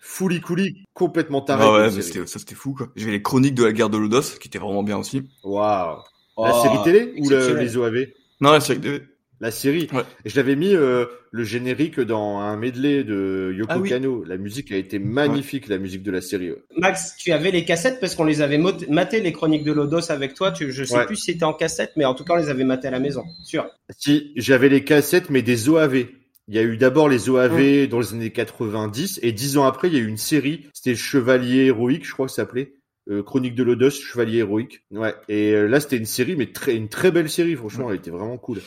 [0.00, 1.64] Fooly Cooley, complètement taré.
[1.66, 2.88] Ah ouais, comme mais ça c'était fou quoi.
[2.96, 5.26] J'avais les chroniques de la guerre de Lodos qui étaient vraiment bien aussi.
[5.42, 5.96] Waouh.
[6.36, 8.06] La Oh, série télé ou le- les OAV
[8.40, 9.02] Non, la série de-
[9.40, 9.88] La série.
[9.92, 10.02] Ouais.
[10.24, 13.88] Et je l'avais mis euh, le générique dans un medley de Yoko Ah oui.
[13.88, 14.24] Kano.
[14.24, 16.50] La musique a été magnifique, la musique de la série.
[16.50, 16.58] ouais.
[16.76, 18.58] Max, tu avais les cassettes parce qu'on les avait
[18.88, 20.50] maté les chroniques de Lodos avec toi.
[20.50, 21.06] Tu, je sais Ouais.
[21.06, 22.98] plus si c'était en cassette, mais en tout cas on les avait maté à la
[22.98, 23.64] maison, sûr.
[23.96, 26.06] Si, j'avais les cassettes, mais des OAV.
[26.50, 27.86] Il y a eu d'abord les OAV Mmh.
[27.88, 30.66] dans les années 90, et dix ans après, il y a eu une série.
[30.72, 32.72] C'était Chevalier héroïque, je crois que ça s'appelait.
[33.10, 34.82] Euh, Chronique de Lodos, Chevalier héroïque.
[34.90, 35.14] Ouais.
[35.28, 37.56] Et euh, là, c'était une série, mais très, une très belle série.
[37.56, 38.60] Franchement, elle était vraiment cool.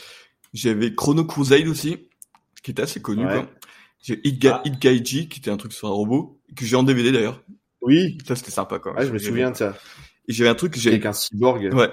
[0.52, 2.08] J'avais Chrono Crusade aussi,
[2.62, 3.32] qui était assez connu Ouais.
[3.34, 3.50] quoi.
[4.02, 4.68] J'ai Itga- Ah.
[4.80, 7.42] Qui était un truc sur un robot, que j'ai en DVD d'ailleurs.
[7.82, 8.18] Oui.
[8.26, 8.94] Ça c'était sympa quoi.
[8.96, 9.76] Ah, je me souviens de ça.
[10.28, 11.72] Et j'avais un truc que j'avais Avec un cyborg.
[11.72, 11.90] Ouais.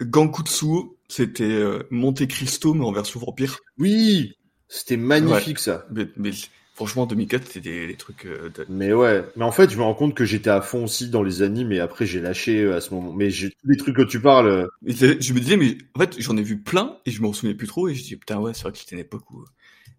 [0.00, 3.58] Gankutsuo, c'était euh, Monte Cristo, mais en version vampire.
[3.78, 4.34] Oui.
[4.68, 5.86] C'était magnifique, ça.
[5.90, 6.30] Mais, mais
[6.78, 8.24] franchement, 2004, c'était des, des trucs.
[8.26, 10.84] euh, de- Mais ouais, mais en fait, je me rends compte que j'étais à fond
[10.84, 13.12] aussi dans les animes, et après j'ai lâché euh, à ce moment.
[13.12, 14.46] Mais j'ai tous les trucs que tu parles.
[14.48, 17.20] euh, Et c'est- je me disais, mais en fait, j'en ai vu plein et je
[17.22, 17.88] m'en souvenais plus trop.
[17.88, 19.44] Et je dis, putain, ouais, c'est vrai que c'était une époque où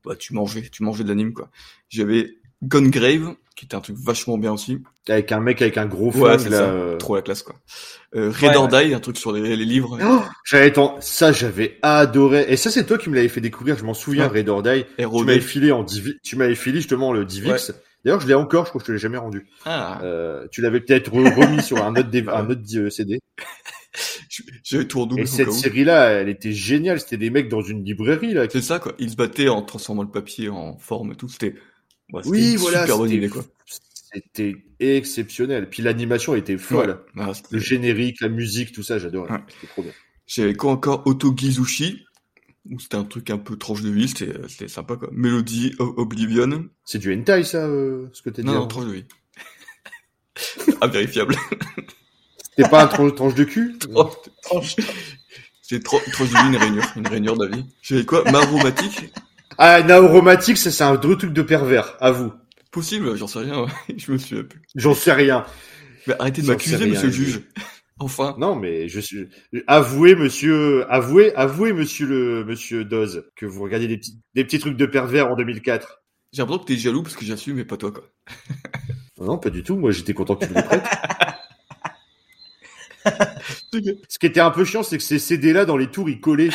[0.06, 1.52] bah, tu mangeais, tu mangeais de l'anime, quoi.
[1.90, 4.82] J'avais Gone Grave, qui était un truc vachement bien aussi.
[5.08, 6.58] Avec un mec avec un gros Ouais, flingue c'est là.
[6.58, 6.64] ça.
[6.70, 6.98] euh.
[6.98, 7.56] Trop la classe, quoi.
[8.16, 9.98] Euh, Red Ouais, or Die, un truc sur les, les livres.
[10.04, 10.98] Oh, j'avais tant...
[11.00, 12.46] ça, j'avais adoré.
[12.50, 13.78] Et ça, c'est toi qui me l'avais fait découvrir.
[13.78, 14.30] Je m'en souviens.
[14.30, 14.40] Ouais.
[14.40, 14.86] Red or Die.
[14.98, 15.40] Tu m'avais Day.
[15.42, 16.16] filé en Divi...
[16.24, 17.72] tu m'avais filé justement le Divix.
[18.06, 18.66] D'ailleurs, je l'ai encore.
[18.66, 19.48] Je crois que je te l'ai jamais rendu.
[19.66, 23.20] Ah, Euh, tu l'avais peut-être re- remis sur un autre, DV un autre euh, CD.
[24.30, 27.00] je- j'avais tout redoublé Et cette série-là, elle était géniale.
[27.00, 28.46] C'était des mecs dans une librairie là.
[28.50, 28.94] C'est ça, quoi.
[29.00, 31.28] Ils se battaient en transformant le papier en forme et tout.
[31.28, 31.56] C'était,
[32.24, 32.82] c'était Oui, voilà.
[32.82, 33.46] super bonne c'était- idée, quoi.
[34.12, 35.70] C'était exceptionnel.
[35.70, 37.04] Puis l'animation était folle.
[37.16, 37.24] Ouais.
[37.24, 39.32] Ah, Le générique, la musique, tout ça, j'adorais.
[39.32, 39.40] Ouais.
[39.50, 39.92] C'était trop bien.
[40.26, 41.06] J'avais quoi encore?
[41.06, 42.06] Otogizushi,
[42.70, 45.10] où c'était un truc un peu tranche de vie, c'était euh, c'était sympa quoi.
[45.12, 46.70] Melody of Oblivion.
[46.86, 49.06] C'est du hentai, ça, euh, ce que t'as dit Non, tranche de vie.
[50.82, 51.36] Invérifiable.
[52.56, 53.76] C'était pas un tranche, tranche de cul?
[53.96, 54.10] Oh,
[55.62, 57.64] C'est tranche de vie, une rainure, une rainure d'avis.
[57.84, 58.24] J'avais quoi?
[58.32, 59.12] Maromatique?
[59.62, 62.32] Ah, Naoromatic, ça, c'est un vrai truc de pervers, à vous.
[62.72, 63.70] Possible, j'en sais rien, ouais.
[63.98, 64.62] je me souviens plus.
[64.74, 65.46] J'en sais rien.
[66.08, 67.42] Mais arrêtez de m'accuser, monsieur le juge.
[68.02, 68.38] Enfin.
[68.40, 69.28] Non, mais je suis.
[69.68, 70.90] Avouez, monsieur.
[70.90, 74.86] Avouez, avouez, monsieur le, monsieur Doz, que vous regardez des petits, des petits trucs de
[74.86, 76.02] pervers en 2004.
[76.32, 78.06] J'ai l'impression que t'es jaloux parce que j'assume, mais pas toi quoi.
[79.20, 79.76] Non, pas du tout.
[79.76, 80.86] Moi, j'étais content que tu me prêtes.
[84.08, 86.52] Ce qui était un peu chiant, c'est que ces CD-là, dans les tours, ils collaient.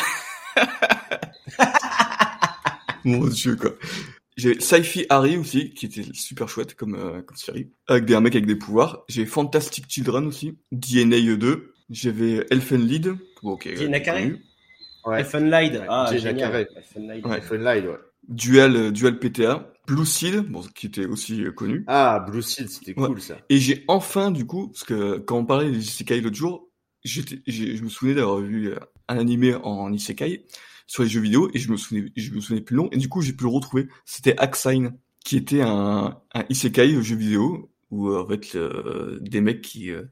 [3.19, 3.71] Mon dieu quoi.
[4.37, 7.69] J'ai Sci-Fi Harry aussi, qui était super chouette comme, euh, comme série.
[7.87, 9.05] Avec des, un mec avec des pouvoirs.
[9.07, 10.57] J'ai Fantastic Children aussi.
[10.73, 11.73] DNA 2.
[11.89, 13.15] J'avais Elfen Lead.
[13.41, 13.69] Bon, ok.
[13.77, 14.43] Gina euh, connu.
[15.05, 15.19] Ouais.
[15.19, 15.83] Elfenlied.
[15.87, 16.35] Ah, génial.
[16.37, 16.67] Carrey.
[16.75, 17.25] Elfenlied.
[17.25, 17.87] Ouais.
[17.89, 17.97] Ouais.
[18.27, 19.71] Dual, euh, Dual PTA.
[19.87, 21.83] Blue Seal, bon, qui était aussi euh, connu.
[21.87, 23.07] Ah, Blue Seal, c'était Ouais.
[23.07, 23.37] cool, ça.
[23.49, 26.67] Et j'ai enfin, du coup, parce que quand on parlait des isekai l'autre jour,
[27.03, 30.47] j'étais, j'ai- je me souvenais d'avoir vu euh, un animé en isekai
[30.87, 33.09] sur les jeux vidéo et je me souvenais, je me souvenais plus long et du
[33.09, 33.87] coup j'ai pu le retrouver.
[34.05, 39.41] C'était Axine, qui était un, un isekai jeu vidéo où euh, en fait euh, des
[39.41, 40.03] mecs qui euh,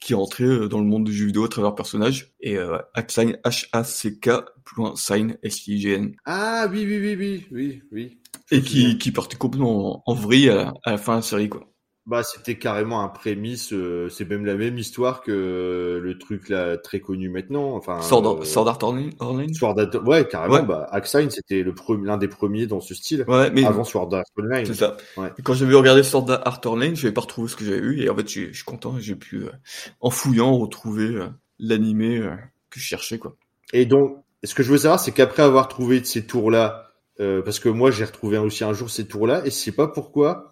[0.00, 2.78] qui rentraient euh, dans le monde du jeu vidéo à travers leur personnage et euh,
[2.94, 4.30] Axine H A C K
[4.64, 8.18] plus loin Sign S I G N Ah, oui, oui, oui, oui, oui, oui.
[8.50, 11.48] Et qui qui partait complètement en, en vrille à, à la fin de la série
[11.48, 11.71] quoi.
[12.04, 13.72] Bah, c'était carrément un prémisse.
[13.72, 17.76] euh, c'est même la même histoire que le truc là très connu maintenant.
[17.76, 19.12] Enfin, Sword, euh, Sword Art Online.
[19.20, 20.54] Online Sword Art- Ouais, carrément.
[20.54, 20.62] Ouais.
[20.64, 23.24] Bah, Axine, c'était le pre- l'un des premiers dans ce style.
[23.28, 24.66] Ouais, mais Avant Sword Art Online.
[24.66, 24.96] C'est ça.
[25.16, 25.30] Ouais.
[25.44, 28.10] Quand j'avais regardé Sword Art Online, je n'avais pas retrouvé ce que j'avais vu et
[28.10, 29.50] en fait, j'ai- je suis content, j'ai pu, euh,
[30.00, 31.28] en fouillant, retrouver euh,
[31.60, 32.34] l'animé euh,
[32.70, 33.36] que je cherchais, quoi.
[33.72, 36.88] Et donc, ce que je veux savoir, c'est qu'après avoir trouvé ces tours-là,
[37.20, 39.86] euh, parce que moi, j'ai retrouvé aussi un jour ces tours-là, et je sais pas
[39.86, 40.51] pourquoi,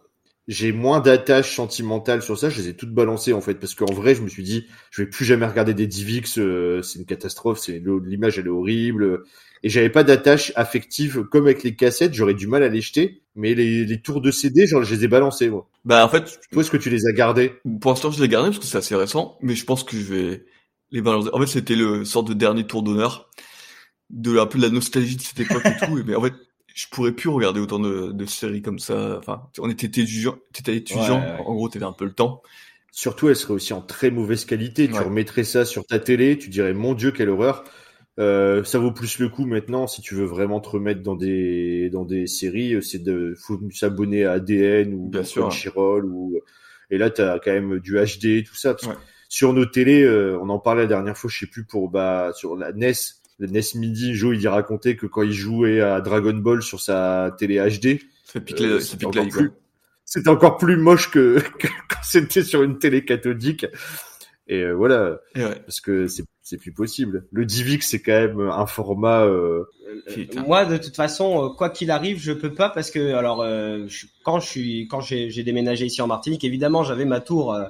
[0.51, 2.51] j'ai moins d'attache sentimentale sur ça.
[2.51, 5.03] Je les ai toutes balancées en fait, parce qu'en vrai, je me suis dit, je
[5.03, 6.39] vais plus jamais regarder des Divix.
[6.39, 7.61] euh, c'est une catastrophe.
[7.61, 9.23] C'est l'image, elle est horrible.
[9.63, 12.15] Et j'avais pas d'attache affective comme avec les cassettes.
[12.15, 13.23] J'aurais du mal à les jeter.
[13.37, 15.51] Mais les, les tours de CD, genre, je les ai balancés.
[15.51, 15.69] Moi.
[15.85, 18.49] Bah, en fait, Toi, est-ce que tu les as gardés pour l'instant, je l'ai gardé
[18.51, 20.45] parce que c'est assez récent, mais je pense que je vais
[20.91, 21.31] les balancer.
[21.33, 23.31] En fait, c'était le sort de dernier tour d'honneur
[24.11, 26.03] de un peu de la nostalgie de cette époque et tout.
[26.07, 26.35] Mais en fait,
[26.75, 29.17] je pourrais plus regarder autant de, de séries comme ça.
[29.19, 31.21] Enfin, on était étudiant, t'étais étudiant.
[31.21, 31.41] Ouais, ouais.
[31.47, 32.43] En gros, t'avais un peu le temps.
[32.93, 34.89] Surtout, elle serait aussi en très mauvaise qualité.
[34.89, 37.65] Tu remettrais ça sur ta télé, tu dirais mon Dieu quelle horreur.
[38.19, 41.89] Euh, ça vaut plus le coup maintenant si tu veux vraiment te remettre dans des
[41.91, 45.43] dans des séries, euh, c'est de faut s'abonner à ADN ou Bien sûr.
[45.43, 46.39] Crunchyroll ou
[46.91, 48.99] et là tu as quand même du HD tout ça parce que Ouais.
[49.29, 52.33] sur nos télés, euh, on en parlait la dernière fois, je sais plus pour bah
[52.35, 52.93] sur la NES,
[53.47, 57.35] NES Midi, Joe il y racontait que quand il jouait à Dragon Ball sur sa
[57.39, 58.01] télé HD,
[58.61, 59.51] euh, c'était encore plus
[60.05, 63.67] c'était encore plus moche que, que quand c'était sur une télé cathodique.
[64.49, 65.61] Et euh, voilà, Et ouais.
[65.61, 67.27] parce que c'est c'est plus possible.
[67.31, 69.25] Le Divix c'est quand même un format.
[69.25, 69.65] Euh,
[70.13, 70.43] Putain.
[70.43, 73.85] Moi, de toute façon, euh, quoi qu'il arrive, je peux pas parce que alors euh,
[73.87, 77.65] je- quand je suis quand j'ai déménagé ici en Martinique, évidemment, j'avais ma tour euh,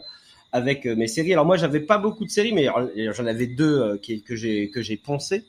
[0.53, 1.33] avec euh, mes séries.
[1.35, 4.35] Alors moi, j'avais pas beaucoup de séries, mais euh, j'en avais deux euh, qui, que
[4.35, 5.45] j'ai que j'ai poncé.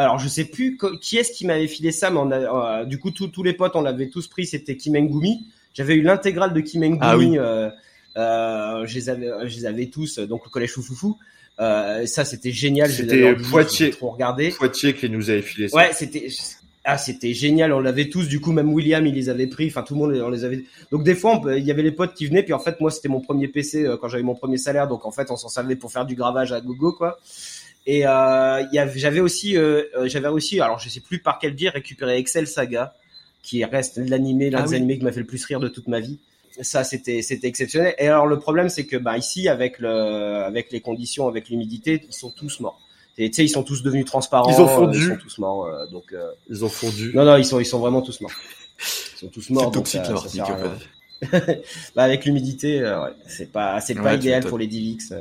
[0.00, 2.98] Alors je sais plus qui est-ce qui m'avait filé ça, mais on a, euh, du
[2.98, 4.46] coup tous les potes on l'avait tous pris.
[4.46, 5.46] C'était Kimengumi.
[5.74, 6.98] J'avais eu l'intégrale de Kimengumi.
[7.02, 7.38] Ah oui.
[7.38, 7.68] euh,
[8.16, 10.18] euh, je les avais je les avais tous.
[10.18, 11.18] euh, Donc le collège Foufoufou.
[11.60, 12.90] Euh, ça c'était génial.
[12.90, 13.90] C'était Poitiers.
[13.90, 14.48] trop regardé.
[14.50, 15.76] Poitiers qui nous avait filé ça.
[15.76, 16.28] Ouais, c'était
[16.82, 18.26] ah c'était génial, on l'avait tous.
[18.26, 19.66] Du coup, même William, il les avait pris.
[19.66, 20.64] Enfin, tout le monde, on les avait.
[20.90, 22.42] Donc des fois, on il y avait les potes qui venaient.
[22.42, 24.88] Puis en fait, moi, c'était mon premier PC euh, quand j'avais mon premier salaire.
[24.88, 27.18] Donc en fait, on s'en servait pour faire du gravage à gogo, quoi.
[27.86, 28.62] Et euh,
[28.94, 32.46] j'avais aussi, euh, euh, j'avais aussi, alors je sais plus par quel biais, récupéré Excel
[32.46, 32.94] Saga,
[33.42, 34.76] qui reste l'animé, l'un Ah des oui.
[34.76, 36.18] animés qui m'a fait le plus rire de toute ma vie.
[36.60, 37.94] Ça, c'était, c'était exceptionnel.
[37.98, 42.02] Et alors le problème, c'est que bah ici, avec le, avec les conditions, avec l'humidité,
[42.06, 42.80] ils sont tous morts.
[43.16, 44.50] Tu sais, ils sont tous devenus transparents.
[44.50, 44.98] Ils ont euh, fondu.
[44.98, 45.66] Ils sont tous morts.
[45.66, 47.12] euh, donc euh, Ils ont fondu.
[47.14, 48.30] non, non, ils sont, ils sont vraiment tous morts.
[49.14, 49.64] Ils sont tous morts.
[49.64, 50.02] C'est donc toxique
[50.44, 50.56] rien.
[50.56, 51.62] fait.
[51.94, 55.12] Bah, avec l'humidité, euh, ouais, c'est pas, c'est pas Ouais, idéal pour les Divix.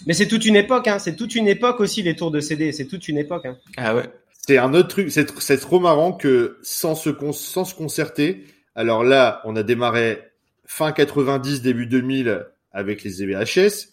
[0.00, 0.04] Euh.
[0.06, 0.98] Mais c'est toute une époque, hein.
[0.98, 2.72] C'est toute une époque aussi les tours de CD.
[2.72, 3.46] C'est toute une époque.
[3.46, 3.56] Hein.
[3.76, 4.04] Ah ouais.
[4.46, 5.10] C'est un autre truc.
[5.10, 8.44] C'est c'est trop marrant que sans se con- sans se concerter.
[8.74, 10.20] Alors là, on a démarré
[10.66, 13.88] fin 90, début 2000 avec les E VHS.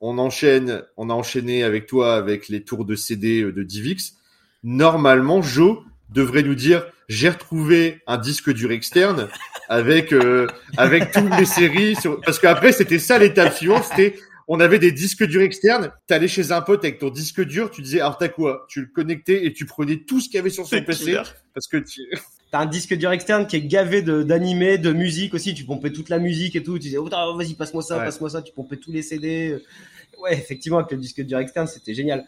[0.00, 4.14] On enchaîne, on a enchaîné avec toi avec les tours de CD de Divix.
[4.62, 5.78] Normalement, Joe
[6.10, 9.28] devrait nous dire j'ai retrouvé un disque dur externe
[9.68, 10.46] avec euh,
[10.76, 12.20] avec toutes les séries sur...
[12.20, 14.14] parce qu'après c'était ça l'étape suivante c'était
[14.48, 17.82] on avait des disques durs externes t'allais chez un pote avec ton disque dur tu
[17.82, 18.66] disais alors t'as quoi?
[18.68, 21.34] Tu le connectais et tu prenais tout ce qu'il y avait sur son PC clair.
[21.54, 22.00] parce que tu...
[22.50, 25.52] T'as un disque dur externe qui est gavé de d'animés, de musique aussi.
[25.52, 26.74] Tu pompais toute la musique et tout.
[26.78, 28.04] Tu disais, oh, vas-y, passe-moi ça, Ouais.
[28.06, 28.40] passe-moi ça.
[28.40, 29.58] Tu pompais tous les CD.
[30.18, 32.24] Ouais, effectivement, avec le disque dur externe, c'était génial.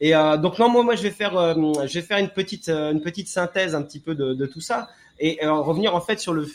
[0.00, 1.54] Et euh, donc non, moi, moi, je vais faire, euh,
[1.86, 4.60] je vais faire une petite, euh, une petite synthèse un petit peu de, de tout
[4.60, 4.88] ça
[5.18, 6.46] et euh, revenir en fait sur le,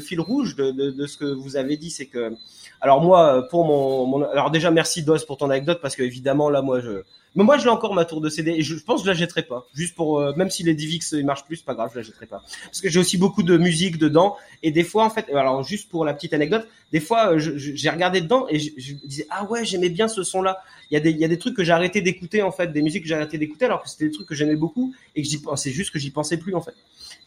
[0.00, 2.32] fil rouge de, de, de ce que vous avez dit, c'est que,
[2.80, 6.48] alors moi, pour mon, mon, alors déjà merci Dos pour ton anecdote parce que évidemment
[6.48, 7.02] là, moi, je,
[7.38, 9.12] mais moi, je l'ai encore ma tour de CD et je, je pense que je
[9.12, 11.90] la jetterai pas, juste pour, euh, même si les Divix ils marchent plus, pas grave,
[11.92, 12.42] je la jetterai pas.
[12.64, 15.88] Parce que j'ai aussi beaucoup de musique dedans et des fois en fait alors juste
[15.88, 19.44] pour la petite anecdote des fois euh, j'ai regardé dedans et je, je disais ah
[19.44, 20.58] ouais j'aimais bien ce son là
[20.90, 22.72] il y a des il y a des trucs que j'ai arrêté d'écouter en fait
[22.72, 25.22] des musiques que j'ai arrêté d'écouter alors que c'était des trucs que j'aimais beaucoup et
[25.22, 26.74] que j'y pensais juste que j'y pensais plus en fait.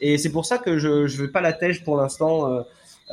[0.02, 2.62] Et c'est pour ça que je je veux pas la tèche pour l'instant euh,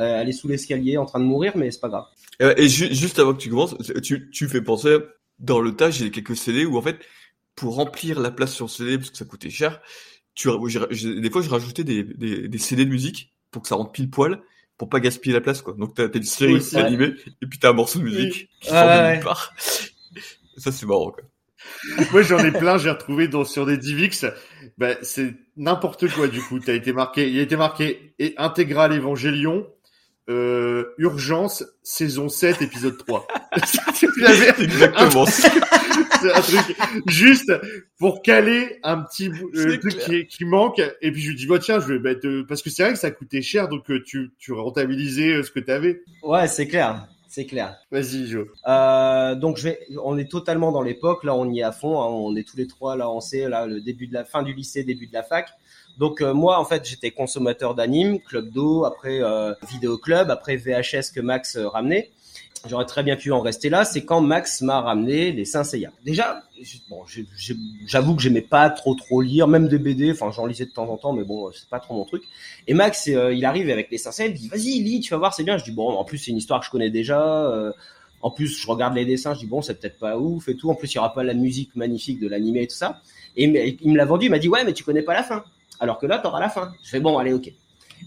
[0.00, 2.06] euh, aller sous l'escalier en train de mourir mais c'est pas grave.
[2.40, 4.98] Et, juste avant que tu commences, tu, tu fais penser,
[5.38, 6.98] dans le tas, j'ai quelques CD où en fait,
[7.56, 9.80] pour remplir la place sur le CD, parce que ça coûtait cher,
[10.34, 10.48] tu,
[11.20, 14.10] des fois je rajoutais des, des, des CD de musique pour que ça rentre pile
[14.10, 14.40] poil,
[14.76, 15.74] pour pas gaspiller la place quoi.
[15.74, 18.70] Donc t'as t'as une série Oui, animée, et puis t'as un morceau de musique qui
[18.70, 19.54] Ouais, sort de ouais, nulle part.
[20.56, 21.24] Ça c'est marrant quoi.
[22.12, 24.24] moi j'en ai plein j'ai retrouvé dans sur des Divix
[24.78, 28.92] bah, c'est n'importe quoi du coup t'as été marqué il a été marqué et intégral
[28.92, 29.66] Évangélion
[30.28, 33.26] euh, urgence saison 7 épisode 3
[34.16, 35.50] Il y avait- C'est exactement ça.
[36.20, 36.76] c'est un truc
[37.06, 37.52] juste
[37.98, 41.58] pour caler un petit euh, truc qui, qui manque et puis je lui dis bah
[41.60, 44.02] tiens je vais mettre euh, parce que c'est vrai que ça coûtait cher donc euh,
[44.04, 48.46] tu tu rentabilisais euh, ce que tu avais ouais c'est clair c'est clair vas-y Jo
[48.66, 51.24] Euh, donc je vais, on est totalement dans l'époque.
[51.24, 52.00] Là, on y est à fond.
[52.00, 53.10] hein, on est tous les trois là.
[53.10, 55.50] On sait là le début de la fin du lycée, début de la fac.
[55.98, 60.56] Donc euh, moi, en fait, j'étais consommateur d'anime, club d'eau, après euh, vidéo club, après
[60.56, 62.10] VHS que Max euh, ramenait.
[62.66, 63.84] J'aurais très bien pu en rester là.
[63.84, 65.92] C'est quand Max m'a ramené les Saint Seiya.
[66.04, 66.42] Déjà,
[66.90, 67.04] bon,
[67.86, 70.10] j'avoue que j'aimais pas trop trop lire, même des BD.
[70.10, 72.22] Enfin, j'en lisais de temps en temps, mais bon, c'est pas trop mon truc.
[72.66, 75.18] Et Max, euh, il arrive avec les Saint Seiya, il dit vas-y lis, tu vas
[75.18, 75.56] voir, c'est bien.
[75.56, 77.20] Je dis bon, en plus c'est une histoire que je connais déjà.
[77.46, 77.72] euh,
[78.20, 80.70] en plus, je regarde les dessins, je dis bon, c'est peut-être pas ouf et tout.
[80.70, 83.00] En plus, il y aura pas la musique magnifique de l'animé et tout ça.
[83.36, 83.44] Et
[83.80, 85.44] il me l'a vendu, il m'a dit ouais, mais tu connais pas la fin.
[85.80, 86.72] Alors que là, t'auras la fin.
[86.82, 87.52] Je fais bon, allez, ok.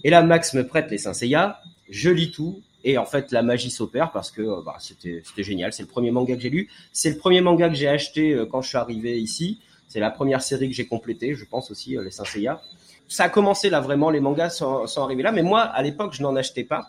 [0.04, 2.62] Et là, Max me prête les Saint Seiya, je lis tout.
[2.84, 5.72] Et en fait, la magie s'opère parce que euh, bah, c'était génial.
[5.72, 6.70] C'est le premier manga que j'ai lu.
[6.94, 9.60] C'est le premier manga que j'ai acheté euh, quand je suis arrivé ici.
[9.88, 12.62] C'est la première série que j'ai complétée, je pense aussi, euh, les Saint Seiya.
[13.08, 15.34] Ça a commencé là vraiment, les mangas sont arrivés là.
[15.34, 16.88] Mais moi, à l'époque, je n'en achetais pas.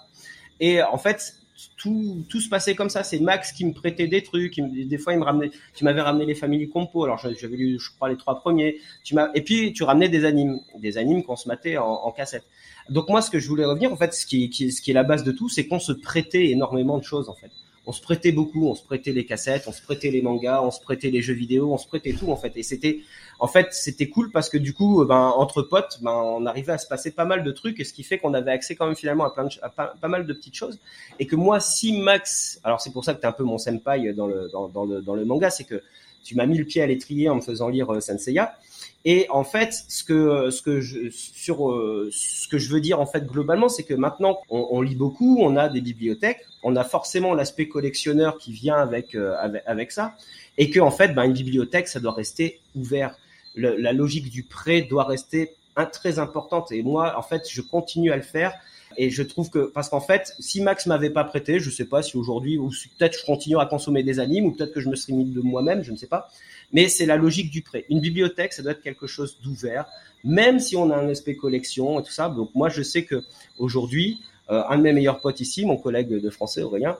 [0.61, 1.35] Et en fait,
[1.77, 3.03] tout, tout se passait comme ça.
[3.03, 4.59] C'est Max qui me prêtait des trucs.
[4.59, 5.51] me- des fois, il me ramenait.
[5.75, 7.05] Tu m'avais ramené les Family Compo.
[7.05, 8.79] Alors, j'avais lu, je crois, les trois premiers.
[9.05, 9.31] Tu m'as.
[9.35, 12.45] Et puis, tu ramenais des animes, des animes qu'on se matait en, en cassette.
[12.89, 14.95] Donc moi, ce que je voulais revenir, en fait, ce qui, qui, ce qui est
[14.95, 17.51] la base de tout, c'est qu'on se prêtait énormément de choses, en fait.
[17.87, 20.71] On se prêtait beaucoup, on se prêtait les cassettes, on se prêtait les mangas, on
[20.71, 22.53] se prêtait les jeux vidéo, on se prêtait tout, en fait.
[22.57, 23.01] Et c'était,
[23.41, 26.79] en fait, c'était cool parce que du coup, ben, entre potes, ben, on arrivait à
[26.79, 28.97] se passer pas mal de trucs, et ce qui fait qu'on avait accès quand même
[28.97, 30.79] finalement à, plein de, à pas, pas mal de petites choses.
[31.19, 34.13] Et que moi, si Max, alors c'est pour ça que t'es un peu mon senpai
[34.13, 35.83] dans le, dans, dans le, dans le manga, c'est que
[36.25, 38.57] tu m'as mis le pied à l'étrier en me faisant lire euh, Senseiya.
[39.05, 43.01] Et en fait, ce que ce que je sur euh, ce que je veux dire
[43.01, 46.77] en fait globalement, c'est que maintenant on, on lit beaucoup, on a des bibliothèques, on
[46.77, 50.15] a forcément l'aspect collectionneur qui vient avec, euh, avec avec ça,
[50.57, 53.17] et que en fait, ben, une bibliothèque, ça doit rester ouvert.
[53.57, 56.71] Le- la logique du prêt doit rester un, très importante.
[56.73, 58.53] Et moi, en fait, je continue à le faire.
[58.99, 62.03] Et je trouve que parce qu'en fait, si Max m'avait pas prêté, je sais pas
[62.03, 64.89] si aujourd'hui ou si peut-être je continue à consommer des animes ou peut-être que je
[64.91, 66.29] me serais mis de moi-même, je ne sais pas.
[66.73, 67.85] Mais c'est la logique du prêt.
[67.91, 69.87] Une bibliothèque, ça doit être quelque chose d'ouvert,
[70.25, 72.29] même si on a un aspect collection et tout ça.
[72.29, 73.23] Donc moi, je sais que
[73.59, 74.21] aujourd'hui,
[74.51, 76.97] euh, un de mes meilleurs potes ici, mon collègue de français Aurélien,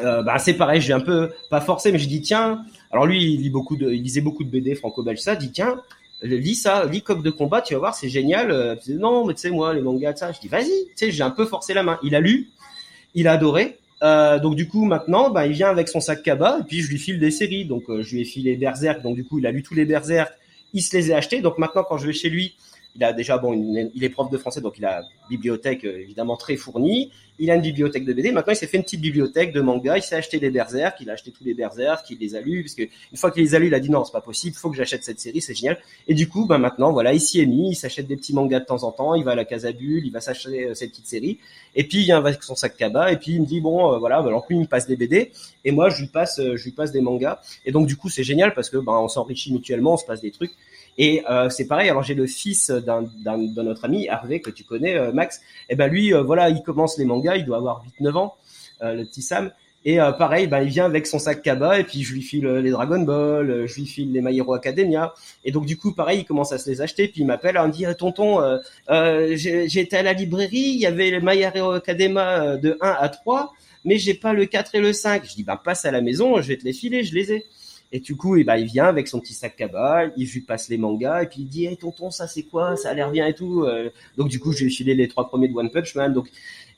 [0.00, 2.64] euh, bah c'est pareil, j'ai un peu pas forcé, mais je dis tiens.
[2.90, 5.36] Alors lui, il lit beaucoup de, il lisait beaucoup de BD franco-belge, ça.
[5.36, 5.82] Dit tiens,
[6.22, 8.50] lis ça, lis Coq de combat, tu vas voir, c'est génial.
[8.50, 10.32] Euh, non, mais tu sais moi, les mangas, ça.
[10.32, 11.98] Je dis vas-y, tu sais, j'ai un peu forcé la main.
[12.02, 12.50] Il a lu,
[13.14, 13.79] il a adoré.
[14.02, 16.90] Euh, donc du coup maintenant, bah, il vient avec son sac cabas et puis je
[16.90, 17.64] lui file des séries.
[17.64, 19.02] Donc euh, je lui ai filé Berserk.
[19.02, 20.32] Donc du coup, il a lu tous les Berserk,
[20.72, 21.40] il se les a achetés.
[21.40, 22.54] Donc maintenant, quand je vais chez lui,
[22.96, 23.52] il a déjà bon,
[23.94, 27.10] il est prof de français, donc il a une bibliothèque euh, évidemment très fournie.
[27.42, 28.32] Il a une bibliothèque de BD.
[28.32, 29.96] Maintenant, il s'est fait une petite bibliothèque de manga.
[29.96, 31.00] Il s'est acheté des Berserk.
[31.00, 32.04] Il a acheté tous les Berserk.
[32.10, 34.04] Il les a lus parce une fois qu'il les a lus, il a dit non,
[34.04, 34.54] c'est pas possible.
[34.56, 35.40] Faut que j'achète cette série.
[35.40, 35.78] C'est génial.
[36.06, 37.70] Et du coup, bah maintenant, voilà, il s'y est mis.
[37.70, 39.14] Il s'achète des petits mangas de temps en temps.
[39.14, 40.04] Il va à la Casabule.
[40.04, 41.38] Il va s'acheter euh, cette petite série.
[41.74, 43.10] Et puis il vient avec son sac cabas.
[43.10, 44.20] Et puis il me dit bon, euh, voilà.
[44.20, 45.32] bah, alors lui, il me passe des BD.
[45.64, 47.40] Et moi, je lui passe, je lui passe des mangas.
[47.64, 49.94] Et donc du coup, c'est génial parce que bah, on s'enrichit mutuellement.
[49.94, 50.52] On se passe des trucs.
[50.98, 51.88] Et euh, c'est pareil.
[51.88, 55.40] Alors j'ai le fils d'un d'un notre ami Hervé que tu connais, euh, Max.
[55.68, 57.36] Et ben lui, euh, voilà, il commence les mangas.
[57.36, 58.34] Il doit avoir 8-9 ans,
[58.82, 59.50] le petit Sam.
[59.86, 62.70] Et pareil, ben, il vient avec son sac cabas et puis je lui file les
[62.70, 65.14] Dragon Ball, je lui file les My Hero Academia.
[65.42, 67.08] Et donc du coup, pareil, il commence à se les acheter.
[67.08, 68.42] Puis il m'appelle, il me dit, Eh, tonton,
[68.90, 73.08] euh, été à la librairie, il y avait le My Hero Academia de 1 à
[73.08, 73.54] 3,
[73.86, 75.24] mais j'ai pas le 4 et le 5.
[75.26, 77.46] Je dis, ben passe à la maison, je vais te les filer, je les ai.
[77.92, 80.68] Et du coup, eh ben, il vient avec son petit sac cabas, il lui passe
[80.68, 82.76] les mangas, et puis il dit, hey, tonton, ça c'est quoi?
[82.76, 83.64] Ça a l'air bien et tout.
[83.64, 86.12] Euh, Donc du coup, je lui ai filé les trois premiers de One Punch Man.
[86.12, 86.28] Donc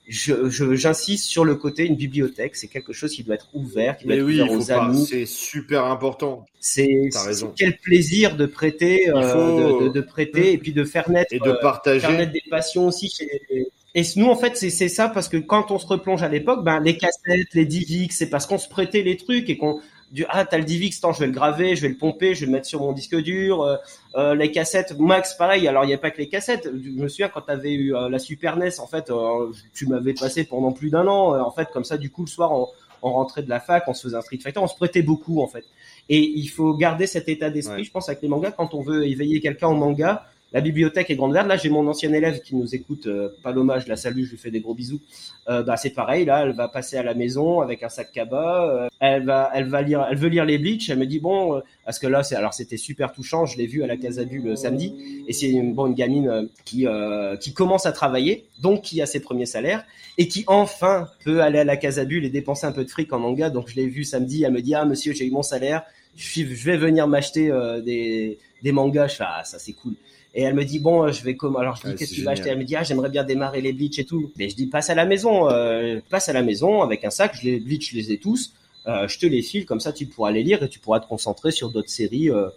[0.08, 3.96] je- je- j'insiste sur le côté une bibliothèque, c'est quelque chose qui doit être ouvert,
[3.96, 4.84] qui doit Mais être oui, ouvert aux pas.
[4.86, 5.06] amis.
[5.06, 6.44] C'est super important.
[6.60, 7.08] C'est
[7.56, 11.32] quel plaisir de prêter, euh, faut- de, de- de prêter et puis de faire naître,
[11.32, 12.08] Et de euh, faire partager.
[12.08, 15.70] naître des passions aussi chez les- et nous, en fait, c'est ça parce que quand
[15.70, 19.02] on se replonge à l'époque, ben, les cassettes, les Divix, c'est parce qu'on se prêtait
[19.02, 19.80] les trucs et qu'on
[20.12, 22.40] du ah t'as le Divix, attends, je vais le graver, je vais le pomper, je
[22.40, 23.62] vais le mettre sur mon disque dur.
[23.62, 23.76] euh,
[24.16, 25.66] euh, les cassettes, Max, pareil.
[25.66, 26.68] Alors il n'y a pas que les cassettes.
[26.72, 30.12] Je me souviens quand t'avais eu euh, la Super NES, en fait, euh, tu m'avais
[30.14, 31.34] passé pendant plus d'un an.
[31.34, 32.68] euh, en fait, comme ça, du coup, le soir, on,
[33.02, 35.40] on rentrait de la fac, on se faisait un Street Fighter, on se prêtait beaucoup,
[35.42, 35.64] en fait.
[36.08, 37.84] Et il faut garder cet état d'esprit, Ouais.
[37.84, 41.16] je pense, avec les mangas quand on veut éveiller quelqu'un au manga la bibliothèque est
[41.16, 41.48] grande verte.
[41.48, 44.38] Là, j'ai mon ancien élève qui nous écoute, euh, pas l'hommage, la salue, je lui
[44.38, 45.00] fais des gros bisous.
[45.48, 48.68] Euh, bah, c'est pareil, là, elle va passer à la maison avec un sac cabas.
[48.68, 50.88] euh, elle va, elle va lire, elle veut lire les Bleach.
[50.90, 53.46] Elle me dit bon, euh, parce que là, c'est, alors c'était super touchant.
[53.46, 54.94] Je l'ai vu à la Casabule le samedi,
[55.26, 59.02] et c'est une, bon, une gamine euh, qui, euh, qui commence à travailler, donc qui
[59.02, 59.84] a ses premiers salaires
[60.18, 63.18] et qui enfin peut aller à la Casabule et dépenser un peu de fric en
[63.18, 63.50] manga.
[63.50, 64.44] Donc je l'ai vu samedi.
[64.44, 65.82] Elle me dit ah monsieur, j'ai eu mon salaire.
[66.16, 69.08] Je, je vais venir m'acheter euh, des, des mangas.
[69.08, 69.94] Je fais ah ça c'est cool.
[70.34, 72.16] Et elle me dit bon, euh, je vais comment Alors je dis Ouais, qu'est-ce que
[72.16, 72.48] tu vas acheter?
[72.48, 74.32] Elle me dit ah j'aimerais bien démarrer les Bleach et tout.
[74.36, 77.36] Mais je dis passe à la maison, euh, passe à la maison avec un sac.
[77.40, 78.52] Je les Bleach, je les ai tous.
[78.86, 81.06] Euh, je te les file comme ça, tu pourras les lire et tu pourras te
[81.06, 82.48] concentrer sur d'autres séries, euh,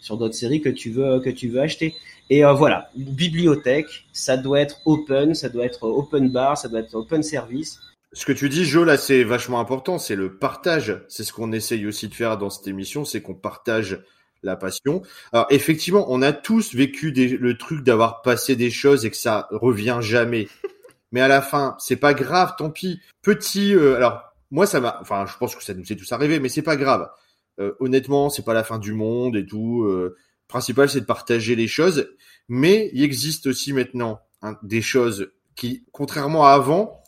[0.00, 1.94] sur d'autres séries que tu veux que tu veux acheter.
[2.30, 6.68] Et euh, voilà, une bibliothèque, ça doit être open, ça doit être open bar, ça
[6.68, 7.80] doit être open service.
[8.12, 9.98] Ce que tu dis, Jo, là, c'est vachement important.
[9.98, 11.00] C'est le partage.
[11.08, 14.00] C'est ce qu'on essaye aussi de faire dans cette émission, c'est qu'on partage
[14.42, 15.02] la passion.
[15.32, 19.16] Alors, effectivement, on a tous vécu des- le truc d'avoir passé des choses et que
[19.16, 20.48] ça revient jamais.
[21.12, 23.00] Mais à la fin, c'est pas grave, tant pis.
[23.22, 26.40] Petit, euh, alors, moi, ça m'a, enfin, je pense que ça nous est tous arrivé,
[26.40, 27.08] mais c'est pas grave.
[27.60, 29.84] Euh, honnêtement, c'est pas la fin du monde et tout.
[29.84, 30.16] Euh,
[30.48, 32.08] principal, c'est de partager les choses.
[32.48, 37.01] Mais il existe aussi maintenant hein, des choses qui, contrairement à avant,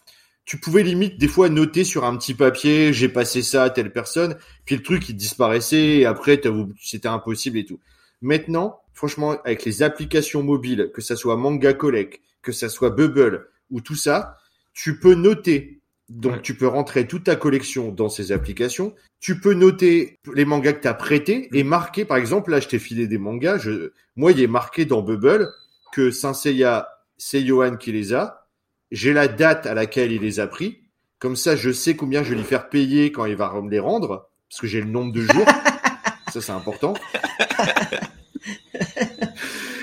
[0.44, 3.92] tu pouvais limite des fois noter sur un petit papier, j'ai passé ça à telle
[3.92, 6.40] personne, puis le truc il disparaissait et après
[6.80, 7.80] c'était impossible et tout.
[8.20, 13.48] Maintenant, franchement, avec les applications mobiles, que ça soit Manga Collect, que ça soit Bubble
[13.70, 14.38] ou tout ça,
[14.72, 16.42] tu peux noter Donc Ouais.
[16.42, 18.94] tu peux rentrer toute ta collection dans ces applications.
[19.20, 22.68] Tu peux noter les mangas que tu as prêtés et marquer, par exemple, là je
[22.68, 23.58] t'ai filé des mangas.
[23.58, 23.92] Je...
[24.16, 25.48] Moi, il est marqué dans Bubble
[25.92, 28.43] que Saint Seiya, c'est Johan qui les a.
[28.94, 30.78] J'ai la date à laquelle il les a pris.
[31.18, 33.80] Comme ça, je sais combien je vais lui faire payer quand il va me les
[33.80, 35.46] rendre, parce que j'ai le nombre de jours.
[36.32, 36.94] ça, c'est important.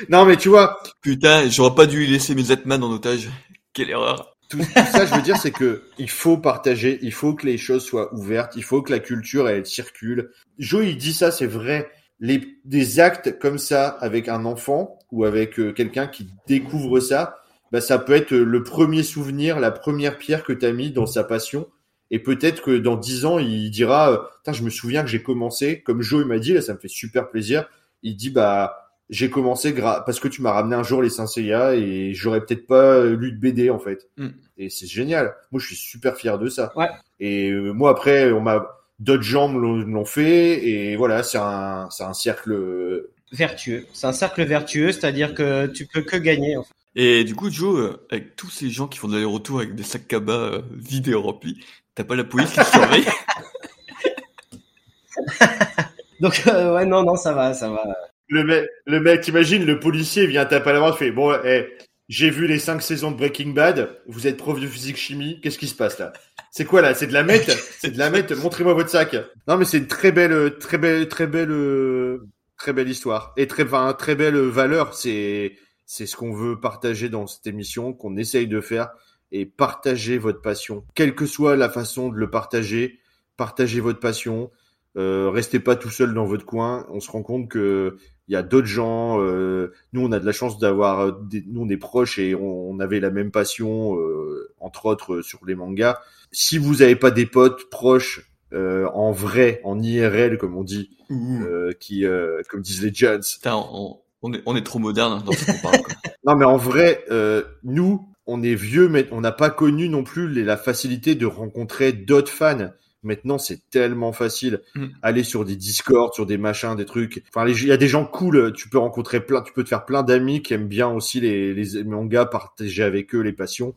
[0.10, 3.30] non, mais tu vois, Putain, j'aurais pas dû lui laisser mes Zetman en otage.
[3.74, 4.38] Quelle erreur.
[4.48, 7.58] tout, tout ça, je veux dire, c'est que il faut partager, il faut que les
[7.58, 10.32] choses soient ouvertes, il faut que la culture elle circule.
[10.58, 11.92] Joe, il dit ça, c'est vrai.
[12.22, 17.41] Les des actes comme ça avec un enfant ou avec euh, quelqu'un qui découvre ça,
[17.72, 21.24] bah ça peut être le premier souvenir, la première pierre que t'as mis dans sa
[21.24, 21.68] passion.
[22.14, 25.82] Et peut-être que dans dix ans, il dira, euh, je me souviens que j'ai commencé,
[25.82, 27.70] comme Joe m'a dit, là, ça me fait super plaisir.
[28.04, 31.28] Il dit, bah, j'ai commencé gra- parce que tu m'as ramené un jour les Saint
[31.28, 34.10] Seiya et j'aurais peut-être pas lu de BD en fait.
[34.18, 34.28] Mm.
[34.58, 35.34] Et c'est génial.
[35.52, 36.74] Moi, je suis super fier de ça.
[36.76, 36.88] Ouais.
[37.22, 38.68] Et euh, moi, après, on m'a
[39.00, 42.52] d'autres gens me l'ont- fait et voilà, c'est un, c'est un cercle.
[42.52, 43.86] euh, Vertueux.
[43.94, 46.58] C'est un cercle vertueux, c'est-à-dire que tu peux que gagner.
[46.58, 46.74] En fait.
[46.96, 49.84] Et du coup, Joe, euh, avec tous ces gens qui font de l'aller-retour avec des
[49.84, 51.64] sacs cabas euh, vides et remplis,
[51.96, 53.06] t'as pas la police qui surveille?
[56.20, 57.84] Donc euh, ouais, non, non, ça va, ça va.
[58.28, 61.68] Le mec, le mec, t'imagines, le policier vient taper à la main, fait bon, eh,
[62.12, 63.98] j'ai vu les cinq saisons de Breaking Bad.
[64.06, 65.40] Vous êtes prof de physique chimie.
[65.42, 66.12] Qu'est-ce qui se passe là?
[66.52, 66.94] C'est quoi là?
[66.94, 67.50] C'est de la meth?
[67.80, 68.32] C'est de la meth?
[68.32, 69.16] Montrez-moi votre sac.
[69.48, 73.48] Non, mais c'est une très belle, très belle, très belle, euh, très belle histoire et
[73.48, 74.94] très, enfin, très belle valeur.
[74.94, 78.90] C'est, c'est ce qu'on veut partager dans cette émission, qu'on essaye de faire
[79.32, 83.00] et partager votre passion, quelle que soit la façon de le partager.
[83.38, 84.52] Partagez votre passion.
[84.98, 86.86] Euh, restez pas tout seul dans votre coin.
[86.90, 87.96] On se rend compte que
[88.28, 89.20] il y a d'autres gens.
[89.22, 92.36] euh, nous, on a de la chance d'avoir, euh, des, nous, on est proches et
[92.36, 95.98] on, on avait la même passion, euh, entre autres euh, sur les mangas.
[96.32, 100.90] Si vous n'avez pas des potes proches euh, en vrai, en IRL, comme on dit,
[101.10, 101.42] Ouh.
[101.44, 103.22] euh, qui, euh, comme disent les Jones.
[103.46, 105.82] On, on est, on est trop moderne dans ce qu'on parle.
[105.84, 105.94] Quoi.
[106.24, 110.04] Non, mais en vrai, euh, nous, on est vieux, mais on n'a pas connu non
[110.04, 112.70] plus les- la facilité de rencontrer d'autres fans.
[113.02, 114.62] Maintenant, c'est tellement facile.
[114.76, 114.86] Mm.
[115.02, 117.24] Aller sur des Discord, sur des machins, des trucs.
[117.34, 118.54] Enfin, il y a des gens cool.
[118.54, 121.56] Tu peux rencontrer plein, tu peux te faire plein d'amis qui aiment bien aussi les,
[121.56, 123.74] les mangas, partager avec eux les passions.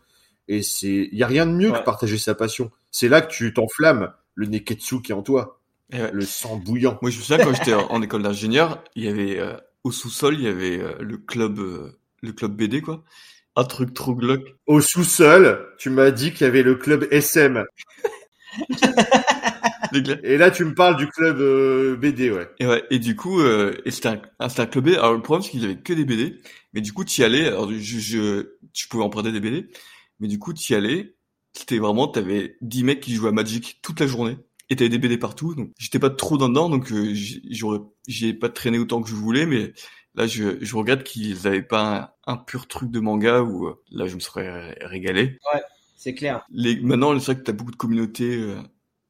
[0.47, 1.79] Et c'est, il y a rien de mieux Ouais.
[1.79, 2.71] que partager sa passion.
[2.91, 5.59] C'est là que tu t'enflammes le neketsu qui est en toi,
[5.95, 6.11] ouais.
[6.13, 6.99] le sang bouillant.
[7.01, 9.93] Moi, je me souviens quand j'étais en en école d'ingénieur, il y avait euh, au
[9.93, 13.05] sous-sol, il y avait euh, le club, euh, le club BD quoi.
[13.57, 14.57] Un truc trop glauque.
[14.67, 17.65] Au sous-sol, tu m'as dit qu'il y avait le club SM.
[20.25, 22.49] Et là, tu me parles du club euh, BD, ouais.
[22.59, 22.83] Et ouais.
[22.91, 24.97] Et du coup, euh, et c'était un, ah, c'était un club BD.
[24.97, 26.41] Alors le problème c'est qu'ils avaient que des BD,
[26.73, 27.47] mais du coup tu y allais.
[27.47, 29.69] Alors je, je, tu pouvais emprunter des BD,
[30.21, 31.15] mais du coup tu y allais.
[31.53, 34.37] C'était vraiment, t'avais 10 mecs qui jouaient à Magic toute la journée.
[34.71, 37.81] Et t'avais des BD partout, donc j'étais pas trop dans dedans, donc euh, j'y- j'aurais,
[38.09, 39.73] j'y ai pas traîné autant que je voulais, mais
[40.15, 43.83] là je, je regrette qu'ils avaient pas un, un pur truc de manga où euh,
[43.91, 45.39] là je me serais régalé.
[45.97, 46.45] C'est clair.
[46.51, 48.57] Les, maintenant, c'est vrai que t'as beaucoup de communautés euh,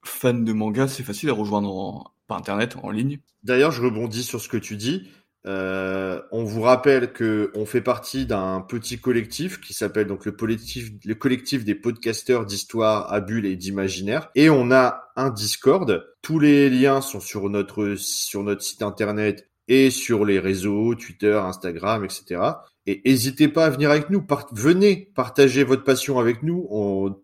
[0.04, 3.20] fans de manga, c'est facile à rejoindre en, par internet, en ligne.
[3.42, 5.08] D'ailleurs, je rebondis sur ce que tu dis.
[5.46, 10.32] Euh, on vous rappelle que on fait partie d'un petit collectif qui s'appelle donc le
[10.32, 14.30] collectif, le collectif des podcasteurs d'histoire, à bulles et d'imaginaire.
[14.34, 16.06] Et on a un Discord.
[16.22, 21.34] Tous les liens sont sur notre sur notre site internet et sur les réseaux, Twitter,
[21.34, 22.40] Instagram, etc.
[22.86, 24.24] Et n'hésitez pas à venir avec nous.
[24.52, 26.68] Venez partager votre passion avec nous.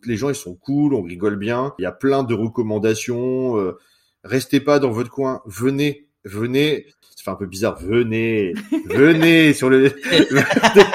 [0.05, 1.73] Les gens ils sont cool, on rigole bien.
[1.79, 3.57] Il y a plein de recommandations.
[3.57, 3.77] euh,
[4.23, 5.41] restez pas dans votre coin.
[5.45, 6.87] Venez, venez.
[7.21, 7.77] Ça fait un peu bizarre.
[7.79, 8.53] Venez,
[8.87, 9.93] venez sur le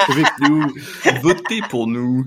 [0.09, 0.67] avec nous.
[1.21, 2.25] Votez pour nous,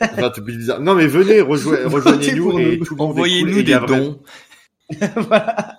[0.00, 0.80] Enfin, un peu bizarre.
[0.80, 2.84] Non mais venez, rejoignez- rejoignez-nous et nous.
[2.86, 3.04] tout cool.
[3.06, 4.18] envoyez-nous des dons.
[5.16, 5.76] voilà.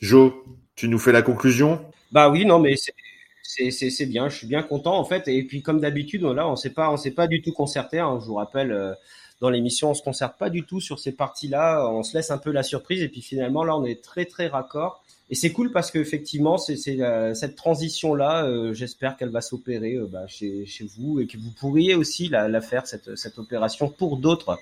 [0.00, 0.42] Jo,
[0.74, 1.84] tu nous fais la conclusion?
[2.12, 2.94] Bah oui, non, mais c'est
[3.42, 4.30] c'est c'est c'est bien.
[4.30, 5.28] Je suis bien content en fait.
[5.28, 7.98] Et puis comme d'habitude, là, on s'est pas on s'est pas du tout concerté.
[7.98, 8.18] hein.
[8.22, 8.94] Je vous rappelle, euh,
[9.42, 11.86] dans l'émission, on se concerte pas du tout sur ces parties-là.
[11.90, 13.02] On se laisse un peu la surprise.
[13.02, 15.04] Et puis finalement, là, on est très très raccord.
[15.30, 18.72] Et c'est cool parce qu'effectivement, c'est euh, cette transition là.
[18.72, 22.48] J'espère qu'elle va s'opérer euh, bah, chez chez vous et que vous pourriez aussi la,
[22.48, 24.58] la faire cette cette opération pour d'autres.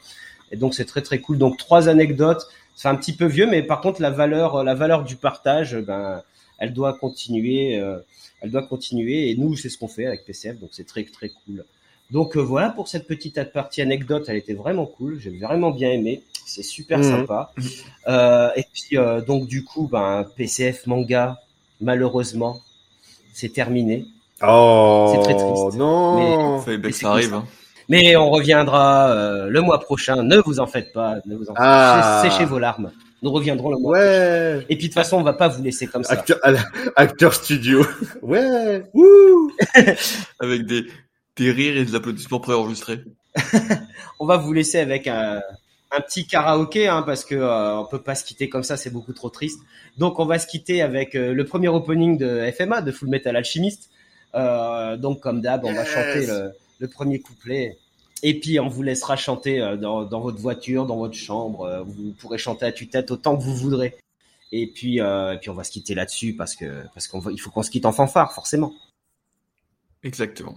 [0.51, 1.39] Et donc c'est très très cool.
[1.39, 2.47] Donc trois anecdotes.
[2.75, 6.23] C'est un petit peu vieux, mais par contre la valeur la valeur du partage, ben
[6.59, 7.99] elle doit continuer, euh,
[8.41, 9.31] elle doit continuer.
[9.31, 11.65] Et nous, c'est ce qu'on fait avec PCF, donc c'est très très cool.
[12.11, 15.91] Donc euh, voilà pour cette petite partie anecdote, elle était vraiment cool, j'ai vraiment bien
[15.91, 17.05] aimé, c'est super Mhm.
[17.05, 17.53] sympa.
[18.07, 21.37] Euh, et puis euh, donc du coup, ben PCF manga,
[21.81, 22.61] malheureusement,
[23.35, 24.07] c'est terminé.
[24.43, 25.77] Oh C'est très triste.
[25.79, 26.63] non.
[26.67, 27.31] Mais ça comme arrive.
[27.31, 27.37] ça.
[27.37, 27.45] hein.
[27.91, 30.23] Mais on reviendra euh, le mois prochain.
[30.23, 31.17] Ne vous en faites pas.
[31.27, 32.21] Ne vous en faites Ah.
[32.25, 32.91] Séchez vos larmes.
[33.23, 33.93] Nous reviendrons le mois.
[33.99, 34.65] Ouais.
[34.69, 36.13] Et puis de toute façon, on va pas vous laisser comme ça.
[36.13, 36.65] Acteur, à la-
[36.97, 37.85] acteur studio.
[38.23, 38.85] Ouais.
[38.95, 39.51] Wouh.
[40.39, 40.85] Avec des,
[41.39, 43.01] des rires et des applaudissements préenregistrés.
[44.21, 45.41] On va vous laisser avec un,
[45.91, 48.91] un petit karaoké, hein, parce que euh, on peut pas se quitter comme ça, c'est
[48.91, 49.61] beaucoup trop triste.
[49.97, 53.35] Donc on va se quitter avec euh, le premier opening de FMA, de Full Metal
[53.37, 53.91] Alchemist.
[54.35, 57.79] Euh, donc comme d'hab, on va chanter le, le premier couplet.
[58.23, 61.63] Et puis on vous laissera chanter euh, dans, dans votre voiture, dans votre chambre.
[61.63, 63.97] euh, vous pourrez chanter à tue-tête autant que vous voudrez.
[64.51, 67.31] Et puis, euh, et puis on va se quitter là-dessus parce que parce qu'on va,
[67.33, 68.73] il faut qu'on se quitte en fanfare forcément.
[70.03, 70.57] Exactement.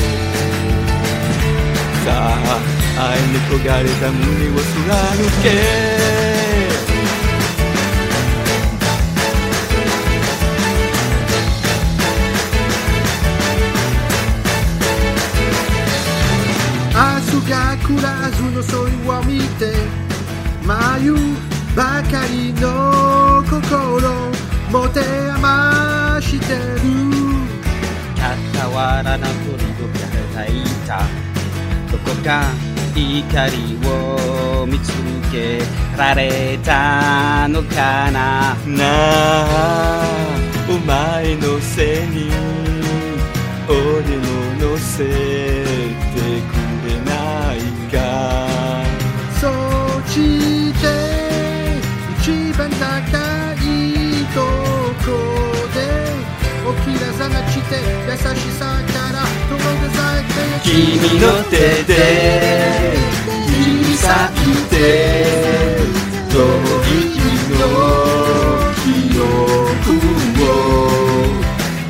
[2.03, 2.59] さあ
[2.99, 4.61] 愛に焦がれた胸を貫
[5.43, 5.45] け。
[16.93, 16.97] 明
[17.39, 19.61] 日が来らずのそいを見て
[20.65, 21.13] 眉
[21.75, 23.53] ばかりの心
[24.71, 24.99] 持て
[25.35, 26.81] 余してる。
[28.17, 30.53] 傍らな鳥が叩い
[30.87, 30.89] た
[31.91, 32.53] どこか
[32.95, 34.91] 光を見つ
[35.31, 35.59] け
[35.97, 38.55] られたのかな？
[38.65, 40.05] なあ
[40.69, 42.29] お前の背に
[43.67, 44.19] 俺を
[44.59, 46.53] 乗せてく
[46.87, 47.11] れな
[47.55, 47.57] い
[47.91, 47.95] か？
[49.39, 49.41] そ
[50.09, 50.13] し
[50.73, 50.83] て
[52.19, 52.23] 一
[52.57, 52.75] 番高
[53.55, 53.55] い
[54.33, 54.37] と
[55.05, 55.07] こ
[55.73, 55.77] で
[56.85, 57.71] 起きらさなくて
[58.07, 58.61] 優しさ
[60.62, 61.92] 君の手で
[63.46, 64.74] 切り裂いて
[66.30, 67.06] 遠い
[67.50, 67.60] の
[68.82, 68.86] 記
[69.18, 69.24] 憶
[70.42, 70.44] を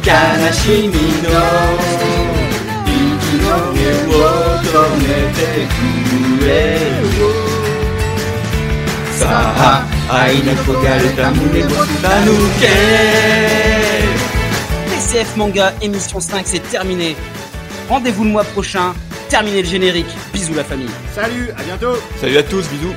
[0.04, 0.08] 悲
[0.52, 1.26] しみの
[2.86, 2.94] 息
[3.42, 4.18] の根を
[4.62, 4.68] 止
[5.02, 6.50] めてくれ
[7.18, 7.26] よ
[9.12, 11.74] さあ愛の焦がれた胸を貫
[12.60, 12.64] け
[14.94, 17.16] PCF Manga émission 5 c'est terminé
[17.91, 18.93] Rendez-vous le mois prochain.
[19.27, 20.07] Terminez le générique.
[20.31, 20.87] Bisous la famille.
[21.13, 21.97] Salut, à bientôt.
[22.21, 22.95] Salut à tous, bisous.